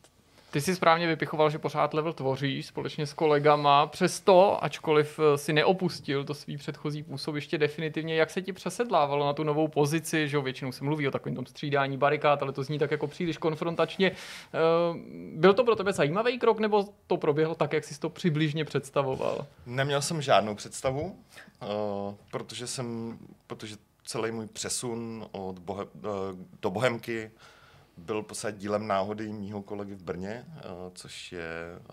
Ty 0.51 0.61
jsi 0.61 0.77
správně 0.77 1.07
vypichoval, 1.07 1.51
že 1.51 1.59
pořád 1.59 1.95
level 1.95 2.13
tvoříš 2.13 2.67
společně 2.67 3.07
s 3.07 3.13
kolegama. 3.13 3.87
Přesto, 3.87 4.65
ačkoliv 4.65 5.21
eh, 5.21 5.39
si 5.39 5.53
neopustil 5.53 6.25
to 6.25 6.35
svý 6.35 6.57
předchozí 6.57 7.03
působiště 7.03 7.59
definitivně, 7.59 8.17
jak 8.17 8.31
se 8.31 8.43
ti 8.43 8.53
přesedlávalo 8.53 9.27
na 9.27 9.33
tu 9.33 9.45
novou 9.45 9.69
pozici, 9.69 10.29
že 10.29 10.41
většinou 10.41 10.73
se 10.73 10.85
mluví 10.85 11.09
o 11.09 11.11
takovém 11.11 11.35
tom 11.35 11.47
střídání 11.47 11.97
barikád, 11.97 12.43
ale 12.43 12.53
to 12.53 12.63
zní 12.63 12.79
tak 12.79 12.91
jako 12.91 13.07
příliš 13.07 13.39
konfrontačně. 13.39 14.11
Eh, 14.11 14.59
byl 15.35 15.55
to 15.55 15.65
pro 15.65 15.77
tebe 15.77 15.93
zajímavý 15.93 16.39
krok, 16.39 16.59
nebo 16.59 16.89
to 17.07 17.17
proběhlo 17.17 17.55
tak, 17.55 17.73
jak 17.73 17.85
jsi 17.85 18.01
to 18.01 18.11
přibližně 18.11 18.65
představoval? 18.65 19.47
Neměl 19.67 20.03
jsem 20.03 20.23
žádnou 20.23 20.55
představu, 20.55 21.17
eh, 21.63 21.67
protože 22.31 22.67
jsem, 22.67 23.19
protože 23.47 23.77
celý 24.05 24.31
můj 24.33 24.47
přesun 24.47 25.27
od 25.33 25.59
bohe, 25.59 25.85
do 26.63 26.71
Bohemky 26.71 27.31
byl 27.99 28.23
posled 28.23 28.57
dílem 28.57 28.87
náhody 28.87 29.33
mýho 29.33 29.63
kolegy 29.63 29.95
v 29.95 30.03
Brně, 30.03 30.45
uh, 30.47 30.61
což 30.95 31.33
je 31.33 31.49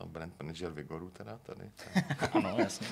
brand 0.05 0.33
manager 0.43 0.71
Vigoru 0.71 1.09
teda 1.09 1.39
tady. 1.43 1.71
ano, 2.33 2.55
jasně. 2.57 2.87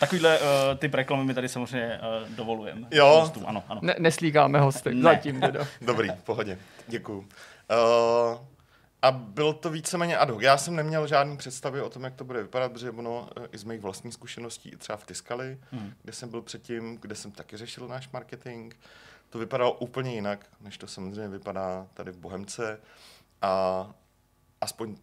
Takovýhle 0.00 0.38
uh, 0.38 0.44
typ 0.78 0.94
reklamy 0.94 1.24
mi 1.24 1.34
tady 1.34 1.48
samozřejmě 1.48 2.00
uh, 2.22 2.28
dovolujeme. 2.36 2.88
Jo. 2.90 3.06
Hostům. 3.20 3.44
Ano, 3.46 3.64
ano. 3.68 3.80
Ne, 3.84 3.94
neslíkáme 3.98 4.60
hosty, 4.60 4.94
Ne. 4.94 5.02
zatím 5.02 5.40
teda. 5.40 5.66
Dobrý, 5.80 6.08
v 6.10 6.22
pohodě, 6.22 6.58
děkuju. 6.88 7.18
Uh, 7.18 8.38
a 9.02 9.10
byl 9.10 9.52
to 9.52 9.70
víceméně 9.70 10.18
ad 10.18 10.30
hoc. 10.30 10.42
Já 10.42 10.56
jsem 10.58 10.76
neměl 10.76 11.06
žádný 11.06 11.36
představy 11.36 11.80
o 11.82 11.90
tom, 11.90 12.04
jak 12.04 12.14
to 12.14 12.24
bude 12.24 12.42
vypadat, 12.42 12.72
protože 12.72 12.90
ono 12.90 13.28
eh, 13.36 13.46
i 13.52 13.58
z 13.58 13.64
mých 13.64 13.80
vlastních 13.80 14.14
zkušeností, 14.14 14.68
i 14.68 14.76
třeba 14.76 14.96
v 14.96 15.06
Tiskali, 15.06 15.58
Hmm. 15.70 15.92
kde 16.02 16.12
jsem 16.12 16.28
byl 16.28 16.42
předtím, 16.42 16.98
kde 17.00 17.14
jsem 17.14 17.30
taky 17.32 17.56
řešil 17.56 17.88
náš 17.88 18.08
marketing, 18.10 18.74
to 19.36 19.40
vypadalo 19.40 19.72
úplně 19.72 20.14
jinak, 20.14 20.46
než 20.60 20.78
to 20.78 20.86
samozřejmě 20.86 21.28
vypadá 21.28 21.86
tady 21.94 22.12
v 22.12 22.18
Bohemce. 22.18 22.80
A 23.42 23.86
aspoň 24.60 24.96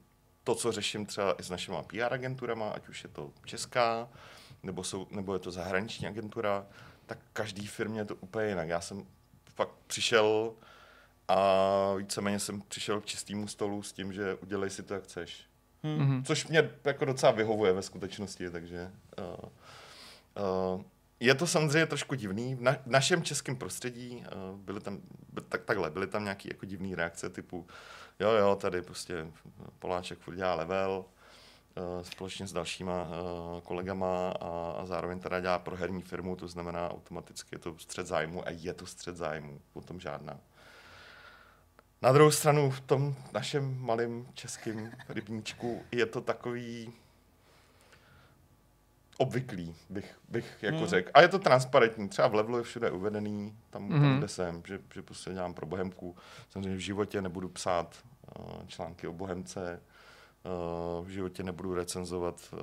to, 0.43 0.55
co 0.55 0.71
řeším 0.71 1.05
třeba 1.05 1.33
i 1.39 1.43
s 1.43 1.49
našimi 1.49 1.77
PR 1.87 2.13
agenturama, 2.13 2.69
ať 2.69 2.87
už 2.87 3.03
je 3.03 3.09
to 3.09 3.31
česká, 3.45 4.09
nebo, 4.63 4.83
jsou, 4.83 5.07
nebo 5.11 5.33
je 5.33 5.39
to 5.39 5.51
zahraniční 5.51 6.07
agentura, 6.07 6.65
tak 7.05 7.17
každý 7.33 7.67
firmě 7.67 7.99
je 7.99 8.05
to 8.05 8.15
úplně 8.15 8.47
jinak. 8.47 8.69
Já 8.69 8.81
jsem 8.81 9.05
fakt 9.55 9.75
přišel 9.87 10.53
a 11.27 11.93
víceméně 11.93 12.39
jsem 12.39 12.61
přišel 12.61 13.01
k 13.01 13.05
čistému 13.05 13.47
stolu 13.47 13.83
s 13.83 13.93
tím, 13.93 14.13
že 14.13 14.35
udělej 14.35 14.69
si 14.69 14.83
to, 14.83 14.93
jak 14.93 15.03
chceš. 15.03 15.45
Mhm. 15.83 16.23
Což 16.23 16.47
mě 16.47 16.71
jako 16.83 17.05
docela 17.05 17.31
vyhovuje 17.31 17.73
ve 17.73 17.81
skutečnosti, 17.81 18.49
takže 18.49 18.91
uh, 19.17 20.75
uh, 20.75 20.83
je 21.25 21.35
to 21.35 21.47
samozřejmě 21.47 21.85
trošku 21.85 22.15
divný. 22.15 22.55
V, 22.55 22.61
na, 22.61 22.71
v 22.71 22.87
našem 22.87 23.23
českém 23.23 23.55
prostředí 23.55 24.25
uh, 24.25 24.59
byly 24.59 24.79
tam, 24.79 24.99
by, 25.33 25.41
tak, 25.41 25.63
takhle, 25.63 25.89
byly 25.89 26.07
tam 26.07 26.23
nějaké 26.23 26.49
jako 26.49 26.65
divné 26.65 26.95
reakce 26.95 27.29
typu 27.29 27.67
jo, 28.19 28.31
jo, 28.31 28.55
tady 28.55 28.81
prostě 28.81 29.27
Poláček 29.79 30.19
furt 30.19 30.35
dělá 30.35 30.55
level, 30.55 31.05
uh, 31.77 32.03
společně 32.03 32.47
s 32.47 32.53
dalšíma 32.53 33.03
uh, 33.03 33.61
kolegama 33.61 34.31
a, 34.31 34.75
a 34.77 34.85
zároveň 34.85 35.19
teda 35.19 35.39
dělá 35.39 35.59
pro 35.59 35.75
herní 35.75 36.01
firmu, 36.01 36.35
to 36.35 36.47
znamená 36.47 36.91
automaticky 36.91 37.55
je 37.55 37.59
to 37.59 37.75
střed 37.77 38.07
zájmu 38.07 38.47
a 38.47 38.49
je 38.49 38.73
to 38.73 38.85
střed 38.85 39.17
zájmu, 39.17 39.61
o 39.73 39.81
tom 39.81 39.99
žádná. 39.99 40.39
Na 42.01 42.11
druhou 42.11 42.31
stranu 42.31 42.71
v 42.71 42.79
tom 42.79 43.15
našem 43.33 43.77
malém 43.79 44.27
českém 44.33 44.91
rybníčku 45.09 45.83
je 45.91 46.05
to 46.05 46.21
takový 46.21 46.93
obvyklý, 49.17 49.75
bych, 49.89 50.15
bych 50.29 50.57
jako 50.61 50.77
Hmm. 50.77 50.87
řekl. 50.87 51.11
A 51.13 51.21
je 51.21 51.27
to 51.27 51.39
transparentní. 51.39 52.09
Třeba 52.09 52.27
v 52.27 52.35
levelu 52.35 52.57
je 52.57 52.63
všude 52.63 52.91
uvedený, 52.91 53.57
tam, 53.69 53.89
tam 53.89 53.99
Mhm. 53.99 54.17
kde 54.17 54.27
jsem, 54.27 54.63
že, 54.67 54.79
že 54.93 55.01
prostě 55.01 55.33
dělám 55.33 55.53
pro 55.53 55.65
Bohemku. 55.65 56.15
Samozřejmě 56.49 56.75
v 56.75 56.79
životě 56.79 57.21
nebudu 57.21 57.49
psát 57.49 57.95
uh, 58.39 58.65
články 58.67 59.07
o 59.07 59.13
Bohemce, 59.13 59.81
uh, 60.99 61.05
v 61.05 61.09
životě 61.09 61.43
nebudu 61.43 61.73
recenzovat 61.75 62.35
uh, 62.53 62.59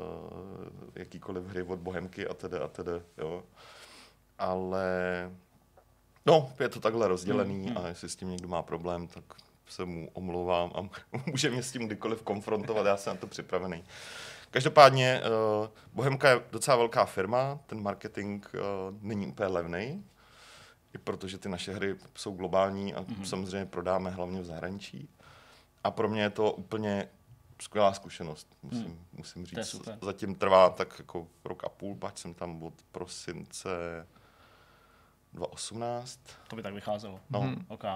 jakýkoliv 0.94 1.44
hry 1.44 1.62
od 1.62 1.78
Bohemky 1.78 2.26
a 2.26 2.34
tedy 2.34 2.57
a 2.59 2.68
tedy, 2.68 2.92
jo. 3.18 3.42
Ale 4.38 4.90
no, 6.26 6.53
je 6.61 6.68
to 6.68 6.80
takhle 6.80 7.09
rozdělený 7.09 7.64
Hmm, 7.66 7.74
hmm. 7.76 7.84
a 7.84 7.88
jestli 7.88 8.09
s 8.09 8.16
tím 8.16 8.28
někdo 8.30 8.48
má 8.48 8.62
problém, 8.62 9.07
tak 9.09 9.24
se 9.68 9.84
mu 9.84 10.11
omlouvám 10.12 10.72
a 10.74 10.88
může 11.26 11.51
mě 11.51 11.62
s 11.62 11.72
tím 11.72 11.86
kdykoliv 11.86 12.22
konfrontovat, 12.22 12.86
já 12.86 12.96
jsem 12.96 13.14
na 13.14 13.20
to 13.20 13.26
připravený. 13.26 13.84
Každopádně 14.51 15.20
uh, 15.61 15.68
Bohemka 15.92 16.30
je 16.30 16.40
docela 16.53 16.76
velká 16.76 17.05
firma, 17.05 17.59
ten 17.66 17.82
marketing 17.82 18.46
uh, 18.55 18.61
není 19.01 19.26
úplně 19.26 19.46
levný, 19.48 20.05
i 20.94 20.98
protože 20.98 21.38
ty 21.38 21.48
naše 21.48 21.74
hry 21.74 21.96
jsou 22.16 22.32
globální 22.32 22.94
a 22.94 23.01
Mhm. 23.01 23.11
mm-hmm. 23.14 23.24
samozřejmě 23.24 23.66
prodáme 23.66 24.11
hlavně 24.11 24.40
v 24.40 24.44
zahraničí. 24.44 25.09
A 25.84 25.90
pro 25.90 26.09
mě 26.09 26.22
je 26.22 26.30
to 26.30 26.53
úplně 26.53 27.09
skvělá 27.62 27.92
zkušenost, 27.92 28.57
musím, 28.62 28.84
Hmm. 28.84 28.98
musím 29.12 29.46
říct. 29.46 29.57
Zatím 30.03 30.34
trvá 30.34 30.70
tak 30.70 30.94
jako 30.98 31.26
rok 31.44 31.64
a 31.64 31.68
půl, 31.68 31.94
pak 31.96 32.18
jsem 32.18 32.34
tam 32.34 32.62
od 32.62 32.74
prosince 32.92 33.68
2018. 35.33 36.20
To 36.49 36.57
by 36.57 36.62
tak 36.62 36.74
vycházelo. 36.74 37.20
No. 37.31 37.43
Mhm. 37.43 37.64
OK. 37.68 37.85
Uh, 37.85 37.91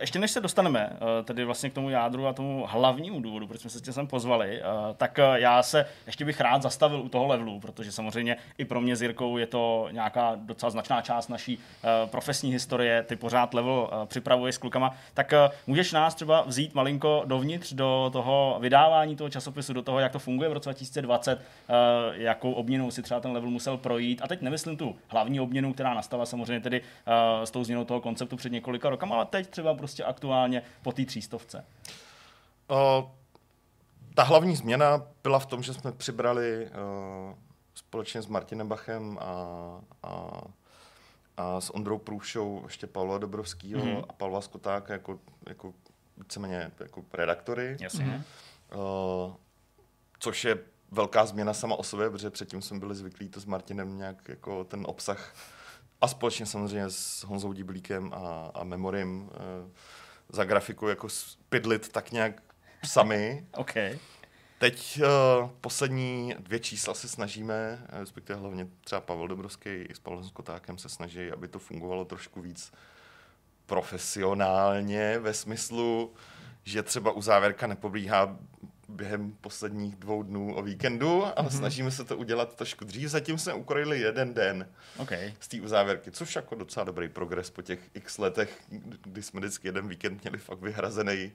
ještě 0.00 0.18
než 0.18 0.30
se 0.30 0.40
dostaneme 0.40 0.90
uh, 0.90 1.24
tedy 1.24 1.44
vlastně 1.44 1.70
k 1.70 1.74
tomu 1.74 1.90
jádru 1.90 2.26
a 2.26 2.32
tomu 2.32 2.66
hlavnímu 2.68 3.20
důvodu, 3.20 3.46
proč 3.46 3.60
jsme 3.60 3.70
se 3.70 3.80
tě 3.80 3.92
sem 3.92 4.06
pozvali, 4.06 4.60
uh, 4.62 4.96
tak 4.96 5.18
uh, 5.18 5.34
já 5.34 5.62
se 5.62 5.86
ještě 6.06 6.24
bych 6.24 6.40
rád 6.40 6.62
zastavil 6.62 7.00
u 7.00 7.08
toho 7.08 7.26
levelu, 7.26 7.60
protože 7.60 7.92
samozřejmě 7.92 8.36
i 8.58 8.64
pro 8.64 8.80
mě 8.80 8.96
s 8.96 9.02
Jirkou 9.02 9.38
je 9.38 9.46
to 9.46 9.88
nějaká 9.90 10.32
docela 10.34 10.70
značná 10.70 11.02
část 11.02 11.28
naší 11.28 11.56
uh, 11.56 12.10
profesní 12.10 12.52
historie, 12.52 13.02
ty 13.02 13.16
pořád 13.16 13.54
level 13.54 13.90
uh, 13.92 14.06
připravuješ 14.06 14.54
s 14.54 14.58
klukama, 14.58 14.94
tak 15.14 15.32
uh, 15.32 15.54
můžeš 15.66 15.92
nás 15.92 16.14
třeba 16.14 16.42
vzít 16.42 16.74
malinko 16.74 17.22
dovnitř 17.26 17.72
do 17.72 18.10
toho 18.12 18.58
vydávání 18.60 19.16
toho 19.16 19.30
časopisu, 19.30 19.72
do 19.72 19.82
toho, 19.82 20.00
jak 20.00 20.12
to 20.12 20.18
funguje 20.18 20.48
v 20.48 20.52
roce 20.52 20.68
2020, 20.68 21.38
uh, 21.38 21.74
jakou 22.12 22.52
obměnou 22.52 22.90
si 22.90 23.02
třeba 23.02 23.20
ten 23.20 23.32
level 23.32 23.50
musel 23.50 23.76
projít. 23.76 24.22
A 24.22 24.28
teď 24.28 24.42
nemyslím 24.42 24.76
tu 24.76 24.96
hlavní 25.08 25.40
obměnu, 25.40 25.72
která 25.72 25.94
nastala 25.94 26.26
samozřejmě 26.26 26.37
tedy 26.46 26.80
uh, 26.80 27.44
s 27.44 27.50
tou 27.50 27.64
změnou 27.64 27.84
toho 27.84 28.00
konceptu 28.00 28.36
před 28.36 28.52
několika 28.52 28.90
rokama, 28.90 29.16
ale 29.16 29.26
teď 29.26 29.46
třeba 29.50 29.74
prostě 29.74 30.04
aktuálně 30.04 30.62
po 30.82 30.92
té 30.92 31.04
třístovce. 31.04 31.64
Uh, 32.70 33.10
ta 34.14 34.22
hlavní 34.22 34.56
změna 34.56 35.02
byla 35.22 35.38
v 35.38 35.46
tom, 35.46 35.62
že 35.62 35.74
jsme 35.74 35.92
přibrali 35.92 36.66
uh, 36.66 37.34
společně 37.74 38.22
s 38.22 38.26
Martinem 38.26 38.68
Bachem 38.68 39.18
a, 39.20 39.34
a, 40.02 40.40
a 41.36 41.60
s 41.60 41.74
Ondrou 41.74 41.98
Průšou 41.98 42.60
ještě 42.64 42.86
Pavla 42.86 43.18
Dobrovského 43.18 43.84
Mhm. 43.84 43.94
mm-hmm. 43.94 44.04
a 44.08 44.12
Pavla 44.12 44.40
Skotáka 44.40 44.92
jako, 44.92 45.18
jako 45.48 45.74
víceméně 46.16 46.70
jako 46.80 47.04
redaktory. 47.12 47.76
Jasně. 47.80 48.04
Mhm. 48.04 48.24
Uh, 48.74 49.34
což 50.18 50.44
je 50.44 50.58
velká 50.90 51.26
změna 51.26 51.54
sama 51.54 51.76
o 51.76 51.82
sobě, 51.82 52.10
protože 52.10 52.30
předtím 52.30 52.62
jsme 52.62 52.78
byli 52.78 52.94
zvyklí 52.94 53.28
to 53.28 53.40
s 53.40 53.44
Martinem 53.44 53.98
nějak 53.98 54.28
jako 54.28 54.64
ten 54.64 54.84
obsah 54.86 55.34
a 56.00 56.08
společně 56.08 56.46
samozřejmě 56.46 56.90
s 56.90 57.24
Honzou 57.24 57.52
Diblíkem 57.52 58.12
a, 58.14 58.50
a 58.54 58.64
Memorim 58.64 59.22
uh, 59.22 59.28
za 60.28 60.44
grafiku 60.44 60.88
jako 60.88 61.08
spidlit 61.08 61.88
tak 61.88 62.12
nějak 62.12 62.42
sami. 62.84 63.46
OK. 63.54 63.74
Teď 64.58 65.00
uh, 65.00 65.50
poslední 65.60 66.34
dvě 66.38 66.60
čísla 66.60 66.94
se 66.94 67.08
snažíme, 67.08 67.86
eh, 67.88 68.00
respektive 68.00 68.38
hlavně 68.38 68.68
třeba 68.80 69.00
Pavel 69.00 69.28
Dobrovský 69.28 69.70
i 69.70 69.94
s 69.94 69.98
Pavlem 69.98 70.24
Skotákem 70.24 70.78
se 70.78 70.88
snaží, 70.88 71.30
aby 71.30 71.48
to 71.48 71.58
fungovalo 71.58 72.04
trošku 72.04 72.40
víc 72.40 72.72
profesionálně 73.66 75.18
ve 75.18 75.34
smyslu, 75.34 76.14
že 76.64 76.82
třeba 76.82 77.12
u 77.12 77.22
závěrka 77.22 77.66
nepobíhá 77.66 78.38
během 78.88 79.32
posledních 79.40 79.96
dvou 79.96 80.22
dnů 80.22 80.56
o 80.56 80.62
víkendu, 80.62 81.24
ale 81.24 81.48
mm-hmm. 81.48 81.58
snažíme 81.58 81.90
se 81.90 82.04
to 82.04 82.16
udělat 82.16 82.56
trošku 82.56 82.84
dřív. 82.84 83.08
Zatím 83.08 83.38
jsme 83.38 83.52
ukrojili 83.52 84.00
jeden 84.00 84.34
den 84.34 84.68
OK. 84.96 85.12
z 85.40 85.48
té 85.48 85.60
uzávěrky, 85.60 86.10
což 86.10 86.36
jako 86.36 86.54
docela 86.54 86.84
dobrý 86.84 87.08
progres 87.08 87.50
po 87.50 87.62
těch 87.62 87.78
x 87.94 88.18
letech, 88.18 88.62
kdy 89.02 89.22
jsme 89.22 89.40
vždycky 89.40 89.68
jeden 89.68 89.88
víkend 89.88 90.22
měli 90.22 90.38
fakt 90.38 90.60
vyhrazený 90.60 91.32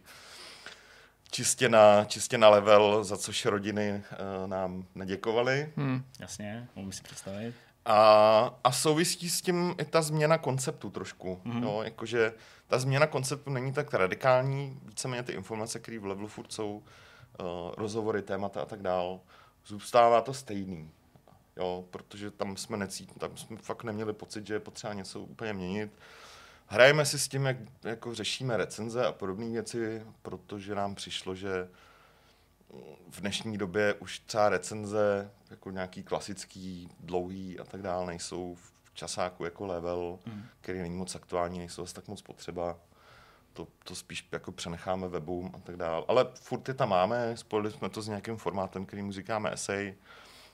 čistě 1.31 1.69
na, 1.69 2.05
čistě 2.05 2.37
na 2.37 2.49
level, 2.49 3.03
za 3.03 3.17
což 3.17 3.45
rodiny 3.45 4.03
uh, 4.11 4.47
nám 4.47 4.85
neděkovaly. 4.95 5.73
Hmm. 5.75 6.03
Jasně, 6.19 6.67
mohu 6.75 6.91
si 6.91 7.03
představit. 7.03 7.55
A, 7.85 8.59
a 8.63 8.71
souvisí 8.71 9.29
s 9.29 9.41
tím 9.41 9.75
i 9.77 9.85
ta 9.85 10.01
změna 10.01 10.37
konceptu 10.37 10.89
trošku. 10.89 11.41
Mhm. 11.43 11.61
Mm-hmm. 11.61 11.63
Jo, 11.63 11.81
jakože 11.83 12.33
ta 12.67 12.79
změna 12.79 13.07
konceptu 13.07 13.49
není 13.49 13.73
tak 13.73 13.93
radikální, 13.93 14.79
víceméně 14.85 15.23
ty 15.23 15.31
informace, 15.31 15.79
které 15.79 15.99
v 15.99 16.05
levelu 16.05 16.27
furt 16.27 16.53
jsou, 16.53 16.83
rozhovory, 17.77 18.21
témata 18.21 18.61
a 18.61 18.65
tak 18.65 18.81
dál, 18.81 19.19
zůstává 19.65 20.21
to 20.21 20.33
stejný. 20.33 20.91
Jo, 21.57 21.85
protože 21.91 22.31
tam 22.31 22.57
jsme 22.57 22.77
necít, 22.77 23.19
tam 23.19 23.37
jsme 23.37 23.57
fakt 23.57 23.83
neměli 23.83 24.13
pocit, 24.13 24.47
že 24.47 24.53
je 24.53 24.59
potřeba 24.59 24.93
něco 24.93 25.19
úplně 25.19 25.53
měnit. 25.53 25.91
Hrajeme 26.67 27.05
si 27.05 27.19
s 27.19 27.27
tím, 27.27 27.45
jak 27.45 27.57
jako 27.83 28.15
řešíme 28.15 28.57
recenze 28.57 29.05
a 29.05 29.11
podobné 29.11 29.49
věci, 29.49 30.03
protože 30.21 30.75
nám 30.75 30.95
přišlo, 30.95 31.35
že 31.35 31.69
v 33.09 33.21
dnešní 33.21 33.57
době 33.57 33.93
už 33.93 34.19
třeba 34.19 34.49
recenze, 34.49 35.31
jako 35.49 35.71
nějaký 35.71 36.03
klasický, 36.03 36.89
dlouhý 36.99 37.59
a 37.59 37.63
tak 37.63 37.81
dále, 37.81 38.05
nejsou 38.05 38.55
v 38.55 38.93
časáku 38.93 39.43
jako 39.45 39.65
level, 39.65 40.19
Mm. 40.25 40.43
který 40.61 40.79
není 40.79 40.95
moc 40.95 41.15
aktuální, 41.15 41.59
nejsou 41.59 41.83
asi 41.83 41.93
tak 41.93 42.07
moc 42.07 42.21
potřeba. 42.21 42.77
To, 43.53 43.67
to 43.83 43.95
spíš 43.95 44.27
jako 44.31 44.51
přenecháme 44.51 45.07
webům 45.07 45.51
a 45.55 45.59
tak 45.59 45.77
dále. 45.77 46.03
Ale 46.07 46.27
furt 46.33 46.67
je 46.67 46.73
tam 46.73 46.89
máme, 46.89 47.37
spojili 47.37 47.71
jsme 47.71 47.89
to 47.89 48.01
s 48.01 48.07
nějakým 48.07 48.37
formátem, 48.37 48.85
který 48.85 49.01
mu 49.01 49.11
říkáme 49.11 49.51
essay. 49.51 49.93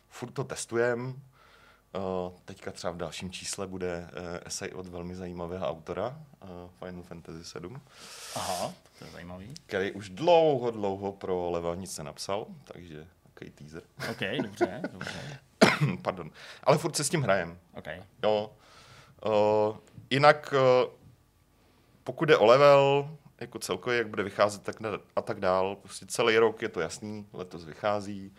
Furt 0.10 0.32
to 0.32 0.44
testujeme. 0.44 1.14
Uh, 1.96 2.32
teďka 2.46 2.72
třeba 2.72 2.94
v 2.94 2.98
dalším 2.98 3.32
čísle 3.32 3.68
bude 3.68 4.10
uh, 4.12 4.38
essay 4.46 4.70
od 4.70 4.88
velmi 4.88 5.16
zajímavého 5.16 5.68
autora, 5.68 6.18
uh, 6.44 6.50
Final 6.80 7.04
Fantasy 7.04 7.44
7 7.46 7.82
Aha, 8.36 8.74
to 9.00 9.06
je 9.06 9.12
zajímavý. 9.12 9.54
který 9.66 9.92
už 9.92 10.10
dlouho, 10.10 10.72
dlouho 10.72 11.12
pro 11.12 11.50
level 11.52 11.76
nic 11.76 11.98
nenapsal, 11.98 12.46
takže 12.64 13.08
takový 13.24 13.52
teaser. 13.52 13.84
OK, 14.12 14.20
dobře, 14.44 14.82
dobře. 14.92 15.40
Pardon. 16.02 16.32
Ale 16.64 16.78
furt 16.78 16.96
se 16.96 17.04
s 17.04 17.10
tím 17.10 17.22
hrajem. 17.22 17.60
OK. 17.74 17.88
Jo. 18.24 18.52
Uh, 19.26 19.78
jinak, 20.10 20.54
uh, 20.54 20.92
pokud 22.10 22.26
jde 22.26 22.38
o 22.38 22.46
level, 22.46 23.18
jako 23.40 23.60
celkově, 23.60 23.98
jak 23.98 24.08
bude 24.08 24.24
vycházet 24.24 24.64
tak 24.64 24.80
na, 24.80 24.90
a 25.16 25.22
tak 25.22 25.40
dál. 25.40 25.76
Prostě 25.76 26.06
celý 26.06 26.38
rok 26.38 26.62
je 26.62 26.70
to 26.70 26.80
jasný, 26.80 27.28
letos 27.34 27.66
vychází. 27.66 28.34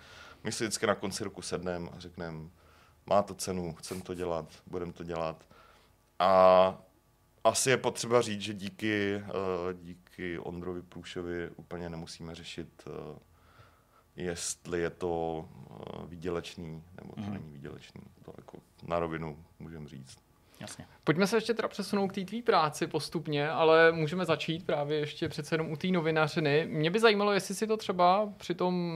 My 0.45 0.53
si 0.53 0.65
vždycky 0.65 0.87
na 0.87 0.95
konci 0.95 1.25
roku 1.25 1.43
sedneme 1.43 1.91
a 1.91 1.99
řekneme, 2.01 2.49
má 3.07 3.23
to 3.23 3.35
cenu, 3.35 3.75
chcem 3.75 4.01
to 4.01 4.15
dělat, 4.15 4.47
budeme 4.67 4.93
to 4.93 5.05
dělat. 5.05 5.45
A 6.19 6.83
asi 7.45 7.71
je 7.71 7.77
potřeba 7.77 8.21
říct, 8.23 8.41
že 8.41 8.55
díky, 8.55 9.17
uh, 9.17 9.81
díky 9.81 10.39
Ondrovi 10.39 10.83
Průšovi 10.83 11.51
úplně 11.51 11.89
nemusíme 11.89 12.35
řešit, 12.35 12.85
uh, 12.87 13.19
jestli 14.17 14.81
je 14.81 14.91
to 14.91 15.49
uh, 15.71 16.07
výdělečný 16.07 16.83
nebo 17.01 17.15
to 17.15 17.21
mm. 17.21 17.33
není 17.33 17.53
výdělečný. 17.53 18.03
To 18.25 18.35
jako 18.37 18.59
na 18.83 18.99
rovinu 18.99 19.45
můžeme 19.59 19.89
říct. 19.89 20.30
Jasně. 20.61 20.85
Pojďme 21.05 21.27
se 21.27 21.37
ještě 21.37 21.55
teda 21.55 21.69
přesunout 21.69 22.09
k 22.09 22.15
té 22.15 22.25
tvý 22.25 22.43
práci 22.43 22.87
postupně, 22.87 23.51
ale 23.51 23.93
můžeme 23.93 24.25
začít 24.25 24.67
právě 24.67 24.99
ještě 24.99 25.29
přece 25.29 25.55
jenom 25.55 25.73
u 25.73 25.77
té 25.77 25.89
novinařiny. 25.89 26.67
Mě 26.71 26.91
by 26.91 27.01
zajímalo, 27.01 27.33
jestli 27.33 27.55
si 27.55 27.67
to 27.67 27.77
třeba 27.77 28.33
při 28.37 28.55
tom 28.55 28.95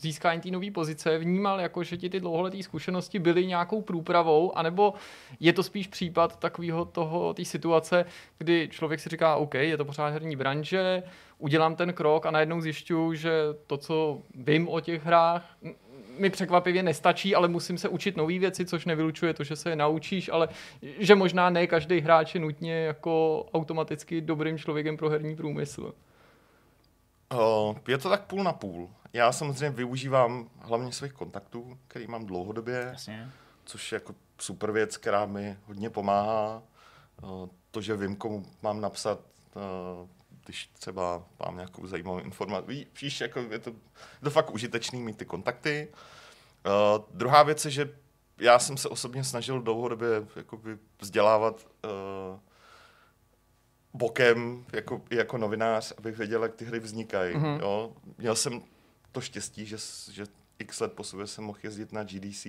získání 0.00 0.40
té 0.40 0.50
nové 0.50 0.70
pozice 0.70 1.18
vnímal, 1.18 1.60
jako 1.60 1.84
že 1.84 1.96
ti 1.96 2.10
ty 2.10 2.20
dlouholeté 2.20 2.62
zkušenosti 2.62 3.18
byly 3.18 3.46
nějakou 3.46 3.82
průpravou, 3.82 4.58
anebo 4.58 4.94
je 5.40 5.52
to 5.52 5.62
spíš 5.62 5.86
případ 5.86 6.38
takového 6.38 6.84
toho, 6.84 7.34
té 7.34 7.44
situace, 7.44 8.04
kdy 8.38 8.68
člověk 8.72 9.00
si 9.00 9.08
říká, 9.08 9.36
OK, 9.36 9.54
je 9.54 9.76
to 9.76 9.84
pořád 9.84 10.08
herní 10.08 10.36
branže, 10.36 11.02
udělám 11.38 11.76
ten 11.76 11.92
krok 11.92 12.26
a 12.26 12.30
najednou 12.30 12.60
zjišťuju, 12.60 13.14
že 13.14 13.32
to, 13.66 13.76
co 13.76 14.22
vím 14.34 14.68
o 14.68 14.80
těch 14.80 15.04
hrách, 15.04 15.56
mi 16.18 16.30
překvapivě 16.30 16.82
nestačí, 16.82 17.34
ale 17.34 17.48
musím 17.48 17.78
se 17.78 17.88
učit 17.88 18.16
nové 18.16 18.38
věci, 18.38 18.66
což 18.66 18.84
nevylučuje 18.84 19.34
to, 19.34 19.44
že 19.44 19.56
se 19.56 19.70
je 19.70 19.76
naučíš, 19.76 20.28
ale 20.28 20.48
že 20.82 21.14
možná 21.14 21.50
ne 21.50 21.66
každý 21.66 22.00
hráč 22.00 22.34
je 22.34 22.40
nutně 22.40 22.74
jako 22.74 23.44
automaticky 23.54 24.20
dobrým 24.20 24.58
člověkem 24.58 24.96
pro 24.96 25.08
herní 25.08 25.36
průmysl. 25.36 25.94
Uh, 27.34 27.76
je 27.88 27.98
to 27.98 28.08
tak 28.08 28.22
půl 28.22 28.42
na 28.42 28.52
půl. 28.52 28.90
Já 29.12 29.32
samozřejmě 29.32 29.70
využívám 29.70 30.48
hlavně 30.58 30.92
svých 30.92 31.12
kontaktů, 31.12 31.78
který 31.88 32.06
mám 32.06 32.26
dlouhodobě, 32.26 32.88
Jasně. 32.92 33.30
což 33.64 33.92
je 33.92 33.96
jako 33.96 34.14
super 34.38 34.72
věc, 34.72 34.96
která 34.96 35.26
mi 35.26 35.56
hodně 35.66 35.90
pomáhá. 35.90 36.62
Uh, 37.22 37.48
to, 37.70 37.80
že 37.80 37.96
vím, 37.96 38.16
komu 38.16 38.46
mám 38.62 38.80
napsat, 38.80 39.20
uh, 39.54 40.08
když 40.50 40.66
třeba 40.66 41.24
mám 41.46 41.56
nějakou 41.56 41.86
zajímavou 41.86 42.20
informaci. 42.20 42.86
Víš, 43.02 43.20
jako 43.20 43.40
je 43.40 43.58
to, 43.58 43.70
je 43.70 44.24
to 44.24 44.30
fakt 44.30 44.50
užitečný 44.50 45.00
mít 45.00 45.16
ty 45.16 45.24
kontakty. 45.24 45.88
Uh, 46.66 47.04
druhá 47.14 47.42
věc 47.42 47.64
je, 47.64 47.70
že 47.70 47.94
já 48.38 48.58
jsem 48.58 48.76
se 48.76 48.88
osobně 48.88 49.24
snažil 49.24 49.62
dlouhodobě 49.62 50.08
jakoby 50.36 50.78
vzdělávat 51.00 51.66
uh, 51.84 52.40
bokem 53.92 54.64
jako, 54.72 55.02
jako 55.10 55.38
novinář, 55.38 55.92
abych 55.98 56.18
věděl, 56.18 56.42
jak 56.42 56.54
ty 56.54 56.64
hry 56.64 56.80
vznikají. 56.80 57.34
Mm-hmm. 57.34 57.60
Jo? 57.60 57.92
Měl 58.18 58.36
jsem 58.36 58.62
to 59.12 59.20
štěstí, 59.20 59.66
že, 59.66 59.76
že 60.10 60.24
x 60.58 60.80
let 60.80 60.92
po 60.92 61.04
sobě 61.04 61.26
jsem 61.26 61.44
mohl 61.44 61.58
jezdit 61.62 61.92
na 61.92 62.04
GDC, 62.04 62.46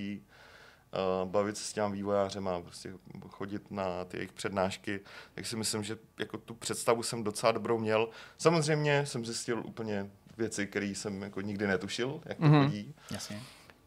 bavit 1.26 1.58
se 1.58 1.64
s 1.64 1.74
těmi 1.74 1.96
vývojářem 1.96 2.48
a 2.48 2.62
prostě 2.62 2.94
chodit 3.30 3.72
na 3.72 4.06
ty 4.06 4.18
jejich 4.18 4.34
přednášky, 4.34 5.00
tak 5.34 5.46
si 5.46 5.56
myslím, 5.56 5.84
že 5.84 5.98
jako 6.20 6.38
tu 6.38 6.54
představu 6.54 7.04
jsem 7.04 7.24
docela 7.24 7.52
dobrou 7.52 7.80
měl. 7.80 8.10
Samozřejmě 8.38 9.06
jsem 9.06 9.26
zjistil 9.26 9.62
úplně 9.66 10.10
věci, 10.38 10.68
které 10.68 10.86
jsem 10.86 11.22
jako 11.22 11.42
nikdy 11.42 11.68
netušil, 11.68 12.22
jak 12.26 12.38
to 12.38 12.44
mm-hmm. 12.44 12.66
chodí. 12.66 12.96
Jasně. 13.12 13.42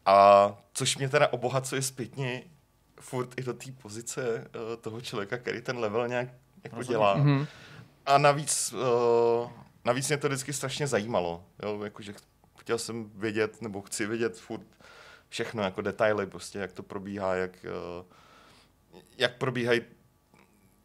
A 0.06 0.48
což 0.72 0.96
mě 0.96 1.08
teda 1.08 1.32
obohacuje 1.32 1.82
zpětně 1.82 2.42
furt 3.00 3.40
i 3.40 3.42
do 3.42 3.54
té 3.54 3.72
pozice 3.72 4.38
uh, 4.38 4.76
toho 4.80 5.00
člověka, 5.00 5.38
který 5.38 5.62
ten 5.62 5.78
level 5.78 6.08
nějak 6.08 6.28
jako 6.64 6.76
Rozumím. 6.76 6.98
dělá. 6.98 7.18
Mm-hmm. 7.18 7.46
A 8.06 8.18
navíc, 8.18 8.72
uh, 8.72 9.50
navíc 9.84 10.08
mě 10.08 10.16
to 10.16 10.28
vždycky 10.28 10.52
strašně 10.52 10.86
zajímalo. 10.86 11.44
Jo? 11.62 11.84
Jakože 11.84 12.14
chtěl 12.58 12.78
jsem 12.78 13.10
vědět, 13.14 13.62
nebo 13.62 13.82
chci 13.82 14.06
vědět 14.06 14.38
furt 14.38 14.66
všechno, 15.34 15.62
jako 15.62 15.82
detaily, 15.82 16.26
prostě, 16.26 16.58
jak 16.58 16.72
to 16.72 16.82
probíhá, 16.82 17.34
jak, 17.34 17.66
uh, 17.98 18.06
jak 19.18 19.38
probíhají 19.38 19.80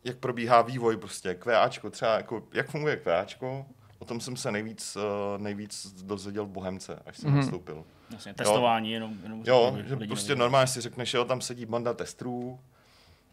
jak 0.03 0.17
probíhá 0.17 0.61
vývoj 0.61 0.97
prostě, 0.97 1.35
QAčko, 1.35 1.89
třeba 1.89 2.15
jako, 2.15 2.43
jak 2.53 2.69
funguje 2.69 2.97
QAčko, 2.97 3.65
o 3.99 4.05
tom 4.05 4.19
jsem 4.21 4.37
se 4.37 4.51
nejvíc, 4.51 4.95
uh, 4.95 5.41
nejvíc 5.41 5.93
dozvěděl 6.03 6.45
v 6.45 6.49
Bohemce, 6.49 6.99
až 7.05 7.17
jsem 7.17 7.31
mm-hmm. 7.31 7.35
nastoupil. 7.35 7.85
Jasně, 8.09 8.33
testování, 8.33 8.89
jo. 8.89 8.93
jenom, 8.93 9.17
jenom 9.23 9.43
Jo, 9.45 9.77
že 9.85 9.95
prostě 9.95 10.35
normálně 10.35 10.67
si 10.67 10.81
řekneš, 10.81 11.13
jo, 11.13 11.25
tam 11.25 11.41
sedí 11.41 11.65
banda 11.65 11.93
testrů, 11.93 12.59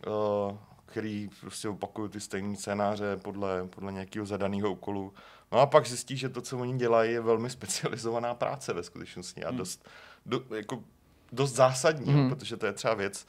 uh, 0.06 0.56
který 0.86 1.30
prostě 1.40 1.68
opakují 1.68 2.10
ty 2.10 2.20
stejné 2.20 2.56
scénáře 2.56 3.16
podle, 3.16 3.66
podle 3.66 3.92
nějakého 3.92 4.26
zadaného 4.26 4.72
úkolu. 4.72 5.12
No 5.52 5.58
a 5.58 5.66
pak 5.66 5.86
zjistí, 5.86 6.16
že 6.16 6.28
to, 6.28 6.42
co 6.42 6.58
oni 6.58 6.76
dělají, 6.78 7.12
je 7.12 7.20
velmi 7.20 7.50
specializovaná 7.58 8.34
práce 8.34 8.72
ve 8.72 8.82
skutečnosti 8.82 9.44
a 9.44 9.48
hmm. 9.48 9.58
dost, 9.58 9.88
do, 10.26 10.42
jako, 10.56 10.84
dost 11.32 11.52
zásadní, 11.52 12.12
hmm. 12.12 12.28
protože 12.28 12.56
to 12.56 12.66
je 12.66 12.72
třeba 12.72 12.94
věc, 12.94 13.26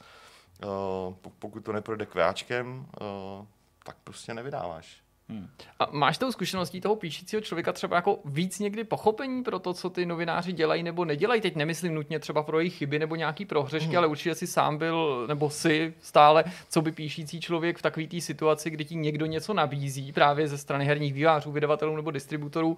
uh, 0.64 1.14
pokud 1.38 1.64
to 1.64 1.72
neprojde 1.72 2.06
kváčkem, 2.06 2.86
uh, 3.00 3.46
tak 3.84 3.96
prostě 4.04 4.34
nevydáváš. 4.34 5.02
Hmm. 5.30 5.48
A 5.78 5.88
máš 5.92 6.18
tou 6.18 6.32
zkušeností 6.32 6.80
toho 6.80 6.96
píšícího 6.96 7.42
člověka 7.42 7.72
třeba 7.72 7.96
jako 7.96 8.18
víc 8.24 8.58
někdy 8.58 8.84
pochopení 8.84 9.42
pro 9.42 9.58
to, 9.58 9.74
co 9.74 9.90
ty 9.90 10.06
novináři 10.06 10.52
dělají 10.52 10.82
nebo 10.82 11.04
nedělají? 11.04 11.40
Teď 11.40 11.56
nemyslím 11.56 11.94
nutně 11.94 12.18
třeba 12.18 12.42
pro 12.42 12.58
jejich 12.58 12.74
chyby 12.74 12.98
nebo 12.98 13.16
nějaký 13.16 13.44
prohřešky, 13.44 13.88
hmm. 13.88 13.98
ale 13.98 14.06
určitě 14.06 14.34
si 14.34 14.46
sám 14.46 14.78
byl, 14.78 15.26
nebo 15.28 15.50
si 15.50 15.94
stále, 16.00 16.44
co 16.68 16.82
by 16.82 16.92
píšící 16.92 17.40
člověk 17.40 17.78
v 17.78 17.82
takové 17.82 18.06
té 18.06 18.20
situaci, 18.20 18.70
kdy 18.70 18.84
ti 18.84 18.94
někdo 18.94 19.26
něco 19.26 19.54
nabízí 19.54 20.12
právě 20.12 20.48
ze 20.48 20.58
strany 20.58 20.84
herních 20.84 21.14
vývářů, 21.14 21.52
vydavatelů 21.52 21.96
nebo 21.96 22.10
distributorů, 22.10 22.76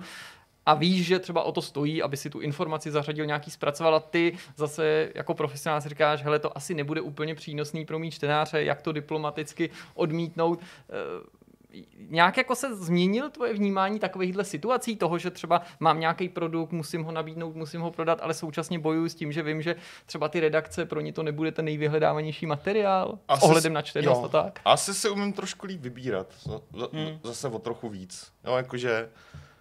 a 0.66 0.74
víš, 0.74 1.06
že 1.06 1.18
třeba 1.18 1.42
o 1.42 1.52
to 1.52 1.62
stojí, 1.62 2.02
aby 2.02 2.16
si 2.16 2.30
tu 2.30 2.40
informaci 2.40 2.90
zařadil 2.90 3.26
nějaký 3.26 3.50
zpracoval 3.50 3.94
a 3.94 4.00
ty 4.00 4.36
zase 4.56 5.10
jako 5.14 5.34
profesionál 5.34 5.80
si 5.80 5.88
říkáš, 5.88 6.22
hele, 6.22 6.38
to 6.38 6.56
asi 6.56 6.74
nebude 6.74 7.00
úplně 7.00 7.34
přínosný 7.34 7.86
pro 7.86 7.98
mý 7.98 8.10
čtenáře, 8.10 8.64
jak 8.64 8.82
to 8.82 8.92
diplomaticky 8.92 9.70
odmítnout 9.94 10.60
eh, 10.60 11.40
nějak 12.08 12.36
jako 12.36 12.54
se 12.54 12.76
změnil 12.76 13.30
tvoje 13.30 13.54
vnímání 13.54 13.98
takovýchhle 13.98 14.44
situací, 14.44 14.96
toho, 14.96 15.18
že 15.18 15.30
třeba 15.30 15.62
mám 15.80 16.00
nějaký 16.00 16.28
produkt, 16.28 16.72
musím 16.72 17.02
ho 17.04 17.12
nabídnout, 17.12 17.56
musím 17.56 17.80
ho 17.80 17.90
prodat, 17.90 18.18
ale 18.22 18.34
současně 18.34 18.78
bojuju 18.78 19.08
s 19.08 19.14
tím, 19.14 19.32
že 19.32 19.42
vím, 19.42 19.62
že 19.62 19.76
třeba 20.06 20.28
ty 20.28 20.40
redakce 20.40 20.86
pro 20.86 21.00
ně 21.00 21.12
to 21.12 21.22
nebude 21.22 21.52
ten 21.52 21.64
nejvyhledávanější 21.64 22.46
materiál 22.46 23.18
asi, 23.28 23.40
s 23.40 23.44
ohledem 23.44 23.72
na 23.72 23.82
čtenost 23.82 24.24
a 24.24 24.28
tak. 24.28 24.60
Asi 24.64 24.94
se 24.94 25.10
umím 25.10 25.32
trošku 25.32 25.66
líp 25.66 25.80
vybírat, 25.80 26.26
hmm. 26.92 27.18
zase 27.24 27.48
o 27.48 27.58
trochu 27.58 27.88
víc. 27.88 28.32
Jo, 28.44 28.56
jakože 28.56 29.08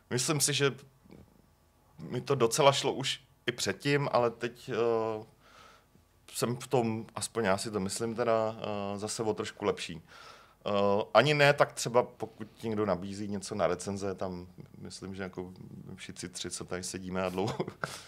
myslím 0.10 0.39
si, 0.39 0.53
že 0.53 0.76
mi 1.99 2.22
to 2.22 2.36
docela 2.36 2.72
šlo 2.72 2.93
už 2.93 3.22
i 3.45 3.51
předtím, 3.51 4.10
ale 4.12 4.32
teď 4.32 4.70
uh, 4.70 5.26
jsem 6.34 6.55
v 6.55 6.68
tom, 6.68 7.05
aspoň 7.16 7.45
já 7.45 7.57
si 7.57 7.72
to 7.72 7.80
myslím 7.80 8.16
teda, 8.16 8.49
uh, 8.49 8.99
zase 8.99 9.24
o 9.24 9.34
trošku 9.34 9.66
lepší. 9.66 9.95
Uh, 9.95 11.01
ani 11.14 11.34
ne, 11.34 11.53
tak 11.53 11.74
třeba 11.74 12.03
pokud 12.03 12.64
někdo 12.64 12.86
nabízí 12.86 13.28
něco 13.28 13.55
na 13.55 13.68
recenze, 13.68 14.16
tam 14.16 14.47
myslím, 14.78 15.16
že 15.16 15.24
jako 15.24 15.53
všichni 15.95 16.30
tři, 16.30 16.51
co 16.51 16.66
tady 16.66 16.84
sedíme 16.84 17.24
a 17.24 17.30
dlouho 17.30 17.57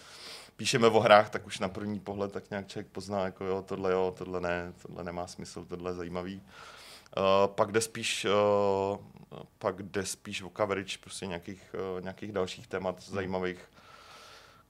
píšeme 0.56 0.88
o 0.88 1.00
hrách, 1.00 1.30
tak 1.30 1.46
už 1.46 1.58
na 1.58 1.68
první 1.68 2.00
pohled 2.00 2.32
tak 2.32 2.50
nějak 2.50 2.68
člověk 2.68 2.92
pozná, 2.92 3.24
jako 3.24 3.44
jo, 3.44 3.62
tohle 3.62 3.92
jo, 3.92 4.14
tohle 4.18 4.40
ne, 4.40 4.72
tohle 4.82 5.04
nemá 5.04 5.26
smysl, 5.26 5.64
tohle 5.64 5.90
je 5.90 5.94
zajímavý. 5.94 6.36
Uh, 6.36 6.42
pak 7.46 7.72
jde 7.72 7.80
spíš, 7.80 8.24
uh, 8.24 9.40
pak 9.58 9.82
jde 9.82 10.06
spíš 10.06 10.42
o 10.42 10.50
coverage 10.56 10.98
prostě 11.00 11.26
nějakých, 11.26 11.74
uh, 11.94 12.00
nějakých 12.00 12.32
dalších 12.32 12.66
témat 12.66 12.94
hmm. 12.94 13.14
zajímavých, 13.14 13.58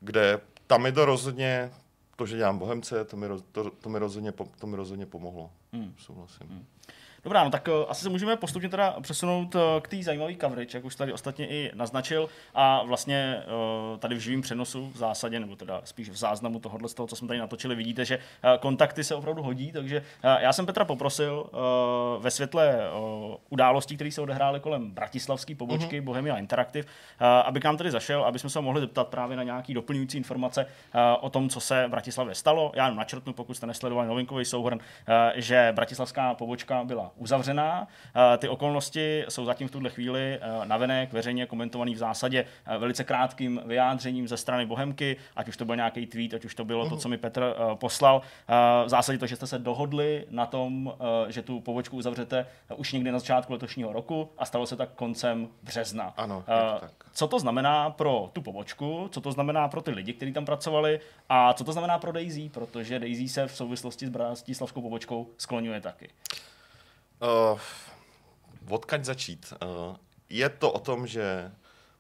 kde 0.00 0.40
tam 0.66 0.86
je 0.86 0.92
to 0.92 1.04
rozhodně, 1.04 1.72
to, 2.16 2.26
že 2.26 2.36
dělám 2.36 2.58
Bohemce, 2.58 3.04
to 3.04 3.16
mi, 3.16 3.26
to, 3.52 3.70
to 3.70 3.88
mi, 3.88 3.98
rozhodně, 3.98 4.32
to 4.58 4.66
mi 4.66 4.76
rozhodně 4.76 5.06
pomohlo. 5.06 5.50
Hmm. 5.72 5.94
Souhlasím. 5.98 6.46
Hmm. 6.48 6.66
Dobrá, 7.24 7.44
no 7.44 7.50
tak 7.50 7.68
uh, 7.68 7.74
asi 7.88 8.02
se 8.02 8.08
můžeme 8.08 8.36
postupně 8.36 8.68
teda 8.68 8.96
přesunout 9.00 9.54
uh, 9.54 9.60
k 9.82 9.88
té 9.88 10.02
zajímavé 10.02 10.34
coverage, 10.36 10.78
jak 10.78 10.84
už 10.84 10.96
tady 10.96 11.12
ostatně 11.12 11.48
i 11.48 11.70
naznačil. 11.74 12.28
A 12.54 12.82
vlastně 12.82 13.42
uh, 13.92 13.98
tady 13.98 14.14
v 14.14 14.18
živém 14.18 14.42
přenosu 14.42 14.90
v 14.94 14.96
zásadě, 14.96 15.40
nebo 15.40 15.56
teda 15.56 15.80
spíš 15.84 16.10
v 16.10 16.16
záznamu 16.16 16.60
tohohle 16.60 16.88
z 16.88 16.94
toho, 16.94 17.06
co 17.06 17.16
jsme 17.16 17.28
tady 17.28 17.40
natočili, 17.40 17.74
vidíte, 17.74 18.04
že 18.04 18.18
uh, 18.18 18.60
kontakty 18.60 19.04
se 19.04 19.14
opravdu 19.14 19.42
hodí. 19.42 19.72
Takže 19.72 19.98
uh, 20.00 20.30
já 20.40 20.52
jsem 20.52 20.66
Petra 20.66 20.84
poprosil 20.84 21.46
uh, 21.52 22.22
ve 22.22 22.30
světle 22.30 22.76
uh, 22.76 23.34
událostí, 23.50 23.94
které 23.94 24.10
se 24.10 24.20
odehrály 24.20 24.60
kolem 24.60 24.90
bratislavské 24.90 25.54
pobočky 25.54 26.00
mm-hmm. 26.00 26.04
Bohemia 26.04 26.36
Interactive, 26.36 26.84
uh, 26.84 27.26
aby 27.26 27.60
k 27.60 27.64
nám 27.64 27.76
tady 27.76 27.90
zašel, 27.90 28.24
aby 28.24 28.38
jsme 28.38 28.50
se 28.50 28.60
mohli 28.60 28.80
zeptat 28.80 29.08
právě 29.08 29.36
na 29.36 29.42
nějaké 29.42 29.74
doplňující 29.74 30.18
informace 30.18 30.64
uh, 30.64 31.00
o 31.20 31.30
tom, 31.30 31.48
co 31.48 31.60
se 31.60 31.86
v 31.86 31.90
Bratislavě 31.90 32.34
stalo. 32.34 32.72
Já 32.74 32.84
jenom 32.84 32.98
načrtnu, 32.98 33.32
pokud 33.32 33.54
jste 33.54 33.66
nesledovali 33.66 34.08
novinkový 34.08 34.44
souhrn, 34.44 34.78
uh, 34.78 35.14
že 35.34 35.72
bratislavská 35.74 36.34
pobočka 36.34 36.84
byla 36.84 37.11
uzavřená. 37.16 37.88
Ty 38.38 38.48
okolnosti 38.48 39.24
jsou 39.28 39.44
zatím 39.44 39.68
v 39.68 39.70
tuhle 39.70 39.90
chvíli 39.90 40.40
navenek, 40.64 41.12
veřejně 41.12 41.46
komentovaný 41.46 41.94
v 41.94 41.98
zásadě 41.98 42.44
velice 42.78 43.04
krátkým 43.04 43.60
vyjádřením 43.64 44.28
ze 44.28 44.36
strany 44.36 44.66
Bohemky, 44.66 45.16
ať 45.36 45.48
už 45.48 45.56
to 45.56 45.64
byl 45.64 45.76
nějaký 45.76 46.06
tweet, 46.06 46.34
ať 46.34 46.44
už 46.44 46.54
to 46.54 46.64
bylo 46.64 46.88
to, 46.88 46.96
co 46.96 47.08
mi 47.08 47.18
Petr 47.18 47.54
poslal. 47.74 48.22
V 48.84 48.88
zásadě 48.88 49.18
to, 49.18 49.26
že 49.26 49.36
jste 49.36 49.46
se 49.46 49.58
dohodli 49.58 50.26
na 50.30 50.46
tom, 50.46 50.94
že 51.28 51.42
tu 51.42 51.60
pobočku 51.60 51.96
uzavřete 51.96 52.46
už 52.76 52.92
někdy 52.92 53.12
na 53.12 53.18
začátku 53.18 53.52
letošního 53.52 53.92
roku 53.92 54.28
a 54.38 54.44
stalo 54.44 54.66
se 54.66 54.76
tak 54.76 54.90
koncem 54.94 55.48
března. 55.62 56.14
Ano, 56.16 56.44
tak. 56.80 56.92
Co 57.12 57.28
to 57.28 57.38
znamená 57.38 57.90
pro 57.90 58.30
tu 58.32 58.42
pobočku, 58.42 59.08
co 59.12 59.20
to 59.20 59.32
znamená 59.32 59.68
pro 59.68 59.82
ty 59.82 59.90
lidi, 59.90 60.12
kteří 60.12 60.32
tam 60.32 60.44
pracovali 60.44 61.00
a 61.28 61.52
co 61.52 61.64
to 61.64 61.72
znamená 61.72 61.98
pro 61.98 62.12
Daisy, 62.12 62.48
protože 62.48 62.98
Daisy 62.98 63.28
se 63.28 63.46
v 63.46 63.56
souvislosti 63.56 64.06
s 64.06 64.10
Bratislavskou 64.10 64.82
pobočkou 64.82 65.26
skloňuje 65.38 65.80
taky. 65.80 66.08
Uh, 67.22 67.60
odkaď 68.68 69.04
začít? 69.04 69.52
Uh, 69.62 69.96
je 70.28 70.48
to 70.48 70.72
o 70.72 70.78
tom, 70.78 71.06
že 71.06 71.52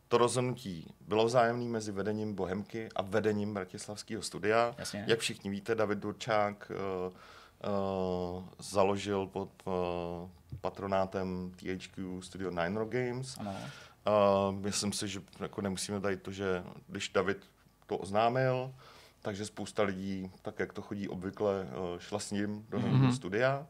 to 0.08 0.18
rozhodnutí 0.18 0.94
bylo 1.00 1.24
vzájemné 1.24 1.64
mezi 1.64 1.92
vedením 1.92 2.34
Bohemky 2.34 2.88
a 2.94 3.02
vedením 3.02 3.54
Bratislavského 3.54 4.22
studia. 4.22 4.74
Jasně. 4.78 5.04
Jak 5.08 5.18
všichni 5.18 5.50
víte, 5.50 5.74
David 5.74 5.98
Durčák 5.98 6.72
uh, 6.74 7.12
uh, 8.36 8.44
založil 8.58 9.26
pod 9.26 9.48
uh, 9.64 9.72
patronátem 10.60 11.52
THQ 11.56 12.22
Studio 12.22 12.50
Nine 12.50 12.78
Rock 12.78 12.88
Games. 12.88 13.38
Ano. 13.38 13.54
Uh, 14.06 14.54
myslím 14.54 14.92
si, 14.92 15.08
že 15.08 15.20
jako 15.40 15.60
nemusíme 15.60 16.00
tady 16.00 16.16
to, 16.16 16.32
že 16.32 16.64
když 16.88 17.08
David 17.08 17.38
to 17.86 17.96
oznámil, 17.96 18.74
takže 19.22 19.46
spousta 19.46 19.82
lidí, 19.82 20.30
tak 20.42 20.58
jak 20.58 20.72
to 20.72 20.82
chodí 20.82 21.08
obvykle, 21.08 21.62
uh, 21.62 21.98
šla 21.98 22.18
s 22.18 22.30
ním 22.30 22.66
do 22.68 22.78
mm-hmm. 22.78 23.10
studia. 23.10 23.58
Uh, 23.58 23.66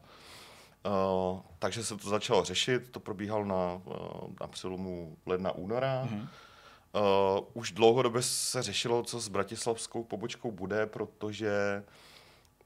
takže 1.59 1.83
se 1.83 1.97
to 1.97 2.09
začalo 2.09 2.43
řešit, 2.43 2.89
to 2.91 2.99
probíhalo 2.99 3.45
na, 3.45 3.81
uh, 3.85 4.33
na 4.41 4.47
přelomu 4.47 5.17
ledna 5.25 5.51
února. 5.51 6.05
Mm-hmm. 6.05 6.27
Uh, 7.39 7.45
už 7.53 7.71
dlouhodobě 7.71 8.21
se 8.21 8.63
řešilo, 8.63 9.03
co 9.03 9.19
s 9.19 9.27
bratislavskou 9.27 10.03
pobočkou 10.03 10.51
bude, 10.51 10.85
protože 10.85 11.83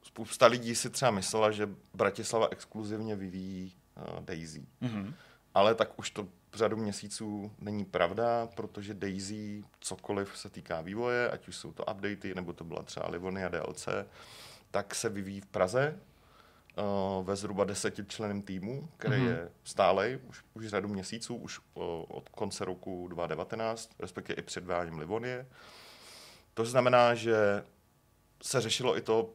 spousta 0.02 0.46
lidí 0.46 0.74
si 0.74 0.90
třeba 0.90 1.10
myslela, 1.10 1.50
že 1.50 1.68
Bratislava 1.94 2.48
exkluzivně 2.50 3.16
vyvíjí 3.16 3.72
uh, 3.96 4.24
Daisy. 4.24 4.66
Mm-hmm. 4.82 5.14
Ale 5.54 5.74
tak 5.74 5.98
už 5.98 6.10
to 6.10 6.28
řadu 6.54 6.76
měsíců 6.76 7.52
není 7.58 7.84
pravda, 7.84 8.48
protože 8.54 8.94
Daisy, 8.94 9.64
cokoliv 9.80 10.38
se 10.38 10.50
týká 10.50 10.80
vývoje, 10.80 11.30
ať 11.30 11.48
už 11.48 11.56
jsou 11.56 11.72
to 11.72 11.84
updaty, 11.84 12.34
nebo 12.34 12.52
to 12.52 12.64
byla 12.64 12.82
třeba 12.82 13.08
Livonia 13.08 13.48
DLC, 13.48 13.88
tak 14.70 14.94
se 14.94 15.08
vyvíjí 15.08 15.40
v 15.40 15.46
Praze 15.46 16.00
uh, 16.78 17.26
ve 17.26 17.36
zhruba 17.36 17.64
desetičleném 17.64 18.42
týmu, 18.42 18.88
který 18.96 19.16
mm-hmm. 19.16 19.28
je 19.28 19.48
stálej 19.64 20.18
už, 20.28 20.44
už 20.54 20.66
řadu 20.66 20.88
měsíců, 20.88 21.36
už 21.36 21.58
uh, 21.58 21.84
od 22.08 22.28
konce 22.28 22.64
roku 22.64 23.08
2019, 23.08 23.90
respektive 23.98 24.36
i 24.36 24.42
před 24.42 24.64
váním 24.64 24.98
Livonie. 24.98 25.46
To 26.54 26.64
znamená, 26.64 27.14
že 27.14 27.64
se 28.42 28.60
řešilo 28.60 28.96
i 28.96 29.00
to, 29.00 29.30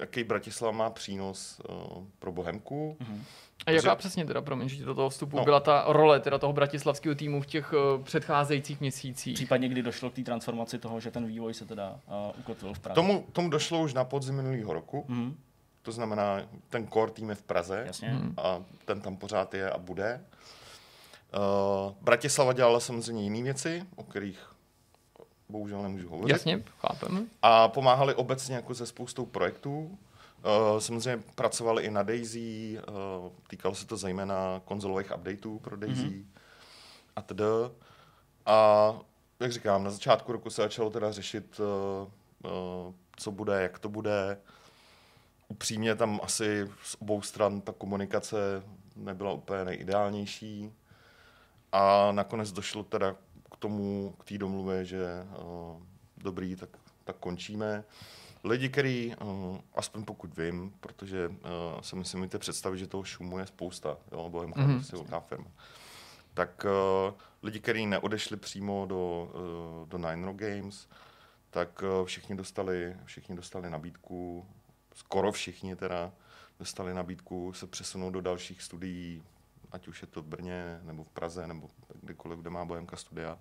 jaký 0.00 0.24
Bratislava 0.24 0.72
má 0.72 0.90
přínos 0.90 1.60
uh, 1.68 2.04
pro 2.18 2.32
Bohemku. 2.32 2.96
Mm-hmm. 3.00 3.20
A 3.66 3.70
jaká 3.70 3.90
že... 3.90 3.96
přesně 3.96 4.24
teda, 4.24 4.40
promiň, 4.40 4.68
že 4.68 4.84
do 4.84 4.94
toho 4.94 5.10
vstupu 5.10 5.36
no. 5.36 5.44
byla 5.44 5.60
ta 5.60 5.84
role 5.88 6.20
teda 6.20 6.38
toho 6.38 6.52
bratislavského 6.52 7.14
týmu 7.14 7.40
v 7.40 7.46
těch 7.46 7.72
uh, 7.72 8.02
předcházejících 8.02 8.80
měsících? 8.80 9.34
Případně 9.34 9.68
kdy 9.68 9.82
došlo 9.82 10.10
k 10.10 10.14
té 10.14 10.22
transformaci 10.22 10.78
toho, 10.78 11.00
že 11.00 11.10
ten 11.10 11.26
vývoj 11.26 11.54
se 11.54 11.66
teda 11.66 12.00
uh, 12.06 12.40
ukotvil 12.40 12.74
v 12.74 12.78
Praze? 12.78 12.94
Tomu, 12.94 13.26
tomu 13.32 13.50
došlo 13.50 13.82
už 13.82 13.94
na 13.94 14.04
podzim 14.04 14.34
minulého 14.34 14.72
roku. 14.72 15.06
Mm-hmm. 15.08 15.34
To 15.82 15.92
znamená, 15.92 16.40
ten 16.68 16.88
core 16.88 17.12
tým 17.12 17.28
je 17.28 17.34
v 17.34 17.42
Praze 17.42 17.84
Jasně. 17.86 18.20
A 18.36 18.62
ten 18.84 19.00
tam 19.00 19.16
pořád 19.16 19.54
je 19.54 19.70
a 19.70 19.78
bude. 19.78 20.24
Uh, 21.36 21.94
Bratislava 22.00 22.52
dělala 22.52 22.80
samozřejmě 22.80 23.22
jiné 23.22 23.42
věci, 23.42 23.86
o 23.96 24.02
kterých 24.04 24.52
bohužel 25.48 25.82
nemůžu 25.82 26.08
hovořit. 26.08 26.32
Jasně, 26.32 26.62
chápem. 26.78 27.26
A 27.42 27.68
pomáhali 27.68 28.14
obecně 28.14 28.54
jako 28.54 28.74
se 28.74 28.86
spoustou 28.86 29.26
projektů. 29.26 29.98
Uh, 30.44 30.78
samozřejmě 30.78 31.22
pracovali 31.34 31.82
i 31.82 31.90
na 31.90 32.02
Daisy, 32.02 32.78
uh, 32.78 33.32
týkalo 33.48 33.74
se 33.74 33.86
to 33.86 33.96
zejména 33.96 34.62
konzolových 34.64 35.12
updateů 35.16 35.58
pro 35.58 35.76
Daisy 35.76 36.02
mm-hmm. 36.02 36.24
a 37.16 37.22
tedy. 37.22 37.44
A 38.46 38.92
jak 39.40 39.52
říkám, 39.52 39.84
na 39.84 39.90
začátku 39.90 40.32
roku 40.32 40.50
se 40.50 40.62
začalo 40.62 40.90
teda 40.90 41.12
řešit, 41.12 41.60
uh, 41.60 42.50
uh, 42.52 42.94
co 43.16 43.30
bude, 43.30 43.62
jak 43.62 43.78
to 43.78 43.88
bude. 43.88 44.38
Upřímně 45.52 45.94
tam 45.94 46.20
asi 46.22 46.68
z 46.82 46.96
obou 47.00 47.22
stran 47.22 47.60
ta 47.60 47.72
komunikace 47.72 48.62
nebyla 48.96 49.32
úplně 49.32 49.64
nejideálnější. 49.64 50.72
A 51.72 52.12
nakonec 52.12 52.52
došlo 52.52 52.82
teda 52.84 53.16
k 53.52 53.56
tomu, 53.58 54.14
k 54.18 54.24
té 54.24 54.38
domluvě, 54.38 54.84
že 54.84 55.06
uh, 55.38 55.82
dobrý, 56.16 56.56
tak, 56.56 56.68
tak 57.04 57.16
končíme. 57.16 57.84
Lidi, 58.44 58.68
který, 58.68 59.14
uh, 59.16 59.58
aspoň 59.74 60.04
pokud 60.04 60.36
vím, 60.36 60.72
protože 60.80 61.28
uh, 61.28 61.34
si 61.80 61.96
myslím, 61.96 62.20
můžete 62.20 62.38
představit, 62.38 62.78
že 62.78 62.86
toho 62.86 63.04
šumu 63.04 63.38
je 63.38 63.46
spousta, 63.46 63.96
jo, 64.12 64.28
Bohemka 64.30 64.60
mm-hmm. 64.60 64.68
je 64.70 64.74
prostě 64.74 64.96
velká 64.96 65.20
firma. 65.20 65.50
Tak 66.34 66.66
uh, 67.08 67.14
lidi, 67.42 67.60
kteří 67.60 67.86
neodešli 67.86 68.36
přímo 68.36 68.86
do, 68.88 69.30
uh, 69.34 69.88
do 69.88 69.98
Nine 69.98 70.26
Rock 70.26 70.36
Games, 70.36 70.88
tak 71.50 71.82
uh, 71.82 72.06
všichni 72.06 72.36
dostali, 72.36 72.96
všichni 73.04 73.36
dostali 73.36 73.70
nabídku, 73.70 74.46
skoro 74.94 75.32
všichni 75.32 75.76
teda, 75.76 76.12
dostali 76.58 76.94
nabídku 76.94 77.52
se 77.52 77.66
přesunout 77.66 78.10
do 78.10 78.20
dalších 78.20 78.62
studií, 78.62 79.22
ať 79.72 79.88
už 79.88 80.02
je 80.02 80.08
to 80.08 80.22
v 80.22 80.26
Brně, 80.26 80.80
nebo 80.82 81.04
v 81.04 81.08
Praze, 81.08 81.46
nebo 81.46 81.68
kdykoliv, 82.00 82.38
kde 82.38 82.50
má 82.50 82.64
Bohemka 82.64 82.96
studia. 82.96 83.38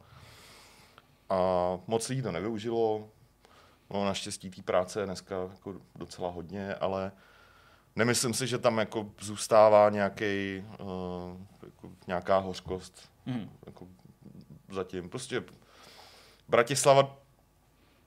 A 1.30 1.38
moc 1.88 2.10
lidí 2.10 2.22
to 2.22 2.32
nevyužilo, 2.32 3.10
No, 3.94 4.06
naštěstí 4.06 4.50
té 4.50 4.62
práce 4.62 5.00
je 5.00 5.06
dneska 5.06 5.36
jako 5.52 5.76
docela 5.96 6.30
hodně, 6.30 6.76
ale 6.76 7.12
nemyslím 7.96 8.34
si, 8.34 8.48
že 8.48 8.58
tam 8.58 8.78
jako 8.78 9.12
zůstává 9.20 9.90
nějaký, 9.90 10.64
uh, 10.80 11.38
jako 11.66 11.92
nějaká 12.08 12.38
hořkost 12.38 13.10
mm. 13.26 13.50
jako 13.66 13.88
zatím. 14.70 15.10
Prostě 15.10 15.44
Bratislava 16.48 17.18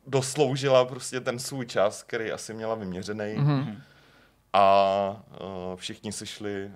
dosloužila 0.07 0.85
prostě 0.85 1.21
ten 1.21 1.39
svůj 1.39 1.67
čas, 1.67 2.03
který 2.03 2.33
asi 2.33 2.55
měla 2.55 2.75
vyměřený. 2.75 3.37
Mm-hmm. 3.37 3.81
A 4.53 5.23
uh, 5.41 5.77
všichni 5.77 6.13
si 6.13 6.27
šli 6.27 6.71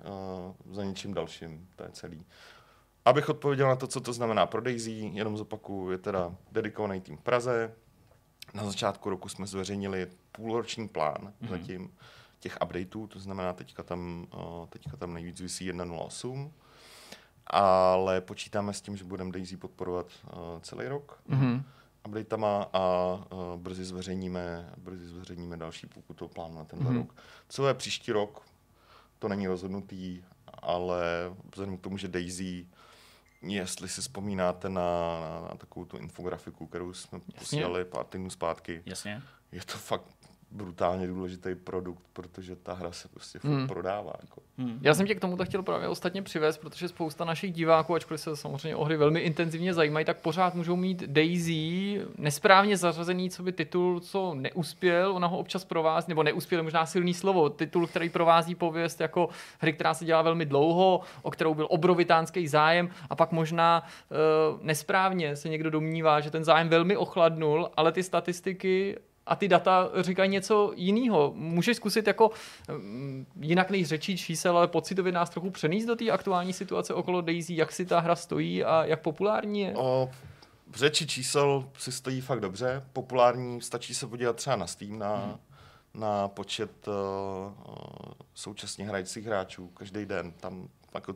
uh, 0.67 0.75
za 0.75 0.83
něčím 0.83 1.13
dalším. 1.13 1.67
To 1.75 1.83
je 1.83 1.89
celý. 1.91 2.25
Abych 3.05 3.29
odpověděl 3.29 3.67
na 3.67 3.75
to, 3.75 3.87
co 3.87 4.01
to 4.01 4.13
znamená 4.13 4.45
pro 4.45 4.61
Daisy, 4.61 4.91
jenom 4.91 5.37
zopakuju, 5.37 5.91
je 5.91 5.97
teda 5.97 6.35
dedikovaný 6.51 7.01
tým 7.01 7.17
v 7.17 7.21
Praze, 7.21 7.73
na 8.53 8.65
začátku 8.65 9.09
roku 9.09 9.29
jsme 9.29 9.47
zveřejnili 9.47 10.07
půlroční 10.31 10.87
plán 10.87 11.17
mm-hmm. 11.17 11.49
zatím 11.49 11.91
těch 12.39 12.57
updateů, 12.65 13.07
to 13.07 13.19
znamená 13.19 13.53
teďka 13.53 13.83
tam, 13.83 14.27
teďka 14.69 14.97
tam 14.97 15.13
nejvíc 15.13 15.41
vysí 15.41 15.71
1.08, 15.71 16.51
ale 17.47 18.21
počítáme 18.21 18.73
s 18.73 18.81
tím, 18.81 18.97
že 18.97 19.03
budeme 19.03 19.31
Daisy 19.31 19.57
podporovat 19.57 20.07
celý 20.61 20.87
rok. 20.87 21.19
Mm-hmm 21.29 21.63
updatama 22.07 22.69
a 22.73 23.13
uh, 23.13 23.55
brzy 23.55 23.85
zveřejníme, 23.85 24.73
brzy 24.77 25.07
zveřejníme 25.07 25.57
další, 25.57 25.87
pokud 25.87 26.13
to 26.13 26.27
plán 26.27 26.55
na 26.55 26.65
ten 26.65 26.79
mm-hmm. 26.79 26.97
rok. 26.97 27.15
Co 27.49 27.67
je 27.67 27.73
příští 27.73 28.11
rok, 28.11 28.45
to 29.19 29.27
není 29.27 29.47
rozhodnutý, 29.47 30.23
ale 30.53 31.03
vzhledem 31.51 31.77
k 31.77 31.81
tomu, 31.81 31.97
že 31.97 32.07
Daisy 32.07 32.67
jestli 33.41 33.89
si 33.89 34.01
vzpomínáte 34.01 34.69
na, 34.69 35.19
na, 35.19 35.41
na 35.41 35.55
takovou 35.57 35.85
tu 35.85 35.97
infografiku, 35.97 36.67
kterou 36.67 36.93
jsme 36.93 37.19
posílali 37.19 37.85
pár 37.85 38.05
týdnů 38.05 38.29
zpátky. 38.29 38.81
Jasně. 38.85 39.23
Je 39.51 39.61
to 39.61 39.77
fakt 39.77 40.18
brutálně 40.51 41.07
důležitý 41.07 41.55
produkt, 41.55 42.03
protože 42.13 42.55
ta 42.55 42.73
hra 42.73 42.91
se 42.91 43.07
prostě 43.07 43.39
hmm. 43.43 43.67
prodává. 43.67 44.13
Jako. 44.21 44.41
Hmm. 44.57 44.79
Já 44.81 44.93
jsem 44.93 45.07
tě 45.07 45.15
k 45.15 45.19
tomuto 45.19 45.45
chtěl 45.45 45.63
právě 45.63 45.87
ostatně 45.87 46.21
přivést, 46.21 46.57
protože 46.57 46.87
spousta 46.87 47.25
našich 47.25 47.53
diváků, 47.53 47.95
ačkoliv 47.95 48.21
se 48.21 48.35
samozřejmě 48.35 48.75
o 48.75 48.83
hry 48.85 48.97
velmi 48.97 49.19
intenzivně 49.19 49.73
zajímají, 49.73 50.05
tak 50.05 50.17
pořád 50.17 50.55
můžou 50.55 50.75
mít 50.75 51.03
Daisy 51.03 52.01
nesprávně 52.17 52.77
zařazený, 52.77 53.29
co 53.29 53.43
by 53.43 53.51
titul, 53.51 53.99
co 53.99 54.35
neuspěl, 54.35 55.15
ona 55.15 55.27
ho 55.27 55.37
občas 55.37 55.65
provází, 55.65 56.05
nebo 56.07 56.23
neuspěl, 56.23 56.63
možná 56.63 56.85
silný 56.85 57.13
slovo, 57.13 57.49
titul, 57.49 57.87
který 57.87 58.09
provází 58.09 58.55
pověst 58.55 59.01
jako 59.01 59.29
hry, 59.59 59.73
která 59.73 59.93
se 59.93 60.05
dělá 60.05 60.21
velmi 60.21 60.45
dlouho, 60.45 61.01
o 61.21 61.31
kterou 61.31 61.53
byl 61.53 61.67
obrovitánský 61.69 62.47
zájem 62.47 62.89
a 63.09 63.15
pak 63.15 63.31
možná 63.31 63.83
uh, 63.83 64.59
nesprávně 64.61 65.35
se 65.35 65.49
někdo 65.49 65.69
domnívá, 65.69 66.19
že 66.19 66.31
ten 66.31 66.43
zájem 66.43 66.69
velmi 66.69 66.97
ochladnul, 66.97 67.69
ale 67.77 67.91
ty 67.91 68.03
statistiky 68.03 68.97
a 69.29 69.35
ty 69.35 69.47
data 69.47 69.89
říkají 70.01 70.29
něco 70.29 70.71
jiného. 70.75 71.33
Můžeš 71.35 71.77
zkusit 71.77 72.07
jako 72.07 72.31
mm, 72.77 73.25
jinak 73.41 73.69
než 73.69 73.87
řečí 73.87 74.17
čísel, 74.17 74.57
ale 74.57 74.67
pocitově 74.67 75.11
nás 75.11 75.29
trochu 75.29 75.49
přenést 75.49 75.85
do 75.85 75.95
té 75.95 76.11
aktuální 76.11 76.53
situace 76.53 76.93
okolo 76.93 77.21
Daisy, 77.21 77.55
jak 77.55 77.71
si 77.71 77.85
ta 77.85 77.99
hra 77.99 78.15
stojí 78.15 78.63
a 78.63 78.85
jak 78.85 79.01
populární 79.01 79.61
je? 79.61 79.73
O, 79.75 80.11
řeči 80.73 81.07
čísel 81.07 81.69
si 81.77 81.91
stojí 81.91 82.21
fakt 82.21 82.39
dobře. 82.39 82.83
Populární, 82.93 83.61
stačí 83.61 83.93
se 83.95 84.07
podívat 84.07 84.35
třeba 84.35 84.55
na 84.55 84.67
Steam, 84.67 84.99
na, 84.99 85.15
hmm. 85.15 85.37
na 85.93 86.27
počet 86.27 86.87
uh, 86.87 86.93
současně 88.33 88.85
hrajících 88.85 89.25
hráčů 89.25 89.67
každý 89.67 90.05
den. 90.05 90.31
Tam 90.31 90.67
jako, 90.93 91.15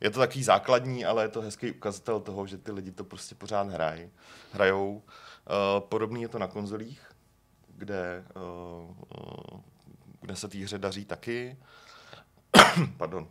je 0.00 0.10
to 0.10 0.20
takový 0.20 0.42
základní, 0.42 1.04
ale 1.04 1.24
je 1.24 1.28
to 1.28 1.40
hezký 1.40 1.70
ukazatel 1.70 2.20
toho, 2.20 2.46
že 2.46 2.58
ty 2.58 2.72
lidi 2.72 2.90
to 2.90 3.04
prostě 3.04 3.34
pořád 3.34 3.68
hrají, 3.68 4.10
hrajou. 4.52 4.92
Uh, 4.94 5.80
podobný 5.88 6.22
je 6.22 6.28
to 6.28 6.38
na 6.38 6.46
konzolích, 6.46 7.11
kde, 7.82 8.24
uh, 8.36 9.60
kde 10.20 10.36
se 10.36 10.48
té 10.48 10.58
hře 10.58 10.78
daří 10.78 11.04
taky. 11.04 11.56
Pardon. 12.96 13.28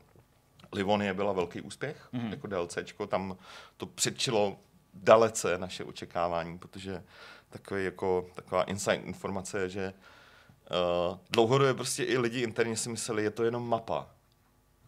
Livonie 0.73 1.13
byla 1.13 1.33
velký 1.33 1.61
úspěch, 1.61 2.09
mm-hmm. 2.13 2.29
jako 2.29 2.47
DLCčko, 2.47 3.07
tam 3.07 3.37
to 3.77 3.85
předčilo 3.85 4.57
dalece 4.93 5.57
naše 5.57 5.83
očekávání, 5.83 6.57
protože 6.57 7.03
takový 7.49 7.85
jako, 7.85 8.25
taková 8.35 8.63
inside 8.63 8.95
informace 8.95 9.59
je, 9.59 9.69
že 9.69 9.93
uh, 11.11 11.17
dlouhodobě 11.29 11.73
prostě 11.73 12.03
i 12.03 12.17
lidi 12.17 12.41
interně 12.41 12.77
si 12.77 12.89
mysleli, 12.89 13.23
je 13.23 13.31
to 13.31 13.43
jenom 13.43 13.69
mapa. 13.69 14.07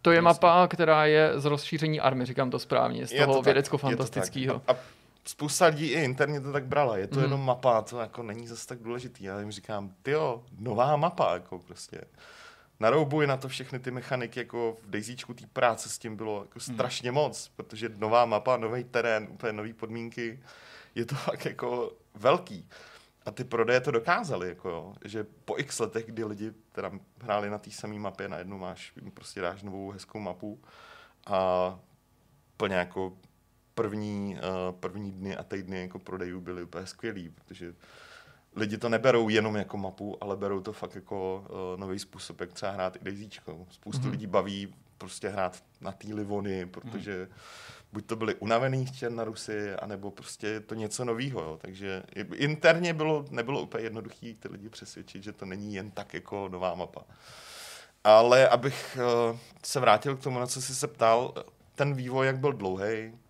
To 0.02 0.11
je 0.11 0.22
mapa, 0.22 0.68
která 0.68 1.06
je 1.06 1.40
z 1.40 1.45
rozšíření 1.45 1.99
army, 1.99 2.26
říkám 2.26 2.52
to 2.52 2.60
správně, 2.60 3.07
z 3.07 3.11
Je 3.11 3.26
toho 3.26 3.35
to 3.35 3.41
vědecko-fantastického. 3.41 4.61
A, 4.68 4.72
a 4.72 4.76
spousta 5.25 5.65
lidí 5.65 5.87
i 5.87 6.03
interně 6.03 6.41
to 6.41 6.51
tak 6.51 6.65
brala. 6.65 6.97
Je 6.97 7.07
to 7.07 7.15
Mhm. 7.15 7.23
jenom 7.23 7.45
mapa, 7.45 7.81
to 7.81 7.99
jako 7.99 8.23
není 8.23 8.47
zase 8.47 8.67
tak 8.67 8.79
důležitý. 8.79 9.23
Já 9.23 9.39
jim 9.39 9.51
říkám, 9.51 9.95
tyjo, 10.01 10.43
nová 10.59 10.95
mapa, 10.95 11.33
jako 11.33 11.59
prostě. 11.59 12.01
Naroubuji 12.79 13.27
na 13.27 13.37
to 13.37 13.47
všechny 13.47 13.79
ty 13.79 13.91
mechaniky, 13.91 14.39
jako 14.39 14.77
v 14.83 14.89
Daisyčku 14.89 15.33
té 15.33 15.45
práce 15.53 15.89
s 15.89 15.97
tím 15.97 16.15
bylo 16.15 16.41
jako 16.41 16.59
strašně 16.59 17.11
moc, 17.11 17.51
protože 17.55 17.89
nová 17.97 18.25
mapa, 18.25 18.57
nový 18.57 18.83
terén, 18.83 19.27
úplně 19.31 19.53
nové 19.53 19.73
podmínky, 19.73 20.39
je 20.95 21.05
to 21.05 21.15
fakt 21.25 21.45
jako 21.45 21.91
velký. 22.13 22.69
A 23.25 23.31
ty 23.31 23.43
prodeje 23.43 23.79
to 23.81 23.91
dokázali, 23.91 24.47
jako 24.49 24.69
jo, 24.69 24.93
že 25.05 25.25
po 25.45 25.57
x 25.57 25.79
letech, 25.79 26.05
kdy 26.05 26.23
lidi 26.23 26.51
teda 26.71 26.91
hráli 27.21 27.49
na 27.49 27.57
té 27.57 27.71
samé 27.71 27.99
mapě, 27.99 28.29
najednou 28.29 28.57
máš, 28.57 28.93
prostě 29.13 29.41
dáš 29.41 29.63
novou 29.63 29.91
hezkou 29.91 30.19
mapu 30.19 30.61
a 31.27 31.79
plně 32.57 32.75
jako 32.75 33.13
první, 33.75 34.35
uh, 34.35 34.75
první 34.79 35.11
dny 35.11 35.37
a 35.37 35.43
týdny 35.43 35.81
jako 35.81 35.99
prodejů 35.99 36.41
byly 36.41 36.63
úplně 36.63 36.85
skvělý, 36.85 37.29
protože 37.29 37.73
lidi 38.55 38.77
to 38.77 38.89
neberou 38.89 39.29
jenom 39.29 39.55
jako 39.55 39.77
mapu, 39.77 40.17
ale 40.21 40.37
berou 40.37 40.61
to 40.61 40.73
fakt 40.73 40.95
jako 40.95 41.45
uh, 41.49 41.79
nový 41.79 41.99
způsob, 41.99 42.41
jak 42.41 42.53
třeba 42.53 42.71
hrát 42.71 42.95
i 42.95 42.99
Daisyčko. 43.01 43.67
Spoustu 43.69 43.99
Mhm. 43.99 44.07
mm-hmm. 44.07 44.11
lidí 44.11 44.27
baví 44.27 44.73
prostě 44.97 45.29
hrát 45.29 45.63
na 45.81 45.91
té 45.91 46.07
Livony, 46.13 46.65
protože 46.65 47.27
buď 47.93 48.05
to 48.05 48.15
byli 48.15 48.35
unavený 48.35 48.85
chtěn 48.85 49.15
na 49.15 49.23
Rusy, 49.23 49.73
anebo 49.73 50.11
prostě 50.11 50.47
je 50.47 50.59
to 50.59 50.75
něco 50.75 51.05
novýho. 51.05 51.41
Jo. 51.41 51.57
Takže 51.61 52.03
interně 52.33 52.93
bylo, 52.93 53.25
nebylo 53.29 53.61
úplně 53.61 53.83
jednoduché 53.83 54.33
ty 54.39 54.47
lidi 54.47 54.69
přesvědčit, 54.69 55.23
že 55.23 55.33
to 55.33 55.45
není 55.45 55.75
jen 55.75 55.91
tak 55.91 56.13
jako 56.13 56.49
nová 56.49 56.75
mapa. 56.75 57.01
Ale 58.03 58.49
abych 58.49 58.97
uh, 59.31 59.37
se 59.63 59.79
vrátil 59.79 60.15
k 60.15 60.23
tomu, 60.23 60.39
na 60.39 60.47
co 60.47 60.61
jsi 60.61 60.75
se 60.75 60.87
ptal, 60.87 61.33
ten 61.75 61.93
vývoj, 61.93 62.27
jak 62.27 62.39
byl 62.39 62.53
dlouhý, 62.53 63.11
uh, 63.13 63.22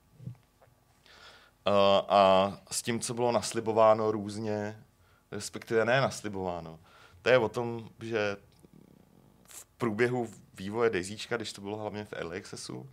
a 2.09 2.53
s 2.71 2.81
tím, 2.81 2.99
co 2.99 3.13
bylo 3.13 3.31
naslibováno 3.31 4.11
různě, 4.11 4.83
respektive 5.31 5.85
ne 5.85 6.01
naslibováno, 6.01 6.79
to 7.21 7.29
je 7.29 7.37
o 7.37 7.49
tom, 7.49 7.89
že 8.01 8.37
v 9.47 9.65
průběhu 9.65 10.29
vývoje 10.53 10.89
Daisyčka, 10.89 11.35
když 11.37 11.53
to 11.53 11.61
bylo 11.61 11.77
hlavně 11.77 12.05
v 12.05 12.13
Accessu, 12.37 12.89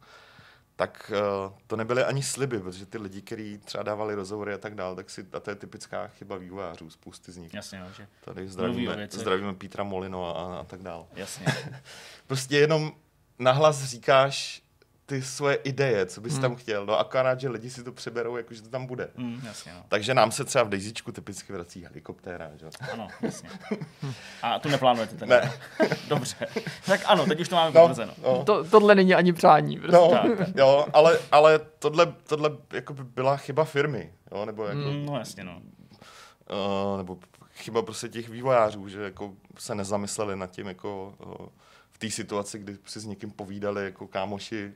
tak 0.76 1.12
uh, 1.14 1.52
to 1.66 1.76
nebyly 1.76 2.04
ani 2.04 2.22
sliby, 2.22 2.60
protože 2.60 2.86
ty 2.86 2.98
lidi, 2.98 3.22
kteří 3.22 3.58
třeba 3.58 3.82
dávali 3.82 4.14
rozhovory 4.14 4.54
a 4.54 4.58
tak 4.58 4.74
dále, 4.74 4.96
tak 4.96 5.10
si, 5.10 5.26
a 5.32 5.40
to 5.40 5.50
je 5.50 5.56
typická 5.56 6.08
chyba 6.08 6.36
vývojářů, 6.36 6.90
spousty 6.90 7.32
z 7.32 7.36
nich. 7.36 7.54
Jasně, 7.54 7.84
že 7.96 8.06
Tady 8.24 8.48
zdravíme, 8.48 9.08
zdravíme 9.10 9.54
Petra 9.54 9.84
Molino 9.84 10.36
a, 10.36 10.60
a 10.60 10.64
tak 10.64 10.82
dále. 10.82 11.04
jasně. 11.14 11.46
Prostě 12.26 12.58
jenom 12.58 12.92
nahlas 13.38 13.84
říkáš 13.84 14.62
ty 15.10 15.22
svoje 15.22 15.54
ideje, 15.56 16.06
co 16.06 16.20
bys 16.20 16.32
hmm. 16.32 16.42
tam 16.42 16.56
chtěl, 16.56 16.86
no 16.86 16.98
akorát, 16.98 17.40
že 17.40 17.48
lidi 17.48 17.70
si 17.70 17.84
to 17.84 17.92
přeberou, 17.92 18.36
jako 18.36 18.54
že 18.54 18.62
to 18.62 18.68
tam 18.68 18.86
bude. 18.86 19.10
Mm, 19.16 19.40
jasně, 19.44 19.72
no. 19.74 19.82
Takže 19.88 20.14
nám 20.14 20.32
se 20.32 20.44
třeba 20.44 20.64
v 20.64 20.68
Daisyčku 20.68 21.12
typicky 21.12 21.52
vrací 21.52 21.84
helikoptéra, 21.84 22.50
že? 22.56 22.64
jo? 22.66 22.70
Ano, 22.92 23.08
jasně. 23.20 23.50
A 24.42 24.58
tu 24.58 24.68
neplánujete 24.68 25.16
teda? 25.16 25.40
Ne. 25.40 25.52
Dobře. 26.08 26.46
Tak 26.86 27.00
ano, 27.06 27.26
teď 27.26 27.40
už 27.40 27.48
to 27.48 27.56
máme 27.56 27.70
No, 27.74 27.80
potvrzeno. 27.80 28.12
no, 28.22 28.44
To, 28.44 28.64
tohle 28.64 28.94
není 28.94 29.14
ani 29.14 29.32
přání. 29.32 29.76
Prostě. 29.78 29.96
no, 29.96 30.10
tak, 30.10 30.38
tak. 30.38 30.48
jo, 30.56 30.86
ale, 30.92 31.18
ale 31.32 31.60
tohle, 31.78 32.14
tohle 32.26 32.50
jako 32.72 32.94
by 32.94 33.04
byla 33.04 33.36
chyba 33.36 33.64
firmy, 33.64 34.12
jo, 34.32 34.44
nebo 34.44 34.64
jako, 34.66 34.80
Mm, 34.80 35.06
no 35.06 35.18
jasně, 35.18 35.44
no. 35.44 35.60
uh, 36.92 36.98
nebo 36.98 37.18
chyba 37.54 37.82
prostě 37.82 38.08
těch 38.08 38.28
vývojářů, 38.28 38.88
že 38.88 39.02
jako 39.02 39.32
se 39.58 39.74
nezamysleli 39.74 40.36
nad 40.36 40.50
tím 40.50 40.66
jako 40.66 41.14
uh, 41.40 41.46
té 42.00 42.10
situaci, 42.10 42.58
kdy 42.58 42.78
si 42.84 43.00
s 43.00 43.04
někým 43.06 43.30
povídali 43.30 43.84
jako 43.84 44.06
kámoši, 44.06 44.72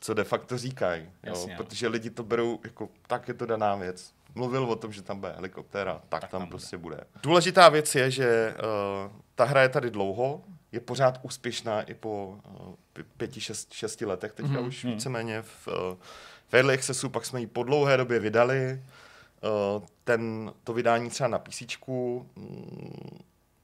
co 0.00 0.14
de 0.14 0.24
facto 0.24 0.58
říkají, 0.58 1.10
jo. 1.24 1.48
protože 1.56 1.88
lidi 1.88 2.10
to 2.10 2.22
berou 2.22 2.58
jako 2.64 2.88
tak 3.06 3.28
je 3.28 3.34
to 3.34 3.46
daná 3.46 3.74
věc. 3.74 4.12
Mluvil 4.34 4.64
o 4.64 4.76
tom, 4.76 4.92
že 4.92 5.02
tam 5.02 5.20
bude 5.20 5.32
helikoptéra, 5.32 6.00
tak, 6.08 6.20
Tak 6.20 6.30
tam 6.30 6.40
tam 6.40 6.40
bude. 6.40 6.50
prostě 6.50 6.76
bude. 6.78 7.00
Důležitá 7.22 7.68
věc 7.68 7.94
je, 7.94 8.10
že 8.10 8.54
uh, 8.58 9.12
ta 9.34 9.44
hra 9.44 9.62
je 9.62 9.68
tady 9.68 9.90
dlouho, 9.90 10.42
je 10.72 10.80
pořád 10.80 11.18
úspěšná 11.22 11.82
i 11.82 11.94
po 11.94 12.38
uh, 12.60 12.74
pě- 12.94 13.04
pěti, 13.16 13.40
šest, 13.40 13.72
šesti 13.72 14.04
letech, 14.06 14.32
teďka 14.32 14.52
Mhm. 14.52 14.60
mm-hmm. 14.62 14.68
už 14.68 14.84
Mhm. 14.84 14.92
víceméně 14.94 15.42
v, 15.42 15.68
uh, 15.68 15.74
v 16.48 16.54
Early 16.54 16.74
Accessu, 16.74 17.08
pak 17.08 17.26
jsme 17.26 17.40
ji 17.40 17.46
po 17.46 17.62
dlouhé 17.62 17.96
době 17.96 18.18
vydali, 18.18 18.82
Uh, 19.76 19.82
ten, 20.04 20.52
to 20.64 20.72
vydání 20.72 21.10
třeba 21.10 21.28
na 21.28 21.38
PC 21.38 21.62
mm, 22.36 23.18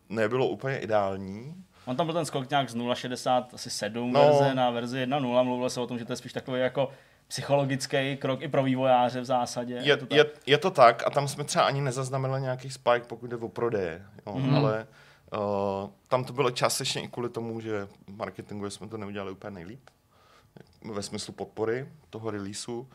nebylo 0.08 0.48
úplně 0.48 0.78
ideální. 0.78 1.64
On 1.84 1.96
tam 1.96 2.06
byl 2.06 2.14
ten 2.14 2.24
skok 2.24 2.50
nějak 2.50 2.70
z 2.70 2.76
0,60 2.76 3.44
asi 3.54 3.70
7 3.70 4.12
No. 4.12 4.20
verze 4.20 4.54
na 4.54 4.70
verzi 4.70 4.98
1.0. 5.06 5.44
Mluvilo 5.44 5.70
se 5.70 5.80
o 5.80 5.86
tom, 5.86 5.98
že 5.98 6.04
to 6.04 6.12
je 6.12 6.16
spíš 6.16 6.32
takový 6.32 6.60
jako 6.60 6.90
psychologický 7.28 8.16
krok 8.16 8.42
i 8.42 8.48
pro 8.48 8.62
vývojáře 8.62 9.20
v 9.20 9.24
zásadě. 9.24 9.74
Je, 9.74 9.96
to 9.96 10.06
tak? 10.06 10.16
je, 10.16 10.24
je 10.46 10.58
to 10.58 10.70
tak 10.70 11.06
a 11.06 11.10
tam 11.10 11.28
jsme 11.28 11.44
třeba 11.44 11.64
ani 11.64 11.80
nezaznamenali 11.80 12.42
nějaký 12.42 12.70
spike, 12.70 13.06
pokud 13.06 13.26
jde 13.26 13.36
o 13.36 13.48
prodeje, 13.48 14.02
jo, 14.26 14.34
mm. 14.38 14.54
ale 14.54 14.86
uh, 15.32 15.90
tam 16.08 16.24
to 16.24 16.32
bylo 16.32 16.50
částečně 16.50 17.02
i 17.02 17.08
kvůli 17.08 17.28
tomu, 17.28 17.60
že 17.60 17.88
marketingově 18.06 18.70
jsme 18.70 18.88
to 18.88 18.96
neudělali 18.96 19.32
úplně 19.32 19.50
nejlíp, 19.50 19.80
ve 20.94 21.02
smyslu 21.02 21.32
podpory 21.32 21.88
toho 22.10 22.30
releaseu. 22.30 22.86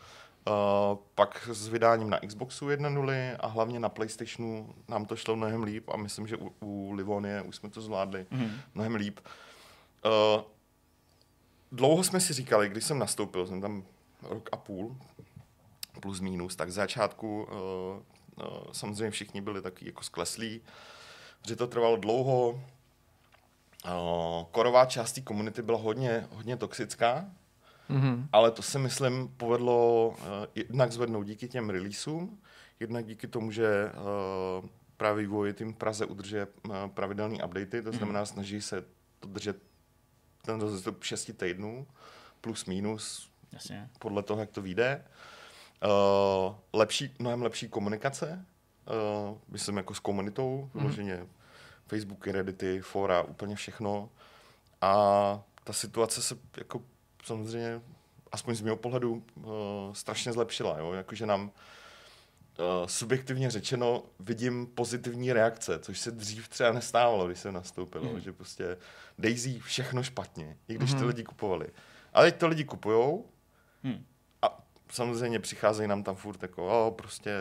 Uh, 0.47 0.97
pak 1.15 1.49
s 1.51 1.67
vydáním 1.67 2.09
na 2.09 2.19
Xboxu 2.19 2.67
1.0 2.67 3.35
a 3.39 3.47
hlavně 3.47 3.79
na 3.79 3.89
PlayStationu 3.89 4.75
nám 4.87 5.05
to 5.05 5.15
šlo 5.15 5.35
mnohem 5.35 5.63
líp 5.63 5.89
a 5.89 5.97
myslím, 5.97 6.27
že 6.27 6.37
u, 6.37 6.53
u 6.59 6.91
Livonie 6.93 7.41
už 7.41 7.55
jsme 7.55 7.69
to 7.69 7.81
zvládli 7.81 8.25
Mhm. 8.31 8.51
mnohem 8.75 8.95
líp. 8.95 9.19
Uh, 10.05 10.41
dlouho 11.71 12.03
jsme 12.03 12.19
si 12.19 12.33
říkali, 12.33 12.69
když 12.69 12.83
jsem 12.83 12.99
nastoupil, 12.99 13.47
jsem 13.47 13.61
tam 13.61 13.83
rok 14.21 14.49
a 14.51 14.57
půl, 14.57 14.97
plus 16.01 16.19
minus, 16.19 16.55
tak 16.55 16.71
z 16.71 16.73
začátku 16.75 17.43
uh, 17.43 18.47
uh, 18.47 18.57
samozřejmě 18.71 19.11
všichni 19.11 19.41
byli 19.41 19.61
taky 19.61 19.85
jako 19.85 20.03
skleslí, 20.03 20.61
že 21.47 21.55
to 21.55 21.67
trvalo 21.67 21.95
dlouho. 21.97 22.49
Uh, 23.85 24.45
korová 24.51 24.85
část 24.85 25.11
té 25.11 25.21
komunity 25.21 25.61
byla 25.61 25.77
hodně, 25.77 26.27
hodně 26.31 26.57
toxická, 26.57 27.25
Mhm. 27.89 28.27
ale 28.31 28.51
to 28.51 28.61
se 28.61 28.79
myslím 28.79 29.27
povedlo 29.37 30.07
uh, 30.09 30.25
jednak 30.55 30.91
zvednout 30.91 31.23
díky 31.23 31.47
těm 31.47 31.69
releaseům, 31.69 32.41
jednak 32.79 33.05
díky 33.05 33.27
tomu, 33.27 33.51
že 33.51 33.91
uh, 34.61 34.69
právě 34.97 35.21
vývoj 35.21 35.53
tým 35.53 35.73
Praze 35.73 36.05
udržuje 36.05 36.47
uh, 36.47 36.75
pravidelný 36.87 37.43
updaty, 37.43 37.81
to 37.81 37.91
znamená 37.91 38.25
snaží 38.25 38.61
se 38.61 38.85
to 39.19 39.27
držet 39.27 39.57
ten 40.41 40.61
rozestup 40.61 41.03
6 41.03 41.31
týdnů, 41.37 41.87
plus 42.41 42.65
minus, 42.65 43.31
Jasně. 43.51 43.89
podle 43.99 44.23
toho, 44.23 44.39
jak 44.39 44.51
to 44.51 44.61
vyjde. 44.61 45.03
Uh, 45.85 46.55
lepší, 46.73 47.15
mnohem 47.19 47.41
lepší 47.41 47.69
komunikace, 47.69 48.45
uh, 49.29 49.37
myslím 49.47 49.77
jako 49.77 49.93
s 49.93 49.99
komunitou, 49.99 50.69
vyloženě 50.73 51.27
Facebooky, 51.87 52.31
Reddity, 52.31 52.81
fora, 52.81 53.21
úplně 53.21 53.55
všechno. 53.55 54.09
A 54.81 54.93
ta 55.63 55.73
situace 55.73 56.21
se 56.21 56.37
jako 56.57 56.81
samozřejmě, 57.23 57.81
aspoň 58.31 58.55
z 58.55 58.61
mého 58.61 58.75
pohledu, 58.75 59.23
uh, 59.35 59.53
strašně 59.93 60.33
zlepšila. 60.33 60.77
Jo? 60.77 60.93
Jakože 60.93 61.25
nám 61.25 61.41
uh, 61.43 61.51
subjektivně 62.85 63.51
řečeno 63.51 64.03
vidím 64.19 64.67
pozitivní 64.67 65.33
reakce, 65.33 65.79
což 65.79 65.99
se 65.99 66.11
dřív 66.11 66.47
třeba 66.47 66.71
nestávalo, 66.71 67.27
když 67.27 67.39
jsem 67.39 67.53
nastoupil, 67.53 68.01
mm. 68.01 68.19
že 68.19 68.33
prostě 68.33 68.77
Daisy 69.17 69.59
všechno 69.59 70.03
špatně, 70.03 70.57
i 70.67 70.73
když 70.75 70.93
mm. 70.93 70.99
ty 70.99 71.05
lidi 71.05 71.23
kupovali. 71.23 71.67
Ale 72.13 72.31
teď 72.31 72.39
to 72.39 72.47
lidi 72.47 72.63
kupujou 72.63 73.25
Hm. 73.83 74.05
a 74.41 74.63
samozřejmě 74.89 75.39
přicházejí 75.39 75.87
nám 75.87 76.03
tam 76.03 76.15
furt 76.15 76.41
jako, 76.41 76.87
o, 76.87 76.91
prostě 76.91 77.31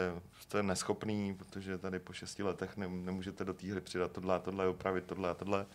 jste 0.41 0.63
neschopný, 0.63 1.35
protože 1.35 1.79
tady 1.79 1.99
po 1.99 2.13
šesti 2.13 2.43
letech 2.43 2.77
ne, 2.77 2.89
nemůžete 2.89 3.45
do 3.45 3.55
té 3.55 3.67
hry 3.67 3.81
přidat 3.81 4.13
tohle 4.13 4.35
a 4.35 4.39
tohle, 4.39 4.69
opravit 4.69 5.05
tohle 5.05 5.31
a 5.31 5.35
tohle. 5.35 5.67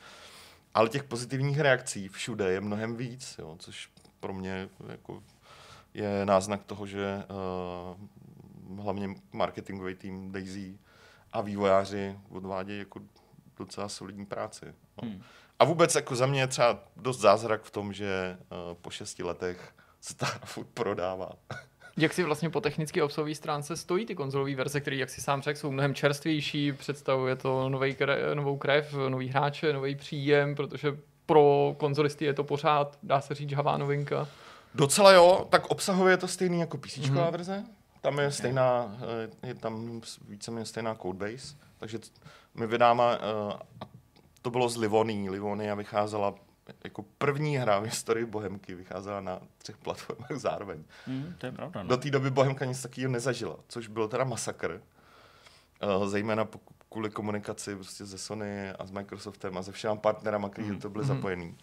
Ale 0.73 0.89
těch 0.89 1.03
pozitivních 1.03 1.60
reakcí 1.60 2.07
všude 2.07 2.52
je 2.52 2.61
mnohem 2.61 2.95
víc, 2.95 3.35
jo, 3.39 3.56
což 3.60 3.89
pro 4.19 4.34
mě 4.34 4.69
jako 4.88 5.23
je 5.93 6.26
náznak 6.26 6.64
toho, 6.64 6.88
že 6.88 7.23
uh, 8.69 8.84
hlavně 8.84 9.10
marketingový 9.31 9.95
tým 9.95 10.31
Daisy 10.31 10.80
a 11.31 11.41
vývojáři 11.41 12.19
odvádějí 12.30 12.80
jako 12.80 12.99
docela 13.57 13.89
solidní 13.89 14.26
práci. 14.26 14.65
No. 15.02 15.10
Hmm. 15.10 15.22
A 15.60 15.65
vůbec 15.65 15.95
jako 15.95 16.15
za 16.15 16.26
mě 16.26 16.39
je 16.39 16.48
třeba 16.48 16.84
dost 16.95 17.19
zázrak 17.19 17.64
v 17.64 17.72
tom, 17.72 17.93
že 17.93 18.38
uh, 18.39 18.73
po 18.81 18.89
šesti 18.89 19.23
letech 19.23 19.76
se 20.02 20.15
ta 20.15 20.26
furt 20.45 20.68
prodává. 20.68 21.31
Jak 21.98 22.14
si 22.14 22.24
vlastně 22.24 22.50
po 22.50 22.62
technické 22.62 23.04
obsahové 23.04 23.36
stránce 23.36 23.76
stojí 23.76 24.06
ty 24.06 24.16
konzolové 24.16 24.56
verze, 24.56 24.82
které, 24.82 24.96
jak 24.96 25.10
si 25.10 25.22
sám 25.22 25.42
řekl, 25.42 25.60
jsou 25.60 25.72
mnohem 25.72 25.94
čerstvější, 25.96 26.74
představuje 26.74 27.36
to 27.36 27.70
nový 27.70 27.96
kre, 27.96 28.36
novou 28.36 28.58
krev, 28.58 28.94
nový 29.10 29.28
hráče, 29.28 29.74
nový 29.74 29.96
příjem, 29.96 30.56
protože 30.56 30.98
pro 31.26 31.76
konzolisty 31.78 32.26
je 32.26 32.34
to 32.34 32.44
pořád, 32.44 32.98
dá 33.04 33.22
se 33.22 33.36
říct, 33.36 33.50
žhavá 33.50 33.78
novinka. 33.78 34.28
Docela 34.76 35.12
jo, 35.12 35.48
tak 35.50 35.66
obsahově 35.66 36.14
je 36.14 36.18
to 36.18 36.28
stejný 36.28 36.60
jako 36.60 36.78
PC 36.78 36.98
mm-hmm. 36.98 37.32
verze. 37.32 37.64
Tam 38.02 38.20
je 38.20 38.32
stejná, 38.32 38.98
eh, 39.44 39.48
je 39.48 39.56
tam 39.56 40.02
víceméně 40.28 40.66
stejná 40.66 40.96
codebase, 40.96 41.56
takže 41.78 42.00
my 42.56 42.68
vydáme, 42.68 43.04
uh, 43.04 43.54
to 44.42 44.50
bylo 44.50 44.70
z 44.70 44.78
Livony, 44.78 45.30
Livonia 45.30 45.76
vycházela 45.76 46.36
jako 46.84 47.06
první 47.18 47.57
hra 47.57 47.80
v 47.80 47.84
historii 47.84 48.26
Bohemky 48.26 48.76
vycházela 48.76 49.22
na 49.22 49.39
třech 49.57 49.77
platformách 49.77 50.31
zároveň. 50.31 50.84
Mm, 51.07 51.35
to 51.38 51.45
je 51.45 51.52
pravda. 51.52 51.84
No. 51.84 51.89
Do 51.89 51.98
té 51.98 52.11
doby 52.11 52.31
Bohemka 52.31 52.65
nic 52.65 52.81
takového 52.81 53.11
nezažila, 53.11 53.56
což 53.68 53.88
bylo 53.88 54.07
teda 54.07 54.23
masakr. 54.23 54.81
Uh, 55.98 56.07
zejména 56.07 56.48
kvůli 56.89 57.10
komunikaci 57.10 57.76
prostě 57.76 58.06
ze 58.06 58.18
Sony 58.18 58.69
a 58.69 58.85
s 58.85 58.91
Microsoftem 58.91 59.57
a 59.57 59.64
se 59.64 59.72
všema 59.72 59.95
partnerama, 59.95 60.49
kteří 60.49 60.72
mm. 60.72 60.80
to 60.80 60.89
byli 60.89 61.03
mm. 61.03 61.07
zapojený. 61.07 61.57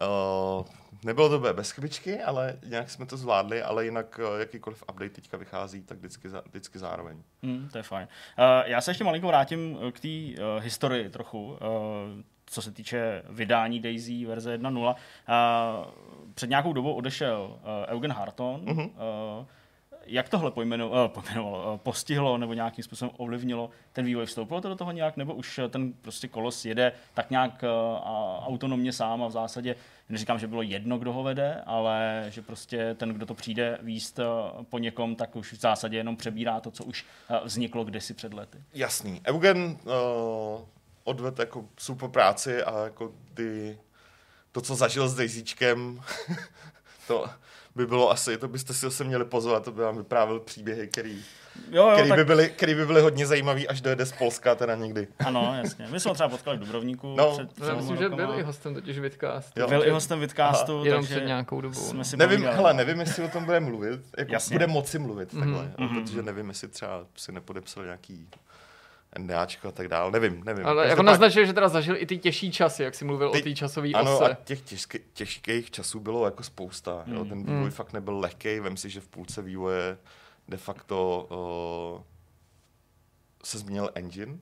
Uh, 0.00 0.66
nebylo 1.04 1.28
to 1.28 1.54
bez 1.54 1.70
chybičky, 1.70 2.20
ale 2.20 2.58
nějak 2.66 2.90
jsme 2.90 3.06
to 3.06 3.16
zvládli, 3.16 3.62
ale 3.62 3.84
jinak 3.84 4.20
uh, 4.22 4.40
jakýkoliv 4.40 4.82
update 4.82 5.10
teďka 5.10 5.36
vychází, 5.36 5.82
tak 5.82 5.98
vždycky, 5.98 6.28
za, 6.28 6.42
vždycky 6.46 6.78
zároveň. 6.78 7.22
Mm, 7.42 7.68
to 7.72 7.78
je 7.78 7.82
fajn. 7.82 8.08
Uh, 8.38 8.44
já 8.70 8.80
se 8.80 8.90
ještě 8.90 9.04
malinko 9.04 9.28
vrátím 9.28 9.78
k 9.92 10.00
té 10.00 10.08
uh, 10.08 10.62
historii 10.62 11.10
trochu. 11.10 11.46
Uh, 11.46 11.58
co 12.50 12.62
se 12.62 12.72
týče 12.72 13.22
vydání 13.28 13.80
Daisy 13.80 14.26
verze 14.26 14.58
1.0. 14.58 14.88
Uh, 14.88 14.94
před 16.34 16.50
nějakou 16.50 16.72
dobou 16.72 16.94
odešel 16.94 17.50
uh, 17.50 17.94
Eugen 17.94 18.12
Harton. 18.12 18.64
Uh-huh. 18.64 18.90
Uh, 19.40 19.46
jak 20.06 20.28
tohle 20.28 20.50
pojmenoval, 20.50 21.04
uh, 21.04 21.10
pojmenoval 21.10 21.72
uh, 21.72 21.78
postihlo 21.78 22.38
nebo 22.38 22.54
nějakým 22.54 22.84
způsobem 22.84 23.14
ovlivnilo 23.16 23.70
ten 23.92 24.04
vývoj? 24.04 24.26
Vstoupilo 24.26 24.60
to 24.60 24.68
do 24.68 24.76
toho 24.76 24.92
nějak, 24.92 25.16
nebo 25.16 25.34
už 25.34 25.60
ten 25.70 25.92
prostě 25.92 26.28
kolos 26.28 26.64
jede 26.64 26.92
tak 27.14 27.30
nějak 27.30 27.64
autonomně 28.46 28.92
sám 28.92 29.22
a 29.22 29.26
v 29.26 29.32
zásadě, 29.32 29.76
neříkám, 30.08 30.38
že 30.38 30.46
bylo 30.46 30.62
jedno, 30.62 30.98
kdo 30.98 31.12
ho 31.12 31.22
vede, 31.22 31.62
ale 31.66 32.26
že 32.28 32.42
prostě 32.42 32.94
ten, 32.94 33.08
kdo 33.08 33.26
to 33.26 33.34
přijde 33.34 33.78
výst 33.82 34.20
po 34.70 34.78
někom, 34.78 35.16
tak 35.16 35.36
už 35.36 35.52
v 35.52 35.60
zásadě 35.60 35.96
jenom 35.96 36.16
přebírá 36.16 36.60
to, 36.60 36.70
co 36.70 36.84
už 36.84 37.04
vzniklo 37.44 37.84
kdysi 37.84 38.14
před 38.14 38.34
lety. 38.34 38.58
Jasný. 38.74 39.20
Eugen 39.26 39.78
uh, 39.84 40.60
odvedl 41.08 41.42
jako 41.42 41.64
super 41.78 42.08
práci 42.08 42.62
a 42.62 42.84
jako 42.84 43.12
ty, 43.34 43.78
to, 44.52 44.60
co 44.60 44.74
zažil 44.74 45.08
s 45.08 45.14
Dejzíčkem, 45.14 46.00
to 47.06 47.26
by 47.74 47.86
bylo 47.86 48.10
asi, 48.10 48.38
to 48.38 48.48
byste 48.48 48.74
si 48.74 48.80
zase 48.80 49.04
měli 49.04 49.24
pozvat, 49.24 49.64
to 49.64 49.72
by 49.72 49.82
vám 49.82 49.96
vyprávěl 49.96 50.40
příběhy, 50.40 50.88
který, 50.88 51.24
jo, 51.70 51.88
jo, 51.88 51.92
který, 51.94 52.08
tak... 52.08 52.18
by 52.18 52.24
byly, 52.24 52.50
který 52.50 52.74
by 52.74 52.86
byly 52.86 53.00
hodně 53.00 53.26
zajímavý, 53.26 53.68
až 53.68 53.80
dojede 53.80 54.06
z 54.06 54.12
Polska 54.12 54.54
teda 54.54 54.74
někdy. 54.74 55.08
Ano, 55.24 55.54
jasně. 55.62 55.86
My 55.90 56.00
jsme 56.00 56.14
třeba 56.14 56.28
potkali 56.28 56.56
v 56.56 56.60
Dubrovníku. 56.60 57.14
No, 57.16 57.32
před 57.32 57.66
já 57.66 57.74
myslím, 57.74 57.96
že 57.96 58.08
byl 58.08 58.34
i 58.38 58.42
hostem 58.42 58.74
totiž 58.74 58.98
Vidcastu. 58.98 59.66
Byl 59.68 59.84
i 59.84 59.90
hostem 59.90 60.20
Vidcastu, 60.20 60.76
Aha. 60.76 60.86
Jenom 60.86 61.04
před 61.04 61.24
nějakou 61.26 61.60
dobou. 61.60 61.80
Jsme 61.80 62.04
si 62.04 62.16
nevím, 62.16 62.44
hele, 62.44 62.74
nevím, 62.74 63.00
jestli 63.00 63.24
o 63.24 63.28
tom 63.28 63.44
bude 63.44 63.60
mluvit, 63.60 64.00
jako 64.18 64.32
jasně. 64.32 64.54
bude 64.54 64.66
moci 64.66 64.98
mluvit 64.98 65.38
takhle, 65.38 65.72
mm-hmm. 65.78 66.02
protože 66.02 66.22
nevím, 66.22 66.48
jestli 66.48 66.68
třeba 66.68 67.06
si 67.16 67.32
nepodepsal 67.32 67.84
nějaký 67.84 68.28
NDAčko 69.18 69.68
a 69.68 69.72
tak 69.72 69.88
dále, 69.88 70.10
nevím, 70.10 70.44
nevím. 70.44 70.66
Ale 70.66 70.88
jako 70.88 71.02
naznačil, 71.02 71.46
že 71.46 71.52
teda 71.52 71.68
zažil 71.68 71.96
i 71.96 72.06
ty 72.06 72.18
těžší 72.18 72.52
časy, 72.52 72.82
jak 72.82 72.94
jsi 72.94 73.04
mluvil 73.04 73.30
ty, 73.30 73.38
o 73.38 73.42
té 73.42 73.54
časové 73.54 73.90
ano, 73.90 74.14
ose. 74.14 74.24
Ano, 74.24 74.34
a 74.34 74.44
těch 74.44 74.60
těžký, 74.60 74.98
těžkých 75.12 75.70
časů 75.70 76.00
bylo 76.00 76.24
jako 76.24 76.42
spousta. 76.42 77.02
Mm. 77.06 77.14
Jo. 77.14 77.24
Ten 77.24 77.38
vývoj 77.44 77.64
mm. 77.64 77.70
fakt 77.70 77.92
nebyl 77.92 78.18
lehký, 78.18 78.60
vem 78.60 78.76
si, 78.76 78.90
že 78.90 79.00
v 79.00 79.08
půlce 79.08 79.42
vývoje 79.42 79.98
de 80.48 80.56
facto 80.56 81.28
uh, 81.96 82.02
se 83.44 83.58
změnil 83.58 83.90
engine. 83.94 84.38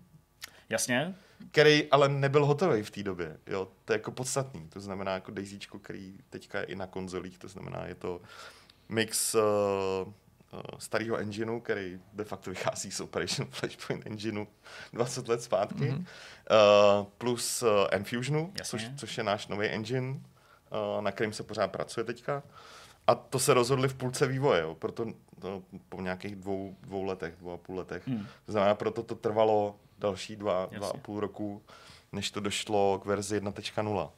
Jasně. 0.68 1.14
Který 1.50 1.90
ale 1.90 2.08
nebyl 2.08 2.46
hotový 2.46 2.82
v 2.82 2.90
té 2.90 3.02
době. 3.02 3.36
Jo. 3.46 3.68
To 3.84 3.92
je 3.92 3.94
jako 3.94 4.10
podstatný. 4.10 4.68
To 4.68 4.80
znamená 4.80 5.12
jako 5.12 5.30
Daisyčko, 5.30 5.78
který 5.78 6.18
teďka 6.30 6.58
je 6.58 6.64
i 6.64 6.74
na 6.74 6.86
konzolích, 6.86 7.38
to 7.38 7.48
znamená, 7.48 7.86
je 7.86 7.94
to 7.94 8.20
mix 8.88 9.34
uh, 9.34 9.42
starého 10.78 11.16
engineu, 11.16 11.60
který 11.60 12.00
de 12.12 12.24
facto 12.24 12.50
vychází 12.50 12.90
z 12.90 13.00
Operation 13.00 13.48
Flashpoint 13.50 14.06
engineu 14.06 14.46
20 14.92 15.28
let 15.28 15.42
zpátky, 15.42 15.84
mm-hmm. 15.84 16.04
uh, 17.00 17.06
plus 17.18 17.62
uh, 17.62 17.68
Enfusionu, 17.90 18.52
což, 18.64 18.90
což 18.96 19.18
je 19.18 19.24
náš 19.24 19.48
nový 19.48 19.66
engine, 19.66 20.08
uh, 20.08 21.02
na 21.02 21.12
kterým 21.12 21.32
se 21.32 21.42
pořád 21.42 21.72
pracuje 21.72 22.04
teďka. 22.04 22.42
A 23.06 23.14
to 23.14 23.38
se 23.38 23.54
rozhodli 23.54 23.88
v 23.88 23.94
půlce 23.94 24.26
vývoje, 24.26 24.62
jo, 24.62 24.74
proto 24.74 25.06
to, 25.40 25.62
po 25.88 26.00
nějakých 26.00 26.36
dvou, 26.36 26.76
dvou 26.80 27.02
letech, 27.02 27.36
dvou 27.36 27.52
a 27.52 27.56
půl 27.56 27.76
letech. 27.76 28.06
Mm. 28.06 28.26
To 28.46 28.52
znamená, 28.52 28.74
proto 28.74 29.02
to 29.02 29.14
trvalo 29.14 29.76
další 29.98 30.36
dva, 30.36 30.68
dva 30.72 30.88
a 30.88 30.96
půl 30.96 31.20
roku, 31.20 31.62
než 32.12 32.30
to 32.30 32.40
došlo 32.40 32.98
k 33.02 33.04
verzi 33.04 33.40
1.0. 33.40 34.10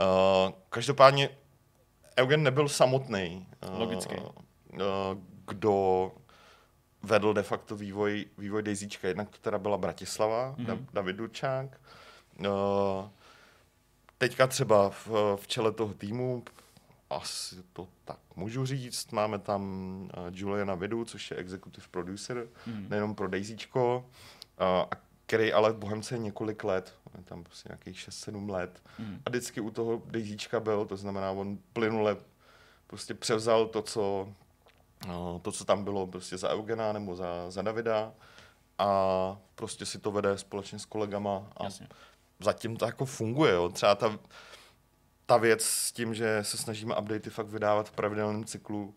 Uh, 0.00 0.52
každopádně 0.70 1.30
Eugen 2.18 2.42
nebyl 2.42 2.68
samotný. 2.68 3.46
Uh, 3.68 3.80
Logicky. 3.80 4.16
Uh, 4.16 4.80
kdo 5.48 6.12
vedl 7.02 7.34
de 7.34 7.42
facto 7.42 7.76
vývoj, 7.76 8.26
vývoj 8.38 8.62
Daisyčka. 8.62 9.08
Jednak 9.08 9.28
to 9.28 9.38
teda 9.38 9.58
byla 9.58 9.78
Bratislava, 9.78 10.54
mm-hmm. 10.58 10.86
David 10.92 11.16
Durčák. 11.16 11.80
Uh, 12.38 12.46
teďka 14.18 14.46
třeba 14.46 14.90
v, 14.90 15.08
v 15.36 15.46
čele 15.46 15.72
toho 15.72 15.94
týmu, 15.94 16.44
asi 17.10 17.56
to 17.72 17.88
tak 18.04 18.18
můžu 18.36 18.66
říct, 18.66 19.12
máme 19.12 19.38
tam 19.38 19.62
uh, 20.16 20.30
Juliana 20.32 20.74
Vidu, 20.74 21.04
což 21.04 21.30
je 21.30 21.36
executive 21.36 21.86
producer, 21.90 22.48
mm. 22.66 22.86
nejenom 22.88 23.14
pro 23.14 23.28
Daisyčko, 23.28 24.06
uh, 24.60 24.66
který 25.26 25.52
ale 25.52 25.72
v 25.72 25.76
Bohemce 25.76 26.14
je 26.14 26.18
několik 26.18 26.64
let, 26.64 26.94
je 27.18 27.24
tam 27.24 27.44
prostě 27.44 27.68
nějakých 27.68 27.96
6-7 27.96 28.50
let. 28.50 28.82
Mm. 28.98 29.22
A 29.26 29.30
vždycky 29.30 29.60
u 29.60 29.70
toho 29.70 30.02
Daisyčka 30.06 30.60
byl, 30.60 30.86
to 30.86 30.96
znamená, 30.96 31.30
on 31.30 31.58
plynule 31.72 32.16
prostě 32.86 33.14
převzal 33.14 33.66
to, 33.66 33.82
co 33.82 34.00
no, 34.00 34.34
to, 35.42 35.52
co 35.52 35.64
tam 35.64 35.84
bylo 35.84 36.06
prostě 36.06 36.38
za 36.38 36.50
Eugena 36.50 36.92
nebo 36.92 37.16
za, 37.16 37.50
za 37.50 37.62
Davida 37.62 38.12
a 38.78 39.36
prostě 39.54 39.86
si 39.86 39.98
to 39.98 40.10
vede 40.10 40.38
společně 40.38 40.78
s 40.78 40.84
kolegama 40.84 41.50
a 41.56 41.64
Jasně. 41.64 41.88
zatím 42.40 42.76
to 42.76 42.86
jako 42.86 43.04
funguje. 43.04 43.52
Jo. 43.52 43.68
Třeba 43.68 43.94
ta, 43.94 44.18
ta 45.26 45.36
věc 45.36 45.64
s 45.64 45.92
tím, 45.92 46.14
že 46.14 46.38
se 46.42 46.56
snažíme 46.56 46.96
updaty 46.96 47.30
fakt 47.30 47.46
vydávat 47.46 47.88
v 47.88 47.92
pravidelném 47.92 48.44
cyklu, 48.44 48.94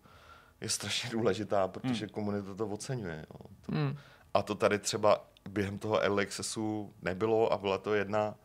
je 0.61 0.69
strašně 0.69 1.09
důležitá, 1.09 1.67
protože 1.67 2.05
hmm. 2.05 2.13
komunita 2.13 2.55
to 2.55 2.67
oceňuje. 2.67 3.25
Jo. 3.29 3.45
To, 3.65 3.71
hmm. 3.71 3.97
A 4.33 4.41
to 4.41 4.55
tady 4.55 4.79
třeba 4.79 5.27
během 5.49 5.79
toho 5.79 5.99
early 5.99 6.23
accessu 6.23 6.93
nebylo 7.01 7.53
a 7.53 7.57
byla 7.57 7.77
to 7.77 7.93
jedna, 7.93 8.35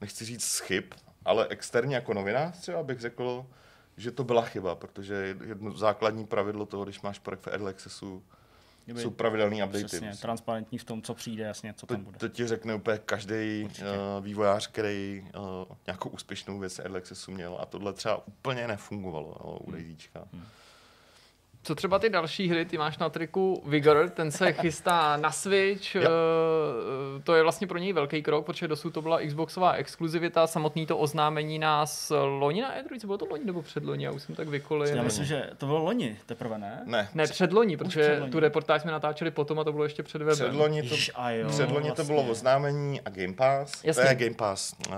nechci 0.00 0.24
říct 0.24 0.58
chyb, 0.58 0.84
ale 1.24 1.46
externě 1.48 1.94
jako 1.94 2.14
novinář 2.14 2.58
třeba 2.60 2.82
bych 2.82 3.00
řekl, 3.00 3.46
že 3.98 4.10
to 4.10 4.24
byla 4.24 4.42
chyba, 4.42 4.74
protože 4.74 5.36
jedno 5.44 5.72
základní 5.72 6.26
pravidlo 6.26 6.66
toho, 6.66 6.84
když 6.84 7.00
máš 7.00 7.18
projekt 7.18 7.40
v 7.40 7.48
Early 7.48 7.70
Accessu, 7.70 8.22
Kdyby, 8.84 9.02
jsou 9.02 9.10
pravidelný 9.10 9.62
updaty. 9.62 9.84
Přesně, 9.84 10.12
transparentní 10.22 10.78
v 10.78 10.84
tom, 10.84 11.02
co 11.02 11.14
přijde, 11.14 11.44
jasně, 11.44 11.74
co 11.74 11.86
to, 11.86 11.94
tam 11.94 12.04
bude. 12.04 12.18
To 12.18 12.28
ti 12.28 12.46
řekne 12.46 12.74
úplně 12.74 12.98
každý 12.98 13.64
uh, 13.64 14.24
vývojář, 14.24 14.66
který 14.66 15.24
uh, 15.36 15.76
nějakou 15.86 16.08
úspěšnou 16.08 16.58
věc 16.58 16.78
Early 16.78 16.98
Accessu 16.98 17.32
měl 17.32 17.58
a 17.60 17.66
tohle 17.66 17.92
třeba 17.92 18.26
úplně 18.26 18.68
nefungovalo 18.68 19.36
no, 19.44 19.58
u 19.58 19.70
hmm. 19.70 19.96
Hmm. 20.32 20.44
Co 21.68 21.74
třeba 21.74 21.98
ty 21.98 22.08
další 22.10 22.48
hry? 22.48 22.64
Ty 22.64 22.78
máš 22.78 22.98
na 22.98 23.08
triku 23.08 23.62
Vigor, 23.66 24.08
ten 24.08 24.30
se 24.30 24.52
chystá 24.60 25.16
na 25.16 25.30
Switch. 25.30 25.94
Yep. 25.94 26.04
Uh, 26.04 27.22
to 27.22 27.34
je 27.34 27.42
vlastně 27.42 27.66
pro 27.66 27.78
něj 27.78 27.92
velký 27.92 28.22
krok, 28.22 28.46
protože 28.46 28.68
dosud 28.68 28.90
to 28.90 29.02
byla 29.02 29.20
Xboxová 29.26 29.72
exkluzivita. 29.72 30.46
Samotný 30.46 30.86
to 30.86 30.98
oznámení 30.98 31.58
nás 31.58 32.12
loni 32.38 32.62
na 32.62 32.74
E3, 32.76 33.06
bylo 33.06 33.18
to 33.18 33.26
loni 33.30 33.44
nebo 33.44 33.62
předloni? 33.62 34.04
Já 34.04 34.10
už 34.10 34.22
jsem 34.22 34.34
tak 34.34 34.48
vykolil. 34.48 34.96
Já 34.96 35.02
myslím, 35.02 35.24
že 35.24 35.50
to 35.58 35.66
bylo 35.66 35.84
loni 35.84 36.18
teprve, 36.26 36.58
ne? 36.58 36.82
Ne. 36.84 37.08
Ne, 37.14 37.24
předloni, 37.24 37.76
protože 37.76 38.02
předloni. 38.02 38.32
tu 38.32 38.40
reportáž 38.40 38.82
jsme 38.82 38.92
natáčeli 38.92 39.30
potom 39.30 39.58
a 39.58 39.64
to 39.64 39.72
bylo 39.72 39.84
ještě 39.84 40.02
před 40.02 40.18
webem. 40.18 40.34
Předloni 40.34 40.82
to, 40.82 40.94
Již, 40.94 41.10
a 41.14 41.30
jo, 41.30 41.48
předloni 41.48 41.88
vlastně. 41.88 42.04
to 42.04 42.12
bylo 42.12 42.22
oznámení 42.22 43.00
a 43.00 43.10
Game 43.10 43.32
Pass. 43.32 43.84
Jasně. 43.84 44.02
To 44.02 44.08
je 44.08 44.14
Game 44.14 44.34
Pass. 44.34 44.74
Uh, 44.88 44.94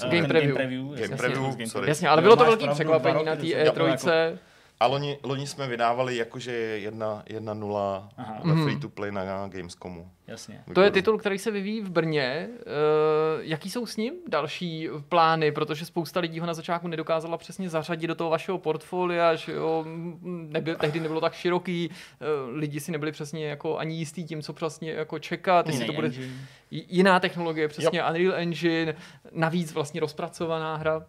Game, 0.00 0.16
game 0.16 0.28
preview. 0.28 0.56
Game 0.56 0.68
preview, 0.68 0.96
game 0.96 1.16
preview 1.16 1.68
sorry. 1.68 1.88
Jasně, 1.88 2.08
ale 2.08 2.22
bylo 2.22 2.36
to 2.36 2.44
velký 2.44 2.68
překvapení 2.68 3.24
na 3.24 3.36
té 3.36 3.42
E3. 3.42 4.38
A 4.84 4.86
loni, 4.86 5.18
loni 5.22 5.46
jsme 5.46 5.68
vydávali 5.68 6.16
jakože 6.16 6.52
jedna, 6.52 7.22
jedna 7.28 7.54
nula 7.54 8.08
Aha. 8.16 8.40
ve 8.44 8.52
Mhm. 8.52 8.64
free 8.64 8.76
to 8.78 8.88
play 8.88 9.12
na 9.12 9.48
Gamescomu. 9.48 10.10
Jasně. 10.26 10.62
To 10.74 10.80
je 10.82 10.90
titul, 10.90 11.18
který 11.18 11.38
se 11.38 11.50
vyvíjí 11.50 11.80
v 11.80 11.90
Brně. 11.90 12.48
Uh, 12.50 12.62
jaký 13.40 13.70
jsou 13.70 13.86
s 13.86 13.96
ním 13.96 14.14
další 14.28 14.88
plány? 15.08 15.52
Protože 15.52 15.86
spousta 15.86 16.20
lidí 16.20 16.40
ho 16.40 16.46
na 16.46 16.54
začátku 16.54 16.88
nedokázala 16.88 17.38
přesně 17.38 17.68
zařadit 17.68 18.06
do 18.06 18.14
toho 18.14 18.30
vašeho 18.30 18.58
portfolia, 18.58 19.34
že 19.34 19.52
jo, 19.52 19.84
neby, 20.24 20.74
tehdy 20.80 21.00
nebylo 21.00 21.20
tak 21.20 21.34
široký, 21.34 21.88
uh, 21.90 22.56
lidi 22.58 22.80
si 22.80 22.92
nebyli 22.92 23.12
přesně 23.12 23.46
jako 23.46 23.78
ani 23.78 23.94
jistý 23.94 24.24
tím, 24.24 24.42
co 24.42 24.52
přesně 24.52 24.92
jako 24.92 25.18
čekat, 25.18 25.66
jestli 25.66 25.80
to 25.86 25.92
Jiný 25.92 25.96
bude 25.96 26.08
engine. 26.08 26.32
jiná 26.70 27.20
technologie, 27.20 27.68
přesně 27.68 28.04
Unreal 28.04 28.34
Engine, 28.34 28.94
navíc 29.32 29.72
vlastně 29.72 30.00
rozpracovaná 30.00 30.76
hra. 30.76 31.04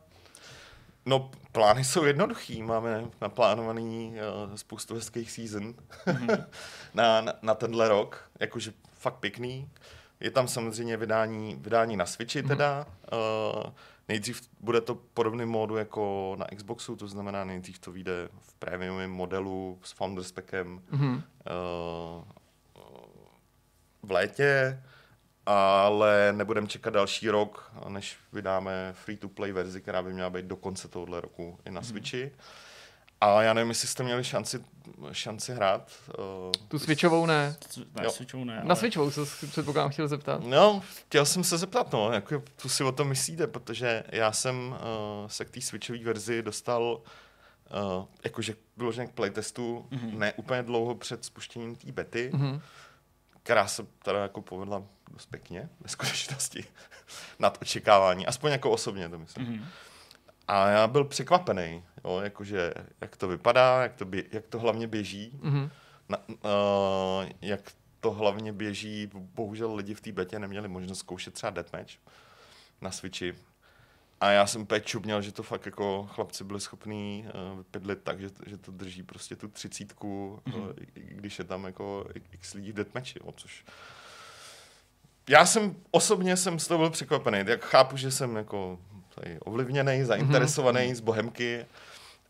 No, 1.06 1.32
plány 1.52 1.84
jsou 1.84 2.04
jednoduchý. 2.04 2.64
Máme 2.64 3.06
naplánovaný 3.22 4.14
uh, 4.48 4.56
spoustu 4.56 4.96
hezkých 4.96 5.32
season 5.32 5.74
na, 6.94 7.22
na, 7.22 7.34
na 7.42 7.56
tenhle 7.56 7.90
rok. 7.90 8.30
Jakože 8.40 8.74
fakt 8.94 9.16
pěkný. 9.16 9.70
Je 10.20 10.32
tam 10.32 10.48
samozřejmě 10.48 10.98
vydání, 10.98 11.56
vydání 11.62 11.98
na 11.98 12.06
Switchi 12.06 12.44
teda. 12.44 12.86
Uh, 13.14 13.64
nejdřív 14.08 14.42
bude 14.60 14.82
to 14.82 14.96
podobný 14.96 15.46
módu 15.46 15.76
jako 15.78 16.36
na 16.40 16.46
Xboxu, 16.56 16.96
to 16.96 17.08
znamená 17.08 17.44
nejdřív 17.44 17.80
to 17.80 17.92
vyjde 17.92 18.30
v 18.42 18.54
premium 18.54 19.08
modelu 19.12 19.80
s 19.84 19.92
Founders 19.92 20.32
Packem 20.32 20.82
Mhm. 20.92 21.14
uh, 21.14 22.24
v 24.04 24.12
létě, 24.12 24.82
ale 25.46 26.34
nebudeme 26.36 26.68
čekat 26.68 26.94
další 26.94 27.30
rok, 27.30 27.72
než 27.88 28.18
vydáme 28.34 28.94
free-to-play 28.94 29.52
verzi, 29.52 29.82
která 29.82 30.02
by 30.02 30.14
měla 30.14 30.30
být 30.30 30.46
do 30.46 30.56
konce 30.56 30.88
tohohle 30.88 31.22
roku 31.22 31.60
i 31.66 31.72
na 31.72 31.82
Switchi. 31.82 32.32
A 33.22 33.42
já 33.42 33.54
nevím, 33.54 33.70
jestli 33.70 33.88
jste 33.88 34.04
měli 34.04 34.24
šanci, 34.24 34.64
šanci 35.12 35.54
hrát. 35.54 35.92
Uh, 36.18 36.52
Tu 36.68 36.80
switchovou 36.80 37.26
ne. 37.26 37.56
Ne, 37.78 38.04
Jo. 38.04 38.12
Switchovou 38.12 38.44
ne. 38.44 38.56
Na 38.56 38.62
ale- 38.62 38.76
switchovou 38.76 39.12
se 39.12 39.48
předpokládám 39.48 39.92
chtěl 39.92 40.08
zeptat. 40.08 40.42
No, 40.44 40.82
chtěl 41.08 41.26
jsem 41.26 41.44
se 41.44 41.58
zeptat, 41.58 41.94
no, 41.94 42.12
jako, 42.12 42.44
co 42.58 42.70
si 42.70 42.84
o 42.84 42.92
tom 42.92 43.08
myslíte, 43.08 43.48
protože 43.48 44.04
já 44.12 44.32
jsem 44.32 44.68
uh, 44.70 45.28
se 45.28 45.46
k 45.46 45.50
té 45.50 45.62
switchové 45.62 46.00
verzi 46.00 46.42
dostal 46.42 47.02
uh, 48.00 48.06
jakože 48.24 48.56
vyloženě 48.78 49.08
k 49.08 49.12
playtestu 49.12 49.86
mm-hmm. 49.92 50.18
ne 50.18 50.34
úplně 50.34 50.64
dlouho 50.64 50.96
před 50.96 51.26
spuštěním 51.26 51.76
té 51.76 51.92
bety, 51.92 52.32
mm-hmm. 52.34 52.62
Která 53.46 53.68
se 53.68 53.86
teda 54.04 54.22
jako 54.22 54.42
povedla 54.42 54.84
dost 55.12 55.26
pěkně 55.26 55.70
ve 55.80 55.90
skutečnosti 55.90 56.66
nad 57.40 57.58
očekávání, 57.62 58.28
aspoň 58.28 58.52
jako 58.52 58.72
osobně 58.72 59.10
to 59.10 59.20
myslím. 59.20 59.46
Mm-hmm. 59.48 59.66
A 60.48 60.68
já 60.68 60.88
byl 60.88 61.04
překvapený, 61.06 61.84
jo, 62.06 62.20
jakože 62.24 62.74
jak 63.02 63.18
to 63.18 63.28
vypadá, 63.28 63.84
jak 63.84 63.96
to, 63.96 64.06
bě, 64.06 64.24
jak 64.32 64.48
to 64.48 64.60
hlavně 64.60 64.88
běží, 64.88 65.40
Mhm. 65.42 65.72
na, 66.10 66.18
uh, 66.28 67.30
jak 67.42 67.72
to 68.00 68.12
hlavně 68.12 68.54
běží, 68.54 69.10
bohužel 69.14 69.76
lidi 69.76 69.94
v 69.94 70.02
té 70.02 70.12
betě 70.12 70.40
neměli 70.40 70.68
možnost 70.68 71.00
zkoušet 71.00 71.34
třeba 71.34 71.50
deathmatch 71.50 71.94
na 72.82 72.92
Switchi. 72.92 73.34
A 74.22 74.32
já 74.32 74.48
jsem 74.48 74.62
úplně 74.62 74.82
čuměl, 74.82 75.22
že 75.22 75.32
to 75.32 75.44
fakt 75.44 75.66
jako 75.66 76.08
chlapci 76.12 76.44
byli 76.44 76.62
schopní 76.62 77.26
uh, 77.52 77.58
vypidlit 77.58 78.00
tak, 78.04 78.20
že, 78.20 78.30
že 78.46 78.58
to 78.58 78.72
drží 78.72 79.04
prostě 79.04 79.36
tu 79.36 79.48
třicítku, 79.48 80.40
mm-hmm. 80.46 80.62
uh, 80.62 80.70
když 80.94 81.40
je 81.40 81.46
tam 81.46 81.66
jako 81.66 82.08
x 82.32 82.54
lidí 82.54 82.72
v 82.72 82.76
deathmatchi, 82.76 83.20
jo, 83.24 83.34
což 83.38 83.66
já 85.30 85.46
jsem 85.46 85.76
osobně 85.92 86.38
jsem 86.38 86.60
z 86.60 86.68
toho 86.68 86.78
byl 86.78 86.90
překvapený. 86.90 87.40
Jak 87.46 87.66
chápu, 87.66 87.98
že 87.98 88.12
jsem 88.12 88.36
jako 88.36 88.80
tady 89.16 89.40
ovlivněný, 89.40 90.04
zainteresovaný 90.04 90.80
mm-hmm. 90.80 90.96
z 90.96 91.00
Bohemky, 91.00 91.66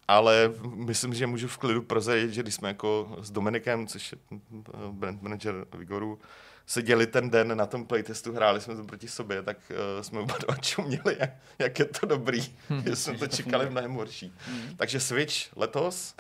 ale 0.08 0.54
myslím, 0.76 1.14
že 1.14 1.28
můžu 1.28 1.48
v 1.48 1.58
klidu 1.58 1.82
prozradit, 1.82 2.34
že 2.34 2.42
když 2.42 2.56
jsme 2.56 2.68
jako 2.68 3.18
s 3.22 3.32
Dominikem, 3.32 3.88
což 3.88 4.12
je 4.12 4.18
eh, 4.32 4.48
brand 4.92 5.22
manager 5.22 5.66
Vigoru, 5.78 6.20
seděli 6.66 7.08
ten 7.08 7.30
den 7.30 7.58
na 7.58 7.66
tom 7.66 7.86
playtestu, 7.86 8.34
hráli 8.34 8.62
jsme 8.62 8.76
to 8.76 8.84
proti 8.84 9.08
sobě, 9.08 9.44
tak 9.44 9.58
uh, 9.70 10.02
jsme 10.02 10.20
oba 10.20 10.38
dva 10.38 10.56
čuměli, 10.56 11.18
jak, 11.20 11.30
jak 11.60 11.80
je 11.80 11.86
to 11.86 12.06
dobrý, 12.06 12.54
že 12.86 12.96
jsme 12.96 13.18
to 13.18 13.28
čekali 13.28 13.70
mnohem 13.70 13.94
horší. 13.94 14.34
Takže 14.78 15.00
Switch 15.00 15.58
letos, 15.58 16.16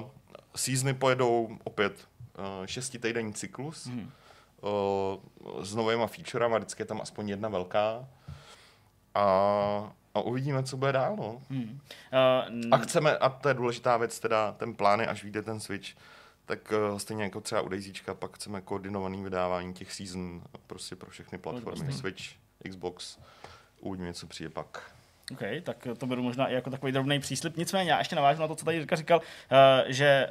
uh, 0.00 0.08
seasony 0.56 0.94
pojedou 0.94 1.58
opět 1.64 2.08
uh, 2.38 2.66
šestitejdenní 2.66 3.32
cyklus, 3.32 3.86
uh, 3.86 5.62
s 5.64 5.74
novýma 5.74 6.06
featurama, 6.06 6.58
vždycky 6.58 6.82
je 6.82 6.86
tam 6.86 7.00
aspoň 7.00 7.28
jedna 7.28 7.48
velká. 7.48 8.08
A, 9.14 9.24
a 10.14 10.20
uvidíme, 10.20 10.62
co 10.62 10.76
bude 10.76 10.92
dál. 10.92 11.16
No. 11.16 11.42
Hmm. 11.50 11.80
Uh, 12.52 12.70
A 12.70 12.76
chceme, 12.76 13.16
a 13.16 13.28
to 13.28 13.48
je 13.48 13.54
důležitá 13.54 13.96
věc, 13.96 14.20
teda 14.20 14.52
ten 14.52 14.74
plán 14.74 15.00
je, 15.00 15.06
až 15.06 15.22
vyjde 15.22 15.42
ten 15.42 15.60
Switch, 15.60 15.88
tak 16.46 16.72
uh, 16.92 16.98
stejně 16.98 17.24
jako 17.24 17.40
třeba 17.40 17.60
u 17.60 17.68
Daisyčka, 17.68 18.14
pak 18.14 18.36
chceme 18.36 18.60
koordinovaný 18.60 19.24
vydávání 19.24 19.74
těch 19.74 19.92
season 19.92 20.42
prostě 20.66 20.96
pro 20.96 21.10
všechny 21.10 21.38
platformy. 21.38 21.92
Switch, 21.92 22.22
Xbox, 22.68 23.18
uvidíme, 23.80 24.14
co 24.14 24.26
přijde 24.26 24.50
pak. 24.50 24.92
OK, 25.32 25.40
tak 25.62 25.88
to 25.98 26.06
beru 26.06 26.22
možná 26.22 26.46
i 26.46 26.54
jako 26.54 26.70
takový 26.70 26.92
drobný 26.92 27.18
příslip. 27.20 27.56
Nicméně, 27.56 27.90
já 27.90 27.98
ještě 27.98 28.16
navážu 28.16 28.40
na 28.40 28.48
to, 28.48 28.54
co 28.54 28.64
tady 28.64 28.76
Jirka 28.76 28.96
říkal, 28.96 29.18
uh, 29.18 29.56
že 29.86 30.28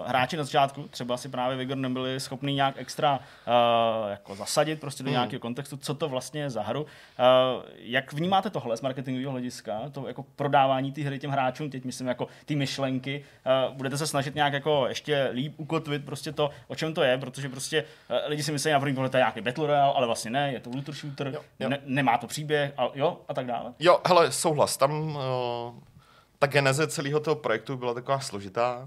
uh, 0.00 0.08
hráči 0.08 0.36
na 0.36 0.44
začátku, 0.44 0.82
třeba 0.90 1.16
si 1.16 1.28
právě 1.28 1.56
Vigor 1.56 1.76
nebyli 1.76 2.20
schopní 2.20 2.54
nějak 2.54 2.74
extra 2.78 3.12
uh, 3.18 4.10
jako 4.10 4.34
zasadit 4.34 4.80
prostě 4.80 5.02
do 5.02 5.08
Hmm. 5.08 5.14
nějakého 5.14 5.40
kontextu, 5.40 5.76
co 5.76 5.94
to 5.94 6.08
vlastně 6.08 6.40
je 6.40 6.50
za 6.50 6.62
hru. 6.62 6.86
Jak 7.78 8.12
vnímáte 8.12 8.50
tohle 8.50 8.76
z 8.76 8.80
marketingového 8.80 9.32
hlediska, 9.32 9.80
to 9.92 10.08
jako 10.08 10.24
prodávání 10.36 10.92
té 10.92 11.02
hry 11.02 11.18
těm 11.18 11.30
hráčům, 11.30 11.70
teď 11.70 11.84
myslím 11.84 12.06
jako 12.06 12.28
ty 12.44 12.56
myšlenky, 12.56 13.24
budete 13.72 13.98
se 13.98 14.06
snažit 14.06 14.34
nějak 14.34 14.52
jako 14.52 14.86
ještě 14.88 15.30
líp 15.32 15.54
ukotvit 15.56 16.04
prostě 16.04 16.32
to, 16.32 16.50
o 16.68 16.74
čem 16.74 16.94
to 16.94 17.02
je, 17.02 17.18
protože 17.18 17.48
prostě 17.48 17.84
lidi 18.26 18.42
si 18.42 18.52
myslí 18.52 18.70
na 18.72 18.80
první 18.80 18.94
pohled, 18.94 19.12
to 19.12 19.16
je 19.16 19.20
nějaký 19.20 19.40
Battle 19.40 19.66
Royale, 19.66 19.92
ale 19.94 20.06
vlastně 20.06 20.30
ne, 20.30 20.52
je 20.52 20.60
to 20.60 20.70
looter 20.70 20.94
shooter, 20.94 21.26
Jo, 21.34 21.40
jo. 21.60 21.68
Ne, 21.68 21.78
nemá 21.84 22.18
to 22.18 22.26
příběh, 22.26 22.72
a, 22.76 22.88
jo, 22.94 23.20
a 23.28 23.34
tak 23.34 23.46
dále. 23.46 23.72
Jo, 23.78 24.00
hele, 24.08 24.32
souhlas. 24.32 24.76
Tam 24.76 25.16
uh, 25.16 25.20
ta 26.38 26.46
geneze 26.46 26.86
celého 26.88 27.20
toho 27.20 27.34
projektu 27.36 27.76
byla 27.76 27.94
taková 27.94 28.20
složitá, 28.20 28.84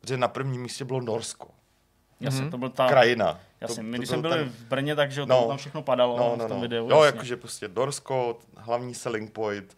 protože 0.00 0.16
na 0.16 0.28
prvním 0.28 0.62
místě 0.62 0.84
bylo 0.84 1.00
Norsko. 1.00 1.48
Jasně, 2.20 2.50
to 2.50 2.58
byl 2.58 2.68
ta... 2.68 2.88
Krajina. 2.88 3.40
Jasně, 3.60 3.76
to, 3.76 3.82
my 3.82 3.90
to 3.92 3.96
když 3.98 4.08
jsme 4.08 4.18
byl 4.18 4.30
byli 4.30 4.44
ten- 4.44 4.52
v 4.52 4.64
Brně, 4.64 4.96
takže 4.96 5.26
No. 5.26 5.48
tam 5.48 5.56
všechno 5.56 5.82
padalo 5.82 6.16
no, 6.18 6.34
v 6.34 6.38
no, 6.38 6.48
tom 6.48 6.56
no. 6.56 6.62
videu. 6.62 6.88
Jo, 6.90 7.02
jasně. 7.02 7.06
jakože 7.06 7.36
prostě 7.36 7.68
Norsko, 7.68 8.38
hlavní 8.56 8.94
selling 8.94 9.32
point, 9.32 9.76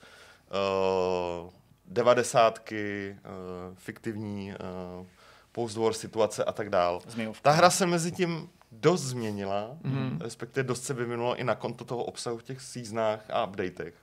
uh, 1.45 1.51
devadesátky, 1.87 3.17
uh, 3.71 3.75
fiktivní 3.79 4.53
uh, 5.01 5.07
post-war 5.53 5.93
situace 5.93 6.45
a 6.45 6.53
tak 6.53 6.71
dál. 6.71 7.01
Ta 7.43 7.51
hra 7.51 7.71
se 7.71 7.87
mezi 7.87 8.13
tím 8.13 8.49
dost 8.73 9.01
změnila, 9.03 9.71
Mhm. 9.83 9.99
mm. 10.03 10.19
respektive 10.21 10.65
dost 10.65 10.85
se 10.85 10.95
vyvinula 10.95 11.37
i 11.37 11.45
na 11.45 11.55
konto 11.55 11.85
toho 11.85 12.05
obsahu 12.05 12.39
v 12.39 12.43
těch 12.43 12.61
seasonách 12.61 13.31
a 13.31 13.45
updatech. 13.47 13.95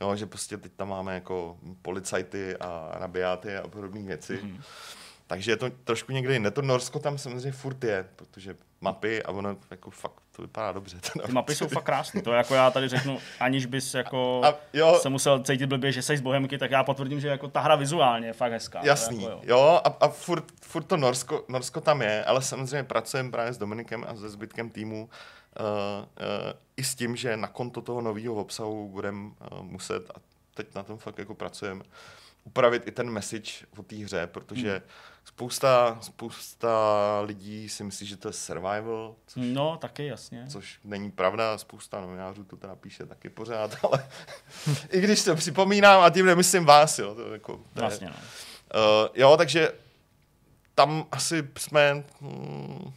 No, 0.00 0.16
že 0.16 0.26
prostě 0.26 0.56
teď 0.56 0.72
tam 0.72 0.88
máme 0.88 1.14
jako 1.14 1.58
policajty 1.82 2.56
a 2.56 2.90
rabiáty 2.92 3.56
a 3.56 3.68
podobné 3.68 4.02
věci. 4.02 4.38
Mhm. 4.42 4.52
Mm. 4.52 4.62
Takže 5.26 5.52
je 5.52 5.56
to 5.56 5.70
trošku 5.84 6.12
někde 6.12 6.32
jinde. 6.32 6.50
To 6.50 6.62
Norsko 6.62 6.98
tam 6.98 7.18
samozřejmě 7.18 7.52
furt 7.52 7.84
je, 7.84 8.08
protože 8.16 8.56
mapy 8.80 9.22
a 9.22 9.30
ono 9.30 9.56
jako 9.70 9.90
fakt 9.90 10.12
to 10.32 10.42
vypadá 10.42 10.72
dobře. 10.72 10.98
Ty 11.26 11.32
mapy 11.32 11.54
jsou 11.54 11.68
fakt 11.68 11.84
krásné. 11.84 12.22
To 12.22 12.32
jako 12.32 12.54
já 12.54 12.70
tady 12.70 12.88
řeknu, 12.88 13.18
aniž 13.40 13.66
bys 13.66 13.94
jako 13.94 14.40
A 14.44 14.54
jo, 14.72 14.98
se 15.02 15.08
musel 15.08 15.42
cítit 15.42 15.66
blbě, 15.66 15.92
že 15.92 16.02
jsi 16.02 16.16
z 16.16 16.20
Bohemky, 16.20 16.58
tak 16.58 16.70
já 16.70 16.84
potvrdím, 16.84 17.20
že 17.20 17.28
jako 17.28 17.48
ta 17.48 17.60
hra 17.60 17.76
vizuálně 17.76 18.26
je 18.26 18.32
fakt 18.32 18.52
hezká. 18.52 18.80
Jasný, 18.82 19.22
Jako, 19.22 19.32
jo. 19.32 19.40
jo, 19.44 19.80
a, 19.84 19.96
a 20.00 20.08
furt, 20.08 20.44
furt 20.62 20.82
to 20.82 20.96
Norsko, 20.96 21.44
Norsko 21.48 21.80
tam 21.80 22.02
je, 22.02 22.24
ale 22.24 22.42
samozřejmě 22.42 22.82
pracujeme 22.82 23.30
právě 23.30 23.52
s 23.52 23.58
Dominikem 23.58 24.04
a 24.08 24.16
se 24.16 24.28
zbytkem 24.28 24.70
týmu 24.70 25.08
i 26.76 26.84
s 26.84 26.94
tím, 26.94 27.16
že 27.16 27.36
na 27.36 27.48
konto 27.48 27.80
toho 27.80 28.00
nového 28.00 28.34
obsahu 28.34 28.88
budeme 28.88 29.30
uh, 29.52 29.62
muset, 29.62 30.10
a 30.10 30.20
teď 30.54 30.74
na 30.74 30.82
tom 30.82 30.98
fakt 30.98 31.18
jako 31.18 31.34
pracujeme, 31.34 31.84
upravit 32.44 32.86
i 32.86 32.90
ten 32.90 33.10
message 33.10 33.52
o 33.78 33.82
té 33.82 33.96
hře, 33.96 34.26
protože 34.26 34.70
hmm. 34.70 34.80
spousta, 35.24 35.98
spousta 36.00 36.70
lidí 37.20 37.68
si 37.68 37.84
myslí, 37.84 38.06
že 38.06 38.16
to 38.16 38.28
je 38.28 38.32
survival, 38.32 39.14
což, 39.26 39.42
No, 39.46 39.76
taky 39.76 40.06
jasně. 40.06 40.46
což 40.48 40.78
není 40.84 41.10
pravda, 41.10 41.58
spousta 41.58 42.00
novinářů 42.00 42.44
to 42.44 42.56
teda 42.56 42.76
píše 42.76 43.06
taky 43.06 43.28
pořád, 43.28 43.76
ale 43.84 44.08
i 44.90 45.00
když 45.00 45.24
to 45.24 45.34
připomínám, 45.34 46.02
a 46.02 46.10
tím 46.10 46.26
nemyslím 46.26 46.64
vás, 46.64 46.98
jo, 46.98 47.14
to, 47.14 47.32
jako, 47.32 47.52
to 47.52 47.60
je, 47.60 47.80
Vlastně, 47.80 48.06
no. 48.06 48.14
Uh, 48.14 49.08
jo, 49.14 49.36
takže 49.36 49.72
tam 50.74 51.06
asi 51.12 51.48
jsme... 51.58 52.04
Hmm, 52.20 52.92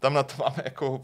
tam 0.00 0.14
na 0.14 0.22
to 0.22 0.34
máme 0.42 0.62
jako 0.64 1.00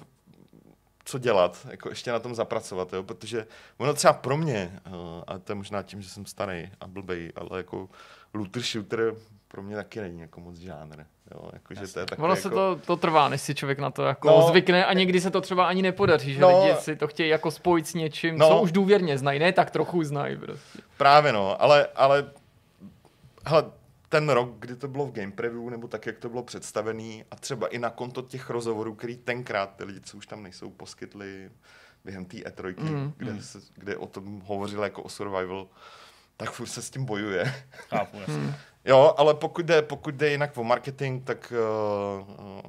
co 1.04 1.18
dělat, 1.18 1.66
jako 1.70 1.88
ještě 1.88 2.12
na 2.12 2.18
tom 2.18 2.34
zapracovat, 2.34 2.92
jo? 2.92 3.02
protože 3.02 3.46
ono 3.78 3.94
třeba 3.94 4.12
pro 4.12 4.36
mě, 4.36 4.80
uh, 4.86 4.94
a 5.26 5.38
to 5.38 5.52
je 5.52 5.56
možná 5.56 5.82
tím, 5.82 6.02
že 6.02 6.08
jsem 6.08 6.26
starý 6.26 6.70
a 6.80 6.86
blbej, 6.86 7.32
ale 7.36 7.58
jako 7.58 7.88
looter 8.34 8.62
shooter 8.62 9.14
pro 9.48 9.62
mě 9.62 9.76
taky 9.76 10.00
není 10.00 10.20
jako 10.20 10.40
moc 10.40 10.56
žánr. 10.56 11.04
Jo? 11.34 11.50
Jako, 11.52 11.74
že 11.74 11.92
to 11.92 12.00
je 12.00 12.06
Ono 12.18 12.28
jako... 12.28 12.42
se 12.42 12.50
to, 12.50 12.76
to 12.86 12.96
trvá, 12.96 13.28
než 13.28 13.40
si 13.40 13.54
člověk 13.54 13.78
na 13.78 13.90
to 13.90 14.02
jako 14.02 14.28
No. 14.28 14.48
zvykne 14.48 14.86
a 14.86 14.92
někdy 14.92 15.20
se 15.20 15.30
to 15.30 15.40
třeba 15.40 15.66
ani 15.66 15.82
nepodaří, 15.82 16.34
že 16.34 16.40
No. 16.40 16.64
lidi 16.64 16.74
si 16.78 16.96
to 16.96 17.08
chtějí 17.08 17.28
jako 17.30 17.50
spojit 17.50 17.88
s 17.88 17.94
něčím, 17.94 18.38
no. 18.38 18.48
co 18.48 18.60
už 18.60 18.72
důvěrně 18.72 19.18
znají, 19.18 19.38
ne 19.38 19.52
tak 19.52 19.70
trochu 19.70 20.04
znají 20.04 20.36
prostě. 20.36 20.78
Právě 20.96 21.32
no, 21.32 21.62
ale, 21.62 21.86
ale 21.94 22.30
hele, 23.46 23.64
ten 24.08 24.28
rok, 24.28 24.50
kdy 24.58 24.76
to 24.76 24.88
bylo 24.88 25.06
v 25.06 25.12
game 25.12 25.32
preview, 25.32 25.70
nebo 25.70 25.88
tak, 25.88 26.06
jak 26.06 26.18
to 26.18 26.28
bylo 26.28 26.42
představený, 26.42 27.24
a 27.30 27.36
třeba 27.36 27.66
i 27.66 27.78
na 27.78 27.90
konto 27.90 28.22
těch 28.22 28.50
rozhovorů, 28.50 28.94
který 28.94 29.16
tenkrát 29.16 29.76
ty 29.76 29.84
lidi, 29.84 30.00
co 30.00 30.16
už 30.16 30.26
tam 30.26 30.42
nejsou, 30.42 30.70
poskytli 30.70 31.50
během 32.04 32.24
té 32.24 32.36
E3, 32.36 32.74
mm. 32.78 33.12
kde, 33.16 33.42
se, 33.42 33.58
kde 33.74 33.96
o 33.96 34.06
tom 34.06 34.40
hovořil 34.40 34.82
jako 34.82 35.02
o 35.02 35.08
survival, 35.08 35.68
tak 36.36 36.50
furt 36.50 36.66
se 36.66 36.82
s 36.82 36.90
tím 36.90 37.04
bojuje. 37.04 37.54
Chápu, 37.88 38.16
jasně. 38.16 38.34
Hmm. 38.34 38.54
Jo, 38.84 39.14
ale 39.16 39.34
pokud 39.34 39.66
jde, 39.66 39.82
pokud 39.82 40.14
jde 40.14 40.30
jinak 40.30 40.56
o 40.56 40.64
marketing, 40.64 41.24
tak 41.24 41.52
uh, 42.22 42.28
uh, 42.28 42.62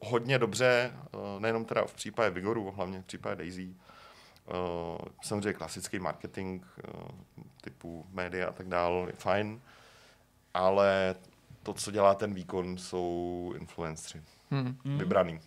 hodně 0.00 0.38
dobře, 0.38 0.92
uh, 1.12 1.40
nejenom 1.40 1.64
teda 1.64 1.86
v 1.86 1.94
případě 1.94 2.30
Vigoru, 2.30 2.70
hlavně 2.70 3.00
v 3.00 3.04
případě 3.04 3.36
Daisy. 3.36 3.74
Uh, 4.50 4.98
samozřejmě 5.22 5.52
klasický 5.52 5.98
marketing 5.98 6.64
uh, 6.64 7.44
typu 7.60 8.06
média 8.12 8.48
a 8.48 8.52
tak 8.52 8.68
dále 8.68 9.06
je 9.06 9.12
fajn, 9.12 9.60
ale 10.54 11.14
to, 11.62 11.72
co 11.72 11.90
dělá 11.90 12.14
ten 12.14 12.34
výkon, 12.34 12.78
jsou 12.78 13.52
influenceri. 13.56 14.24
Hmm. 14.50 14.78
Vybraný. 14.84 15.40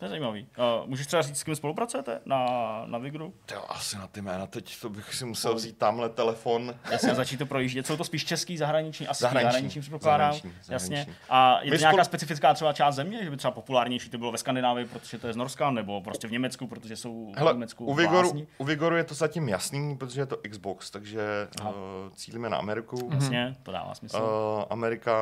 To 0.00 0.06
je 0.06 0.08
zajímavý. 0.08 0.46
Uh, 0.82 0.88
můžeš 0.88 1.06
třeba 1.06 1.22
říct, 1.22 1.38
s 1.38 1.42
kým 1.42 1.56
spolupracujete 1.56 2.20
na, 2.24 2.46
na 2.86 2.98
Vigru? 2.98 3.34
Jo, 3.52 3.64
asi 3.68 3.96
na 3.96 4.06
ty 4.06 4.22
jména, 4.22 4.46
teď 4.46 4.80
to 4.80 4.88
bych 4.90 5.14
si 5.14 5.24
musel 5.24 5.54
vzít 5.54 5.78
tamhle 5.78 6.08
telefon. 6.08 6.74
Jasně, 6.90 7.14
začít 7.14 7.36
to 7.36 7.46
projíždět. 7.46 7.86
Jsou 7.86 7.96
to 7.96 8.04
spíš 8.04 8.24
český, 8.24 8.56
zahraniční, 8.56 9.06
asi 9.08 9.22
Zahraniční, 9.22 9.52
zahraniční, 9.52 9.80
předpokládám. 9.80 10.32
zahraniční, 10.32 10.72
Jasně. 10.72 11.06
A 11.28 11.60
je 11.62 11.70
to 11.70 11.76
nějaká 11.76 11.96
spolu- 11.96 12.04
specifická 12.04 12.54
třeba 12.54 12.72
část 12.72 12.94
země, 12.94 13.24
že 13.24 13.30
by 13.30 13.36
třeba 13.36 13.50
populárnější 13.50 14.10
to 14.10 14.18
bylo 14.18 14.32
ve 14.32 14.38
Skandinávii, 14.38 14.86
protože 14.86 15.18
to 15.18 15.26
je 15.26 15.32
z 15.32 15.36
Norska, 15.36 15.70
nebo 15.70 16.00
prostě 16.00 16.28
v 16.28 16.32
Německu, 16.32 16.66
protože 16.66 16.96
jsou 16.96 17.32
v 17.32 17.38
Hele, 17.38 17.52
Německu 17.52 17.84
u 17.86 17.94
Vigoru, 17.94 18.46
u 18.58 18.64
Vigoru 18.64 18.96
je 18.96 19.04
to 19.04 19.14
zatím 19.14 19.48
jasný, 19.48 19.96
protože 19.96 20.20
je 20.20 20.26
to 20.26 20.36
Xbox, 20.50 20.90
takže 20.90 21.22
Aha. 21.60 21.70
uh, 21.70 21.76
cílíme 22.14 22.50
na 22.50 22.56
Ameriku. 22.56 23.10
Jasně, 23.14 23.56
to 23.62 23.72
dává 23.72 23.94
smysl. 23.94 24.16
Uh, 24.16 24.64
Amerika, 24.70 25.14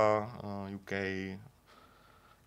uh, 0.68 0.74
UK, 0.74 0.92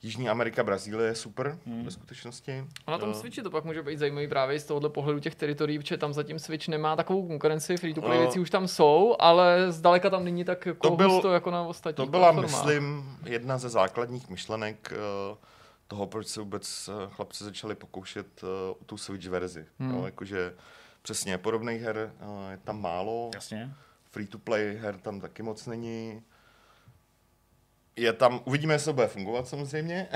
Jižní 0.04 0.30
Amerika, 0.30 0.64
Brazílie 0.64 1.08
je 1.08 1.16
super 1.16 1.58
Hmm. 1.66 1.86
ve 1.86 1.92
skutečnosti. 1.92 2.66
A 2.88 2.92
na 2.92 2.98
tom 2.98 3.10
Eh, 3.10 3.14
Switchi 3.14 3.42
to 3.42 3.52
pak 3.52 3.64
může 3.66 3.84
být 3.84 4.00
zajímavý 4.00 4.28
právě 4.28 4.60
z 4.60 4.64
tohohle 4.66 4.90
pohledu 4.90 5.20
těch 5.20 5.36
teritorií, 5.36 5.80
protože 5.80 5.98
tam 5.98 6.14
zatím 6.14 6.40
Switch 6.40 6.68
nemá 6.68 6.96
takovou 6.96 7.28
konkurenci, 7.28 7.78
free 7.78 7.94
to 7.94 8.02
play 8.02 8.18
Eh, 8.18 8.22
věci 8.22 8.40
už 8.40 8.50
tam 8.50 8.68
jsou, 8.68 9.16
ale 9.20 9.72
zdaleka 9.72 10.10
tam 10.10 10.24
není 10.24 10.44
tak 10.46 10.66
jako 10.66 10.90
To 10.90 10.96
byl- 10.96 11.12
husto 11.12 11.34
jako 11.34 11.52
na 11.52 11.62
ostatních 11.68 12.06
To 12.06 12.12
byla, 12.12 12.34
platformách. 12.34 12.66
myslím, 12.66 13.18
jedna 13.26 13.58
ze 13.58 13.70
základních 13.70 14.30
myšlenek 14.30 14.94
uh, 15.32 15.38
toho, 15.88 16.08
proč 16.08 16.28
se 16.28 16.40
vůbec 16.40 16.88
uh, 16.90 17.10
chlapci 17.14 17.44
začali 17.44 17.76
pokoušet 17.76 18.44
uh, 18.44 18.50
o 18.82 18.84
tu 18.86 18.98
Switch 18.98 19.28
verzi. 19.28 19.66
Hmm. 19.80 19.96
Jo, 19.96 20.06
jakože 20.06 20.54
přesně 21.02 21.38
podobných 21.38 21.82
her 21.82 22.12
uh, 22.22 22.52
je 22.52 22.58
tam 22.58 22.82
málo. 22.82 23.32
Jasně. 23.36 23.74
Free 24.12 24.28
to 24.28 24.38
play 24.38 24.78
her 24.78 24.98
tam 24.98 25.22
taky 25.22 25.44
moc 25.44 25.66
není. 25.68 26.22
Je 27.96 28.14
tam, 28.14 28.42
uvidíme, 28.46 28.74
jestli 28.74 28.86
to 28.86 28.94
bude 28.94 29.08
fungovat 29.08 29.48
samozřejmě, 29.48 30.08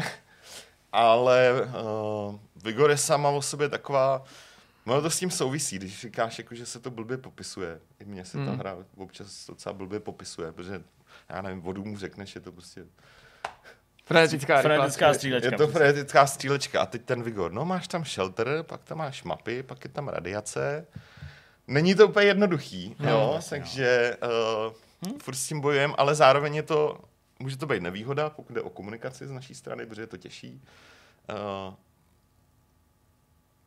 ale 0.91 1.51
uh, 1.61 2.35
Vigor 2.63 2.89
je 2.89 2.97
sama 2.97 3.29
o 3.29 3.41
sobě 3.41 3.69
taková, 3.69 4.23
no 4.85 5.01
to 5.01 5.09
s 5.09 5.19
tím 5.19 5.31
souvisí, 5.31 5.75
když 5.75 6.01
říkáš, 6.01 6.37
jako, 6.37 6.55
že 6.55 6.65
se 6.65 6.79
to 6.79 6.91
blbě 6.91 7.17
popisuje. 7.17 7.79
I 7.99 8.05
mně 8.05 8.25
se 8.25 8.37
ta 8.37 8.43
Hmm. 8.43 8.57
hra 8.59 8.77
občas 8.97 9.45
docela 9.47 9.73
blbě 9.73 9.99
popisuje, 9.99 10.51
protože 10.51 10.81
já 11.29 11.41
nevím, 11.41 11.61
vodu 11.61 11.83
mu 11.85 11.97
řekneš, 11.97 12.35
je 12.35 12.41
to 12.41 12.51
prostě, 12.51 12.85
Frenetická, 14.05 14.61
Frenetická 14.61 15.13
střílečka. 15.13 15.49
je 15.51 15.57
to 15.57 15.67
frenetická 15.67 16.27
střílečka 16.27 16.81
a 16.81 16.85
teď 16.85 17.01
ten 17.01 17.23
Vigor, 17.23 17.51
no 17.51 17.65
máš 17.65 17.87
tam 17.87 18.05
shelter, 18.05 18.63
pak 18.63 18.83
tam 18.83 18.97
máš 18.97 19.23
mapy, 19.23 19.63
pak 19.63 19.83
je 19.83 19.89
tam 19.89 20.07
radiace. 20.07 20.85
Není 21.67 21.95
to 21.95 22.07
úplně 22.07 22.25
jednoduchý, 22.25 22.95
No, 22.99 23.09
jo, 23.09 23.31
jasně, 23.35 23.57
takže 23.57 24.17
uh, 25.07 25.11
furt 25.23 25.35
s 25.35 25.47
tím 25.47 25.61
bojujem, 25.61 25.93
ale 25.97 26.15
zároveň 26.15 26.55
je 26.55 26.63
to, 26.63 26.99
může 27.39 27.57
to 27.57 27.65
být 27.65 27.83
nevýhoda, 27.83 28.29
pokud 28.29 28.53
jde 28.53 28.61
o 28.61 28.69
komunikaci 28.69 29.27
z 29.27 29.31
naší 29.31 29.55
strany, 29.55 29.85
protože 29.85 30.01
je 30.01 30.07
to 30.07 30.17
těžší. 30.17 30.61
Uh, 31.29 31.73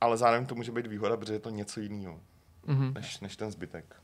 ale 0.01 0.17
zároveň 0.17 0.47
to 0.47 0.55
může 0.55 0.73
být 0.73 0.87
výhoda, 0.87 1.17
protože 1.17 1.33
je 1.33 1.39
to 1.41 1.51
něco 1.51 1.81
jiného, 1.81 2.21
Mhm. 2.67 2.95
než, 2.95 3.21
než 3.21 3.37
ten 3.37 3.51
zbytek. 3.51 3.97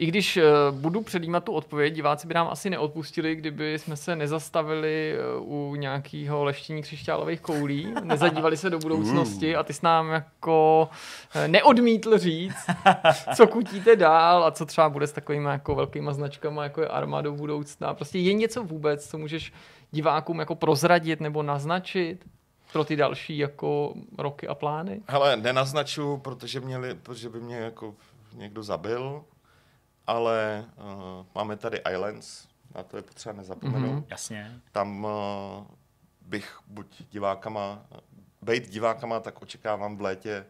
I 0.00 0.06
když 0.06 0.36
uh, 0.36 0.78
budu 0.78 1.02
předjímat 1.02 1.44
tu 1.44 1.52
odpověď, 1.52 1.94
diváci 1.94 2.26
by 2.26 2.34
nám 2.34 2.48
asi 2.48 2.70
neodpustili, 2.70 3.36
kdyby 3.36 3.78
jsme 3.78 3.96
se 3.96 4.16
nezastavili 4.16 5.14
uh, 5.42 5.70
u 5.70 5.74
nějakého 5.74 6.44
leštění 6.44 6.82
křišťálových 6.82 7.40
koulí, 7.40 7.94
nezadívali 8.02 8.56
se 8.56 8.70
do 8.70 8.78
budoucnosti 8.78 9.56
a 9.56 9.62
ty 9.62 9.72
jsi 9.72 9.80
nám 9.82 10.08
jako 10.08 10.88
uh, 11.36 11.48
neodmítl 11.48 12.18
říct, 12.18 12.56
co 13.36 13.46
kutíte 13.46 13.96
dál 13.96 14.44
a 14.44 14.50
co 14.50 14.66
třeba 14.66 14.88
bude 14.88 15.06
s 15.06 15.12
takovými 15.12 15.48
jako 15.48 15.74
velkýma 15.74 16.12
značkama, 16.12 16.62
jako 16.62 16.80
je 16.80 16.88
Arma 16.88 17.20
do 17.20 17.32
budoucna. 17.32 17.94
Prostě 17.94 18.18
je 18.18 18.32
něco 18.32 18.64
vůbec, 18.64 19.10
co 19.10 19.18
můžeš 19.18 19.52
divákům 19.90 20.38
jako 20.38 20.54
prozradit 20.54 21.20
nebo 21.20 21.42
naznačit 21.42 22.24
pro 22.72 22.84
ty 22.84 22.96
další 22.96 23.38
jako 23.38 23.94
roky 24.18 24.48
a 24.48 24.54
plány? 24.54 25.00
Hele, 25.08 25.36
nenaznaču, 25.36 26.16
protože, 26.16 26.60
měli, 26.60 26.94
protože 26.94 27.28
by 27.28 27.40
mě 27.40 27.56
jako 27.56 27.94
někdo 28.34 28.62
zabil, 28.62 29.22
ale 30.10 30.64
uh, 30.76 31.26
máme 31.34 31.56
tady 31.56 31.80
Islands, 31.92 32.48
na 32.74 32.82
to 32.82 32.96
je 32.96 33.02
potřeba 33.02 33.32
nezapomenout. 33.32 33.92
Mhm. 33.92 34.04
Jasně. 34.08 34.60
Tam 34.72 35.04
uh, 35.04 35.10
bych 36.26 36.58
buď 36.66 37.02
divákama, 37.10 37.82
být 38.42 38.68
divákama, 38.68 39.20
tak 39.20 39.42
očekávám 39.42 39.96
v 39.96 40.00
létě 40.00 40.46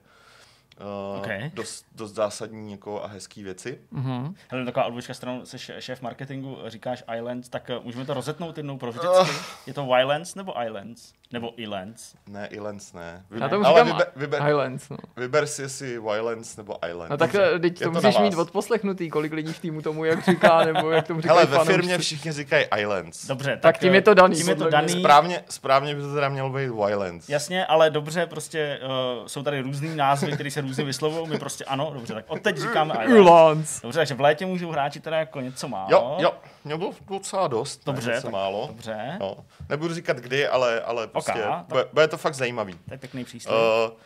uh, 1.14 1.20
Ok. 1.20 1.28
dost, 1.54 1.86
dost 1.94 2.12
zásadní 2.12 2.72
jako 2.72 3.04
a 3.04 3.06
hezký 3.06 3.42
věci. 3.42 3.80
Mhm. 3.90 4.34
Hele, 4.48 4.64
taková 4.64 4.86
odbočka 4.86 5.14
stranou, 5.14 5.46
jsi 5.46 5.56
šé- 5.56 5.78
šéf 5.78 6.02
marketingu, 6.02 6.58
říkáš 6.66 7.04
Islands, 7.16 7.48
tak 7.48 7.70
uh, 7.78 7.84
můžeme 7.84 8.04
to 8.04 8.14
rozetnout 8.14 8.56
jednou 8.56 8.78
pro 8.78 8.90
vždycky. 8.90 9.08
Ah. 9.20 9.28
Je 9.66 9.74
to 9.74 9.86
Wildlands 9.86 10.34
nebo 10.34 10.62
Islands? 10.62 11.12
Nebo 11.32 11.52
Islands? 11.56 12.14
Ne, 12.28 12.46
Islands 12.50 12.92
ne. 12.92 13.24
Já 13.40 13.48
tomu 13.48 13.66
ale 13.66 13.74
říkám 13.84 13.86
vyber, 13.98 14.06
vyber, 14.16 14.42
Highlands. 14.42 14.88
No. 14.88 14.96
vyber 15.16 15.46
si 15.46 15.62
jestli 15.62 15.98
Wildlands 15.98 16.56
nebo 16.56 16.76
Islands. 16.88 17.10
No 17.10 17.16
tak 17.16 17.32
Dobře. 17.32 17.52
eh, 17.54 17.58
teď 17.58 17.78
to 17.78 17.90
na 17.90 18.00
musíš 18.00 18.18
mít 18.18 18.34
odposlechnutý, 18.38 19.10
kolik 19.10 19.32
lidí 19.32 19.52
v 19.52 19.58
týmu 19.58 19.82
tomu 19.82 20.04
jak 20.04 20.24
říká, 20.24 20.64
nebo 20.64 20.90
jak 20.90 21.06
tomu 21.06 21.20
říkají 21.20 21.36
Hele, 21.38 21.46
ve 21.46 21.56
fanoušci. 21.56 21.72
firmě 21.72 21.98
všichni 21.98 22.32
říkají 22.32 22.66
Islands. 22.78 23.26
Dobře, 23.26 23.56
Tak 23.62 23.78
tím 23.78 23.94
je 23.94 24.02
to 24.02 24.14
daný, 24.14 24.36
Tím 24.36 24.48
je 24.48 24.54
to 24.54 24.70
daný. 24.70 24.88
Správně, 25.00 25.44
správně 25.50 25.94
by 25.94 26.00
to 26.02 26.14
teda 26.14 26.28
mělo 26.28 26.50
být 26.50 26.68
Wildlands. 26.68 27.28
Jasně, 27.28 27.66
ale 27.66 27.90
dobře, 27.90 28.26
prostě 28.26 28.80
uh, 29.20 29.26
jsou 29.26 29.42
tady 29.42 29.60
různý 29.60 29.96
názvy, 29.96 30.32
které 30.32 30.50
se 30.50 30.60
různě 30.60 30.84
vyslovují. 30.84 31.28
My 31.28 31.38
prostě 31.38 31.64
ano, 31.64 31.90
dobře, 31.94 32.14
tak 32.14 32.24
od 32.28 32.40
teď 32.42 32.56
říkáme 32.58 32.94
Islands. 33.04 33.20
Islands. 33.20 33.80
Dobře, 33.82 33.98
takže 33.98 34.14
v 34.14 34.20
létě 34.20 34.46
můžou 34.46 34.70
hráči 34.70 35.00
teda 35.00 35.18
jako 35.18 35.40
něco 35.40 35.68
málo. 35.68 35.88
Jo, 35.90 36.16
jo, 36.18 36.32
mě 36.64 36.76
bylo 36.76 36.92
docela 37.08 37.48
dost, 37.48 37.80
Dobře, 37.86 38.08
ne, 38.08 38.14
něco 38.14 38.26
tak- 38.26 38.32
málo. 38.32 38.66
Dobře, 38.66 39.16
No, 39.20 39.36
nebudu 39.68 39.94
říkat 39.94 40.16
kdy, 40.16 40.48
ale, 40.48 40.80
ale 40.80 41.06
prostě 41.22 41.42
tak- 41.42 41.66
bude, 41.66 41.88
bude 41.92 42.08
to 42.08 42.16
fakt 42.16 42.34
zajímavý. 42.34 42.74
to 42.88 42.94
je 42.94 42.98
pěkný 42.98 43.24
příslip. 43.24 43.54
Uh, 43.90 43.96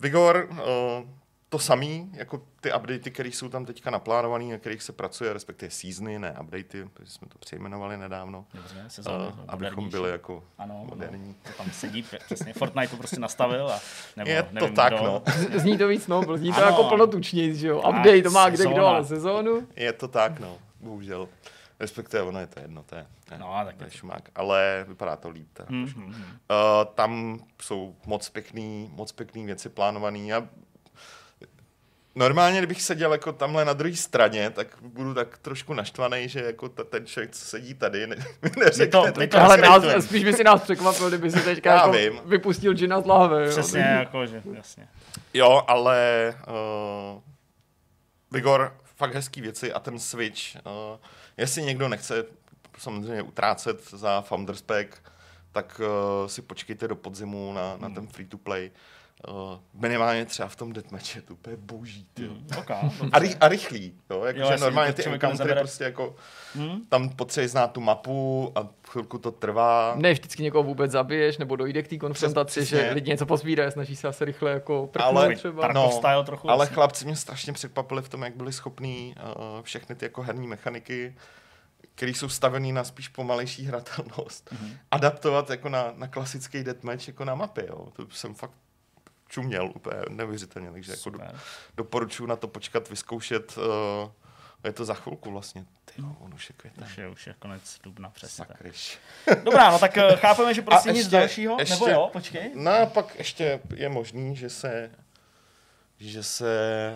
Vigor, 0.00 0.48
uh, 0.50 0.56
to 1.48 1.58
samý, 1.58 2.10
jako 2.14 2.42
ty 2.60 2.72
updaty, 2.72 3.10
které 3.10 3.28
jsou 3.28 3.48
tam 3.48 3.64
teďka 3.64 3.90
naplánované, 3.90 4.44
na 4.44 4.58
kterých 4.58 4.82
se 4.82 4.92
pracuje, 4.92 5.32
respektive 5.32 5.70
seasony, 5.70 6.18
ne 6.18 6.36
updaty, 6.40 6.88
protože 6.94 7.10
jsme 7.12 7.28
to 7.28 7.38
přejmenovali 7.38 7.96
nedávno, 7.96 8.44
Dobře, 8.54 8.74
uh, 8.82 8.88
sezóny. 8.88 9.24
abychom 9.24 9.50
modernější. 9.50 9.90
byli 9.90 10.10
jako 10.10 10.44
ano, 10.58 10.74
ano, 10.74 10.84
moderní. 10.88 11.34
to 11.42 11.50
tam 11.58 11.70
sedí, 11.72 12.06
přesně. 12.26 12.52
Fortnite 12.52 12.88
to 12.88 12.96
prostě 12.96 13.20
nastavil 13.20 13.68
a 13.70 13.80
nebo 14.16 14.30
Je 14.30 14.42
to 14.42 14.48
nevím, 14.52 14.74
tak, 14.74 14.92
kdo. 14.92 15.02
no. 15.04 15.22
Zní 15.60 15.78
to 15.78 15.88
víc 15.88 16.06
noble, 16.06 16.38
zní 16.38 16.52
to 16.52 16.56
Ano. 16.58 16.66
jako 16.66 16.84
plnotučnějc, 16.84 17.56
že 17.56 17.68
jo. 17.68 17.78
Update 17.78 18.22
to 18.22 18.30
má 18.30 18.48
kde 18.48 18.56
kdo, 18.58 18.70
sezóna. 18.70 18.88
ale 18.88 19.04
sezónu. 19.04 19.68
Je 19.76 19.92
to 19.92 20.08
tak, 20.08 20.40
no, 20.40 20.58
bohužel. 20.80 21.28
Respektive 21.80 22.22
ono 22.22 22.40
je 22.40 22.46
to 22.46 22.60
jedno, 22.60 22.82
to 22.82 22.94
je, 22.94 23.06
to 23.24 23.34
je, 23.34 23.40
No, 23.40 23.62
tak 23.64 23.76
to 23.76 23.84
je 23.84 23.90
to- 23.90 23.96
šumák, 23.96 24.28
ale 24.34 24.84
vypadá 24.88 25.16
to 25.16 25.28
líp. 25.28 25.48
teda. 25.52 25.68
Hm, 25.70 25.86
hm, 25.96 26.12
hm. 26.12 26.22
Uh, 26.22 26.84
tam 26.94 27.40
jsou 27.62 27.96
moc 28.06 28.28
pěkný, 28.28 28.90
moc 28.92 29.12
pěkný 29.12 29.46
věci 29.46 29.68
plánované. 29.68 30.18
Já 30.18 30.48
normálně, 32.14 32.58
kdybych 32.58 32.82
seděl 32.82 33.12
jako 33.12 33.32
tamhle 33.32 33.64
na 33.64 33.72
druhé 33.72 33.96
straně, 33.96 34.50
tak 34.50 34.66
budu 34.82 35.14
tak 35.14 35.38
trošku 35.38 35.74
naštvaný, 35.74 36.28
že 36.28 36.40
jako 36.44 36.68
ta, 36.68 36.84
ten 36.84 37.06
člověk, 37.06 37.30
co 37.30 37.44
sedí 37.44 37.74
tady, 37.74 38.06
ne, 38.06 38.16
mi 38.42 38.50
neřekne 38.64 38.86
to- 39.00 39.12
to, 39.12 39.20
my 39.20 39.28
to- 39.28 39.38
Ale 39.38 39.56
nás, 39.56 40.04
spíš 40.04 40.24
by 40.24 40.32
si 40.32 40.44
nás 40.44 40.62
překvapil, 40.62 41.08
kdyby 41.08 41.30
si 41.30 41.40
teďka 41.40 41.70
Já 41.70 41.76
jako 41.76 41.92
vím. 41.92 42.20
vypustil 42.24 42.74
džina 42.74 43.00
z 43.00 43.06
lahve. 43.06 43.44
jo. 43.44 43.50
Přesně, 43.50 43.80
jako, 43.80 44.26
že, 44.26 44.42
jasně. 44.54 44.88
Jo, 45.34 45.62
ale 45.68 46.34
uh, 46.48 47.20
Vigor, 48.30 48.76
fakt 48.96 49.14
hezký 49.14 49.40
věci 49.40 49.72
a 49.72 49.80
ten 49.80 49.98
Switch, 49.98 50.40
uh, 50.56 50.60
jestli 51.40 51.62
někdo 51.62 51.88
nechce 51.88 52.24
samozřejmě 52.78 53.22
utrácet 53.22 53.90
za 53.90 54.20
Founders 54.20 54.62
Pack, 54.62 55.12
tak 55.52 55.80
uh, 55.80 56.28
si 56.28 56.42
počkejte 56.42 56.88
do 56.88 56.96
podzimu 56.96 57.52
na, 57.52 57.76
na 57.76 57.90
ten 57.90 58.06
free-to-play. 58.06 58.70
Uh, 58.70 58.76
minimálně 59.74 60.24
třeba 60.24 60.48
v 60.48 60.56
tom 60.56 60.72
deathmatch 60.72 61.16
je 61.16 61.22
to 61.22 61.32
úplně 61.32 61.56
boží, 61.56 62.06
ty. 62.14 62.22
Hm, 62.22 62.46
ok, 62.58 62.70
A, 63.12 63.18
ry, 63.18 63.34
a 63.40 63.48
rychlý, 63.48 63.94
jo, 64.10 64.16
Jo, 64.16 64.24
jakože 64.24 64.44
jasně, 64.44 64.64
normálně 64.64 64.92
ty 64.92 65.04
encountery 65.04 65.54
prostě 65.54 65.84
jako, 65.84 66.16
Hm? 66.54 66.80
tam 66.88 67.08
potřebuješ 67.08 67.50
znát 67.50 67.72
tu 67.72 67.80
mapu 67.80 68.52
a 68.54 68.68
chvilku 68.88 69.18
to 69.18 69.30
trvá. 69.30 69.94
Ne, 69.96 70.12
vždycky 70.12 70.42
někoho 70.42 70.62
vůbec 70.64 70.90
zabiješ, 70.90 71.38
nebo 71.38 71.56
dojde 71.56 71.82
k 71.82 71.88
té 71.88 71.98
konfrontaci, 71.98 72.60
Přesně. 72.60 72.78
že 72.78 72.90
lidi 72.90 73.10
něco 73.10 73.26
pozbírají, 73.26 73.72
snaží 73.72 73.96
se 73.96 74.08
asi 74.08 74.24
rychle 74.24 74.50
jako 74.50 74.86
prknout 74.92 75.16
Ale- 75.16 75.34
třeba. 75.36 75.72
No, 75.72 75.90
style 75.90 76.24
trochu. 76.24 76.50
Ale 76.50 76.62
jasně. 76.62 76.74
chlapci 76.74 77.04
mě 77.04 77.16
strašně 77.16 77.52
překvapili 77.52 78.02
v 78.02 78.08
tom, 78.08 78.22
jak 78.22 78.36
byli 78.36 78.52
schopní 78.52 79.14
uh, 79.36 79.62
všechny 79.62 79.94
ty 79.94 80.04
jako 80.04 80.22
herní 80.22 80.46
mechaniky 80.46 81.14
který 81.94 82.14
jsou 82.14 82.28
stavený 82.28 82.72
na 82.72 82.84
spíš 82.84 83.08
pomalejší 83.08 83.64
hratelnost, 83.64 84.50
mm-hmm. 84.52 84.76
adaptovat 84.90 85.50
jako 85.50 85.68
na, 85.68 85.92
na 85.96 86.08
klasický 86.08 86.64
deathmatch 86.64 87.08
jako 87.08 87.24
na 87.24 87.34
mapy. 87.34 87.64
Jo. 87.68 87.88
To 87.92 88.06
jsem 88.10 88.34
fakt 88.34 88.54
čuměl 89.30 89.72
úplně 89.74 89.96
neuvěřitelně, 90.08 90.70
takže 90.72 90.92
jako 90.92 91.10
do, 91.10 91.20
doporučuji 91.76 92.26
na 92.26 92.36
to 92.36 92.48
počkat, 92.48 92.90
vyzkoušet. 92.90 93.56
Uh, 93.58 93.64
je 94.64 94.72
to 94.72 94.84
za 94.84 94.94
chvilku 94.94 95.30
vlastně. 95.30 95.64
Ty 95.84 95.92
jo, 96.02 96.16
on 96.20 96.34
už 96.34 96.48
je 96.48 96.54
květen. 96.58 96.84
Už 96.84 96.98
je, 96.98 97.08
už 97.08 97.26
je 97.26 97.34
konec 97.38 97.78
dubna, 97.82 98.10
přesně. 98.10 98.44
tak. 98.44 98.62
Dobrá, 99.44 99.70
no 99.70 99.78
tak 99.78 99.98
eh, 99.98 100.16
chápeme, 100.16 100.54
že 100.54 100.62
prostě 100.62 100.92
nic 100.92 101.08
dalšího, 101.08 101.56
ještě- 101.60 101.74
nebo 101.74 101.88
jo, 101.88 102.10
počkej. 102.12 102.50
No 102.54 102.70
a 102.72 102.86
pak 102.86 103.18
ještě 103.18 103.60
je 103.74 103.88
možný, 103.88 104.36
že 104.36 104.50
se 104.50 104.90
že 106.02 106.22
se 106.22 106.92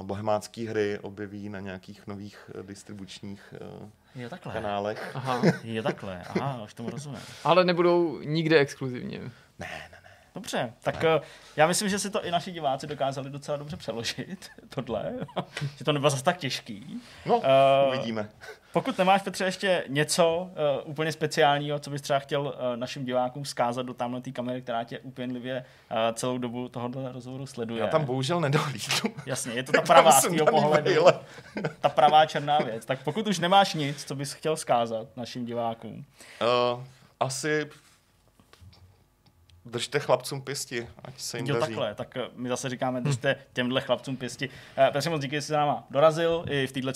uh, 0.00 0.06
bohemácké 0.06 0.68
hry 0.70 0.98
objeví 0.98 1.48
na 1.48 1.60
nějakých 1.60 2.06
nových 2.06 2.50
distribučních 2.62 3.54
uh, 3.82 3.88
Jo, 4.22 4.28
takhle. 4.28 4.52
kanálech. 4.52 5.10
Aha. 5.14 5.42
Jo, 5.64 5.82
takhle. 5.82 6.22
Aha, 6.28 6.62
už 6.62 6.74
tomu 6.74 6.90
rozumím. 6.90 7.20
Ale 7.44 7.64
nebudou 7.64 8.20
nikde 8.20 8.58
exkluzivně. 8.58 9.18
Ne, 9.18 9.30
ne, 9.58 9.88
ne. 9.99 9.99
Dobře, 10.34 10.72
tak 10.82 11.04
eh, 11.04 11.20
já 11.56 11.66
myslím, 11.66 11.88
že 11.88 11.98
si 11.98 12.10
to 12.10 12.24
i 12.24 12.30
naši 12.30 12.52
diváci 12.52 12.86
dokázali 12.86 13.30
docela 13.30 13.56
dobře 13.56 13.76
přeložit, 13.76 14.50
tohle, 14.68 15.12
že 15.76 15.84
to 15.84 15.92
nebylo 15.92 16.10
zase 16.10 16.24
tak 16.24 16.36
těžký. 16.36 17.00
No, 17.26 17.42
Eh, 17.44 17.88
uvidíme. 17.88 18.28
Pokud 18.72 18.98
nemáš, 18.98 19.22
Petře, 19.22 19.44
ještě 19.44 19.84
něco 19.88 20.38
uh, 20.84 20.90
úplně 20.90 21.12
speciálního, 21.12 21.78
co 21.78 21.90
bys 21.90 22.02
třeba 22.02 22.18
chtěl 22.18 22.42
uh, 22.42 22.76
našim 22.76 23.04
divákům 23.04 23.44
zkázat 23.44 23.86
do 23.86 23.94
tamhle 23.94 24.20
té 24.20 24.30
kamery, 24.30 24.62
která 24.62 24.84
tě 24.84 24.98
úpěnlivě 24.98 25.64
uh, 25.90 25.96
celou 26.14 26.38
dobu 26.38 26.68
tohoto 26.68 27.12
rozhovoru 27.12 27.46
sleduje. 27.46 27.80
Já 27.80 27.86
tam 27.86 28.04
bohužel 28.04 28.40
nedohlídnu. 28.40 29.14
Jasně, 29.26 29.52
je 29.52 29.62
to 29.62 29.72
ta 29.72 29.82
pravá 29.82 30.12
z 30.12 30.28
pohledu, 30.50 31.06
ta 31.80 31.88
pravá 31.88 32.26
černá 32.26 32.58
věc. 32.58 32.84
Tak 32.84 33.02
pokud 33.02 33.26
už 33.26 33.38
nemáš 33.38 33.74
nic, 33.74 34.04
co 34.04 34.14
bys 34.14 34.32
chtěl 34.32 34.56
zkázat 34.56 35.16
našim 35.16 35.44
divákům, 35.44 36.04
Uh, 36.74 36.84
asi 37.20 37.70
držte 39.70 39.98
chlapcům 40.00 40.42
pěsti, 40.42 40.88
ať 41.04 41.20
se 41.20 41.36
jim 41.38 41.46
Jo, 41.46 41.54
daří. 41.54 41.66
takhle, 41.66 41.94
tak 41.94 42.16
eh, 42.16 42.22
my 42.34 42.48
zase 42.48 42.68
říkáme, 42.68 43.00
držte 43.00 43.36
těmhle 43.52 43.80
chlapcům 43.80 44.16
pěsti. 44.16 44.50
Eh, 44.76 44.90
Petře, 44.92 45.10
moc 45.10 45.22
díky, 45.22 45.36
že 45.36 45.42
jsi 45.42 45.52
za 45.52 45.58
náma 45.58 45.84
dorazil 45.90 46.44
i 46.48 46.66
v 46.66 46.72
této 46.72 46.90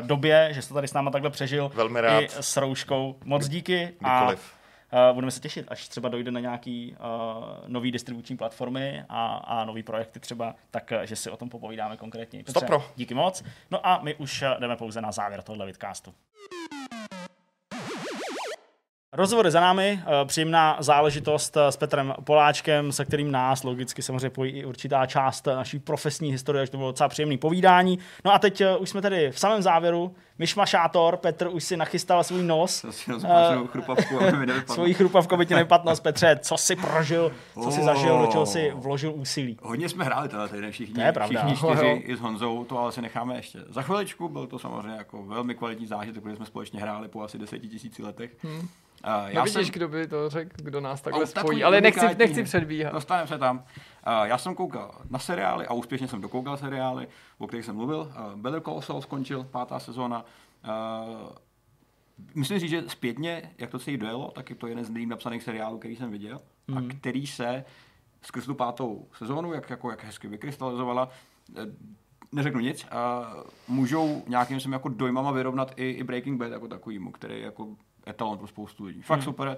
době, 0.00 0.48
že 0.52 0.62
jsi 0.62 0.68
to 0.68 0.74
tady 0.74 0.88
s 0.88 0.92
náma 0.92 1.10
takhle 1.10 1.30
přežil. 1.30 1.70
Velmi 1.74 2.00
rád. 2.00 2.20
I 2.20 2.28
s 2.40 2.56
rouškou. 2.56 3.16
Moc 3.24 3.48
díky. 3.48 3.94
Kdykoliv. 4.00 4.54
A 4.92 5.08
uh, 5.08 5.14
budeme 5.14 5.30
se 5.30 5.40
těšit, 5.40 5.66
až 5.68 5.88
třeba 5.88 6.08
dojde 6.08 6.30
na 6.30 6.40
nějaký 6.40 6.96
uh, 6.98 7.44
nový 7.66 7.92
distribuční 7.92 8.36
platformy 8.36 9.04
a, 9.08 9.26
a 9.34 9.64
nový 9.64 9.82
projekty 9.82 10.20
třeba, 10.20 10.54
tak 10.70 10.92
uh, 10.96 11.02
že 11.02 11.16
si 11.16 11.30
o 11.30 11.36
tom 11.36 11.48
popovídáme 11.48 11.96
konkrétně. 11.96 12.38
Petře, 12.44 12.52
Stopro. 12.60 12.84
Díky 12.96 13.14
moc. 13.14 13.44
No 13.70 13.86
a 13.86 14.00
my 14.02 14.14
už 14.14 14.42
uh, 14.42 14.48
jdeme 14.60 14.76
pouze 14.76 15.00
na 15.00 15.12
závěr 15.12 15.42
tohohle 15.42 15.66
vidcastu. 15.66 16.14
Rozhovor 19.12 19.44
je 19.46 19.50
za 19.50 19.60
námi, 19.60 20.00
eh, 20.06 20.24
příjemná 20.24 20.76
záležitost 20.80 21.56
eh, 21.56 21.72
s 21.72 21.76
Petrem 21.76 22.14
Poláčkem, 22.24 22.92
se 22.92 23.04
kterým 23.04 23.30
nás 23.30 23.62
logicky 23.64 24.02
samozřejmě 24.02 24.30
pojí 24.30 24.52
i 24.52 24.64
určitá 24.64 25.06
část 25.06 25.46
eh, 25.46 25.54
naší 25.54 25.78
profesní 25.78 26.30
historie, 26.32 26.60
takže 26.60 26.70
to 26.70 26.76
bylo 26.76 26.90
docela 26.90 27.08
příjemný 27.08 27.38
povídání. 27.38 27.98
No 28.24 28.32
a 28.32 28.38
teď 28.38 28.62
už 28.78 28.90
jsme 28.90 29.02
tady 29.02 29.30
v 29.30 29.38
samém 29.38 29.62
závěru. 29.62 30.14
Myšmašátor, 30.38 31.16
Petr 31.16 31.48
už 31.48 31.64
si 31.64 31.76
nachystal 31.76 32.24
svůj 32.24 32.42
nos, 32.42 32.84
chrupavku, 33.66 34.20
aby 34.20 34.36
mi 34.36 34.46
nevypadlo. 34.46 34.74
svoji 34.74 34.94
chrupavku, 34.94 35.34
aby 35.34 35.46
ti 35.46 35.54
nevypadl 35.54 35.88
nos. 35.88 36.00
Petře, 36.00 36.38
co 36.42 36.56
si 36.56 36.76
prožil, 36.76 37.32
co 37.62 37.70
si 37.70 37.80
Oh. 37.80 37.84
zažil, 37.86 38.18
do 38.18 38.26
čeho 38.26 38.46
si 38.46 38.72
vložil 38.74 39.12
úsilí. 39.14 39.58
Hodně 39.62 39.88
jsme 39.88 40.04
hráli 40.04 40.28
tenhle 40.28 40.48
týden 40.48 40.72
všichni, 40.72 40.94
To 40.94 41.00
je 41.00 41.12
pravda. 41.12 41.40
všichni 41.40 41.56
čtyři 41.56 41.86
jo. 41.86 41.98
i 42.04 42.16
s 42.16 42.20
Honzou, 42.20 42.64
to 42.64 42.78
ale 42.78 42.92
si 42.92 43.02
necháme 43.02 43.36
ještě 43.36 43.58
za 43.68 43.82
chviličku, 43.82 44.28
byl 44.28 44.46
to 44.46 44.58
samozřejmě 44.58 44.96
jako 44.98 45.22
velmi 45.22 45.54
kvalitní 45.54 45.86
zážitek, 45.86 46.22
protože 46.22 46.36
jsme 46.36 46.46
společně 46.46 46.80
hráli 46.80 47.08
po 47.08 47.22
asi 47.22 47.38
deseti 47.38 47.68
tisíci 47.68 48.02
letech. 48.02 48.30
Hmm. 48.42 48.68
Uh, 49.06 49.30
Já 49.30 49.40
no 49.40 49.44
vidíš, 49.44 49.70
kdo 49.70 49.88
by 49.88 50.06
to 50.06 50.30
řekl, 50.30 50.50
kdo 50.56 50.80
nás 50.80 51.00
takhle 51.00 51.18
Ale 51.18 51.26
spojí, 51.26 51.64
ale 51.64 51.80
nechci, 51.80 52.06
nechci 52.18 52.42
předbíhat. 52.42 52.92
Dostaneme 52.92 53.26
se 53.28 53.38
tam. 53.38 53.56
Uh, 53.56 53.62
já 54.24 54.38
jsem 54.38 54.54
koukal 54.54 54.94
na 55.10 55.18
seriály 55.18 55.66
a 55.66 55.72
úspěšně 55.72 56.08
jsem 56.08 56.20
dokoukal 56.20 56.56
seriály, 56.56 57.08
o 57.38 57.46
kterých 57.46 57.64
jsem 57.64 57.76
mluvil. 57.76 58.00
Uh, 58.00 58.40
Better 58.40 58.60
Call 58.60 58.80
Saul 58.80 59.02
skončil, 59.02 59.44
pátá 59.44 59.78
sezóna. 59.78 60.24
Uh, 60.64 61.28
Musím 62.34 62.58
říct, 62.58 62.70
že 62.70 62.84
zpětně, 62.86 63.54
jak 63.58 63.70
to 63.70 63.78
celý 63.78 63.96
dojelo, 63.96 64.30
tak 64.30 64.50
je 64.50 64.56
to 64.56 64.66
jeden 64.66 64.84
z 64.84 64.90
nejlíp 64.90 65.10
napsaných 65.10 65.42
seriálů, 65.42 65.78
který 65.78 65.96
jsem 65.96 66.10
viděl 66.10 66.40
mm. 66.68 66.78
a 66.78 66.82
který 66.98 67.26
se 67.26 67.64
skrz 68.22 68.46
tu 68.46 68.54
pátou 68.54 69.08
sezónu, 69.12 69.52
jak, 69.52 69.70
jako, 69.70 69.90
jak 69.90 70.04
hezky 70.04 70.28
vykrystalizovala, 70.28 71.08
eh, 71.56 71.62
neřeknu 72.32 72.60
nic, 72.60 72.86
a 72.90 73.32
můžou 73.68 74.22
nějakým 74.26 74.60
svým 74.60 74.72
jako 74.72 74.88
dojmama 74.88 75.30
vyrovnat 75.30 75.72
i, 75.76 75.90
i 75.90 76.04
Breaking 76.04 76.40
Bad 76.40 76.52
jako 76.52 76.68
takovýmu, 76.68 77.12
který 77.12 77.40
jako 77.40 77.68
etalon 78.06 78.38
pro 78.38 78.46
spoustu 78.46 78.84
lidí. 78.84 79.02
Fakt 79.02 79.22
super. 79.22 79.56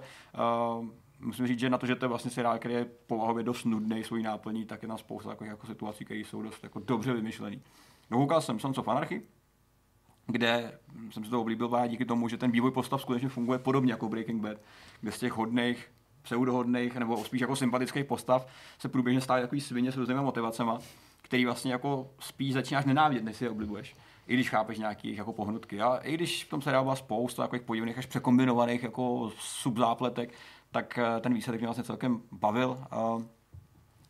Uh, 0.79 0.85
musím 1.19 1.47
říct, 1.47 1.59
že 1.59 1.69
na 1.69 1.77
to, 1.77 1.85
že 1.85 1.95
to 1.95 2.05
je 2.05 2.09
vlastně 2.09 2.31
seriál, 2.31 2.59
který 2.59 2.73
je 2.73 2.85
povahově 2.85 3.43
dost 3.43 3.65
nudný 3.65 4.03
svojí 4.03 4.23
náplní, 4.23 4.65
tak 4.65 4.81
je 4.81 4.87
tam 4.87 4.97
spousta 4.97 5.29
takových 5.29 5.51
jako 5.51 5.67
situací, 5.67 6.05
které 6.05 6.19
jsou 6.19 6.41
dost 6.41 6.63
jako 6.63 6.79
dobře 6.79 7.13
vymyšlený. 7.13 7.61
Dokoukal 8.09 8.41
jsem 8.41 8.59
Sons 8.59 8.77
of 8.77 8.87
Anarchy, 8.87 9.21
kde 10.27 10.79
jsem 11.11 11.23
si 11.23 11.29
to 11.29 11.41
oblíbil 11.41 11.69
právě 11.69 11.89
díky 11.89 12.05
tomu, 12.05 12.27
že 12.27 12.37
ten 12.37 12.51
vývoj 12.51 12.71
postav 12.71 13.01
skutečně 13.01 13.29
funguje 13.29 13.59
podobně 13.59 13.93
jako 13.93 14.09
Breaking 14.09 14.41
Bad, 14.41 14.57
kde 15.01 15.11
z 15.11 15.19
těch 15.19 15.33
hodných, 15.33 15.91
pseudohodných 16.21 16.95
nebo 16.95 17.23
spíš 17.23 17.41
jako 17.41 17.55
sympatických 17.55 18.05
postav 18.05 18.47
se 18.79 18.89
průběžně 18.89 19.21
stávají 19.21 19.43
takový 19.43 19.61
svině 19.61 19.91
s 19.91 19.97
různými 19.97 20.21
motivacemi, 20.21 20.71
který 21.21 21.45
vlastně 21.45 21.71
jako 21.71 22.11
spíš 22.19 22.53
začínáš 22.53 22.85
nenávidět, 22.85 23.23
než 23.23 23.35
si 23.35 23.43
je 23.43 23.49
oblibuješ. 23.49 23.95
I 24.27 24.33
když 24.33 24.49
chápeš 24.49 24.77
nějaký 24.77 25.15
jako 25.15 25.33
pohnutky. 25.33 25.81
A 25.81 25.95
i 25.97 26.13
když 26.13 26.43
v 26.43 26.49
tom 26.49 26.61
seriálu 26.61 26.85
byla 26.85 26.95
spousta 26.95 27.43
takových 27.43 27.61
podivných 27.61 27.97
až 27.97 28.05
překombinovaných 28.05 28.83
jako 28.83 29.31
subzápletek, 29.39 30.33
tak 30.71 30.97
eh, 30.97 31.19
ten 31.19 31.33
výsledek 31.33 31.61
mě 31.61 31.67
vlastně 31.67 31.83
celkem 31.83 32.21
bavil. 32.31 32.77
A 32.91 33.17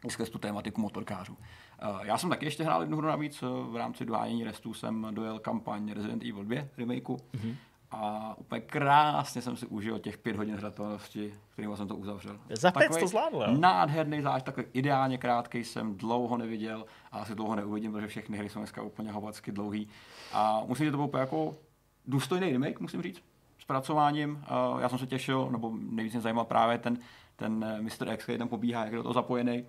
skrz 0.10 0.30
tu 0.30 0.38
tématiku 0.38 0.81
motorkářů. 0.81 1.34
Uh, 1.34 2.06
Já 2.06 2.18
jsem 2.18 2.30
taky 2.30 2.45
ještě 2.45 2.64
hrál 2.64 2.81
jednu 2.81 2.98
hru 2.98 3.07
navíc, 3.07 3.44
eh, 3.44 3.72
v 3.72 3.76
rámci 3.76 4.06
dohánění 4.06 4.44
restů 4.44 4.73
jsem 4.73 5.07
dojel 5.11 5.40
kampaň 5.40 5.91
Resident 5.91 6.23
Evil 6.23 6.44
2 6.44 6.61
remakeu 6.77 7.15
mm-hmm. 7.15 7.56
A 7.94 8.36
úplně 8.38 8.61
krásně 8.61 9.41
jsem 9.41 9.57
si 9.57 9.65
užil 9.65 9.99
těch 9.99 10.18
pět 10.18 10.36
hodin 10.36 10.56
hratelnosti, 10.56 11.34
kterým 11.49 11.78
jsem 11.78 11.88
to 11.88 11.95
uzavřel. 11.95 12.40
Za 12.49 12.72
pět 12.72 12.99
to 12.99 13.07
zvládl, 13.07 13.38
jo? 13.48 13.57
Nádherný 13.60 14.22
zážitek, 14.22 14.45
takový 14.45 14.68
ideálně 14.74 15.18
krátký 15.18 15.64
jsem 15.64 15.98
dlouho 15.98 16.38
neviděl 16.38 16.86
a 17.11 17.20
asi 17.20 17.36
dlouho 17.36 17.56
neuvidím, 17.56 17.91
protože 17.91 18.07
všechny 18.07 18.38
hry 18.38 18.49
jsou 18.49 18.60
dneska 18.60 18.82
úplně 18.82 19.11
hovacky 19.11 19.52
dlouhý. 19.52 19.88
A 20.34 20.61
musím 20.65 20.86
říct, 20.86 20.88
že 20.88 20.98
to 20.98 21.07
byl 21.07 21.20
jako 21.20 21.56
důstojný 22.07 22.52
remake, 22.52 22.80
musím 22.80 23.02
říct, 23.02 23.22
s 23.60 23.65
pracováním. 23.65 24.44
Já 24.80 24.90
jsem 24.90 24.99
se 24.99 25.07
těšil, 25.07 25.49
nebo 25.52 25.74
nejvíc 25.90 26.14
mě 26.14 26.22
zajímal 26.22 26.45
právě 26.45 26.78
ten, 26.78 26.98
ten 27.36 27.64
eh, 27.64 27.82
Mr. 27.82 28.14
X, 28.14 28.24
který 28.24 28.38
tam 28.38 28.48
pobíhá, 28.48 28.84
jak 28.84 28.91
je 28.91 28.98
do 28.98 29.03
toho 29.03 29.14
zapojený. 29.14 29.65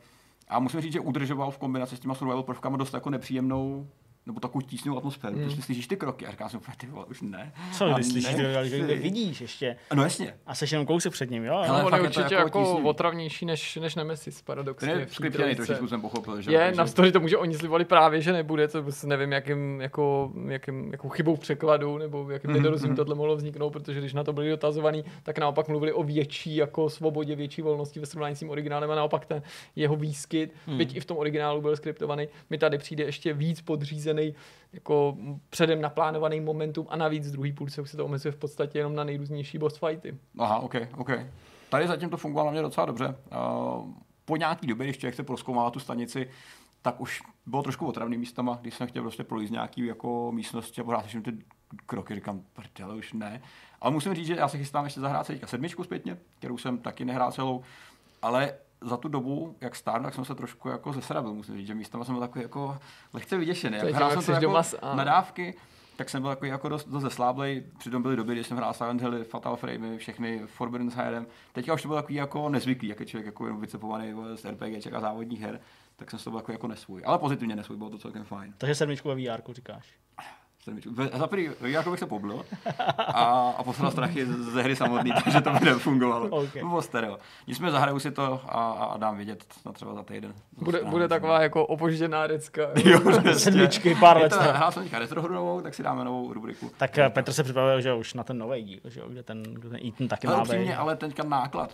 A 0.48 0.58
musím 0.58 0.80
říct, 0.80 0.92
že 0.92 1.00
udržoval 1.00 1.50
v 1.50 1.58
kombinaci 1.58 1.96
s 1.96 2.00
těma 2.00 2.14
survival 2.14 2.42
prvkama 2.42 2.76
dost 2.76 2.94
jako 2.94 3.10
nepříjemnou 3.10 3.86
nebo 4.26 4.40
takovou 4.40 4.60
tísnou 4.60 4.98
atmosféru. 4.98 5.36
Mm. 5.36 5.42
Prostě 5.42 5.62
slyšíš 5.62 5.86
ty 5.86 5.96
kroky 5.96 6.26
a 6.26 6.30
říkám 6.30 6.48
si, 6.48 6.58
ty 6.76 6.86
vole, 6.86 7.04
už 7.04 7.20
ne. 7.22 7.52
Co, 7.72 7.94
když 7.94 8.06
slyšíš, 8.06 8.36
nechci. 8.36 8.80
když 8.82 9.00
vidíš 9.00 9.40
ještě 9.40 9.76
No 9.94 10.02
jasně. 10.02 10.34
a 10.46 10.54
seš 10.54 10.72
jenom 10.72 10.86
kousek 10.86 11.12
před 11.12 11.30
ním, 11.30 11.44
jo? 11.44 11.54
Hele? 11.64 11.68
No, 11.82 11.86
on 11.86 11.94
je 11.94 11.98
je 11.98 12.02
to 12.02 12.20
určitě 12.20 12.34
jako 12.34 12.58
jako, 12.58 12.78
otravnější 12.88 13.46
než, 13.46 13.76
než 13.76 13.94
Nemesis, 13.94 14.34
Ten 14.36 14.44
paradoxně. 14.44 14.90
je 14.90 15.06
v 15.06 15.08
té 15.08 15.14
skriptěný 15.14 15.54
trošičku, 15.54 15.88
jsem 15.88 16.00
pochopil. 16.00 16.40
Že? 16.40 16.52
Je, 16.52 16.58
Takže- 16.58 16.78
navzdory 16.78 17.12
tomu, 17.12 17.28
že 17.28 17.36
oni 17.36 17.54
slibovali 17.54 17.84
právě, 17.84 18.20
že 18.20 18.32
nebude, 18.32 18.68
to 18.68 18.82
prostě 18.82 19.06
nevím, 19.06 19.32
jakým, 19.32 19.80
jako, 19.80 20.32
jakým, 20.48 20.92
jakou 20.92 21.08
chybou 21.08 21.36
v 21.36 21.40
překladu, 21.40 21.98
nebo 21.98 22.30
jakým 22.30 22.50
Mhm, 22.50 22.58
nedorozumím 22.62 22.96
tohle 22.96 23.14
mohlo 23.14 23.36
vzniknout, 23.36 23.70
protože 23.70 24.00
když 24.00 24.12
na 24.14 24.24
to 24.24 24.32
byli 24.32 24.50
dotazovaní, 24.50 25.04
tak 25.22 25.38
naopak 25.38 25.68
mluvili 25.68 25.92
o 25.92 26.02
větší 26.02 26.56
jako 26.56 26.90
svobodě, 26.90 27.36
větší 27.36 27.62
volnosti 27.62 28.00
ve 28.00 28.06
srovnání 28.06 28.36
s 28.36 28.38
tím 28.38 28.50
originálem 28.50 28.90
a 28.90 28.94
naopak 28.94 29.24
ten 29.26 29.42
jeho 29.76 29.96
výskyt, 29.96 30.52
Mhm. 30.66 30.78
byť 30.78 30.96
i 30.96 31.00
v 31.00 31.04
tom 31.04 31.16
originálu 31.16 31.60
byl 31.60 31.76
skriptovaný, 31.76 32.28
mi 32.50 32.58
tady 32.58 32.78
přijde 32.78 33.04
ještě 33.04 33.32
víc 33.32 33.60
podřízený 34.14 34.34
jako 34.72 35.16
předem 35.50 35.80
naplánovaný 35.80 36.40
momentum 36.40 36.86
a 36.90 36.96
navíc 36.96 37.28
v 37.28 37.32
druhý 37.32 37.52
půlce 37.52 37.82
už 37.82 37.90
se 37.90 37.96
to 37.96 38.04
omezuje 38.04 38.32
v 38.32 38.36
podstatě 38.36 38.78
jenom 38.78 38.94
na 38.94 39.04
nejrůznější 39.04 39.58
boss 39.58 39.78
fighty. 39.78 40.18
Aha, 40.38 40.58
OK, 40.58 40.74
OK. 40.96 41.10
Tady 41.68 41.86
zatím 41.86 42.10
to 42.10 42.16
fungovalo 42.16 42.46
na 42.46 42.52
mě 42.52 42.62
docela 42.62 42.86
dobře. 42.86 43.06
Uh, 43.06 43.90
po 44.24 44.36
nějaký 44.36 44.66
době, 44.66 44.86
když 44.86 44.98
člověk 44.98 45.14
se 45.14 45.22
proskoumává 45.22 45.70
tu 45.70 45.80
stanici, 45.80 46.28
tak 46.82 47.00
už 47.00 47.22
bylo 47.46 47.62
trošku 47.62 47.86
otravný 47.86 48.18
místama, 48.18 48.58
když 48.60 48.74
jsem 48.74 48.86
chtěl 48.86 49.02
prostě 49.02 49.24
projít 49.24 49.50
nějaký 49.50 49.86
jako 49.86 50.32
místnosti 50.32 50.80
a 50.80 50.84
pořád 50.84 51.06
ty 51.22 51.32
kroky, 51.86 52.14
říkám, 52.14 52.40
prdele, 52.52 52.94
už 52.94 53.12
ne. 53.12 53.42
Ale 53.80 53.92
musím 53.92 54.14
říct, 54.14 54.26
že 54.26 54.36
já 54.36 54.48
se 54.48 54.58
chystám 54.58 54.84
ještě 54.84 55.00
zahrát 55.00 55.26
se 55.26 55.38
sedmičku 55.44 55.84
zpětně, 55.84 56.16
kterou 56.38 56.58
jsem 56.58 56.78
taky 56.78 57.04
nehrál 57.04 57.32
celou, 57.32 57.62
ale 58.22 58.54
za 58.80 58.96
tu 58.96 59.08
dobu, 59.08 59.56
jak 59.60 59.76
stárnu, 59.76 60.04
tak 60.04 60.14
jsem 60.14 60.24
se 60.24 60.34
trošku 60.34 60.68
jako 60.68 60.92
zesrabil, 60.92 61.34
musím 61.34 61.56
říct, 61.56 61.66
že 61.66 61.74
místama 61.74 62.04
jsem 62.04 62.14
byl 62.14 62.20
takový 62.20 62.42
jako 62.42 62.78
lehce 63.12 63.36
vyděšený. 63.36 63.76
Jak 63.76 63.94
hrál 63.94 64.10
jsem 64.10 64.22
to 64.24 64.32
jako 64.32 64.42
doma 64.44 64.62
s- 64.62 64.78
na 64.94 65.04
dávky, 65.04 65.54
tak 65.96 66.08
jsem 66.10 66.22
byl 66.22 66.30
takový 66.30 66.50
jako 66.50 66.68
dost, 66.68 66.88
dost 66.88 67.02
zesláblej. 67.02 67.64
Přitom 67.78 68.02
byly 68.02 68.16
doby, 68.16 68.32
kdy 68.32 68.44
jsem 68.44 68.56
hrál 68.56 68.74
Silent 68.74 69.00
Hill, 69.00 69.24
Fatal 69.24 69.56
Frame, 69.56 69.98
všechny 69.98 70.42
Forbidden 70.46 70.90
Sidem. 70.90 71.26
Teďka 71.52 71.74
už 71.74 71.82
to 71.82 71.88
bylo 71.88 71.98
takový 71.98 72.14
jako 72.14 72.48
nezvyklý, 72.48 72.88
jak 72.88 73.00
je 73.00 73.06
člověk 73.06 73.26
jako 73.26 73.44
jenom 73.46 73.60
vycepovaný 73.60 74.14
z 74.34 74.44
RPGček 74.44 74.92
a 74.94 75.00
závodních 75.00 75.40
her, 75.40 75.60
tak 75.96 76.10
jsem 76.10 76.18
se 76.18 76.24
to 76.24 76.30
byl 76.30 76.38
jako, 76.38 76.52
jako 76.52 76.68
nesvůj. 76.68 77.02
Ale 77.06 77.18
pozitivně 77.18 77.56
nesvůj, 77.56 77.76
bylo 77.78 77.90
to 77.90 77.98
celkem 77.98 78.24
fajn. 78.24 78.54
Takže 78.58 78.74
sedmičku 78.74 79.08
ve 79.08 79.14
VR, 79.14 79.42
říkáš. 79.52 79.86
Za 81.12 81.26
prvý, 81.26 81.50
jako 81.60 81.90
bych 81.90 82.00
se 82.00 82.06
poblil 82.06 82.44
a, 82.98 83.54
a 83.58 83.62
poslal 83.62 83.90
strachy 83.90 84.26
ze 84.26 84.62
hry 84.62 84.76
samotný, 84.76 85.12
takže 85.24 85.40
to 85.40 85.50
by 85.50 85.64
nefungovalo. 85.64 86.28
Okay. 86.28 86.62
Bylo 86.62 86.82
stereo. 86.82 87.18
Nicméně 87.46 87.72
zahraju 87.72 87.98
si 87.98 88.10
to 88.10 88.40
a, 88.48 88.72
a 88.72 88.96
dám 88.96 89.16
vědět 89.16 89.44
na 89.66 89.72
třeba 89.72 89.94
za 89.94 90.02
týden. 90.02 90.34
Bude, 90.52 90.84
bude 90.84 91.08
taková 91.08 91.42
jako 91.42 91.66
opožděná 91.66 92.26
recka. 92.26 92.62
Jo. 92.84 93.00
Sedmičky, 93.36 93.94
pár 93.94 94.16
Je 94.16 94.22
let 94.22 94.32
hrál 94.32 94.72
jsem 94.72 94.82
teďka 94.82 94.98
retro 94.98 95.22
hru 95.22 95.34
novou, 95.34 95.60
tak 95.60 95.74
si 95.74 95.82
dáme 95.82 96.04
novou 96.04 96.32
rubriku. 96.32 96.70
Tak 96.76 96.98
eh, 96.98 97.10
Petr 97.10 97.32
se 97.32 97.42
připravil, 97.42 97.80
že 97.80 97.94
už 97.94 98.14
na 98.14 98.24
ten 98.24 98.38
nový 98.38 98.62
díl, 98.62 98.80
že 98.84 99.00
jo, 99.00 99.06
kde 99.08 99.22
ten, 99.22 99.42
kde 99.42 99.68
ten 99.68 99.78
Eaton 99.86 100.08
taky 100.08 100.26
Ale 100.26 100.36
má 100.36 100.44
být. 100.44 100.72
ale 100.74 100.96
teďka 100.96 101.22
náklad 101.24 101.70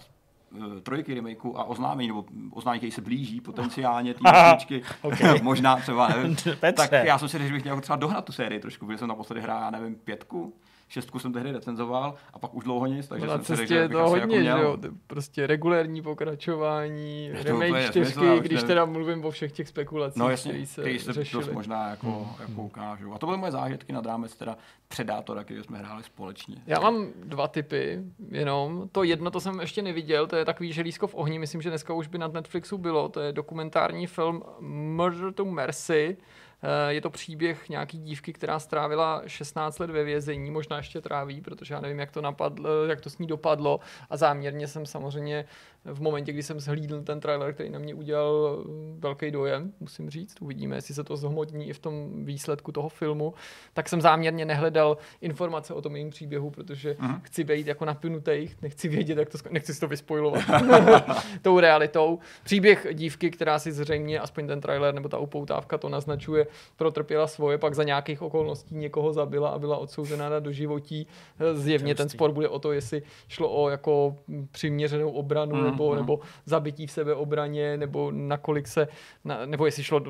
trojky 0.83 1.15
remakeu 1.15 1.57
a 1.57 1.65
oznámení, 1.65 2.09
nebo 2.09 2.25
oznámení, 2.51 2.79
který 2.81 2.91
se 2.91 3.01
blíží 3.01 3.41
potenciálně 3.41 4.15
té 4.15 4.21
jedničky, 4.47 4.83
Okay. 5.03 5.41
možná 5.43 5.77
třeba, 5.77 6.09
nevím, 6.09 6.37
tak 6.77 6.93
já 6.93 7.19
jsem 7.19 7.29
si 7.29 7.39
řekl, 7.39 7.49
že 7.49 7.55
bych 7.55 7.63
měl 7.65 7.81
třeba 7.81 7.97
dohnat 7.97 8.25
tu 8.25 8.33
sérii 8.33 8.61
trošku, 8.61 8.87
protože 8.87 8.99
jsem 8.99 9.09
naposledy 9.09 9.41
hrál, 9.41 9.61
já 9.63 9.71
nevím, 9.71 9.95
pětku, 9.95 10.53
šestku 10.93 11.19
jsem 11.19 11.33
tehdy 11.33 11.53
recenzoval 11.53 12.15
a 12.33 12.39
pak 12.39 12.55
už 12.55 12.65
dlouho 12.65 12.87
nic, 12.87 13.09
takže 13.09 13.27
Na 13.27 13.35
jsem 13.35 13.45
si 13.45 13.57
řekl, 13.57 13.69
že 13.69 13.75
je 13.79 13.89
to 13.89 14.01
asi 14.01 14.21
hodně, 14.21 14.21
jako 14.21 14.35
že 14.35 14.41
měl. 14.41 14.59
jo? 14.63 14.77
To 14.77 14.87
je 14.87 14.93
Prostě 15.07 15.47
regulérní 15.47 16.03
pokračování, 16.03 17.31
remake 17.33 17.91
čtyřky, 17.91 18.41
když 18.41 18.63
teda 18.63 18.85
mluvím 18.85 19.25
o 19.25 19.31
všech 19.31 19.53
těch 19.53 19.69
spekulacích, 19.69 20.21
No 20.21 20.31
jasně, 20.31 20.67
se 20.67 20.81
který 20.81 20.99
se 20.99 21.13
řešily. 21.13 21.45
dost 21.45 21.53
možná 21.55 21.89
jako, 21.91 22.29
jako 22.41 22.63
ukážou. 22.63 23.13
A 23.15 23.19
to 23.19 23.27
byly 23.27 23.39
moje 23.39 23.53
zážitky 23.53 23.93
nad 23.93 24.07
rámec 24.07 24.37
teda 24.37 24.57
Predátora, 24.97 25.45
který 25.45 25.63
jsme 25.63 25.79
hráli 25.79 26.03
společně. 26.03 26.57
Já 26.67 26.81
mám 26.81 27.07
dva 27.25 27.49
typy 27.49 27.99
jenom. 28.31 28.89
To 28.93 29.03
jedno, 29.03 29.31
to 29.31 29.41
jsem 29.41 29.61
ještě 29.61 29.83
neviděl, 29.83 30.27
to 30.27 30.37
je 30.37 30.45
takový 30.45 30.73
želízko 30.73 31.07
v 31.07 31.15
ohni, 31.15 31.39
myslím, 31.39 31.63
že 31.63 31.69
dneska 31.71 31.95
už 31.95 32.07
by 32.07 32.19
na 32.19 32.29
Netflixu 32.29 32.79
bylo. 32.79 33.09
To 33.09 33.21
je 33.21 33.33
dokumentární 33.33 34.07
film 34.07 34.43
Murder 34.61 35.33
to 35.33 35.45
Mercy. 35.45 36.17
Eh, 36.63 36.93
Je 36.95 37.01
to 37.01 37.11
příběh 37.11 37.69
nějaký 37.69 37.99
dívky, 37.99 38.33
která 38.33 38.59
strávila 38.59 39.23
16 39.27 39.79
let 39.79 39.91
ve 39.91 40.05
vězení, 40.05 40.51
možná 40.51 40.77
ještě 40.77 41.01
tráví, 41.01 41.41
protože 41.41 41.75
já 41.75 41.81
nevím, 41.81 41.99
jak 41.99 42.11
to, 42.11 42.21
napadlo, 42.21 42.85
jak 42.85 43.01
to 43.01 43.11
s 43.11 43.19
ní 43.19 43.27
dopadlo. 43.27 43.81
A 44.11 44.17
záměrně 44.17 44.69
jsem 44.69 44.87
samozřejmě 44.87 45.45
v 45.85 46.01
momentě, 46.01 46.33
kdy 46.33 46.43
jsem 46.43 46.61
zhlídl 46.61 47.03
ten 47.03 47.21
trailer, 47.21 47.55
který 47.55 47.71
na 47.71 47.79
mě 47.79 47.95
udělal 47.95 48.59
eh, 48.61 48.69
velký 48.99 49.31
dojem, 49.31 49.73
musím 49.81 50.11
říct, 50.11 50.37
uvidíme, 50.41 50.77
jestli 50.77 50.95
se 50.95 51.05
to 51.05 51.17
zhmotní 51.17 51.69
i 51.69 51.73
v 51.73 51.79
tom 51.79 52.25
výsledku 52.25 52.73
toho 52.73 52.89
filmu, 52.89 53.35
tak 53.73 53.89
jsem 53.89 54.01
záměrně 54.01 54.45
nehledal 54.45 54.97
informace 55.21 55.75
o 55.75 55.83
tom 55.83 55.97
jejím 55.97 56.11
příběhu, 56.11 56.51
protože 56.51 56.97
Mhm. 56.99 57.21
chci 57.23 57.45
být 57.45 57.67
jako 57.67 57.85
napnutý, 57.85 58.49
nechci 58.63 58.89
vědět, 58.89 59.19
jak 59.19 59.29
to, 59.29 59.39
sko- 59.39 59.53
nechci 59.53 59.75
si 59.75 59.81
to 59.81 59.89
vyspojovat 59.89 60.43
tou 61.43 61.61
realitou. 61.61 62.19
Příběh 62.43 62.87
dívky, 62.93 63.31
která 63.31 63.59
si 63.59 63.73
zřejmě, 63.73 64.21
aspoň 64.21 64.47
ten 64.47 64.61
trailer 64.61 64.95
nebo 64.95 65.09
ta 65.09 65.19
upoutávka 65.19 65.79
to 65.79 65.89
naznačuje, 65.89 66.47
protrpěla 66.77 67.27
svoje, 67.27 67.59
pak 67.59 67.75
za 67.75 67.83
nějakých 67.85 68.23
okolností 68.23 68.75
někoho 68.77 69.13
zabila 69.13 69.49
a 69.49 69.59
byla 69.59 69.77
odsouzena 69.77 70.29
na 70.29 70.41
doživotí. 70.41 71.07
Zjevně 71.55 71.95
ten 71.95 72.09
spor 72.09 72.33
bude 72.33 72.49
o 72.49 72.59
to, 72.59 72.73
jestli 72.73 73.03
šlo 73.29 73.51
o 73.63 73.69
jako 73.69 74.17
přiměřenou 74.51 75.11
obranu 75.11 75.57
Mhm, 75.57 75.70
nebo, 75.71 75.89
mhm. 75.91 75.97
nebo 75.97 76.21
zabití 76.47 76.87
v 76.87 76.91
sebeobraně, 76.93 77.77
nebo 77.77 78.11
nakolik 78.11 78.69
se, 78.69 78.89
na, 79.25 79.47
nebo 79.47 79.67
jestli 79.67 79.85
šlo 79.85 80.01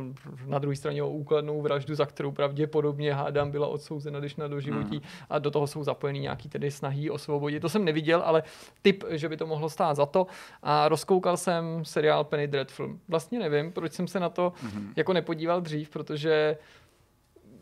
na 0.47 0.59
druhé 0.59 0.77
straně 0.77 1.03
o 1.03 1.11
úkladnou 1.11 1.63
vraždu, 1.63 1.95
za 1.95 2.07
kterou 2.07 2.33
pravděpodobně 2.33 3.15
hádám 3.15 3.51
byla 3.51 3.67
odsouzena, 3.67 4.21
když 4.21 4.37
na 4.37 4.49
doživotí 4.49 4.97
Mhm. 4.97 5.05
a 5.31 5.39
do 5.39 5.51
toho 5.51 5.67
jsou 5.67 5.85
zapojeny 5.85 6.19
nějaký 6.19 6.49
tedy 6.49 6.71
snahy 6.71 7.11
o 7.11 7.19
svobodě. 7.19 7.61
To 7.61 7.69
jsem 7.69 7.85
neviděl, 7.85 8.23
ale 8.25 8.43
typ, 8.83 9.05
že 9.11 9.29
by 9.29 9.37
to 9.37 9.47
mohlo 9.47 9.69
stát 9.69 9.95
za 9.97 10.07
to. 10.07 10.27
A 10.63 10.89
rozkoukal 10.89 11.37
jsem 11.37 11.85
seriál 11.85 12.25
Penny 12.25 12.49
Dreadful. 12.49 12.99
Vlastně 13.09 13.39
nevím, 13.39 13.73
proč 13.73 13.93
jsem 13.93 14.09
se 14.09 14.21
na 14.21 14.29
to 14.29 14.53
Mhm. 14.63 14.93
jako 14.97 15.13
nepodíval 15.13 15.61
dřív, 15.61 15.91
protože 15.91 16.57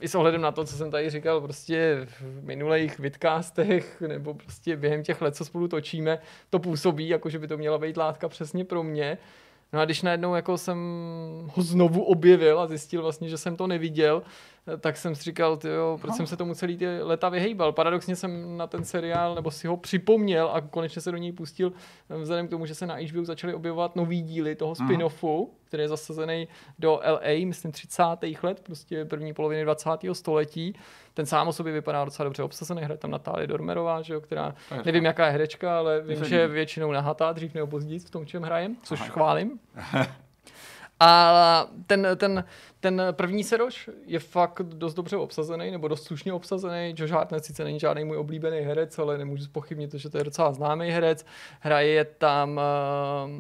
i 0.00 0.08
s 0.08 0.14
ohledem 0.14 0.40
na 0.40 0.52
to, 0.52 0.64
co 0.64 0.76
jsem 0.76 0.90
tady 0.90 1.10
říkal 1.10 1.40
prostě 1.40 2.06
v 2.20 2.44
minulých 2.44 2.98
vidcastech 2.98 4.00
nebo 4.00 4.34
prostě 4.34 4.76
během 4.76 5.02
těch 5.02 5.22
let, 5.22 5.36
co 5.36 5.44
spolu 5.44 5.68
točíme, 5.68 6.18
to 6.50 6.58
působí, 6.58 7.08
jako 7.08 7.28
že 7.28 7.38
by 7.38 7.48
to 7.48 7.56
měla 7.56 7.78
být 7.78 7.96
látka 7.96 8.28
přesně 8.28 8.64
pro 8.64 8.82
mě. 8.82 9.18
No 9.72 9.80
a 9.80 9.84
když 9.84 10.02
najednou 10.02 10.34
jako 10.34 10.58
jsem 10.58 10.78
ho 11.54 11.62
znovu 11.62 12.02
objevil 12.02 12.60
a 12.60 12.66
zjistil 12.66 13.02
vlastně, 13.02 13.28
že 13.28 13.38
jsem 13.38 13.56
to 13.56 13.66
neviděl, 13.66 14.22
tak 14.80 14.96
jsem 14.96 15.14
si 15.14 15.22
říkal, 15.22 15.56
tyjo, 15.56 15.98
proč 16.00 16.14
jsem 16.14 16.26
se 16.26 16.36
tomu 16.36 16.54
celý 16.54 16.76
ty 16.76 17.02
leta 17.02 17.28
vyhejbal. 17.28 17.72
Paradoxně 17.72 18.16
jsem 18.16 18.56
na 18.56 18.66
ten 18.66 18.84
seriál, 18.84 19.34
nebo 19.34 19.50
si 19.50 19.66
ho 19.66 19.76
připomněl 19.76 20.50
a 20.52 20.60
konečně 20.60 21.02
se 21.02 21.12
do 21.12 21.16
něj 21.16 21.32
pustil 21.32 21.72
vzhledem 22.08 22.46
k 22.46 22.50
tomu, 22.50 22.66
že 22.66 22.74
se 22.74 22.86
na 22.86 22.94
HBO 22.94 23.24
začaly 23.24 23.54
objevovat 23.54 23.96
nový 23.96 24.22
díly 24.22 24.54
toho 24.54 24.72
spin-offu, 24.72 25.48
který 25.64 25.82
je 25.82 25.88
zasazený 25.88 26.48
do 26.78 27.00
LA, 27.06 27.46
myslím 27.46 27.72
30. 27.72 28.02
let, 28.42 28.60
prostě 28.60 29.04
první 29.04 29.34
poloviny 29.34 29.64
20. 29.64 29.90
století. 30.12 30.74
Ten 31.14 31.26
sám 31.26 31.48
o 31.48 31.52
sobě 31.52 31.72
vypadá 31.72 32.04
docela 32.04 32.24
dobře 32.24 32.42
obsazený, 32.42 32.82
hraje 32.82 32.98
tam 32.98 33.10
Natálie 33.10 33.46
Dormerová, 33.46 34.02
že 34.02 34.14
jo, 34.14 34.20
která, 34.20 34.54
To 34.68 34.74
je 34.74 34.82
nevím 34.84 35.04
jaká 35.04 35.26
je 35.26 35.32
herečka, 35.32 35.78
ale 35.78 36.00
vím, 36.00 36.24
že 36.24 36.36
je 36.36 36.48
většinou 36.48 36.92
nahatá 36.92 37.32
dřív 37.32 37.54
nebo 37.54 37.66
později 37.66 37.98
v 37.98 38.10
tom, 38.10 38.26
čem 38.26 38.42
hrajem, 38.42 38.76
což 38.82 39.00
Aha. 39.00 39.08
chválím. 39.08 39.58
A 41.00 41.66
ten, 41.86 42.06
ten, 42.16 42.44
ten 42.80 43.02
první 43.12 43.44
seroš 43.44 43.90
je 44.06 44.18
fakt 44.18 44.62
dost 44.62 44.94
dobře 44.94 45.16
obsazený, 45.16 45.70
nebo 45.70 45.88
dost 45.88 46.04
slušně 46.04 46.32
obsazený. 46.32 46.94
Josh 46.96 47.12
Hartnett 47.12 47.44
sice 47.44 47.64
není 47.64 47.80
žádný 47.80 48.04
můj 48.04 48.16
oblíbený 48.16 48.58
herec, 48.58 48.98
ale 48.98 49.18
nemůžu 49.18 49.44
spochybnit 49.44 49.90
to, 49.90 49.98
že 49.98 50.10
to 50.10 50.18
je 50.18 50.24
docela 50.24 50.52
známý 50.52 50.90
herec. 50.90 51.26
Hraje 51.60 52.04
tam 52.04 52.60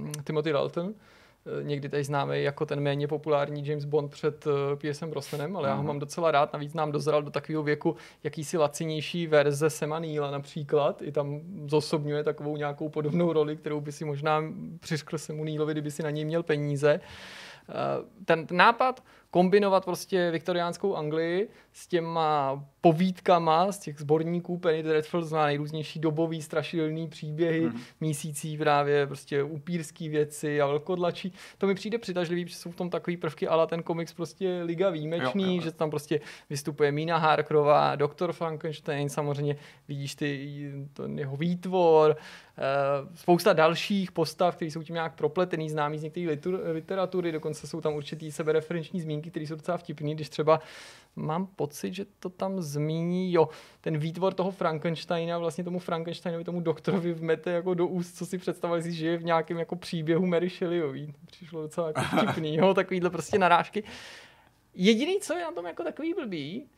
uh, 0.06 0.12
Timothy 0.24 0.52
Dalton, 0.52 0.94
eh, 0.94 1.64
někdy 1.64 1.88
tady 1.88 2.04
známý 2.04 2.42
jako 2.42 2.66
ten 2.66 2.80
méně 2.80 3.08
populární 3.08 3.66
James 3.66 3.84
Bond 3.84 4.10
před 4.10 4.46
uh, 4.46 4.52
Piercem 4.74 5.10
Brosnanem, 5.10 5.56
ale 5.56 5.68
já 5.68 5.74
ho 5.74 5.80
Aha. 5.80 5.86
mám 5.86 5.98
docela 5.98 6.30
rád, 6.30 6.52
navíc 6.52 6.74
nám 6.74 6.92
dozral 6.92 7.22
do 7.22 7.30
takového 7.30 7.62
věku 7.62 7.96
jakýsi 8.24 8.58
lacinější 8.58 9.26
verze 9.26 9.70
Sema 9.70 9.98
Neila 9.98 10.30
například, 10.30 11.02
i 11.02 11.12
tam 11.12 11.40
zosobňuje 11.66 12.24
takovou 12.24 12.56
nějakou 12.56 12.88
podobnou 12.88 13.32
roli, 13.32 13.56
kterou 13.56 13.80
by 13.80 13.92
si 13.92 14.04
možná 14.04 14.42
přiškl 14.80 15.18
Semu 15.18 15.44
Neilovi, 15.44 15.74
kdyby 15.74 15.90
si 15.90 16.02
na 16.02 16.10
něj 16.10 16.24
měl 16.24 16.42
peníze. 16.42 17.00
Eh, 17.68 18.24
ten 18.24 18.46
ten 18.46 18.56
nápad 18.56 19.04
kombinovat 19.30 19.84
prostě 19.84 20.30
viktoriánskou 20.30 20.94
Anglii 20.94 21.48
s 21.72 21.86
těma 21.86 22.64
povídkama 22.80 23.72
z 23.72 23.78
těch 23.78 23.98
sborníků 23.98 24.58
Penny 24.58 24.82
Dreadful 24.82 25.22
zná 25.22 25.46
nejrůznější 25.46 25.98
dobový 26.00 26.42
strašidelný 26.42 27.08
příběhy, 27.08 27.60
Mhm. 27.60 27.74
mm. 27.76 27.80
mísící 28.00 28.58
právě 28.58 29.06
prostě 29.06 29.42
upírský 29.42 30.08
věci 30.08 30.60
a 30.60 30.66
velkodlačí. 30.66 31.32
To 31.58 31.66
mi 31.66 31.74
přijde 31.74 31.98
přitažlivý, 31.98 32.48
že 32.48 32.56
jsou 32.56 32.70
v 32.70 32.76
tom 32.76 32.90
takový 32.90 33.16
prvky, 33.16 33.48
ale 33.48 33.66
ten 33.66 33.82
komiks 33.82 34.12
prostě 34.12 34.62
liga 34.64 34.90
výjimečný, 34.90 35.42
Jo, 35.42 35.48
jo, 35.50 35.54
jo. 35.56 35.60
že 35.62 35.72
tam 35.72 35.90
prostě 35.90 36.20
vystupuje 36.50 36.92
Mina 36.92 37.16
Harkrová, 37.18 37.96
doktor 37.96 38.32
Frankenstein, 38.32 39.08
samozřejmě 39.08 39.56
vidíš 39.88 40.14
ty, 40.14 40.72
ten 40.92 41.18
jeho 41.18 41.36
výtvor, 41.36 42.16
eh, 42.58 42.62
spousta 43.14 43.52
dalších 43.52 44.12
postav, 44.12 44.56
které 44.56 44.70
jsou 44.70 44.82
tím 44.82 44.94
nějak 44.94 45.14
propletený, 45.14 45.70
známý 45.70 45.98
z 45.98 46.02
některé 46.02 46.36
literatury, 46.72 47.32
dokonce 47.32 47.66
jsou 47.66 47.80
tam 47.80 47.94
určitý 47.94 48.32
sebereferenční 48.32 49.00
zmínky, 49.00 49.17
které 49.22 49.46
jsou 49.46 49.54
docela 49.54 49.78
vtipný, 49.78 50.14
když 50.14 50.28
třeba 50.28 50.60
mám 51.16 51.46
pocit, 51.46 51.94
že 51.94 52.04
to 52.18 52.28
tam 52.28 52.60
zmíní, 52.62 53.32
jo, 53.32 53.48
ten 53.80 53.98
výtvor 53.98 54.34
toho 54.34 54.50
Frankensteina 54.50 55.38
vlastně 55.38 55.64
tomu 55.64 55.78
Frankensteinovi, 55.78 56.44
tomu 56.44 56.60
doktorovi 56.60 57.12
vmete 57.12 57.50
jako 57.50 57.74
do 57.74 57.86
úst, 57.86 58.16
co 58.16 58.26
si 58.26 58.38
představili 58.38 58.82
si, 58.82 58.92
že 58.92 59.06
je 59.06 59.16
v 59.16 59.24
nějakém 59.24 59.58
jako 59.58 59.76
příběhu 59.76 60.26
Mary 60.26 60.48
Shelleyový. 60.48 61.14
Přišlo 61.26 61.62
docela 61.62 61.86
jako 61.86 62.00
vtipný, 62.16 62.56
jo, 62.56 62.74
takovýhle 62.74 63.10
prostě 63.10 63.38
narážky. 63.38 63.84
Jediný, 64.74 65.20
co 65.20 65.34
je 65.34 65.44
na 65.44 65.52
tom 65.52 65.66
jako 65.66 65.82
takový 65.82 66.14
blbý, 66.14 66.68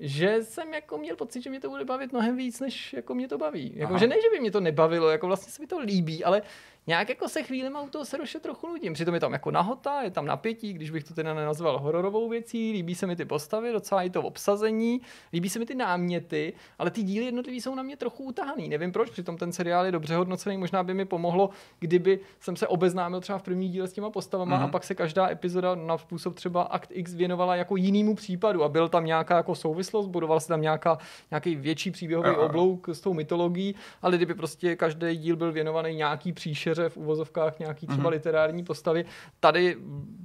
že 0.00 0.38
jsem 0.42 0.74
jako 0.74 0.98
měl 0.98 1.16
pocit, 1.16 1.42
že 1.42 1.50
mě 1.50 1.60
to 1.60 1.68
bude 1.68 1.84
bavit 1.84 2.12
mnohem 2.12 2.36
víc, 2.36 2.60
než 2.60 2.92
jako 2.92 3.14
mě 3.14 3.28
to 3.28 3.38
baví. 3.38 3.72
Jako, 3.74 3.90
Aha. 3.90 3.98
že 3.98 4.06
ne, 4.06 4.14
že 4.14 4.30
by 4.32 4.40
mě 4.40 4.50
to 4.50 4.60
nebavilo, 4.60 5.10
jako 5.10 5.26
vlastně 5.26 5.52
se 5.52 5.62
mi 5.62 5.66
to 5.66 5.78
líbí, 5.78 6.24
ale 6.24 6.42
nějak 6.86 7.08
jako 7.08 7.28
se 7.28 7.42
chvílema 7.42 7.80
u 7.80 7.88
toho 7.88 8.04
seroše 8.04 8.40
trochu 8.40 8.66
nudím. 8.68 8.92
Přitom 8.94 9.14
je 9.14 9.20
tam 9.20 9.32
jako 9.32 9.50
nahota, 9.50 10.02
je 10.02 10.10
tam 10.10 10.26
napětí, 10.26 10.72
když 10.72 10.90
bych 10.90 11.04
to 11.04 11.14
teda 11.14 11.34
nenazval 11.34 11.78
hororovou 11.78 12.28
věcí, 12.28 12.72
líbí 12.72 12.94
se 12.94 13.06
mi 13.06 13.16
ty 13.16 13.24
postavy, 13.24 13.72
docela 13.72 14.02
i 14.02 14.10
to 14.10 14.22
obsazení, 14.22 15.00
líbí 15.32 15.48
se 15.48 15.58
mi 15.58 15.66
ty 15.66 15.74
náměty, 15.74 16.52
ale 16.78 16.90
ty 16.90 17.02
díly 17.02 17.24
jednotlivý 17.24 17.60
jsou 17.60 17.74
na 17.74 17.82
mě 17.82 17.96
trochu 17.96 18.24
utahaný. 18.24 18.68
Nevím 18.68 18.92
proč, 18.92 19.10
přitom 19.10 19.36
ten 19.36 19.52
seriál 19.52 19.86
je 19.86 19.92
dobře 19.92 20.16
hodnocený, 20.16 20.56
možná 20.58 20.82
by 20.82 20.94
mi 20.94 21.04
pomohlo, 21.04 21.50
kdyby 21.78 22.20
jsem 22.40 22.56
se 22.56 22.66
obeznámil 22.68 23.20
třeba 23.20 23.38
v 23.38 23.42
první 23.42 23.68
díle 23.68 23.88
s 23.88 23.92
těma 23.92 24.10
postavama 24.10 24.56
Mhm. 24.56 24.64
a 24.64 24.68
pak 24.68 24.84
se 24.84 24.94
každá 24.94 25.30
epizoda 25.30 25.74
na 25.74 25.98
způsob 25.98 26.34
třeba 26.34 26.62
Akt 26.62 26.90
X 26.92 27.14
věnovala 27.14 27.56
jako 27.56 27.76
jinému 27.76 28.14
případu 28.14 28.64
a 28.64 28.68
byl 28.68 28.88
tam 28.88 29.04
nějaká 29.04 29.36
jako 29.36 29.54
souvislost, 29.54 30.06
budoval 30.06 30.40
se 30.40 30.48
tam 30.48 30.60
nějaká, 30.62 30.98
nějaký 31.30 31.56
větší 31.56 31.90
příběhový 31.90 32.30
oblouk 32.30 32.88
s 32.88 33.00
tou 33.00 33.14
mytologií, 33.14 33.74
ale 34.02 34.16
kdyby 34.16 34.34
prostě 34.34 34.76
každý 34.76 35.16
díl 35.16 35.36
byl 35.36 35.52
věnovaný 35.52 35.94
nějaký 35.94 36.32
příšeře 36.32 36.69
večeře 36.70 36.88
v 36.88 36.96
uvozovkách 36.96 37.58
nějaký 37.58 37.86
třeba 37.86 38.02
mm-hmm. 38.02 38.12
literární 38.12 38.64
postavy. 38.64 39.04
Tady 39.40 39.76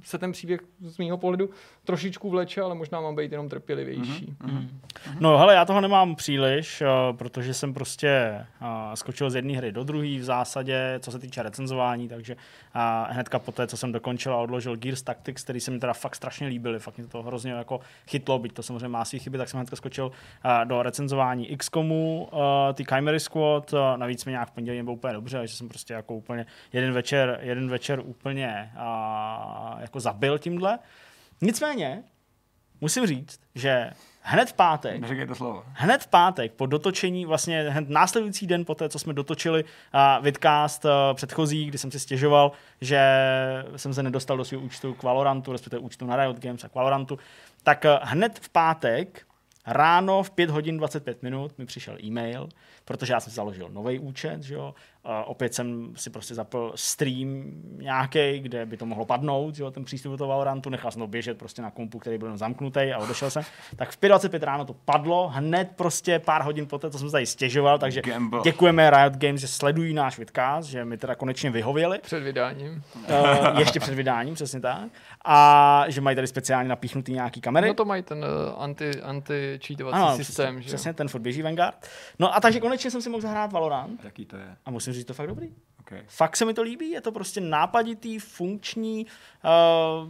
se 0.04 0.18
ten 0.18 0.32
příběh 0.32 0.60
z 0.80 0.98
mého 0.98 1.18
pohledu 1.18 1.50
trošičku 1.84 2.30
vleče, 2.30 2.62
ale 2.62 2.74
možná 2.74 3.00
mám 3.00 3.16
být 3.16 3.32
jenom 3.32 3.48
trpělivější. 3.48 4.34
Mm-hmm. 4.44 4.68
No 5.20 5.38
hele, 5.38 5.54
já 5.54 5.64
toho 5.64 5.80
nemám 5.80 6.14
příliš, 6.14 6.80
uh, 6.80 7.16
protože 7.16 7.54
jsem 7.54 7.74
prostě 7.74 8.44
uh, 8.60 8.66
skočil 8.94 9.30
z 9.30 9.34
jedné 9.34 9.56
hry 9.56 9.72
do 9.72 9.84
druhé 9.84 10.18
v 10.18 10.24
zásadě, 10.24 10.98
co 11.02 11.10
se 11.10 11.18
týče 11.18 11.42
recenzování, 11.42 12.08
takže 12.08 12.34
uh, 12.34 12.80
hnedka 13.12 13.38
po 13.38 13.52
té, 13.52 13.66
co 13.66 13.76
jsem 13.76 13.92
dokončil 13.92 14.34
a 14.34 14.36
odložil 14.36 14.76
Gears 14.76 15.02
Tactics, 15.02 15.44
který 15.44 15.60
se 15.60 15.70
mi 15.70 15.78
teda 15.78 15.92
fakt 15.92 16.14
strašně 16.14 16.46
líbily, 16.46 16.78
fakt 16.78 16.98
mě 16.98 17.06
to 17.06 17.22
hrozně 17.22 17.52
jako 17.52 17.80
chytlo, 18.08 18.38
byť 18.38 18.52
to 18.52 18.62
samozřejmě 18.62 18.88
má 18.88 19.04
svý 19.04 19.18
chyby, 19.18 19.38
tak 19.38 19.48
jsem 19.48 19.58
hnedka 19.58 19.76
skočil 19.76 20.12
do 20.64 20.82
recenzování 20.82 21.56
XCOMu, 21.56 22.28
ty 22.74 22.84
Chimery 22.84 23.20
Squad, 23.20 23.74
navíc 23.96 24.24
mi 24.24 24.32
nějak 24.32 24.48
v 24.48 24.52
pondělí 24.52 24.82
bylo 24.82 24.96
úplně 24.96 25.12
dobře, 25.12 25.46
že 25.46 25.56
jsem 25.56 25.68
prostě 25.68 25.94
jako 25.94 26.14
úplně 26.14 26.35
jeden 26.72 26.92
večer, 26.92 27.38
jeden 27.42 27.68
večer 27.68 28.00
úplně 28.04 28.72
uh, 28.74 29.80
jako 29.80 30.00
zabil 30.00 30.38
tímhle. 30.38 30.78
Nicméně, 31.40 32.02
musím 32.80 33.06
říct, 33.06 33.40
že 33.54 33.90
hned 34.20 34.50
v 34.50 34.52
pátek, 34.52 35.00
Neříkej 35.00 35.26
to 35.26 35.34
slovo. 35.34 35.64
hned 35.72 36.02
v 36.02 36.06
pátek 36.06 36.52
po 36.52 36.66
dotočení, 36.66 37.26
vlastně 37.26 37.62
hned 37.70 37.88
následující 37.88 38.46
den 38.46 38.64
po 38.64 38.74
té, 38.74 38.88
co 38.88 38.98
jsme 38.98 39.12
dotočili 39.12 39.64
uh, 39.64 40.24
vidcast 40.24 40.84
uh, 40.84 40.90
předchozí, 41.14 41.66
kdy 41.66 41.78
jsem 41.78 41.90
si 41.90 42.00
stěžoval, 42.00 42.52
že 42.80 43.00
jsem 43.76 43.94
se 43.94 44.02
nedostal 44.02 44.36
do 44.36 44.44
svého 44.44 44.64
účtu 44.64 44.94
k 44.94 45.02
Valorantu, 45.02 45.52
respektive 45.52 45.80
účtu 45.80 46.06
na 46.06 46.16
Riot 46.16 46.40
Games 46.40 46.64
a 46.64 46.68
k 46.68 46.74
Valorantu, 46.74 47.18
tak 47.62 47.84
uh, 47.84 48.08
hned 48.08 48.38
v 48.38 48.48
pátek 48.48 49.26
ráno 49.66 50.22
v 50.22 50.30
5 50.30 50.50
hodin 50.50 50.76
25 50.76 51.22
minut 51.22 51.58
mi 51.58 51.66
přišel 51.66 51.96
e-mail, 52.04 52.48
protože 52.84 53.12
já 53.12 53.20
jsem 53.20 53.32
založil 53.32 53.68
nový 53.68 53.98
účet, 53.98 54.42
že 54.42 54.54
jo, 54.54 54.74
a 54.95 54.95
opět 55.24 55.54
jsem 55.54 55.92
si 55.96 56.10
prostě 56.10 56.34
zapl 56.34 56.72
stream 56.74 57.52
nějaký, 57.76 58.38
kde 58.38 58.66
by 58.66 58.76
to 58.76 58.86
mohlo 58.86 59.04
padnout, 59.04 59.54
že 59.54 59.62
jo, 59.62 59.70
ten 59.70 59.84
přístup 59.84 60.12
do 60.12 60.16
toho 60.18 60.28
Valorantu, 60.28 60.70
nechal 60.70 60.90
jsem 60.90 61.00
to 61.00 61.06
běžet 61.06 61.38
prostě 61.38 61.62
na 61.62 61.70
kompu, 61.70 61.98
který 61.98 62.18
byl 62.18 62.36
zamknutý 62.36 62.80
a 62.80 62.98
odešel 62.98 63.30
jsem. 63.30 63.42
Tak 63.76 63.90
v 63.90 64.00
5.25 64.00 64.42
ráno 64.42 64.64
to 64.64 64.74
padlo, 64.74 65.28
hned 65.28 65.68
prostě 65.76 66.18
pár 66.18 66.42
hodin 66.42 66.66
poté, 66.66 66.90
co 66.90 66.98
jsem 66.98 67.08
se 67.08 67.12
tady 67.12 67.26
stěžoval, 67.26 67.78
takže 67.78 68.02
Gamble. 68.02 68.40
děkujeme 68.44 68.90
Riot 68.90 69.16
Games, 69.16 69.40
že 69.40 69.48
sledují 69.48 69.94
náš 69.94 70.18
vidcast, 70.18 70.68
že 70.68 70.84
mi 70.84 70.96
teda 70.96 71.14
konečně 71.14 71.50
vyhověli. 71.50 71.98
Před 72.02 72.20
vydáním. 72.20 72.82
Uh, 72.96 73.58
ještě 73.58 73.80
před 73.80 73.94
vydáním, 73.94 74.34
přesně 74.34 74.60
tak. 74.60 74.88
A 75.24 75.84
že 75.88 76.00
mají 76.00 76.14
tady 76.14 76.26
speciálně 76.26 76.68
napíchnutý 76.68 77.12
nějaký 77.12 77.40
kamery. 77.40 77.68
No 77.68 77.74
to 77.74 77.84
mají 77.84 78.02
ten 78.02 78.18
uh, 78.18 78.62
anti, 78.62 78.90
anti-cheatovací 79.02 79.96
ano, 79.96 80.16
systém, 80.16 80.54
přesně, 80.54 80.62
že 80.62 80.66
přesně, 80.66 80.94
ten 80.94 81.08
furt 81.08 81.20
běží 81.20 81.42
Vanguard. 81.42 81.88
No 82.18 82.36
a 82.36 82.40
takže 82.40 82.60
konečně 82.60 82.90
jsem 82.90 83.02
si 83.02 83.10
mohl 83.10 83.20
zahrát 83.22 83.52
Valorant 83.52 84.04
Jaký 84.04 84.24
to 84.24 84.36
je? 84.36 84.56
a 84.66 84.70
musím 84.70 84.92
říct, 84.96 85.06
to 85.06 85.14
fakt 85.14 85.26
dobrý. 85.28 85.48
Okay. 85.80 86.02
Fakt 86.08 86.36
se 86.36 86.44
mi 86.44 86.54
to 86.54 86.62
líbí, 86.62 86.90
je 86.90 87.00
to 87.00 87.12
prostě 87.12 87.40
nápaditý, 87.40 88.18
funkční, 88.18 89.06
uh, 89.44 90.08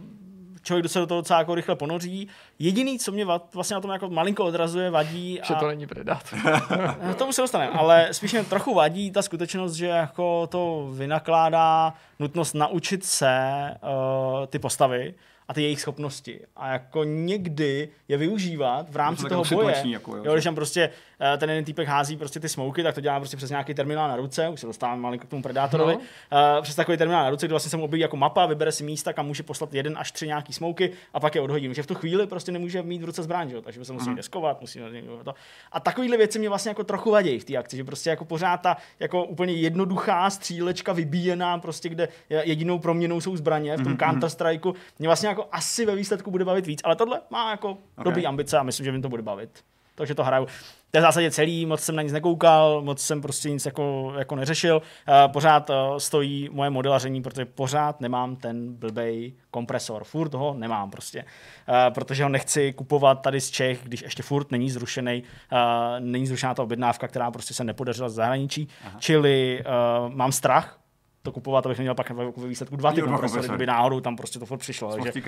člověk 0.63 0.81
kdo 0.81 0.89
se 0.89 0.99
do 0.99 1.07
toho 1.07 1.21
docela 1.21 1.39
jako 1.39 1.55
rychle 1.55 1.75
ponoří. 1.75 2.27
Jediný, 2.59 2.99
co 2.99 3.11
mě 3.11 3.25
vlastně 3.53 3.73
na 3.73 3.81
tom 3.81 3.91
jako 3.91 4.09
malinko 4.09 4.45
odrazuje, 4.45 4.89
vadí 4.89 5.39
že 5.47 5.53
a 5.53 5.59
to 5.59 5.67
není 5.67 5.87
Predator. 5.87 6.39
No, 7.07 7.13
k 7.13 7.17
tomu 7.17 7.33
se 7.33 7.41
dostaneme, 7.41 7.71
ale 7.71 8.07
spíš 8.11 8.31
mě 8.33 8.43
trochu 8.43 8.73
vadí 8.73 9.11
ta 9.11 9.21
skutečnost, 9.21 9.73
že 9.73 9.87
jako 9.87 10.47
to 10.47 10.89
vynakládá 10.93 11.93
nutnost 12.19 12.53
naučit 12.53 13.05
se 13.05 13.37
uh, 13.83 14.45
ty 14.47 14.59
postavy 14.59 15.13
a 15.47 15.53
ty 15.53 15.61
jejich 15.63 15.81
schopnosti. 15.81 16.39
A 16.55 16.67
jako 16.71 17.03
někdy 17.03 17.89
je 18.07 18.17
využívat 18.17 18.89
v 18.89 18.95
rámci 18.95 19.23
To 19.23 19.29
toho 19.29 19.43
boje. 19.51 19.83
jako, 19.85 20.11
jo, 20.11 20.17
jo, 20.17 20.31
že- 20.31 20.33
když 20.35 20.43
tam 20.43 20.55
prostě 20.55 20.89
ten 21.37 21.49
jeden 21.49 21.65
týpek 21.65 21.87
hází 21.87 22.17
prostě 22.17 22.39
ty 22.39 22.49
smouky, 22.49 22.83
tak 22.83 22.95
to 22.95 23.01
dělá 23.01 23.19
prostě 23.19 23.37
přes 23.37 23.49
nějaký 23.49 23.73
terminál 23.73 24.07
na 24.07 24.15
ruce, 24.15 24.49
už 24.49 24.59
se 24.59 24.67
dostávám 24.67 25.01
malinko 25.01 25.27
k 25.27 25.29
tomu 25.29 25.41
Predátorovi, 25.41 25.93
No. 25.93 25.99
uh, 25.99 26.63
přes 26.63 26.75
takový 26.75 26.97
terminál 26.97 27.23
na 27.23 27.29
ruce, 27.29 27.45
kde 27.45 27.53
vlastně 27.53 27.69
se 27.69 27.77
mu 27.77 27.83
objeví 27.83 28.01
jako 28.01 28.17
mapa, 28.17 28.45
vybere 28.45 28.71
si 28.71 28.83
místa, 28.83 29.13
kam 29.13 29.25
může 29.25 29.43
poslat 29.43 29.73
jeden 29.73 29.97
až 29.97 30.11
tři 30.11 30.27
nějaký 30.27 30.53
smouky 30.53 30.91
a 31.13 31.19
pak 31.19 31.35
je 31.35 31.41
odhodí. 31.41 31.73
Že 31.73 31.83
v 31.83 31.87
tu 31.87 31.95
chvíli 31.95 32.27
prostě 32.27 32.51
nemůže 32.51 32.81
mít 32.81 33.01
v 33.01 33.05
ruce 33.05 33.23
zbraň, 33.23 33.49
že 33.49 33.61
takže 33.61 33.85
se 33.85 33.93
musí 33.93 34.15
deskovat, 34.15 34.61
musí 34.61 34.79
to. 35.23 35.33
A 35.71 35.79
takovýhle 35.79 36.17
věci 36.17 36.39
mě 36.39 36.49
vlastně 36.49 36.69
jako 36.69 36.83
trochu 36.83 37.11
vadí 37.11 37.39
v 37.39 37.43
té 37.43 37.57
akci, 37.57 37.77
že 37.77 37.83
prostě 37.83 38.09
jako 38.09 38.25
pořád 38.25 38.57
ta 38.57 38.77
jako 38.99 39.23
úplně 39.23 39.53
jednoduchá 39.53 40.29
střílečka 40.29 40.93
vybíjená, 40.93 41.57
prostě 41.59 41.89
kde 41.89 42.07
jedinou 42.29 42.79
proměnou 42.79 43.21
jsou 43.21 43.37
zbraně 43.37 43.77
v 43.77 43.83
tom 43.83 43.97
Counter 43.97 44.29
Strikeu, 44.29 44.73
mě 44.99 45.07
vlastně 45.07 45.29
jako 45.29 45.47
asi 45.51 45.85
ve 45.85 45.95
výsledku 45.95 46.31
bude 46.31 46.45
bavit 46.45 46.67
víc, 46.67 46.81
ale 46.83 46.95
tohle 46.95 47.21
má 47.29 47.51
jako 47.51 47.69
okay. 47.71 48.03
dobrý 48.03 48.25
ambice 48.25 48.57
a 48.57 48.63
myslím, 48.63 48.85
že 48.85 48.91
mi 48.91 49.01
to 49.01 49.09
bude 49.09 49.21
bavit. 49.21 49.49
Takže 49.95 50.15
to 50.15 50.23
hraju. 50.23 50.47
To 50.91 50.97
je 50.97 51.01
v 51.01 51.03
zásadě 51.03 51.31
celý, 51.31 51.65
moc 51.65 51.81
jsem 51.81 51.95
na 51.95 52.01
nic 52.01 52.13
nekoukal, 52.13 52.81
moc 52.81 53.01
jsem 53.01 53.21
prostě 53.21 53.49
nic 53.49 53.65
jako, 53.65 54.13
jako 54.17 54.35
neřešil. 54.35 54.75
Uh, 54.75 55.31
pořád 55.31 55.69
uh, 55.69 55.75
stojí 55.97 56.49
moje 56.51 56.69
modelaření, 56.69 57.21
protože 57.21 57.45
pořád 57.45 58.01
nemám 58.01 58.35
ten 58.35 58.73
blbej 58.73 59.33
kompresor. 59.51 60.03
Furt 60.03 60.33
ho 60.33 60.53
nemám 60.53 60.91
prostě. 60.91 61.25
Uh, 61.69 61.93
protože 61.93 62.23
ho 62.23 62.29
nechci 62.29 62.73
kupovat 62.73 63.21
tady 63.21 63.41
z 63.41 63.49
Čech, 63.51 63.79
když 63.83 64.01
ještě 64.01 64.23
furt 64.23 64.51
není 64.51 64.69
zrušený, 64.69 65.23
uh, 65.51 65.59
není 65.99 66.27
zrušená 66.27 66.53
ta 66.53 66.63
objednávka, 66.63 67.07
která 67.07 67.31
prostě 67.31 67.53
se 67.53 67.63
nepodařila 67.63 68.09
z 68.09 68.13
zahraničí. 68.13 68.67
Aha. 68.85 68.99
Čili 68.99 69.63
uh, 70.07 70.13
mám 70.13 70.31
strach, 70.31 70.79
to 71.27 71.31
kupovat, 71.31 71.65
abych 71.65 71.77
neměl 71.77 71.95
pak 71.95 72.09
ve 72.09 72.47
výsledku 72.47 72.75
dva 72.75 72.91
ty 72.91 73.01
dva 73.01 73.07
kompresory, 73.07 73.29
kompresory. 73.29 73.55
kdyby 73.57 73.65
náhodou 73.65 73.99
tam 73.99 74.15
prostě 74.15 74.39
to 74.39 74.45
furt 74.45 74.57
přišlo. 74.57 74.95
Takže, 74.95 75.21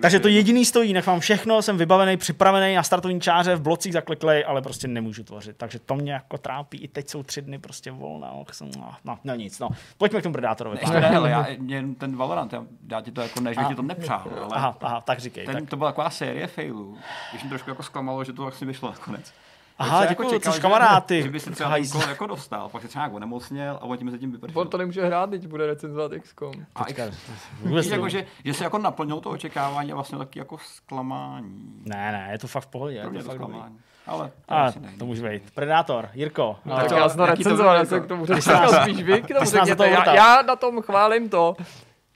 takže 0.00 0.20
to 0.20 0.28
jediný 0.28 0.64
stojí, 0.64 0.92
nech 0.92 1.06
mám 1.06 1.20
všechno, 1.20 1.62
jsem 1.62 1.76
vybavený, 1.76 2.16
připravený 2.16 2.74
na 2.74 2.82
startovní 2.82 3.20
čáře, 3.20 3.56
v 3.56 3.60
blocích 3.60 3.92
zakleklej, 3.92 4.44
ale 4.46 4.62
prostě 4.62 4.88
nemůžu 4.88 5.24
tvořit. 5.24 5.56
Takže 5.56 5.78
to 5.78 5.94
mě 5.94 6.12
jako 6.12 6.38
trápí. 6.38 6.78
I 6.78 6.88
teď 6.88 7.08
jsou 7.08 7.22
tři 7.22 7.42
dny 7.42 7.58
prostě 7.58 7.90
volna. 7.90 8.30
Och, 8.30 8.54
jsem, 8.54 8.70
no, 8.78 8.94
no, 9.04 9.18
no, 9.24 9.34
nic, 9.34 9.58
no. 9.58 9.68
Pojďme 9.98 10.20
k 10.20 10.22
tomu 10.22 10.32
Predátorovi. 10.32 10.78
Ještě 10.80 11.00
ne, 11.00 11.16
ale 11.16 11.30
já, 11.30 11.46
mě 11.58 11.84
ten 11.98 12.16
Valorant, 12.16 12.52
já, 12.52 12.64
já 12.90 13.00
ti 13.00 13.10
to 13.10 13.20
jako 13.20 13.40
ne, 13.40 13.54
že 13.54 13.60
bych 13.60 13.68
ti 13.68 13.74
to 13.74 13.82
nepřál, 13.82 14.24
ale 14.36 14.50
Aha, 14.52 14.76
aha, 14.80 15.00
tak 15.00 15.18
říkej. 15.18 15.46
ten, 15.46 15.54
tak. 15.54 15.70
to 15.70 15.76
byla 15.76 15.90
taková 15.90 16.10
série 16.10 16.46
failů, 16.46 16.98
když 17.30 17.42
mě 17.42 17.48
trošku 17.48 17.70
jako 17.70 17.82
zklamalo, 17.82 18.24
že 18.24 18.32
to 18.32 18.42
vlastně 18.42 18.66
vyšlo 18.66 18.90
nakonec. 18.90 19.32
Aha, 19.78 19.98
Tak 19.98 20.08
jsem 20.08 20.12
děkuju, 20.12 20.30
čekal, 20.30 20.52
což 20.52 20.54
že- 20.54 20.62
kamarády. 20.62 21.22
Že 21.22 21.30
by 21.30 21.40
si 21.40 21.50
třeba 21.50 21.76
úkol 21.76 22.00
jako 22.08 22.26
dostal, 22.26 22.68
pak 22.68 22.82
se 22.82 22.88
třeba 22.88 23.02
nějak 23.02 23.14
onemocněl 23.14 23.78
a 23.80 23.82
on 23.84 23.96
tím 23.98 24.04
mezi 24.04 24.18
tím 24.18 24.32
vypršel. 24.32 24.60
On 24.60 24.68
to 24.68 24.78
nemůže 24.78 25.06
hrát, 25.06 25.30
teď 25.30 25.46
bude 25.46 25.66
recenzovat 25.66 26.12
XCOM. 26.12 26.52
A 26.74 26.84
Počkej, 26.84 27.06
X- 27.08 27.16
Víš, 27.64 27.86
to- 27.88 27.94
jako, 27.94 28.08
že, 28.08 28.26
že 28.44 28.54
se 28.54 28.64
jako 28.64 28.78
naplnil 28.78 29.20
to 29.20 29.30
očekávání 29.30 29.92
a 29.92 29.94
vlastně 29.94 30.18
taky 30.18 30.38
jako 30.38 30.56
zklamání. 30.58 31.82
Ne, 31.84 32.12
ne, 32.12 32.28
je 32.32 32.38
to 32.38 32.46
fakt 32.46 32.62
v 32.64 32.66
pohodě. 32.66 33.00
Pro 33.00 33.08
Je 33.08 33.10
mě 33.10 33.18
to 33.18 33.24
to 33.24 33.30
fakt 33.30 33.38
dobrý. 33.38 33.52
zklamání. 33.54 33.78
Ale 34.06 34.30
to 34.46 34.54
A 34.54 34.72
to 34.98 35.06
může 35.06 35.28
být. 35.28 35.50
Predátor, 35.54 36.08
Jirko. 36.14 36.56
No, 36.64 36.76
tak 36.76 36.88
to- 36.88 36.94
já 36.94 37.08
jsem 37.08 37.18
to 37.18 37.26
to 37.26 37.30
recenzoval, 37.30 37.76
já 37.76 37.84
jsem 37.84 37.94
jako- 37.96 38.04
k 38.04 38.08
tomu 38.08 38.26
jsi 38.26 38.40
řekl 38.40 38.68
spíš 38.82 39.02
vy, 39.02 39.22
k 39.22 39.28
tomu 39.28 39.46
jsi 39.46 39.56
řekněte. 39.56 39.88
Já, 39.88 40.14
já 40.14 40.42
na 40.42 40.56
tom 40.56 40.82
chválím 40.82 41.28
to, 41.28 41.56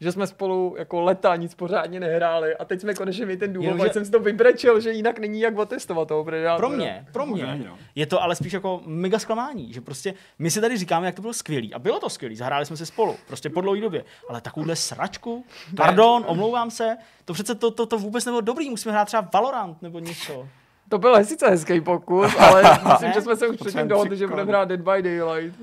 že 0.01 0.13
jsme 0.13 0.27
spolu 0.27 0.75
jako 0.79 1.01
leta 1.01 1.37
nic 1.37 1.55
pořádně 1.55 2.01
nehráli 2.01 2.57
a 2.57 2.65
teď 2.65 2.81
jsme 2.81 2.95
konečně 2.95 3.25
měli 3.25 3.39
ten 3.39 3.53
důvod, 3.53 3.65
Jenomže- 3.65 3.87
ať 3.87 3.93
jsem 3.93 4.05
si 4.05 4.11
to 4.11 4.21
vybrečel, 4.21 4.81
že 4.81 4.93
jinak 4.93 5.19
není 5.19 5.41
jak 5.41 5.59
otestovat 5.59 6.09
toho 6.09 6.25
Predátora. 6.25 6.69
Pro 6.69 6.77
mě, 6.77 7.07
pro 7.13 7.27
mě 7.27 7.63
no. 7.67 7.79
je 7.95 8.07
to 8.07 8.23
ale 8.23 8.37
spíš 8.37 8.53
jako 8.53 8.81
mega 8.85 9.19
zklamání, 9.19 9.73
že 9.73 9.81
prostě 9.81 10.15
my 10.39 10.51
si 10.51 10.61
tady 10.61 10.77
říkáme, 10.77 11.07
jak 11.07 11.15
to 11.15 11.23
bylo 11.23 11.33
skvělý. 11.33 11.75
A 11.75 11.79
bylo 11.79 12.01
to 12.01 12.11
skvělý, 12.11 12.37
zahráli 12.37 12.67
jsme 12.67 12.77
se 12.77 12.87
spolu, 12.87 13.17
prostě 13.27 13.51
po 13.51 13.61
dlouhé 13.61 13.81
době. 13.81 14.05
Ale 14.29 14.41
takovouhle 14.41 14.77
sračku, 14.77 15.45
pardon, 15.77 16.25
omlouvám 16.27 16.71
se, 16.71 16.97
to 17.25 17.33
přece 17.33 17.55
to, 17.55 17.71
to, 17.71 17.87
to 17.87 17.99
vůbec 17.99 18.25
nebylo 18.25 18.41
dobrý, 18.41 18.71
musíme 18.71 18.93
hrát 18.93 19.05
třeba 19.05 19.29
Valorant 19.35 19.83
nebo 19.83 19.99
něco. 19.99 20.49
To 20.89 20.99
byl 20.99 21.25
sice 21.25 21.51
hezký 21.51 21.81
pokus, 21.81 22.37
ale 22.39 22.63
myslím, 22.93 23.13
že 23.13 23.21
jsme 23.21 23.37
se 23.37 23.49
už 23.49 23.57
předtím 23.57 23.89
dohodli, 23.89 24.17
že 24.17 24.27
budeme 24.27 24.51
hrát 24.51 24.69
Dead 24.69 24.81
by 24.81 25.03
Daylight. 25.03 25.59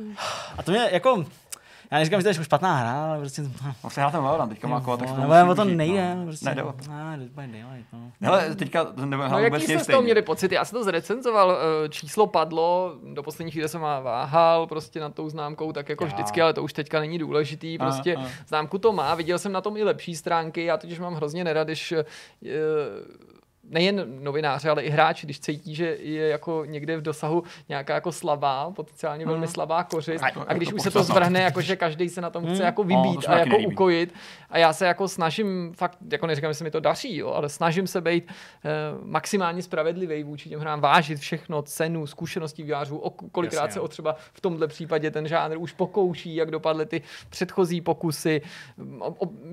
A 0.57 0.63
to 0.63 0.71
mě 0.71 0.89
jako, 0.91 1.25
já 1.91 1.97
neříkám, 1.97 2.19
že 2.19 2.23
to 2.23 2.29
je 2.29 2.33
špatná 2.33 2.75
hra, 2.75 3.05
ale 3.05 3.19
prostě... 3.19 3.41
Vlastně 3.81 4.03
já 4.03 4.11
ten 4.11 4.21
Valorant 4.21 4.51
teďka 4.51 4.67
má 4.67 4.81
kolo, 4.81 4.97
tak 4.97 5.07
to 5.07 5.51
o 5.51 5.55
to 5.55 5.63
nejde, 5.63 6.15
no. 6.15 6.25
prostě. 6.25 6.45
Nejde 6.45 6.63
o 6.63 6.73
to. 6.73 6.91
Ne, 6.91 7.27
no. 7.93 8.11
Hele, 8.21 8.55
teďka 8.55 8.85
to 8.85 8.91
nebudeme 8.91 9.23
No 9.23 9.29
hrát 9.29 9.39
jaký 9.39 9.55
vůbec 9.55 9.63
jste 9.63 9.79
z 9.79 9.87
toho 9.87 10.01
měli 10.01 10.21
pocity? 10.21 10.55
Já 10.55 10.65
jsem 10.65 10.79
to 10.79 10.83
zrecenzoval, 10.83 11.57
eh, 11.85 11.89
číslo 11.89 12.27
padlo, 12.27 12.95
do 13.13 13.23
poslední 13.23 13.51
chvíle 13.51 13.67
jsem 13.67 13.81
váhal 13.81 14.67
prostě 14.67 14.99
nad 14.99 15.13
tou 15.13 15.29
známkou, 15.29 15.71
tak 15.71 15.89
jako 15.89 16.03
Já. 16.03 16.07
vždycky, 16.07 16.41
ale 16.41 16.53
to 16.53 16.63
už 16.63 16.73
teďka 16.73 16.99
není 16.99 17.17
důležitý, 17.17 17.77
prostě 17.77 18.15
aha. 18.15 18.27
známku 18.47 18.77
to 18.77 18.93
má, 18.93 19.15
viděl 19.15 19.39
jsem 19.39 19.51
na 19.51 19.61
tom 19.61 19.77
i 19.77 19.83
lepší 19.83 20.15
stránky, 20.15 20.65
já 20.65 20.77
totiž 20.77 20.99
mám 20.99 21.13
hrozně 21.13 21.43
nerad, 21.43 21.67
když 21.67 21.91
eh, 21.91 22.05
nejen 23.69 24.23
novináři, 24.23 24.69
ale 24.69 24.83
i 24.83 24.89
hráči, 24.89 25.27
když 25.27 25.39
cítí, 25.39 25.75
že 25.75 25.97
je 25.99 26.27
jako 26.27 26.63
někde 26.65 26.97
v 26.97 27.01
dosahu 27.01 27.43
nějaká 27.69 27.93
jako 27.93 28.11
slabá, 28.11 28.71
potenciálně 28.71 29.25
velmi 29.25 29.39
Mhm. 29.45 29.47
slabá 29.53 29.83
kořist 29.83 30.23
A 30.23 30.27
a 30.47 30.53
když 30.53 30.69
to 30.69 30.75
už 30.75 30.81
se 30.81 30.91
to 30.91 31.03
zvrhne, 31.03 31.41
jako 31.41 31.61
že 31.61 31.75
každý 31.75 32.09
se 32.09 32.21
na 32.21 32.29
tom 32.29 32.43
chce 32.43 32.53
Hmm. 32.53 32.61
jako 32.61 32.83
No, 32.83 32.87
vybít 32.87 33.21
se 33.21 33.27
a 33.27 33.37
jako 33.37 33.49
nelíbí. 33.49 33.73
ukojit 33.73 34.13
a 34.49 34.57
já 34.57 34.73
se 34.73 34.85
jako 34.85 35.07
snažím 35.07 35.73
fakt, 35.75 35.97
jako 36.11 36.27
neříkám, 36.27 36.49
že 36.51 36.53
se 36.55 36.63
mi 36.63 36.71
to 36.71 36.79
daří, 36.79 37.17
jo, 37.17 37.29
ale 37.29 37.49
snažím 37.49 37.87
se 37.87 38.01
být 38.01 38.27
eh, 38.27 38.69
maximálně 39.03 39.61
spravedlivý 39.61 40.23
vůči 40.23 40.49
těm 40.49 40.59
hrám, 40.59 40.81
vážit 40.81 41.19
všechno, 41.19 41.61
cenu, 41.61 42.07
zkušenosti 42.07 42.63
vývářů, 42.63 42.97
o 42.97 43.09
kolikrát 43.09 43.61
Jasně, 43.63 43.73
se 43.73 43.79
o 43.79 43.87
třeba 43.87 44.15
v 44.33 44.41
tomhle 44.41 44.67
případě 44.67 45.11
ten 45.11 45.27
žánr 45.27 45.57
už 45.57 45.73
pokouší, 45.73 46.35
jak 46.35 46.51
dopadly 46.51 46.85
ty 46.85 47.01
předchozí 47.29 47.81
pokusy. 47.81 48.41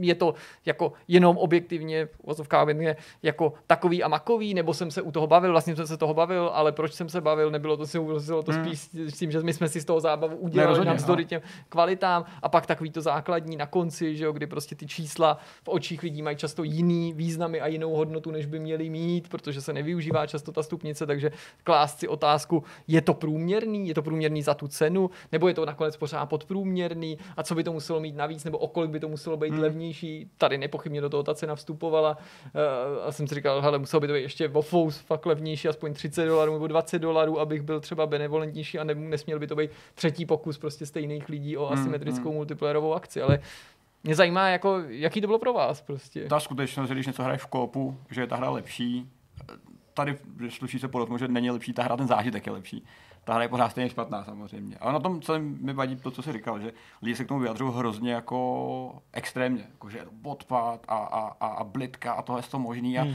Je 0.00 0.14
to 0.14 0.34
jako 0.66 0.92
jenom 1.08 1.38
objektivně, 1.38 2.06
v 2.06 2.20
uvozovkách 2.22 2.62
objektivně, 2.62 2.96
jako 3.22 3.52
takový 3.66 4.02
a 4.04 4.08
makový, 4.08 4.54
nebo 4.54 4.74
jsem 4.74 4.90
se 4.90 5.02
u 5.02 5.10
toho 5.10 5.26
bavil, 5.26 5.50
vlastně 5.50 5.76
jsem 5.76 5.86
se 5.86 5.96
toho 5.96 6.14
bavil, 6.14 6.50
ale 6.54 6.72
proč 6.72 6.92
jsem 6.92 7.08
se 7.08 7.20
bavil, 7.20 7.50
nebylo 7.50 7.76
to, 7.76 7.86
souviselo 7.86 8.42
to 8.42 8.52
Hmm. 8.52 8.64
spíš 8.64 8.88
s 9.14 9.18
tím, 9.18 9.30
že 9.30 9.40
my 9.42 9.52
jsme 9.52 9.68
si 9.68 9.80
z 9.80 9.84
toho 9.84 10.00
zábavu 10.00 10.36
udělali 10.36 10.84
navzdory 10.84 11.24
těm 11.24 11.40
kvalitám 11.68 12.24
a 12.42 12.48
pak 12.48 12.66
takový 12.66 12.90
to 12.90 13.00
základní 13.00 13.56
na 13.56 13.66
konci, 13.66 14.16
že 14.16 14.24
jo, 14.24 14.32
kdy 14.32 14.46
prostě 14.46 14.74
ty 14.74 14.86
čísla 14.86 15.38
v 15.64 15.68
očích 15.68 16.02
lidí 16.02 16.22
mají 16.22 16.36
často 16.36 16.62
jiný 16.62 17.12
významy 17.12 17.60
a 17.60 17.66
jinou 17.66 17.94
hodnotu, 17.94 18.30
než 18.30 18.46
by 18.46 18.58
měly 18.58 18.90
mít, 18.90 19.28
protože 19.28 19.60
se 19.60 19.72
nevyužívá 19.72 20.26
často 20.26 20.52
ta 20.52 20.62
stupnice, 20.62 21.06
takže 21.06 21.30
klást 21.64 21.98
si 21.98 22.08
otázku, 22.08 22.64
je 22.88 23.00
to 23.00 23.14
průměrný, 23.14 23.88
je 23.88 23.94
to 23.94 24.02
průměrný 24.02 24.42
za 24.42 24.54
tu 24.54 24.68
cenu, 24.68 25.10
nebo 25.32 25.48
je 25.48 25.54
to 25.54 25.66
nakonec 25.66 25.96
pořád 25.96 26.26
podprůměrný 26.26 27.18
a 27.36 27.42
co 27.42 27.54
by 27.54 27.64
to 27.64 27.72
muselo 27.72 28.00
mít 28.00 28.16
navíc, 28.16 28.44
nebo 28.44 28.58
o 28.58 28.68
kolik 28.68 28.90
by 28.90 29.00
to 29.00 29.08
muselo 29.08 29.36
být 29.36 29.50
hmm. 29.50 29.60
levnější. 29.60 30.30
Tady 30.38 30.58
nepochybně 30.58 31.00
do 31.00 31.08
toho 31.08 31.22
ta 31.22 31.34
cena 31.34 31.54
vstupovala 31.54 32.10
uh, 32.10 33.06
a 33.06 33.12
jsem 33.12 33.28
si 33.28 33.34
říkal, 33.34 33.60
hele, 33.60 33.86
muselo 33.94 34.00
by 34.00 34.06
to 34.06 34.12
být 34.12 34.22
ještě 34.22 34.48
o 34.48 34.62
fous 34.62 34.98
fakt 34.98 35.26
levnější, 35.26 35.68
aspoň 35.68 35.94
30 35.94 36.26
dolarů 36.26 36.52
nebo 36.52 36.66
20 36.66 36.98
dolarů, 36.98 37.40
abych 37.40 37.62
byl 37.62 37.80
třeba 37.80 38.06
benevolentnější 38.06 38.78
a 38.78 38.84
ne, 38.84 38.94
nesměl 38.94 39.38
by 39.38 39.46
to 39.46 39.56
být 39.56 39.70
třetí 39.94 40.26
pokus 40.26 40.58
prostě 40.58 40.86
stejných 40.86 41.28
lidí 41.28 41.56
o 41.56 41.70
asymetrickou 41.70 42.32
multiplayerovou 42.32 42.94
akci, 42.94 43.22
ale 43.22 43.38
mě 44.04 44.14
zajímá, 44.14 44.48
jako, 44.48 44.82
jaký 44.88 45.20
to 45.20 45.26
bylo 45.26 45.38
pro 45.38 45.52
vás 45.52 45.80
prostě. 45.80 46.26
Ta 46.26 46.40
skutečnost, 46.40 46.88
že 46.88 46.94
když 46.94 47.06
něco 47.06 47.22
hraješ 47.22 47.42
v 47.42 47.46
koopu, 47.46 47.96
že 48.10 48.20
je 48.20 48.26
ta 48.26 48.36
hra 48.36 48.50
lepší, 48.50 49.08
tady 49.94 50.18
sluší 50.48 50.78
se 50.78 50.88
podotknout, 50.88 51.20
že 51.20 51.28
není 51.28 51.50
lepší 51.50 51.72
ta 51.72 51.82
hra, 51.82 51.96
ten 51.96 52.08
zážitek 52.08 52.46
je 52.46 52.52
lepší. 52.52 52.84
Ta 53.24 53.34
hra 53.34 53.42
je 53.42 53.48
pořád 53.48 53.68
stejně 53.68 53.90
špatná 53.90 54.24
samozřejmě. 54.24 54.76
Ale 54.80 54.92
na 54.92 55.00
tom 55.00 55.20
celém 55.20 55.58
mi 55.60 55.72
vadí 55.72 55.96
to, 55.96 56.10
co 56.10 56.22
jsi 56.22 56.32
říkal, 56.32 56.60
že 56.60 56.72
lidi 57.02 57.16
se 57.16 57.24
k 57.24 57.28
tomu 57.28 57.40
vyjadřují 57.40 57.72
hrozně 57.76 58.12
jako 58.12 59.02
extrémně, 59.12 59.66
jako 59.70 59.90
že 59.90 59.98
je 59.98 60.04
to 60.04 60.10
odpad 60.22 60.80
a, 60.88 60.96
a, 60.96 61.36
a, 61.40 61.46
a 61.46 61.64
blitka 61.64 62.12
a 62.12 62.22
tohle 62.22 62.38
je 62.38 62.50
to 62.50 62.58
možný. 62.58 62.98
A 62.98 63.02
hmm. 63.02 63.14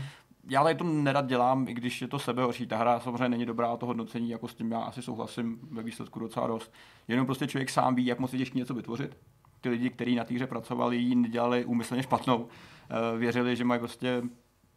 Já 0.49 0.63
tady 0.63 0.75
to 0.75 0.83
nerad 0.83 1.25
dělám, 1.25 1.67
i 1.67 1.73
když 1.73 2.01
je 2.01 2.07
to 2.07 2.19
sebehorší. 2.19 2.67
Ta 2.67 2.77
hra 2.77 2.99
samozřejmě 2.99 3.29
není 3.29 3.45
dobrá, 3.45 3.77
to 3.77 3.85
hodnocení, 3.85 4.29
jako 4.29 4.47
s 4.47 4.55
tím 4.55 4.71
já 4.71 4.79
asi 4.79 5.01
souhlasím 5.01 5.59
ve 5.71 5.83
výsledku 5.83 6.19
docela 6.19 6.47
dost. 6.47 6.73
Jenom 7.07 7.25
prostě 7.25 7.47
člověk 7.47 7.69
sám 7.69 7.95
ví, 7.95 8.05
jak 8.05 8.19
moc 8.19 8.33
je 8.33 8.39
těžké 8.39 8.57
něco 8.57 8.73
vytvořit. 8.73 9.17
Ty 9.61 9.69
lidi, 9.69 9.89
kteří 9.89 10.15
na 10.15 10.23
té 10.23 10.33
hře 10.33 10.47
pracovali, 10.47 10.97
ji 10.97 11.15
nedělali 11.15 11.65
úmyslně 11.65 12.03
špatnou. 12.03 12.47
Eh, 12.89 13.17
Věřili, 13.17 13.55
že 13.55 13.63
mají 13.63 13.79
prostě 13.79 14.21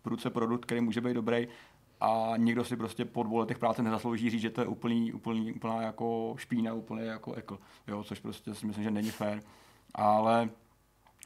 ruce 0.05 0.31
produkt, 0.31 0.65
který 0.65 0.81
může 0.81 1.01
být 1.01 1.15
dobrý 1.15 1.49
a 2.01 2.33
někdo 2.37 2.65
si 2.65 2.77
prostě 2.77 3.05
po 3.05 3.23
dvou 3.23 3.37
letech 3.39 3.59
práce 3.59 3.83
nezaslouží 3.83 4.31
říct, 4.31 4.41
že 4.41 4.51
to 4.51 4.61
je 4.61 4.67
úplný, 4.67 5.13
úplný, 5.13 5.53
úplná 5.53 5.83
jako 5.83 6.35
špína, 6.39 6.75
úplně 6.75 7.03
jako 7.03 7.35
ekl, 7.35 7.59
jo, 7.89 8.05
což 8.05 8.19
prostě 8.19 8.55
si 8.55 8.67
myslím, 8.67 8.85
že 8.85 8.91
není 8.91 9.11
fér. 9.11 9.43
Ale 9.95 10.51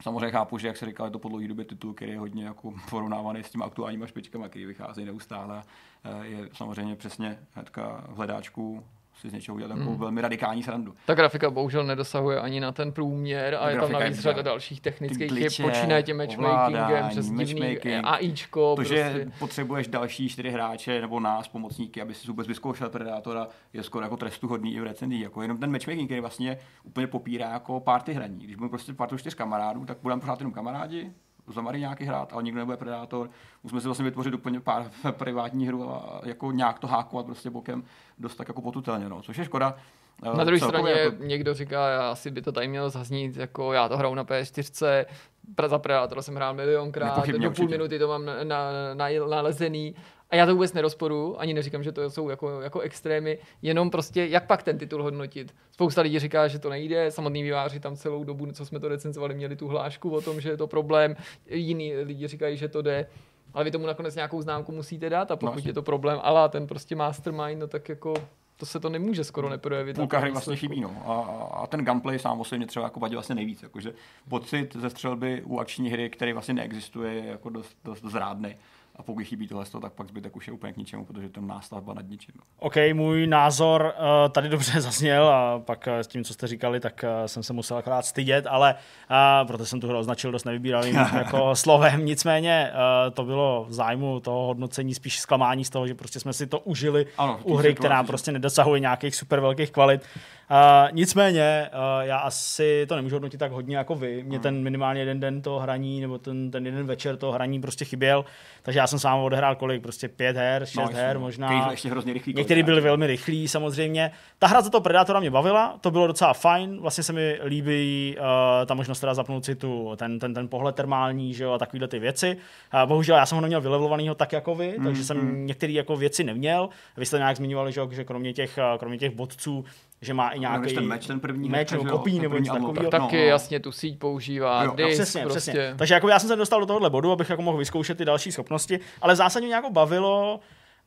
samozřejmě 0.02 0.30
chápu, 0.30 0.58
že 0.58 0.66
jak 0.66 0.76
se 0.76 0.86
říkal, 0.86 1.06
je 1.06 1.10
to 1.10 1.18
po 1.18 1.28
dlouhé 1.28 1.48
době 1.48 1.64
titul, 1.64 1.94
který 1.94 2.12
je 2.12 2.18
hodně 2.18 2.44
jako 2.44 2.74
porovnávaný 2.90 3.44
s 3.44 3.50
těmi 3.50 3.64
aktuálníma 3.64 4.06
špičkami, 4.06 4.48
který 4.48 4.64
vycházejí 4.66 5.06
neustále. 5.06 5.62
Eh, 6.04 6.26
Je 6.26 6.48
samozřejmě 6.52 6.96
přesně 6.96 7.38
hnedka 7.54 8.04
v 8.08 8.16
hledáčku 8.16 8.84
si 9.20 9.30
z 9.30 9.32
něčeho 9.32 9.54
udělat 9.54 9.68
takovou 9.68 9.90
Hmm. 9.90 9.98
velmi 10.00 10.20
radikální 10.20 10.62
srandu. 10.62 10.94
Ta 11.06 11.14
grafika 11.14 11.50
bohužel 11.50 11.84
nedosahuje 11.84 12.40
ani 12.40 12.60
na 12.60 12.72
ten 12.72 12.92
průměr 12.92 13.54
a 13.54 13.58
Ta 13.58 13.70
je 13.70 13.74
tam 13.76 13.80
grafika 13.80 13.98
je 13.98 14.04
navíc 14.04 14.20
řada 14.20 14.42
dalších 14.42 14.80
technických 14.80 15.32
chyb, 15.32 15.52
počínaje 15.62 16.02
tím 16.02 16.16
matchmakingem, 16.16 17.08
přes 17.08 17.26
divný 17.30 17.54
matchmaking. 17.60 18.04
AIčko. 18.04 18.76
To, 18.76 18.82
že 18.82 19.10
prostě. 19.10 19.32
potřebuješ 19.38 19.88
další 19.88 20.28
čtyři 20.28 20.50
hráče 20.50 21.00
nebo 21.00 21.20
nás, 21.20 21.48
pomocníky, 21.48 22.02
aby 22.02 22.14
si 22.14 22.28
vůbec 22.28 22.46
vyzkoušel 22.48 22.88
Predátora, 22.90 23.48
je 23.72 23.82
skoro 23.82 24.04
jako 24.04 24.16
trestuhodný 24.16 24.74
i 24.74 24.80
v 24.80 24.84
recenzích. 24.84 25.22
Jako 25.22 25.42
jenom 25.42 25.58
ten 25.58 25.72
matchmaking, 25.72 26.08
který 26.08 26.20
vlastně 26.20 26.58
úplně 26.84 27.06
popírá 27.06 27.50
jako 27.50 27.80
party 27.80 28.12
hraní. 28.12 28.38
Když 28.44 28.56
budeme 28.56 28.70
prostě 28.70 28.92
partu 28.92 29.18
čtyř 29.18 29.34
kamarádů, 29.34 29.84
tak 29.84 29.98
budeme 30.02 30.20
pořád 30.20 30.40
jenom 30.40 30.52
kamarádi, 30.52 31.12
za 31.54 31.72
nějaký 31.72 32.04
hrát, 32.04 32.32
ale 32.32 32.42
nikdo 32.42 32.58
nebude 32.58 32.76
predátor. 32.76 33.30
Musíme 33.62 33.80
si 33.80 33.86
vlastně 33.88 34.04
vytvořit 34.04 34.34
úplně 34.34 34.60
pár 34.60 34.90
privátní 35.10 35.66
hru 35.68 35.90
a 35.90 36.20
jako 36.24 36.52
nějak 36.52 36.78
to 36.78 36.86
hákovat 36.86 37.26
prostě 37.26 37.50
bokem 37.50 37.84
dost 38.18 38.36
tak 38.36 38.48
jako 38.48 38.62
potutelně, 38.62 39.08
no. 39.08 39.22
což 39.22 39.36
je 39.36 39.44
škoda. 39.44 39.74
Eh, 40.22 40.36
Na 40.36 40.44
druhé 40.44 40.58
Celkově 40.60 40.94
straně 40.94 41.00
jako- 41.00 41.24
někdo 41.24 41.54
říká, 41.54 41.88
já 41.88 42.10
asi 42.10 42.30
by 42.30 42.42
to 42.42 42.52
tady 42.52 42.68
mělo 42.68 42.90
zaznít, 42.90 43.36
jako 43.36 43.72
já 43.72 43.88
to 43.88 43.96
hraju 43.96 44.14
na 44.14 44.24
PS4, 44.24 45.06
pra- 45.54 45.68
za 45.68 45.78
Predatora 45.78 46.22
jsem 46.22 46.34
hrál 46.34 46.54
milionkrát, 46.54 47.26
do 47.26 47.32
půl 47.38 47.46
určitě. 47.46 47.68
minuty 47.68 47.98
to 47.98 48.08
mám 48.08 48.24
na, 48.24 48.34
na, 48.44 48.70
na, 48.94 49.06
nalezený. 49.30 49.94
A 50.36 50.38
já 50.38 50.46
to 50.46 50.54
vůbec 50.54 50.72
nerozporu, 50.72 51.40
ani 51.40 51.54
neříkám, 51.54 51.82
že 51.82 51.92
to 51.92 52.10
jsou 52.10 52.28
jako, 52.28 52.60
jako 52.60 52.80
extrémy, 52.80 53.38
jenom 53.62 53.90
prostě, 53.90 54.26
jak 54.26 54.46
pak 54.46 54.62
ten 54.62 54.78
titul 54.78 55.02
hodnotit. 55.02 55.54
Spousta 55.70 56.02
lidí 56.02 56.18
říká, 56.18 56.48
že 56.48 56.58
to 56.58 56.70
nejde, 56.70 57.10
samotní 57.10 57.42
výváři 57.42 57.80
tam 57.80 57.96
celou 57.96 58.24
dobu, 58.24 58.52
co 58.52 58.66
jsme 58.66 58.80
to 58.80 58.88
recenzovali, 58.88 59.34
měli 59.34 59.56
tu 59.56 59.68
hlášku 59.68 60.10
o 60.10 60.20
tom, 60.20 60.40
že 60.40 60.48
je 60.48 60.56
to 60.56 60.66
problém, 60.66 61.16
jiní 61.50 61.96
lidi 61.96 62.26
říkají, 62.26 62.56
že 62.56 62.68
to 62.68 62.82
jde, 62.82 63.06
ale 63.54 63.64
vy 63.64 63.70
tomu 63.70 63.86
nakonec 63.86 64.14
nějakou 64.14 64.42
známku 64.42 64.72
musíte 64.72 65.10
dát 65.10 65.30
a 65.30 65.36
pokud 65.36 65.54
jasně. 65.56 65.70
je 65.70 65.74
to 65.74 65.82
problém, 65.82 66.18
ale 66.22 66.48
ten 66.48 66.66
prostě 66.66 66.96
mastermind, 66.96 67.60
no 67.60 67.66
tak 67.66 67.88
jako 67.88 68.14
to 68.56 68.66
se 68.66 68.80
to 68.80 68.88
nemůže 68.88 69.24
skoro 69.24 69.48
neprojevit. 69.48 69.96
půlka 69.96 70.18
hry 70.18 70.30
vlastně 70.30 70.56
chybí. 70.56 70.80
No. 70.80 71.02
A, 71.06 71.14
a, 71.14 71.62
a, 71.62 71.66
ten 71.66 71.84
gunplay 71.84 72.18
sám 72.18 72.40
o 72.40 72.44
sobě 72.44 72.58
mě 72.58 72.66
třeba 72.66 72.84
jako 72.84 73.00
vadí 73.00 73.14
vlastně 73.14 73.34
nejvíc. 73.34 73.62
Jakože 73.62 73.92
pocit 74.28 74.76
ze 74.76 74.90
střelby 74.90 75.42
u 75.42 75.58
akční 75.58 75.90
hry, 75.90 76.10
který 76.10 76.32
vlastně 76.32 76.54
neexistuje, 76.54 77.14
je 77.14 77.26
jako 77.26 77.50
dost, 77.50 77.76
dost 77.84 78.04
zrádný. 78.04 78.56
A 78.96 79.02
pokud 79.02 79.24
chybí 79.24 79.48
tohle, 79.48 79.64
tak 79.80 79.92
pak 79.92 80.08
zbytek 80.08 80.36
už 80.36 80.46
je 80.46 80.52
úplně 80.52 80.72
k 80.72 80.76
ničemu, 80.76 81.04
protože 81.04 81.28
to 81.28 81.40
je 81.40 81.46
nástavba 81.46 81.94
nad 81.94 82.08
ničím. 82.08 82.34
OK, 82.58 82.74
můj 82.92 83.26
názor 83.26 83.94
uh, 83.98 84.32
tady 84.32 84.48
dobře 84.48 84.80
zazněl 84.80 85.28
a 85.28 85.58
pak 85.58 85.86
uh, 85.86 85.98
s 85.98 86.06
tím, 86.06 86.24
co 86.24 86.32
jste 86.32 86.46
říkali, 86.46 86.80
tak 86.80 87.04
uh, 87.04 87.26
jsem 87.26 87.42
se 87.42 87.52
musel 87.52 87.76
akorát 87.76 88.06
stydět, 88.06 88.46
ale 88.46 88.74
uh, 88.74 89.46
proto 89.46 89.66
jsem 89.66 89.80
tu 89.80 89.88
hru 89.88 89.98
označil 89.98 90.32
dost 90.32 90.44
nevybíravým 90.44 90.94
jako 91.14 91.56
slovem. 91.56 92.04
Nicméně 92.04 92.70
uh, 92.72 93.14
to 93.14 93.24
bylo 93.24 93.66
v 93.68 93.72
zájmu 93.72 94.20
toho 94.20 94.46
hodnocení 94.46 94.94
spíš 94.94 95.20
zklamání 95.20 95.64
z 95.64 95.70
toho, 95.70 95.86
že 95.86 95.94
prostě 95.94 96.20
jsme 96.20 96.32
si 96.32 96.46
to 96.46 96.60
užili 96.60 97.06
Ano, 97.18 97.40
u 97.42 97.56
hry, 97.56 97.74
která 97.74 98.02
prostě 98.02 98.32
nedosahuje 98.32 98.80
nějakých 98.80 99.16
super 99.16 99.40
velkých 99.40 99.70
kvalit. 99.70 100.02
Uh, 100.50 100.88
nicméně, 100.92 101.70
uh, 101.72 102.06
já 102.06 102.18
asi 102.18 102.86
to 102.88 102.96
nemůžu 102.96 103.14
hodnotit 103.14 103.38
tak 103.38 103.52
hodně 103.52 103.76
jako 103.76 103.94
vy. 103.94 104.20
Hmm. 104.20 104.28
Mě 104.28 104.38
ten 104.38 104.62
minimálně 104.62 105.00
jeden 105.00 105.20
den 105.20 105.42
toho 105.42 105.58
hraní, 105.58 106.00
nebo 106.00 106.18
ten, 106.18 106.50
ten 106.50 106.66
jeden 106.66 106.86
večer 106.86 107.16
toho 107.16 107.32
hraní 107.32 107.60
prostě 107.60 107.84
chyběl, 107.84 108.24
takže 108.62 108.78
já 108.78 108.86
jsem 108.86 108.98
sám 108.98 109.20
odehrál 109.20 109.54
kolik, 109.54 109.82
prostě 109.82 110.08
pět 110.08 110.36
her, 110.36 110.66
šest 110.66 110.76
No, 110.76 110.88
her 110.92 111.18
možná. 111.18 111.70
Ještě 111.70 111.90
hrozně 111.90 112.12
rychlý 112.12 112.34
Některý 112.34 112.62
byli 112.62 112.80
velmi 112.80 113.06
rychlí 113.06 113.48
samozřejmě. 113.48 114.10
Ta 114.38 114.46
hra 114.46 114.60
za 114.60 114.70
to 114.70 114.80
Predatora 114.80 115.20
mě 115.20 115.30
bavila, 115.30 115.78
to 115.80 115.90
bylo 115.90 116.06
docela 116.06 116.32
fajn, 116.32 116.80
vlastně 116.80 117.04
se 117.04 117.12
mi 117.12 117.38
líbí 117.44 118.16
uh, 118.18 118.24
ta 118.66 118.74
možnost 118.74 119.00
teda 119.00 119.14
zapnout 119.14 119.44
si 119.44 119.54
tu, 119.54 119.92
ten, 119.96 120.18
ten, 120.18 120.34
ten 120.34 120.48
pohled 120.48 120.74
termální 120.74 121.34
že 121.34 121.44
jo, 121.44 121.52
a 121.52 121.58
takovéhle 121.58 121.88
ty 121.88 121.98
věci. 121.98 122.36
Uh, 122.74 122.88
bohužel 122.88 123.16
já 123.16 123.26
jsem 123.26 123.36
ho 123.36 123.42
neměl 123.42 123.60
vylevelovanýho 123.60 124.14
tak 124.14 124.32
jako 124.32 124.54
vy, 124.54 124.74
mm, 124.78 124.84
takže 124.84 125.04
jsem 125.04 125.16
mm. 125.16 125.46
některé 125.46 125.72
jako 125.72 125.96
věci 125.96 126.24
neměl. 126.24 126.68
Vy 126.96 127.06
jste 127.06 127.18
nějak 127.18 127.36
zmiňovali, 127.36 127.72
že, 127.72 127.80
že 127.90 128.04
kromě 128.04 128.32
těch, 128.32 128.58
uh, 128.58 128.78
kromě 128.78 128.98
těch 128.98 129.14
bodců, 129.14 129.64
že 130.02 130.14
má 130.14 130.28
i 130.28 130.36
No, 130.36 130.40
nějaký 130.40 130.74
ten 130.74 130.86
meč, 130.86 131.06
ten 131.06 131.20
první 131.20 131.48
meč 131.48 131.70
nebo 131.70 131.84
jo, 131.84 131.90
kopí 131.90 132.12
ten 132.12 132.22
nebo 132.22 132.38
něco 132.38 132.52
takového. 132.52 132.90
tak 132.90 133.00
Taky 133.02 133.16
no, 133.16 133.22
no. 133.22 133.28
jasně 133.28 133.60
tu 133.60 133.72
síť 133.72 133.98
používá, 133.98 134.64
Jo, 134.64 134.74
jo, 134.78 134.86
disk 134.86 135.02
Přesně, 135.02 135.22
prostě. 135.22 135.38
přesně. 135.40 135.74
Takže 135.78 135.94
jako 135.94 136.08
já 136.08 136.18
jsem 136.18 136.28
se 136.28 136.36
dostal 136.36 136.60
do 136.60 136.66
tohohle 136.66 136.90
bodu, 136.90 137.12
abych 137.12 137.30
jako 137.30 137.42
mohl 137.42 137.58
vyzkoušet 137.58 137.98
ty 137.98 138.04
další 138.04 138.32
schopnosti, 138.32 138.80
ale 139.02 139.16
zásadně 139.16 139.46
mě 139.46 139.54
jako 139.54 139.70
bavilo, 139.70 140.40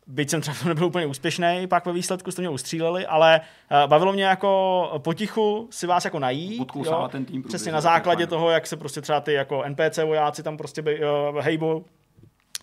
byť 0.08 0.30
jsem 0.30 0.42
třeba 0.42 0.56
v 0.56 0.66
nebyl 0.66 0.86
úplně 0.86 1.06
úspěšný, 1.06 1.68
pak 1.70 1.86
ve 1.86 1.94
výsledku 1.94 2.32
jste 2.32 2.42
mě 2.42 2.50
ustříleli, 2.50 3.06
ale 3.06 3.42
uh, 3.84 3.90
bavilo 3.90 4.14
mě 4.14 4.24
jako 4.24 4.92
potichu 4.98 5.68
si 5.72 5.88
vás 5.88 6.06
jako 6.06 6.20
najít. 6.20 6.62
Odkousávat 6.62 7.12
ten 7.12 7.26
tým 7.26 7.44
Přesně 7.44 7.58
průběžně, 7.58 7.72
na 7.72 7.82
základě 7.82 8.28
toho, 8.28 8.50
jak 8.50 8.68
se 8.68 8.78
prostě 8.78 9.02
třeba 9.02 9.20
ty 9.22 9.34
jako 9.34 9.64
NPC 9.68 9.98
vojáci 10.06 10.44
tam 10.44 10.58
prostě 10.58 10.82
by, 10.82 11.00
uh, 11.32 11.40
hejbou. 11.40 11.86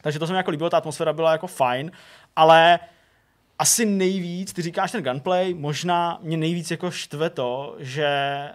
Takže 0.02 0.18
to 0.18 0.27
se 0.27 0.32
mi 0.32 0.36
jako 0.36 0.51
líbilo, 0.51 0.70
ta 0.70 0.77
atmosféra 0.77 1.12
byla 1.12 1.32
jako 1.32 1.47
fajn, 1.47 1.90
ale 2.36 2.78
asi 3.59 3.87
nejvíc, 3.87 4.53
ty 4.53 4.62
říkáš 4.62 4.93
ten 4.93 5.05
gunplay, 5.05 5.55
možná 5.55 6.19
mě 6.23 6.37
nejvíc 6.37 6.70
jako 6.70 6.91
štve 6.91 7.31
to, 7.31 7.77
že 7.78 8.09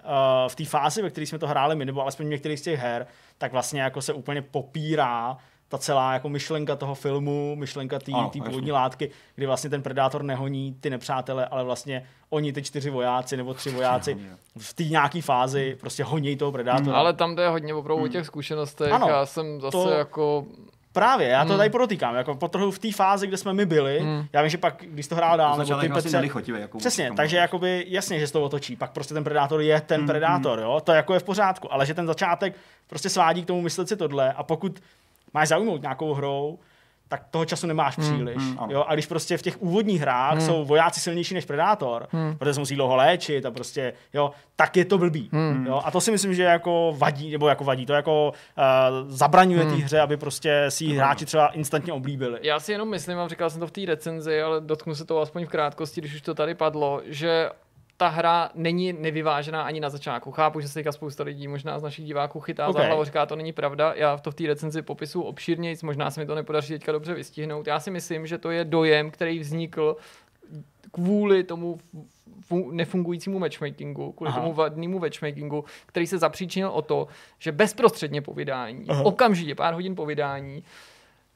uh, 0.03 0.49
v 0.49 0.56
té 0.56 0.65
fázi, 0.65 1.02
ve 1.02 1.10
které 1.10 1.28
jsme 1.28 1.40
to 1.40 1.48
hráli 1.48 1.76
my, 1.76 1.86
nebo 1.86 2.02
alespoň 2.02 2.26
v 2.26 2.30
některých 2.30 2.60
z 2.60 2.64
těch 2.64 2.80
her, 2.80 3.07
tak 3.38 3.52
vlastně 3.52 3.82
jako 3.82 4.02
se 4.02 4.14
úplně 4.14 4.41
popírá 4.41 5.38
ta 5.68 5.78
celá 5.78 6.14
jako 6.14 6.30
myšlenka 6.30 6.76
toho 6.76 6.95
filmu, 6.95 7.56
myšlenka 7.56 7.99
té 7.99 8.11
původní 8.45 8.72
látky, 8.72 9.11
kdy 9.36 9.45
vlastně 9.45 9.69
ten 9.69 9.82
predátor 9.82 10.23
nehoní 10.23 10.78
ty 10.80 10.90
nepřátele, 10.90 11.45
ale 11.45 11.64
vlastně 11.64 12.03
oni 12.30 12.53
ty 12.53 12.64
čtyři 12.64 12.90
vojáci 12.90 13.38
nebo 13.38 13.53
tři 13.53 13.69
vojáci 13.69 14.18
v 14.57 14.73
té 14.73 14.84
nějaké 14.84 15.22
fázi 15.22 15.78
prostě 15.80 16.03
honí 16.03 16.36
toho 16.38 16.52
predátora. 16.52 16.98
Ale 16.98 17.14
tam 17.14 17.36
to 17.36 17.41
je 17.41 17.49
hodně 17.49 17.73
opravdu 17.73 18.03
o 18.03 18.07
těch 18.07 18.26
zkušenostech. 18.26 18.91
Ano, 18.91 19.07
já 19.10 19.26
jsem 19.26 19.61
zase 19.61 19.72
to- 19.72 19.90
jako... 19.90 20.45
Právě, 20.93 21.27
já 21.27 21.43
to 21.45 21.49
Hmm. 21.49 21.57
tady 21.57 21.69
podotýkám, 21.69 22.15
jako 22.15 22.35
potrhu 22.35 22.72
v 22.72 22.80
té 22.80 22.91
fázi, 22.91 23.27
kde 23.27 23.38
jsme 23.38 23.53
my 23.53 23.65
byli, 23.65 23.99
Hmm. 23.99 24.26
já 24.34 24.41
vím, 24.41 24.49
že 24.49 24.57
pak, 24.57 24.84
když 24.88 25.07
to 25.07 25.15
hrál 25.15 25.38
dál, 25.38 25.57
nebo 25.57 25.63
ty 25.63 25.88
vlastně 25.88 26.19
Petře, 26.22 26.51
jako 26.59 26.77
Přesně, 26.77 27.07
tomu- 27.07 27.18
takže 27.18 27.38
jakoby 27.38 27.85
jasně, 27.88 28.19
že 28.19 28.27
se 28.27 28.34
to 28.34 28.43
otočí. 28.43 28.76
Pak 28.76 28.91
prostě 28.91 29.13
ten 29.13 29.23
predátor 29.23 29.61
je 29.61 29.81
ten 29.81 30.01
Mm, 30.01 30.07
predátor, 30.07 30.59
jo, 30.59 30.81
to 30.84 30.91
jako 30.91 31.13
je 31.13 31.19
v 31.19 31.23
pořádku, 31.23 31.73
ale 31.73 31.85
že 31.85 31.93
ten 31.93 32.07
začátek 32.07 32.55
prostě 32.88 33.09
svádí 33.09 33.43
k 33.43 33.47
tomu 33.47 33.61
myslet 33.61 33.88
si 33.88 33.95
tohle 33.97 34.34
a 34.34 34.43
pokud 34.43 34.80
máš 35.34 35.47
zaujmout 35.47 35.81
nějakou 35.81 36.13
hrou, 36.13 36.59
tak 37.11 37.23
toho 37.31 37.45
času 37.45 37.67
nemáš 37.67 37.95
příliš. 37.95 38.38
mm, 38.38 38.59
ano. 38.59 38.67
jo? 38.71 38.85
A 38.88 38.93
když 38.93 39.05
prostě 39.05 39.38
v 39.38 39.41
těch 39.41 39.61
úvodních 39.61 40.01
hrách 40.01 40.41
jsou 40.41 40.65
vojáci 40.65 40.99
silnější 40.99 41.33
než 41.33 41.45
Predátor, 41.45 42.07
protože 42.38 42.53
se 42.53 42.59
musí 42.59 42.75
dlouho 42.75 42.95
léčit 42.95 43.45
a 43.45 43.51
prostě, 43.51 43.93
jo, 44.13 44.31
tak 44.55 44.77
je 44.77 44.85
to 44.85 44.97
blbý. 44.97 45.29
Jo? 45.65 45.81
A 45.85 45.91
to 45.91 46.01
si 46.01 46.11
myslím, 46.11 46.33
že 46.33 46.43
jako 46.43 46.93
vadí, 46.97 47.31
nebo 47.31 47.47
jako 47.47 47.63
vadí, 47.63 47.85
to 47.85 47.93
jako 47.93 48.33
uh, 48.57 49.09
zabraňuje 49.09 49.65
té 49.65 49.75
hře, 49.75 49.99
aby 49.99 50.17
prostě 50.17 50.65
si 50.69 50.85
ji 50.85 50.95
hráči 50.95 51.25
třeba 51.25 51.47
instantně 51.47 51.93
oblíbili. 51.93 52.39
Já 52.41 52.59
si 52.59 52.71
jenom 52.71 52.89
myslím, 52.89 53.19
a 53.19 53.27
říkal 53.27 53.49
jsem 53.49 53.59
to 53.59 53.67
v 53.67 53.71
té 53.71 53.81
recenzi, 53.85 54.41
ale 54.41 54.61
dotknu 54.61 54.95
se 54.95 55.05
toho 55.05 55.21
aspoň 55.21 55.45
v 55.45 55.49
krátkosti, 55.49 56.01
když 56.01 56.15
už 56.15 56.21
to 56.21 56.33
tady 56.33 56.55
padlo, 56.55 57.01
že 57.05 57.49
ta 58.02 58.07
hra 58.07 58.49
není 58.56 58.94
nevyvážená 58.94 59.64
ani 59.64 59.80
na 59.80 59.90
začátku. 59.90 60.32
Chápu, 60.32 60.60
že 60.60 60.68
se 60.68 60.73
teďka 60.73 60.91
spousta 60.91 61.23
lidí 61.23 61.48
možná 61.48 61.80
z 61.80 61.84
našich 61.84 62.06
diváků 62.06 62.40
chytá 62.40 62.68
okay. 62.68 62.82
za 62.82 62.88
hlavu, 62.88 63.03
říká, 63.03 63.26
to 63.26 63.36
není 63.36 63.53
pravda. 63.53 63.94
Já 63.95 64.18
to 64.18 64.32
v 64.32 64.36
té 64.36 64.48
recenzi 64.48 64.82
popisu 64.82 65.22
obšírněji, 65.22 65.78
možná 65.84 66.11
se 66.11 66.19
mi 66.19 66.26
to 66.26 66.36
nepodaří 66.36 66.73
teďka 66.73 66.91
dobře 66.91 67.14
vystihnout. 67.14 67.68
Já 67.68 67.80
si 67.80 67.91
myslím, 67.91 68.28
že 68.28 68.38
to 68.38 68.52
je 68.52 68.65
dojem, 68.65 69.11
který 69.11 69.40
vznikl 69.40 69.95
kvůli 70.91 71.44
tomu 71.44 71.80
fu- 72.49 72.72
nefungujícímu 72.72 73.40
matchmakingu, 73.40 74.11
kvůli. 74.11 74.30
Aha. 74.30 74.40
tomu 74.40 74.53
vadnému 74.53 74.99
matchmakingu, 74.99 75.65
který 75.86 76.07
se 76.07 76.18
zapříčinil 76.18 76.69
o 76.69 76.82
to, 76.82 77.07
že 77.40 77.52
bezprostředně 77.52 78.22
po 78.22 78.34
vydání, 78.34 78.86
Aha. 78.90 79.03
okamžitě 79.03 79.56
pár 79.56 79.73
hodin 79.73 79.95
po 79.95 80.06
vydání, 80.06 80.64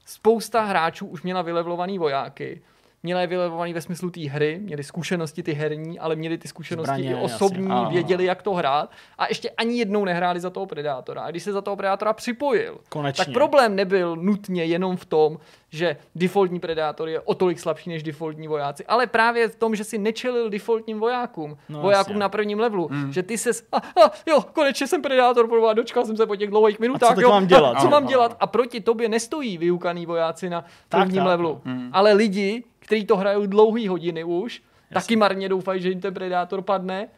spousta 0.06 0.64
hráčů 0.64 1.06
už 1.06 1.22
měla 1.22 1.42
vylevlovaný 1.42 1.98
vojáky, 1.98 2.62
měla 3.02 3.20
je 3.20 3.26
vylevlovaný 3.26 3.72
ve 3.72 3.80
smyslu 3.80 4.10
té 4.10 4.20
hry, 4.20 4.58
měli 4.62 4.84
zkušenosti 4.84 5.42
ty 5.42 5.52
herní, 5.52 5.98
ale 5.98 6.16
měli 6.16 6.38
ty 6.38 6.48
zkušenosti 6.48 6.86
Zbraně, 6.86 7.10
i 7.10 7.14
osobní, 7.14 7.68
jasně. 7.68 7.88
věděli, 7.94 8.24
jak 8.24 8.42
to 8.42 8.54
hrát 8.54 8.90
a 9.18 9.26
ještě 9.28 9.50
ani 9.50 9.78
jednou 9.78 10.04
nehráli 10.04 10.40
za 10.40 10.50
toho 10.50 10.66
Predátora. 10.66 11.22
A 11.22 11.30
když 11.30 11.42
se 11.42 11.52
za 11.52 11.60
toho 11.62 11.76
Predátora 11.76 12.12
připojil, 12.12 12.78
Konečně. 12.88 13.24
tak 13.24 13.34
problém 13.34 13.76
nebyl 13.76 14.16
nutně 14.16 14.64
jenom 14.64 14.96
v 14.96 15.04
tom, 15.04 15.38
že 15.70 15.96
defaultní 16.14 16.60
Predátor 16.60 17.08
je 17.08 17.20
o 17.20 17.34
tolik 17.34 17.58
slabší 17.60 17.90
než 17.90 18.02
defaultní 18.02 18.48
vojáci, 18.48 18.84
ale 18.86 19.06
právě 19.06 19.48
v 19.48 19.56
tom, 19.56 19.74
že 19.76 19.84
si 19.84 19.98
nečelil 19.98 20.50
defaultním 20.50 20.98
vojákům, 21.00 21.56
No, 21.68 21.80
vojákům 21.80 22.10
jasně. 22.12 22.20
na 22.20 22.28
prvním 22.28 22.58
levelu, 22.60 22.90
že 23.10 23.22
ty 23.22 23.38
se 23.38 23.50
a, 23.72 23.76
a, 23.76 24.10
jo, 24.26 24.40
konečně 24.52 24.86
jsem 24.86 25.02
Predátor, 25.02 25.48
proboha, 25.48 25.72
dočkal 25.72 26.04
jsem 26.04 26.16
se 26.16 26.26
po 26.26 26.36
těch 26.36 26.50
dlouhých 26.50 26.78
minutách, 26.78 27.14
teď 27.14 27.22
jo, 27.22 27.28
mám 27.30 27.46
dělat? 27.56 27.76
A, 27.76 27.80
co 27.80 27.88
mám 27.90 28.06
dělat? 28.06 28.36
A 28.40 28.46
proti 28.46 28.80
tobě 28.80 29.08
nestojí 29.08 29.58
vyukaný 29.58 30.06
vojáci 30.06 30.50
na 30.50 30.64
Tak, 30.88 31.00
prvním 31.00 31.16
tak, 31.20 31.26
levelu, 31.26 31.60
ale 31.92 32.12
lidi, 32.12 32.64
kteří 32.86 33.04
to 33.04 33.16
hrajou 33.16 33.46
dlouhý 33.46 33.88
hodiny 33.88 34.24
už, 34.24 34.62
taky 34.92 35.16
marně 35.16 35.48
doufají, 35.48 35.82
že 35.82 35.88
jim 35.88 36.00
ten 36.00 36.14
Predátor 36.14 36.62
padne. 36.62 37.08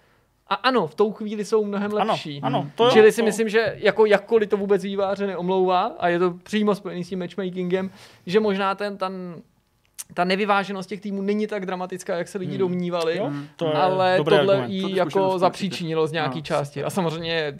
A 0.50 0.54
ano, 0.54 0.86
v 0.86 0.94
tou 0.94 1.12
chvíli 1.12 1.44
jsou 1.44 1.64
mnohem 1.64 1.90
Ano, 1.96 2.12
lepší. 2.12 2.40
ano, 2.42 2.70
to 2.74 2.84
jo, 2.84 2.90
Čili 2.90 3.12
si 3.12 3.20
to- 3.20 3.24
myslím, 3.24 3.48
že 3.48 3.76
jako 3.78 4.06
jakkoliv 4.06 4.48
to 4.48 4.56
vůbec 4.56 4.82
výváře 4.84 5.26
neomlouvá, 5.26 5.82
a 5.98 6.08
je 6.08 6.18
to 6.18 6.30
přímo 6.30 6.74
spojený 6.74 7.04
s 7.04 7.08
tím 7.08 7.18
matchmakingem, 7.18 7.90
že 8.26 8.40
možná 8.40 8.74
ten, 8.74 8.96
ten 8.96 9.42
ta 10.14 10.24
nevyváženost 10.24 10.88
těch 10.88 11.00
týmů 11.00 11.22
není 11.22 11.46
tak 11.46 11.66
dramatická, 11.66 12.16
jak 12.16 12.28
se 12.28 12.38
lidi 12.38 12.58
domnívali, 12.58 13.16
Jo, 13.18 13.30
to 13.56 13.76
ale 13.76 14.16
tohle 14.16 14.38
argument. 14.38 14.70
jí 14.70 14.82
To 14.82 14.88
tu 14.88 14.94
jako 14.96 15.38
zapříčinilo 15.38 16.06
z 16.06 16.12
nějaký 16.12 16.38
Ano. 16.38 16.42
části. 16.42 16.84
A 16.84 16.90
samozřejmě 16.90 17.58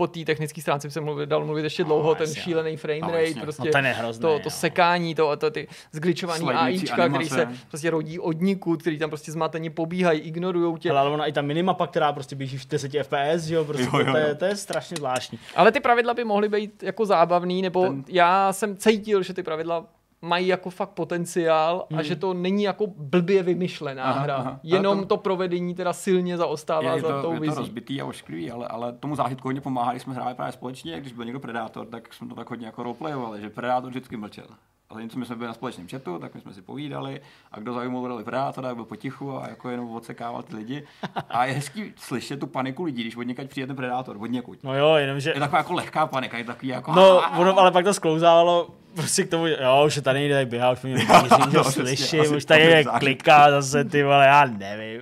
po 0.00 0.06
té 0.06 0.24
technické 0.24 0.60
stránce 0.60 0.88
by 0.88 0.92
se 0.92 1.00
mluvit, 1.00 1.28
dal 1.28 1.44
mluvit 1.44 1.62
ještě 1.62 1.84
dlouho, 1.84 2.14
ten 2.14 2.26
jasně. 2.28 2.42
šílený 2.42 2.76
frame 2.76 3.00
No, 3.00 3.10
rate, 3.10 3.40
prostě 3.40 3.62
No, 3.66 3.72
ten 3.72 3.86
je 3.86 3.92
hrozný, 3.92 4.20
to, 4.22 4.28
jo. 4.28 4.38
to 4.42 4.50
sekání, 4.50 5.14
to, 5.14 5.36
to 5.36 5.50
ty 5.50 5.68
zgličovaný 5.92 6.46
AIčka, 6.50 7.08
který 7.08 7.28
se 7.28 7.48
prostě 7.68 7.90
rodí 7.90 8.18
od 8.18 8.40
nikud, 8.40 8.80
který 8.80 8.98
tam 8.98 9.10
prostě 9.10 9.32
zmateně 9.32 9.70
pobíhají, 9.70 10.20
ignorujou 10.20 10.76
tě. 10.76 10.90
Ale 10.90 11.10
ona 11.10 11.26
i 11.26 11.32
ta 11.32 11.42
minimapa, 11.42 11.86
která 11.86 12.12
prostě 12.12 12.36
běží 12.36 12.58
v 12.58 12.66
10 12.68 12.92
FPS, 13.02 13.44
že 13.44 13.54
jo, 13.54 13.64
prostě 13.64 13.84
Jo, 13.92 13.98
jo, 13.98 14.12
To, 14.12 14.18
je, 14.18 14.28
jo. 14.28 14.34
to 14.34 14.44
je 14.44 14.56
strašně 14.56 14.96
zvláštní. 14.96 15.38
Ale 15.56 15.72
ty 15.72 15.80
pravidla 15.80 16.14
by 16.14 16.24
mohly 16.24 16.48
být 16.48 16.82
jako 16.82 17.06
zábavný, 17.06 17.62
nebo 17.62 17.82
Ten- 17.82 18.04
já 18.08 18.52
jsem 18.52 18.76
cítil, 18.76 19.22
že 19.22 19.34
ty 19.34 19.42
pravidla 19.42 19.86
mají 20.22 20.46
jako 20.46 20.70
fakt 20.70 20.90
potenciál 20.90 21.86
a 21.96 22.02
že 22.02 22.16
to 22.16 22.34
není 22.34 22.62
jako 22.62 22.86
blbě 22.86 23.42
vymyšlená 23.42 24.04
Aha, 24.04 24.20
hra. 24.20 24.34
aha. 24.36 24.60
Jenom 24.62 25.00
to- 25.00 25.06
to 25.06 25.16
provedení 25.16 25.74
teda 25.74 25.92
silně 25.92 26.36
zaostává 26.36 26.94
je, 26.94 27.00
za 27.00 27.08
to, 27.08 27.22
tou 27.22 27.32
je 27.32 27.36
to 27.38 27.42
vizí. 27.42 27.56
rozbitý 27.56 28.00
a 28.00 28.04
ošklivý, 28.06 28.50
ale, 28.50 28.68
ale 28.68 28.92
tomu 28.92 29.16
zážitku 29.16 29.48
hodně 29.48 29.60
pomáhá, 29.60 29.90
když 29.90 30.02
jsme 30.02 30.14
hráli 30.14 30.34
právě 30.34 30.52
společně, 30.52 31.00
když 31.00 31.12
byl 31.12 31.24
někdo 31.24 31.40
Predátor, 31.40 31.86
tak 31.86 32.14
jsme 32.14 32.28
to 32.28 32.34
tak 32.34 32.50
hodně 32.50 32.66
jako 32.66 32.82
roleplayovali, 32.82 33.40
že 33.40 33.50
Predátor 33.50 33.90
vždycky 33.90 34.16
mlčel. 34.16 34.46
A 34.90 34.94
zatímco 34.94 35.18
my 35.18 35.26
jsme 35.26 35.36
byli 35.36 35.46
na 35.48 35.54
společném 35.54 35.88
chatu, 35.88 36.18
tak 36.18 36.34
my 36.34 36.40
jsme 36.40 36.52
si 36.54 36.62
povídali 36.62 37.20
a 37.52 37.60
kdo 37.60 37.72
zajímal 37.74 38.22
Predátora, 38.24 38.68
tak 38.68 38.76
byl 38.76 38.84
potichu 38.84 39.38
a 39.38 39.48
jako 39.48 39.68
jenom 39.70 39.90
odsekával 39.94 40.42
ty 40.42 40.56
lidi. 40.56 40.84
A 41.28 41.44
je 41.44 41.52
hezký 41.52 41.92
slyšet 41.96 42.40
tu 42.40 42.46
paniku 42.46 42.84
lidí, 42.84 43.02
když 43.02 43.16
od 43.16 43.22
někaď 43.22 43.48
přijde 43.50 43.66
ten 43.66 43.76
Predátor, 43.76 44.16
od 44.20 44.26
někud. 44.26 44.58
No 44.64 44.74
jo, 44.78 44.94
jenomže... 44.94 45.30
Je 45.30 45.40
taková 45.40 45.58
jako 45.58 45.72
lehká 45.72 46.06
panika, 46.06 46.38
je 46.38 46.44
takový 46.44 46.68
jako... 46.68 46.92
No, 46.92 47.20
ono, 47.38 47.58
ale 47.58 47.70
pak 47.72 47.84
to 47.84 47.94
sklouzávalo 47.94 48.68
prostě 48.98 49.24
k 49.24 49.30
tomu, 49.30 49.46
že 49.48 49.56
jo, 49.62 49.84
už 49.86 49.94
se 49.94 50.02
tady 50.02 50.18
nejde 50.18 50.46
běhá, 50.46 50.70
už 50.72 50.82
mě 50.82 50.94
už 51.22 51.30
no, 51.30 51.52
to 51.52 51.60
přesně, 51.60 51.82
slyším, 51.84 52.20
asi 52.20 52.36
už 52.36 52.44
tady 52.44 52.64
to 52.64 52.70
je 52.70 52.76
je 52.76 52.84
kliká 52.84 53.50
zase, 53.50 53.84
ty 53.84 54.02
vole, 54.02 54.26
já 54.26 54.44
nevím. 54.44 55.00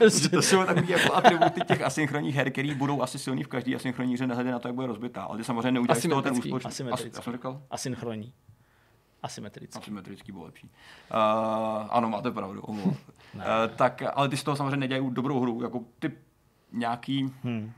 Že 0.22 0.28
to 0.28 0.42
jsou 0.42 0.64
takový 0.64 0.88
jako 0.88 1.14
atributy 1.14 1.60
těch 1.60 1.82
asynchronních 1.82 2.34
her, 2.34 2.50
které 2.50 2.74
budou 2.74 3.02
asi 3.02 3.18
silný 3.18 3.42
v 3.44 3.48
každé 3.48 3.74
asynchronní 3.76 4.14
hře, 4.14 4.26
nehledě 4.26 4.50
na 4.50 4.58
to, 4.58 4.68
jak 4.68 4.74
bude 4.74 4.86
rozbitá. 4.86 5.22
Ale 5.22 5.38
ty 5.38 5.44
samozřejmě 5.44 5.70
neuděláš 5.72 5.98
z 6.02 6.08
toho 6.08 6.22
ten 6.22 6.32
úspěch. 6.32 6.66
Asymetrický. 6.66 7.22
Jsem 7.22 7.32
říkal? 7.32 7.60
Asynchronní. 7.70 8.32
Asymetrický. 9.22 9.78
Asymetrický 9.78 10.32
byl 10.32 10.42
lepší. 10.42 10.66
Uh, 10.66 11.20
ano, 11.90 12.08
máte 12.10 12.30
pravdu, 12.30 12.60
omlouvám. 12.60 12.96
uh, 13.34 13.42
tak, 13.76 14.02
ale 14.14 14.28
ty 14.28 14.36
z 14.36 14.42
toho 14.42 14.56
samozřejmě 14.56 14.76
nedělají 14.76 15.06
dobrou 15.10 15.40
hru, 15.40 15.62
jako 15.62 15.80
ty 15.98 16.12
nějaký, 16.72 17.32
Hmm. 17.42 17.72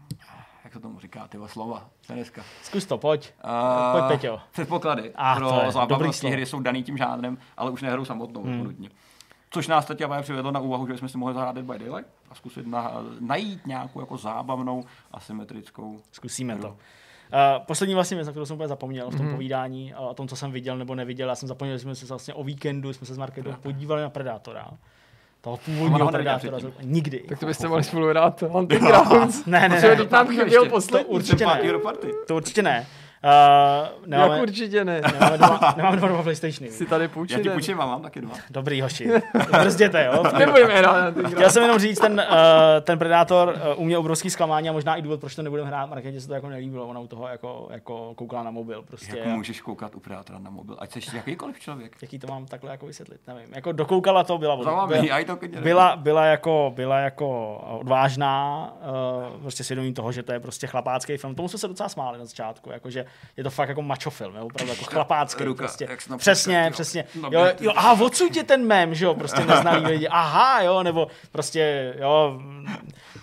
Jak 0.65 0.73
se 0.73 0.81
tomu 0.81 1.01
říká, 1.01 1.29
ty 1.29 1.39
slova, 1.47 1.89
to 2.07 2.13
dneska. 2.13 2.43
Zkus 2.63 2.87
to, 2.87 2.99
pojď. 2.99 3.33
Uh, 3.45 4.01
Pojď, 4.01 4.05
Peťo. 4.21 4.41
Předpoklady 4.53 5.13
Ah, 5.15 5.37
pro 5.37 5.49
to 5.49 5.55
je 5.55 5.61
dobrý 5.61 5.73
zábavnost 5.73 6.19
té 6.19 6.21
slovo. 6.21 6.33
hry 6.33 6.47
jsou 6.47 6.61
daný 6.61 6.83
tím 6.83 6.97
žánrem, 6.97 7.39
ale 7.57 7.71
už 7.71 7.83
nehrou 7.83 8.05
samotnou 8.05 8.43
hmm. 8.43 8.65
nutně. 8.65 8.89
Což 9.51 9.69
nás 9.69 9.87
teď 9.87 10.03
přivedlo 10.23 10.51
na 10.51 10.61
úvahu, 10.61 10.87
že 10.87 10.99
jsme 10.99 11.09
si 11.09 11.19
mohli 11.19 11.35
zahrát 11.35 11.55
Dead 11.55 11.67
by 11.67 11.79
Daylight 11.79 12.11
a 12.31 12.35
zkusit 12.35 12.67
na, 12.67 12.93
najít 13.21 13.67
nějakou 13.67 14.01
jako 14.01 14.17
zábavnou 14.17 14.85
asymetrickou 15.13 16.01
Zkusíme 16.13 16.57
to. 16.57 16.67
hru. 16.67 16.77
Uh, 16.77 17.65
poslední 17.67 17.95
vlastně 17.95 18.15
věc, 18.15 18.27
na 18.27 18.33
kterou 18.33 18.47
jsem 18.47 18.55
úplně 18.55 18.69
zapomněl 18.69 19.11
v 19.11 19.17
tom 19.17 19.27
mm-hmm. 19.27 19.33
povídání, 19.33 19.95
o 19.95 20.15
tom, 20.15 20.29
co 20.29 20.37
jsem 20.37 20.53
viděl 20.53 20.77
nebo 20.79 20.95
neviděl. 20.95 21.29
Já 21.29 21.35
jsem 21.35 21.49
zapomněl, 21.49 21.77
že 21.77 21.83
jsme 21.83 21.95
se 21.95 22.07
vlastně 22.07 22.35
o 22.35 22.45
víkendu 22.45 22.93
jsme 22.93 23.07
se 23.07 23.15
s 23.15 23.19
Marketou 23.19 23.53
podívali 23.53 24.03
na 24.03 24.11
Predátora. 24.11 24.71
Toho 25.45 25.57
původního 25.57 26.09
Predátora. 26.09 26.59
Nikdy. 26.83 27.19
Tak 27.29 27.39
to 27.39 27.47
byste 27.47 27.69
mohli 27.69 27.85
spolu 27.85 28.09
hrát 28.09 28.43
Hunting 28.43 28.83
Grounds. 28.83 29.45
Ne, 29.47 29.69
ne, 29.69 29.81
ne. 29.81 29.97
nám 30.11 30.27
Ještě. 30.27 30.45
chyběl 30.45 30.65
To 30.65 30.71
poslední. 30.71 31.07
určitě 31.07 31.45
Pátý 31.45 31.67
ne. 31.67 31.73
To 32.27 32.37
určitě 32.37 32.63
ne. 32.63 32.87
Uh, 33.25 33.89
nemáme, 34.07 34.35
Jak 34.35 34.43
určitě 34.43 34.85
ne. 34.85 35.01
nemáme, 35.13 35.39
dva, 35.39 35.75
nemáme 35.77 35.97
dva, 35.97 36.09
dva 36.09 36.23
PlayStationy. 36.23 36.71
Si 36.71 36.87
tady 36.87 37.05
Já 37.05 37.09
půjčit. 37.09 37.43
ti 37.43 37.51
půjčím 37.51 37.81
a 37.81 37.87
mám 37.87 38.03
taky 38.03 38.21
dva. 38.21 38.35
Dobrý 38.51 38.81
hoši. 38.81 39.11
Brzděte, 39.51 40.05
jo. 40.05 40.23
Nebudeme 40.39 40.75
hrát 40.75 41.15
Chtěl 41.29 41.51
jsem 41.51 41.63
jenom 41.63 41.79
říct, 41.79 41.99
ten, 41.99 42.13
uh, 42.13 42.37
ten 42.81 42.99
Predátor 42.99 43.49
uh, 43.49 43.83
u 43.83 43.85
mě 43.85 43.99
obrovský 43.99 44.31
zklamání 44.31 44.69
a 44.69 44.73
možná 44.73 44.97
i 44.97 45.03
důvod, 45.03 45.21
proč 45.21 45.35
to 45.35 45.43
nebudeme 45.43 45.69
hrát. 45.69 45.87
Marketě 45.87 46.21
se 46.21 46.29
to 46.29 46.35
jako 46.35 46.49
nelíbilo, 46.49 46.87
ona 46.87 47.01
u 47.01 47.07
toho 47.07 47.29
jako, 47.29 47.69
jako 47.71 48.15
koukala 48.15 48.43
na 48.43 48.51
mobil. 48.51 48.83
Prostě. 48.83 49.19
Jak 49.19 49.27
můžeš 49.27 49.61
koukat 49.61 49.95
u 49.95 50.01
Predátora 50.01 50.39
na 50.39 50.51
mobil, 50.51 50.77
ať 50.79 50.93
jsi 50.93 51.17
jakýkoliv 51.17 51.61
člověk. 51.61 51.97
Jaký 52.03 52.19
to 52.19 52.27
mám 52.27 52.47
takhle 52.47 52.71
jako 52.71 52.87
vysvětlit, 52.87 53.21
nevím. 53.27 53.55
Jako 53.55 53.73
dokoukala 53.73 54.25
to, 54.25 54.39
byla, 54.39 54.57
byla, 54.57 54.89
já 55.03 55.25
klidně 55.37 55.61
byla, 55.61 55.97
byla, 55.97 56.25
jako, 56.25 56.73
byla 56.75 56.99
jako 56.99 57.57
odvážná, 57.81 58.73
uh, 59.35 59.41
prostě 59.41 59.65
svědomí 59.65 59.95
toho, 59.95 60.13
že 60.13 60.23
to 60.23 60.33
je 60.33 60.41
prostě 60.41 60.67
chlapácký 60.67 61.17
film. 61.17 61.35
Tomu 61.35 61.49
jsme 61.49 61.59
se 61.59 61.69
docela 61.69 61.89
smáli 61.89 62.19
na 62.19 62.25
začátku, 62.25 62.71
jako, 62.71 62.91
že 62.91 63.07
je 63.37 63.45
to 63.45 63.51
fakt 63.51 63.69
jako 63.69 63.83
macho 63.83 64.11
film, 64.11 64.35
jo, 64.37 64.47
opravdu 64.47 64.73
jako 64.73 64.85
chlapácký. 64.85 65.45
ruka, 65.45 65.59
prostě. 65.63 65.87
jak 65.91 66.19
Přesně, 66.19 66.63
jo. 66.65 66.71
přesně. 66.73 67.05
No, 67.21 67.29
Jo, 67.33 67.47
jo, 67.61 67.73
aha, 67.77 68.05
odsud 68.05 68.37
je 68.37 68.45
ten 68.45 68.67
mem, 68.67 68.95
že 68.95 69.05
jo, 69.05 69.15
prostě 69.15 69.41
neznalý 69.47 69.87
lidi. 69.87 70.09
Aha, 70.09 70.63
jo, 70.63 70.83
nebo 70.83 71.09
prostě, 71.33 71.95
jo, 71.99 72.41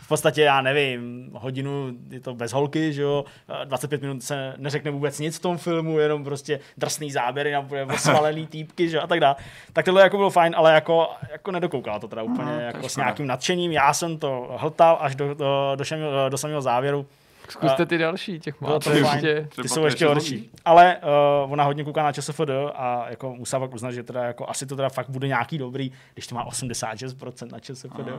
v 0.01 0.07
podstatě, 0.07 0.41
já 0.41 0.61
nevím, 0.61 1.29
hodinu 1.33 1.91
je 2.09 2.19
to 2.19 2.33
bez 2.33 2.53
holky, 2.53 2.93
že 2.93 3.01
jo, 3.01 3.25
25 3.63 4.01
minut 4.01 4.23
se 4.23 4.53
neřekne 4.57 4.91
vůbec 4.91 5.19
nic 5.19 5.37
v 5.37 5.41
tom 5.41 5.57
filmu, 5.57 5.99
jenom 5.99 6.23
prostě 6.23 6.59
drsný 6.77 7.11
záběry 7.11 7.51
na 7.51 7.67
osvalený 7.93 8.47
týpky, 8.51 8.89
že 8.89 8.97
jo, 8.97 9.03
a 9.03 9.07
tak 9.07 9.19
dále. 9.19 9.35
Tak 9.73 9.85
tohle 9.85 10.01
jako 10.01 10.17
bylo 10.17 10.29
fajn, 10.29 10.53
ale 10.57 10.73
jako, 10.73 11.09
jako 11.31 11.51
nedokoukala 11.51 11.99
to 11.99 12.07
teda 12.07 12.23
úplně 12.23 12.51
je 12.51 12.63
jako 12.63 12.89
s 12.89 12.97
nějakým 12.97 13.27
nadšením. 13.27 13.71
Já 13.71 13.93
jsem 13.93 14.17
to 14.17 14.55
hltal 14.57 14.97
až 15.01 15.15
do, 15.15 15.33
do, 15.33 15.75
do, 15.75 16.29
do 16.29 16.37
samého 16.37 16.61
závěru. 16.61 17.05
Zkuste 17.51 17.85
ty 17.85 17.97
další, 17.97 18.39
těch 18.39 18.55
Bylo 18.59 18.73
máte 18.73 18.89
to 18.89 18.95
ještě. 18.95 19.47
Ty 19.61 19.69
jsou 19.69 19.81
je 19.81 19.87
ještě 19.87 20.05
horší. 20.05 20.51
Ale 20.65 20.97
uh, 21.45 21.51
ona 21.53 21.63
hodně 21.63 21.83
kouká 21.83 22.03
na 22.03 22.11
ČSFD 22.11 22.49
a 22.73 23.09
jako 23.09 23.35
musela 23.35 23.59
pak 23.59 23.73
uznat, 23.73 23.91
že 23.91 24.03
teda 24.03 24.23
jako 24.23 24.49
asi 24.49 24.65
to 24.65 24.75
teda 24.75 24.89
fakt 24.89 25.09
bude 25.09 25.27
nějaký 25.27 25.57
dobrý, 25.57 25.91
když 26.13 26.27
to 26.27 26.35
má 26.35 26.49
86% 26.49 27.51
na 27.51 27.59
ČSFD. 27.59 27.99
Uh, 27.99 28.15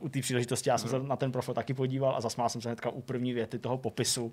u 0.00 0.08
té 0.08 0.20
příležitosti 0.20 0.68
já 0.68 0.78
jsem 0.78 0.90
se 0.90 0.98
na 0.98 1.16
ten 1.16 1.32
profil 1.32 1.54
taky 1.54 1.74
podíval 1.74 2.16
a 2.16 2.20
zasmál 2.20 2.48
jsem 2.48 2.60
se 2.60 2.68
hnedka 2.68 2.90
u 2.90 3.00
první 3.00 3.32
věty 3.32 3.58
toho 3.58 3.78
popisu, 3.78 4.24
uh, 4.24 4.32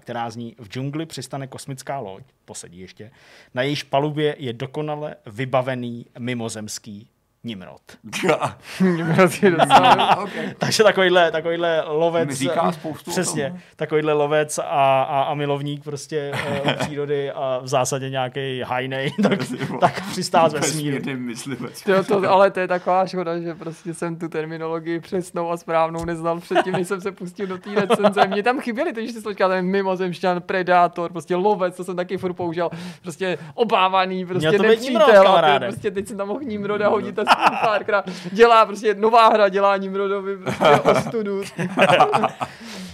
která 0.00 0.30
zní 0.30 0.56
v 0.58 0.68
džungli 0.68 1.06
přistane 1.06 1.46
kosmická 1.46 1.98
loď, 1.98 2.22
posedí 2.44 2.80
ještě, 2.80 3.10
na 3.54 3.62
jejíž 3.62 3.82
palubě 3.82 4.36
je 4.38 4.52
dokonale 4.52 5.16
vybavený 5.26 6.06
mimozemský 6.18 7.08
Nimrod. 7.44 7.80
Nimrod 8.80 9.42
je 9.42 9.50
docela... 9.50 10.16
okay. 10.22 10.54
Takže 10.58 10.82
takovýhle, 10.82 11.32
takovýhle 11.32 11.84
lovec, 11.86 12.28
Mi 12.28 12.34
říká 12.34 12.72
spoustu 12.72 13.10
o 13.10 13.12
přesně, 13.12 13.50
tom. 13.50 13.58
takovýhle 13.76 14.12
lovec 14.12 14.58
a, 14.58 14.62
a, 15.02 15.22
a 15.22 15.34
milovník 15.34 15.84
prostě 15.84 16.32
uh, 16.64 16.72
přírody 16.78 17.30
a 17.30 17.60
v 17.62 17.68
zásadě 17.68 18.10
nějaký 18.10 18.60
hajnej, 18.60 19.12
tak, 19.22 19.38
tak 19.80 20.02
vesmíru. 20.06 20.58
Vesmírný 20.60 21.16
myslivec. 21.16 21.82
To, 21.82 22.04
to, 22.04 22.30
ale 22.30 22.50
to 22.50 22.60
je 22.60 22.68
taková 22.68 23.06
škoda, 23.06 23.38
že 23.38 23.54
prostě 23.54 23.94
jsem 23.94 24.16
tu 24.16 24.28
terminologii 24.28 25.00
přesnou 25.00 25.50
a 25.50 25.56
správnou 25.56 26.04
neznal 26.04 26.40
předtím, 26.40 26.72
než 26.72 26.88
jsem 26.88 27.00
se 27.00 27.12
pustil 27.12 27.46
do 27.46 27.58
té 27.58 27.74
recenze. 27.74 28.26
Mně 28.26 28.42
tam 28.42 28.60
chyběly 28.60 28.92
ty 28.92 29.12
složka, 29.12 29.48
ten 29.48 29.66
mimozemšťan, 29.66 30.42
predátor, 30.42 31.12
prostě 31.12 31.36
lovec, 31.36 31.76
to 31.76 31.84
jsem 31.84 31.96
taky 31.96 32.16
furt 32.18 32.34
použil, 32.34 32.70
prostě 33.02 33.38
obávaný, 33.54 34.26
prostě 34.26 34.58
nepřítel. 34.58 35.28
a 35.28 35.58
prostě 35.58 35.90
teď 35.90 36.08
jsem 36.08 36.16
tam 36.16 36.28
mohl 36.28 36.40
Nimroda 36.40 36.88
hodit 36.88 37.18
aspoň 37.18 37.33
párkrát. 37.60 38.04
Dělá 38.32 38.66
prostě 38.66 38.94
nová 38.94 39.28
hra, 39.28 39.48
dělá 39.48 39.76
Nimrodovi 39.76 40.36
prostě 40.36 40.64
ostudu. 40.90 41.42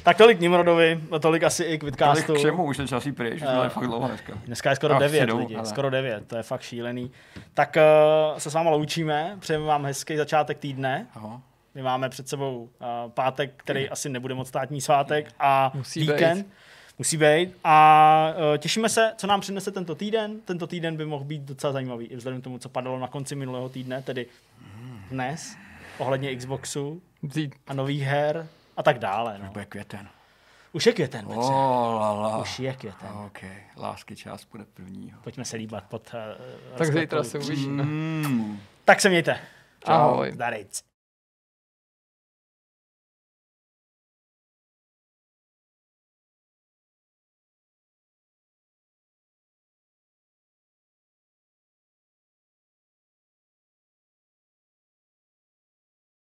Tak 0.02 0.16
tolik 0.16 0.40
Nimrodovi, 0.40 1.00
tolik 1.20 1.42
asi 1.42 1.64
i 1.64 1.78
k 1.78 1.80
Tolik 1.80 1.82
Vidcastu. 1.84 2.34
k 2.34 2.38
čemu, 2.38 2.64
už 2.64 2.78
je 2.78 2.88
čas 2.88 3.06
jí 3.06 3.12
pryč, 3.12 3.42
tady 3.42 3.68
fakt 3.68 3.86
dlouho 3.86 4.08
dneska. 4.08 4.32
Dneska 4.46 4.70
je 4.70 4.76
skoro 4.76 4.94
A 4.94 4.98
9 4.98 5.18
vsedou, 5.18 5.38
lidi, 5.38 5.56
ale- 5.56 5.66
skoro 5.66 5.90
9, 5.90 6.26
to 6.26 6.36
je 6.36 6.42
fakt 6.42 6.60
šílený. 6.62 7.10
Tak 7.54 7.76
uh, 8.32 8.38
se 8.38 8.50
s 8.50 8.54
váma 8.54 8.70
loučíme, 8.70 9.36
přejeme 9.40 9.64
vám 9.64 9.84
hezký 9.84 10.16
začátek 10.16 10.58
týdne. 10.58 11.06
Aha. 11.14 11.40
My 11.74 11.82
máme 11.82 12.08
před 12.08 12.28
sebou 12.28 12.58
uh, 12.58 12.86
pátek, 13.10 13.50
který 13.56 13.88
asi 13.88 14.08
nebude 14.08 14.34
moc 14.34 14.48
státní 14.48 14.80
svátek 14.80 15.26
a 15.40 15.70
Musí 15.74 16.00
víkend. 16.00 16.36
být. 16.38 16.46
Musí 17.00 17.16
být. 17.16 17.56
A 17.64 18.34
uh, 18.36 18.58
těšíme 18.58 18.88
se, 18.88 19.12
co 19.16 19.26
nám 19.26 19.40
přinese 19.40 19.70
tento 19.70 19.94
týden. 19.94 20.40
Tento 20.40 20.66
týden 20.66 20.96
by 20.96 21.06
mohl 21.06 21.24
být 21.24 21.42
docela 21.42 21.72
zajímavý, 21.72 22.06
i 22.06 22.16
vzhledem 22.16 22.40
k 22.40 22.44
tomu, 22.44 22.58
co 22.58 22.68
padalo 22.68 22.98
na 22.98 23.08
konci 23.08 23.34
minulého 23.34 23.68
týdne, 23.68 24.02
tedy 24.02 24.26
dnes, 25.10 25.56
ohledně 25.98 26.36
Xboxu 26.36 27.02
a 27.66 27.74
nových 27.74 28.02
her 28.02 28.48
a 28.76 28.82
tak 28.82 28.98
dále. 28.98 29.38
No. 29.42 29.52
Bude 29.52 29.64
květen. 29.64 30.08
Už 30.72 30.86
je 30.86 30.92
květen, 30.92 31.26
Petře. 31.26 31.40
Oh, 31.40 32.00
la, 32.00 32.12
la. 32.12 32.38
Už 32.38 32.58
je 32.58 32.72
květen. 32.72 33.08
OK, 33.26 33.40
lásky 33.76 34.16
část 34.16 34.48
bude 34.52 34.64
prvního. 34.74 35.20
Pojďme 35.22 35.44
se 35.44 35.56
líbat 35.56 35.84
pod 35.84 36.10
uh, 36.14 36.78
tak 36.78 36.92
zítra 36.92 37.24
se 37.24 37.38
uvidíme. 37.38 37.82
Mm. 37.82 38.60
Tak 38.84 39.00
se 39.00 39.08
mějte. 39.08 39.38
Ahoj. 39.84 40.32
Zdarejc. 40.32 40.89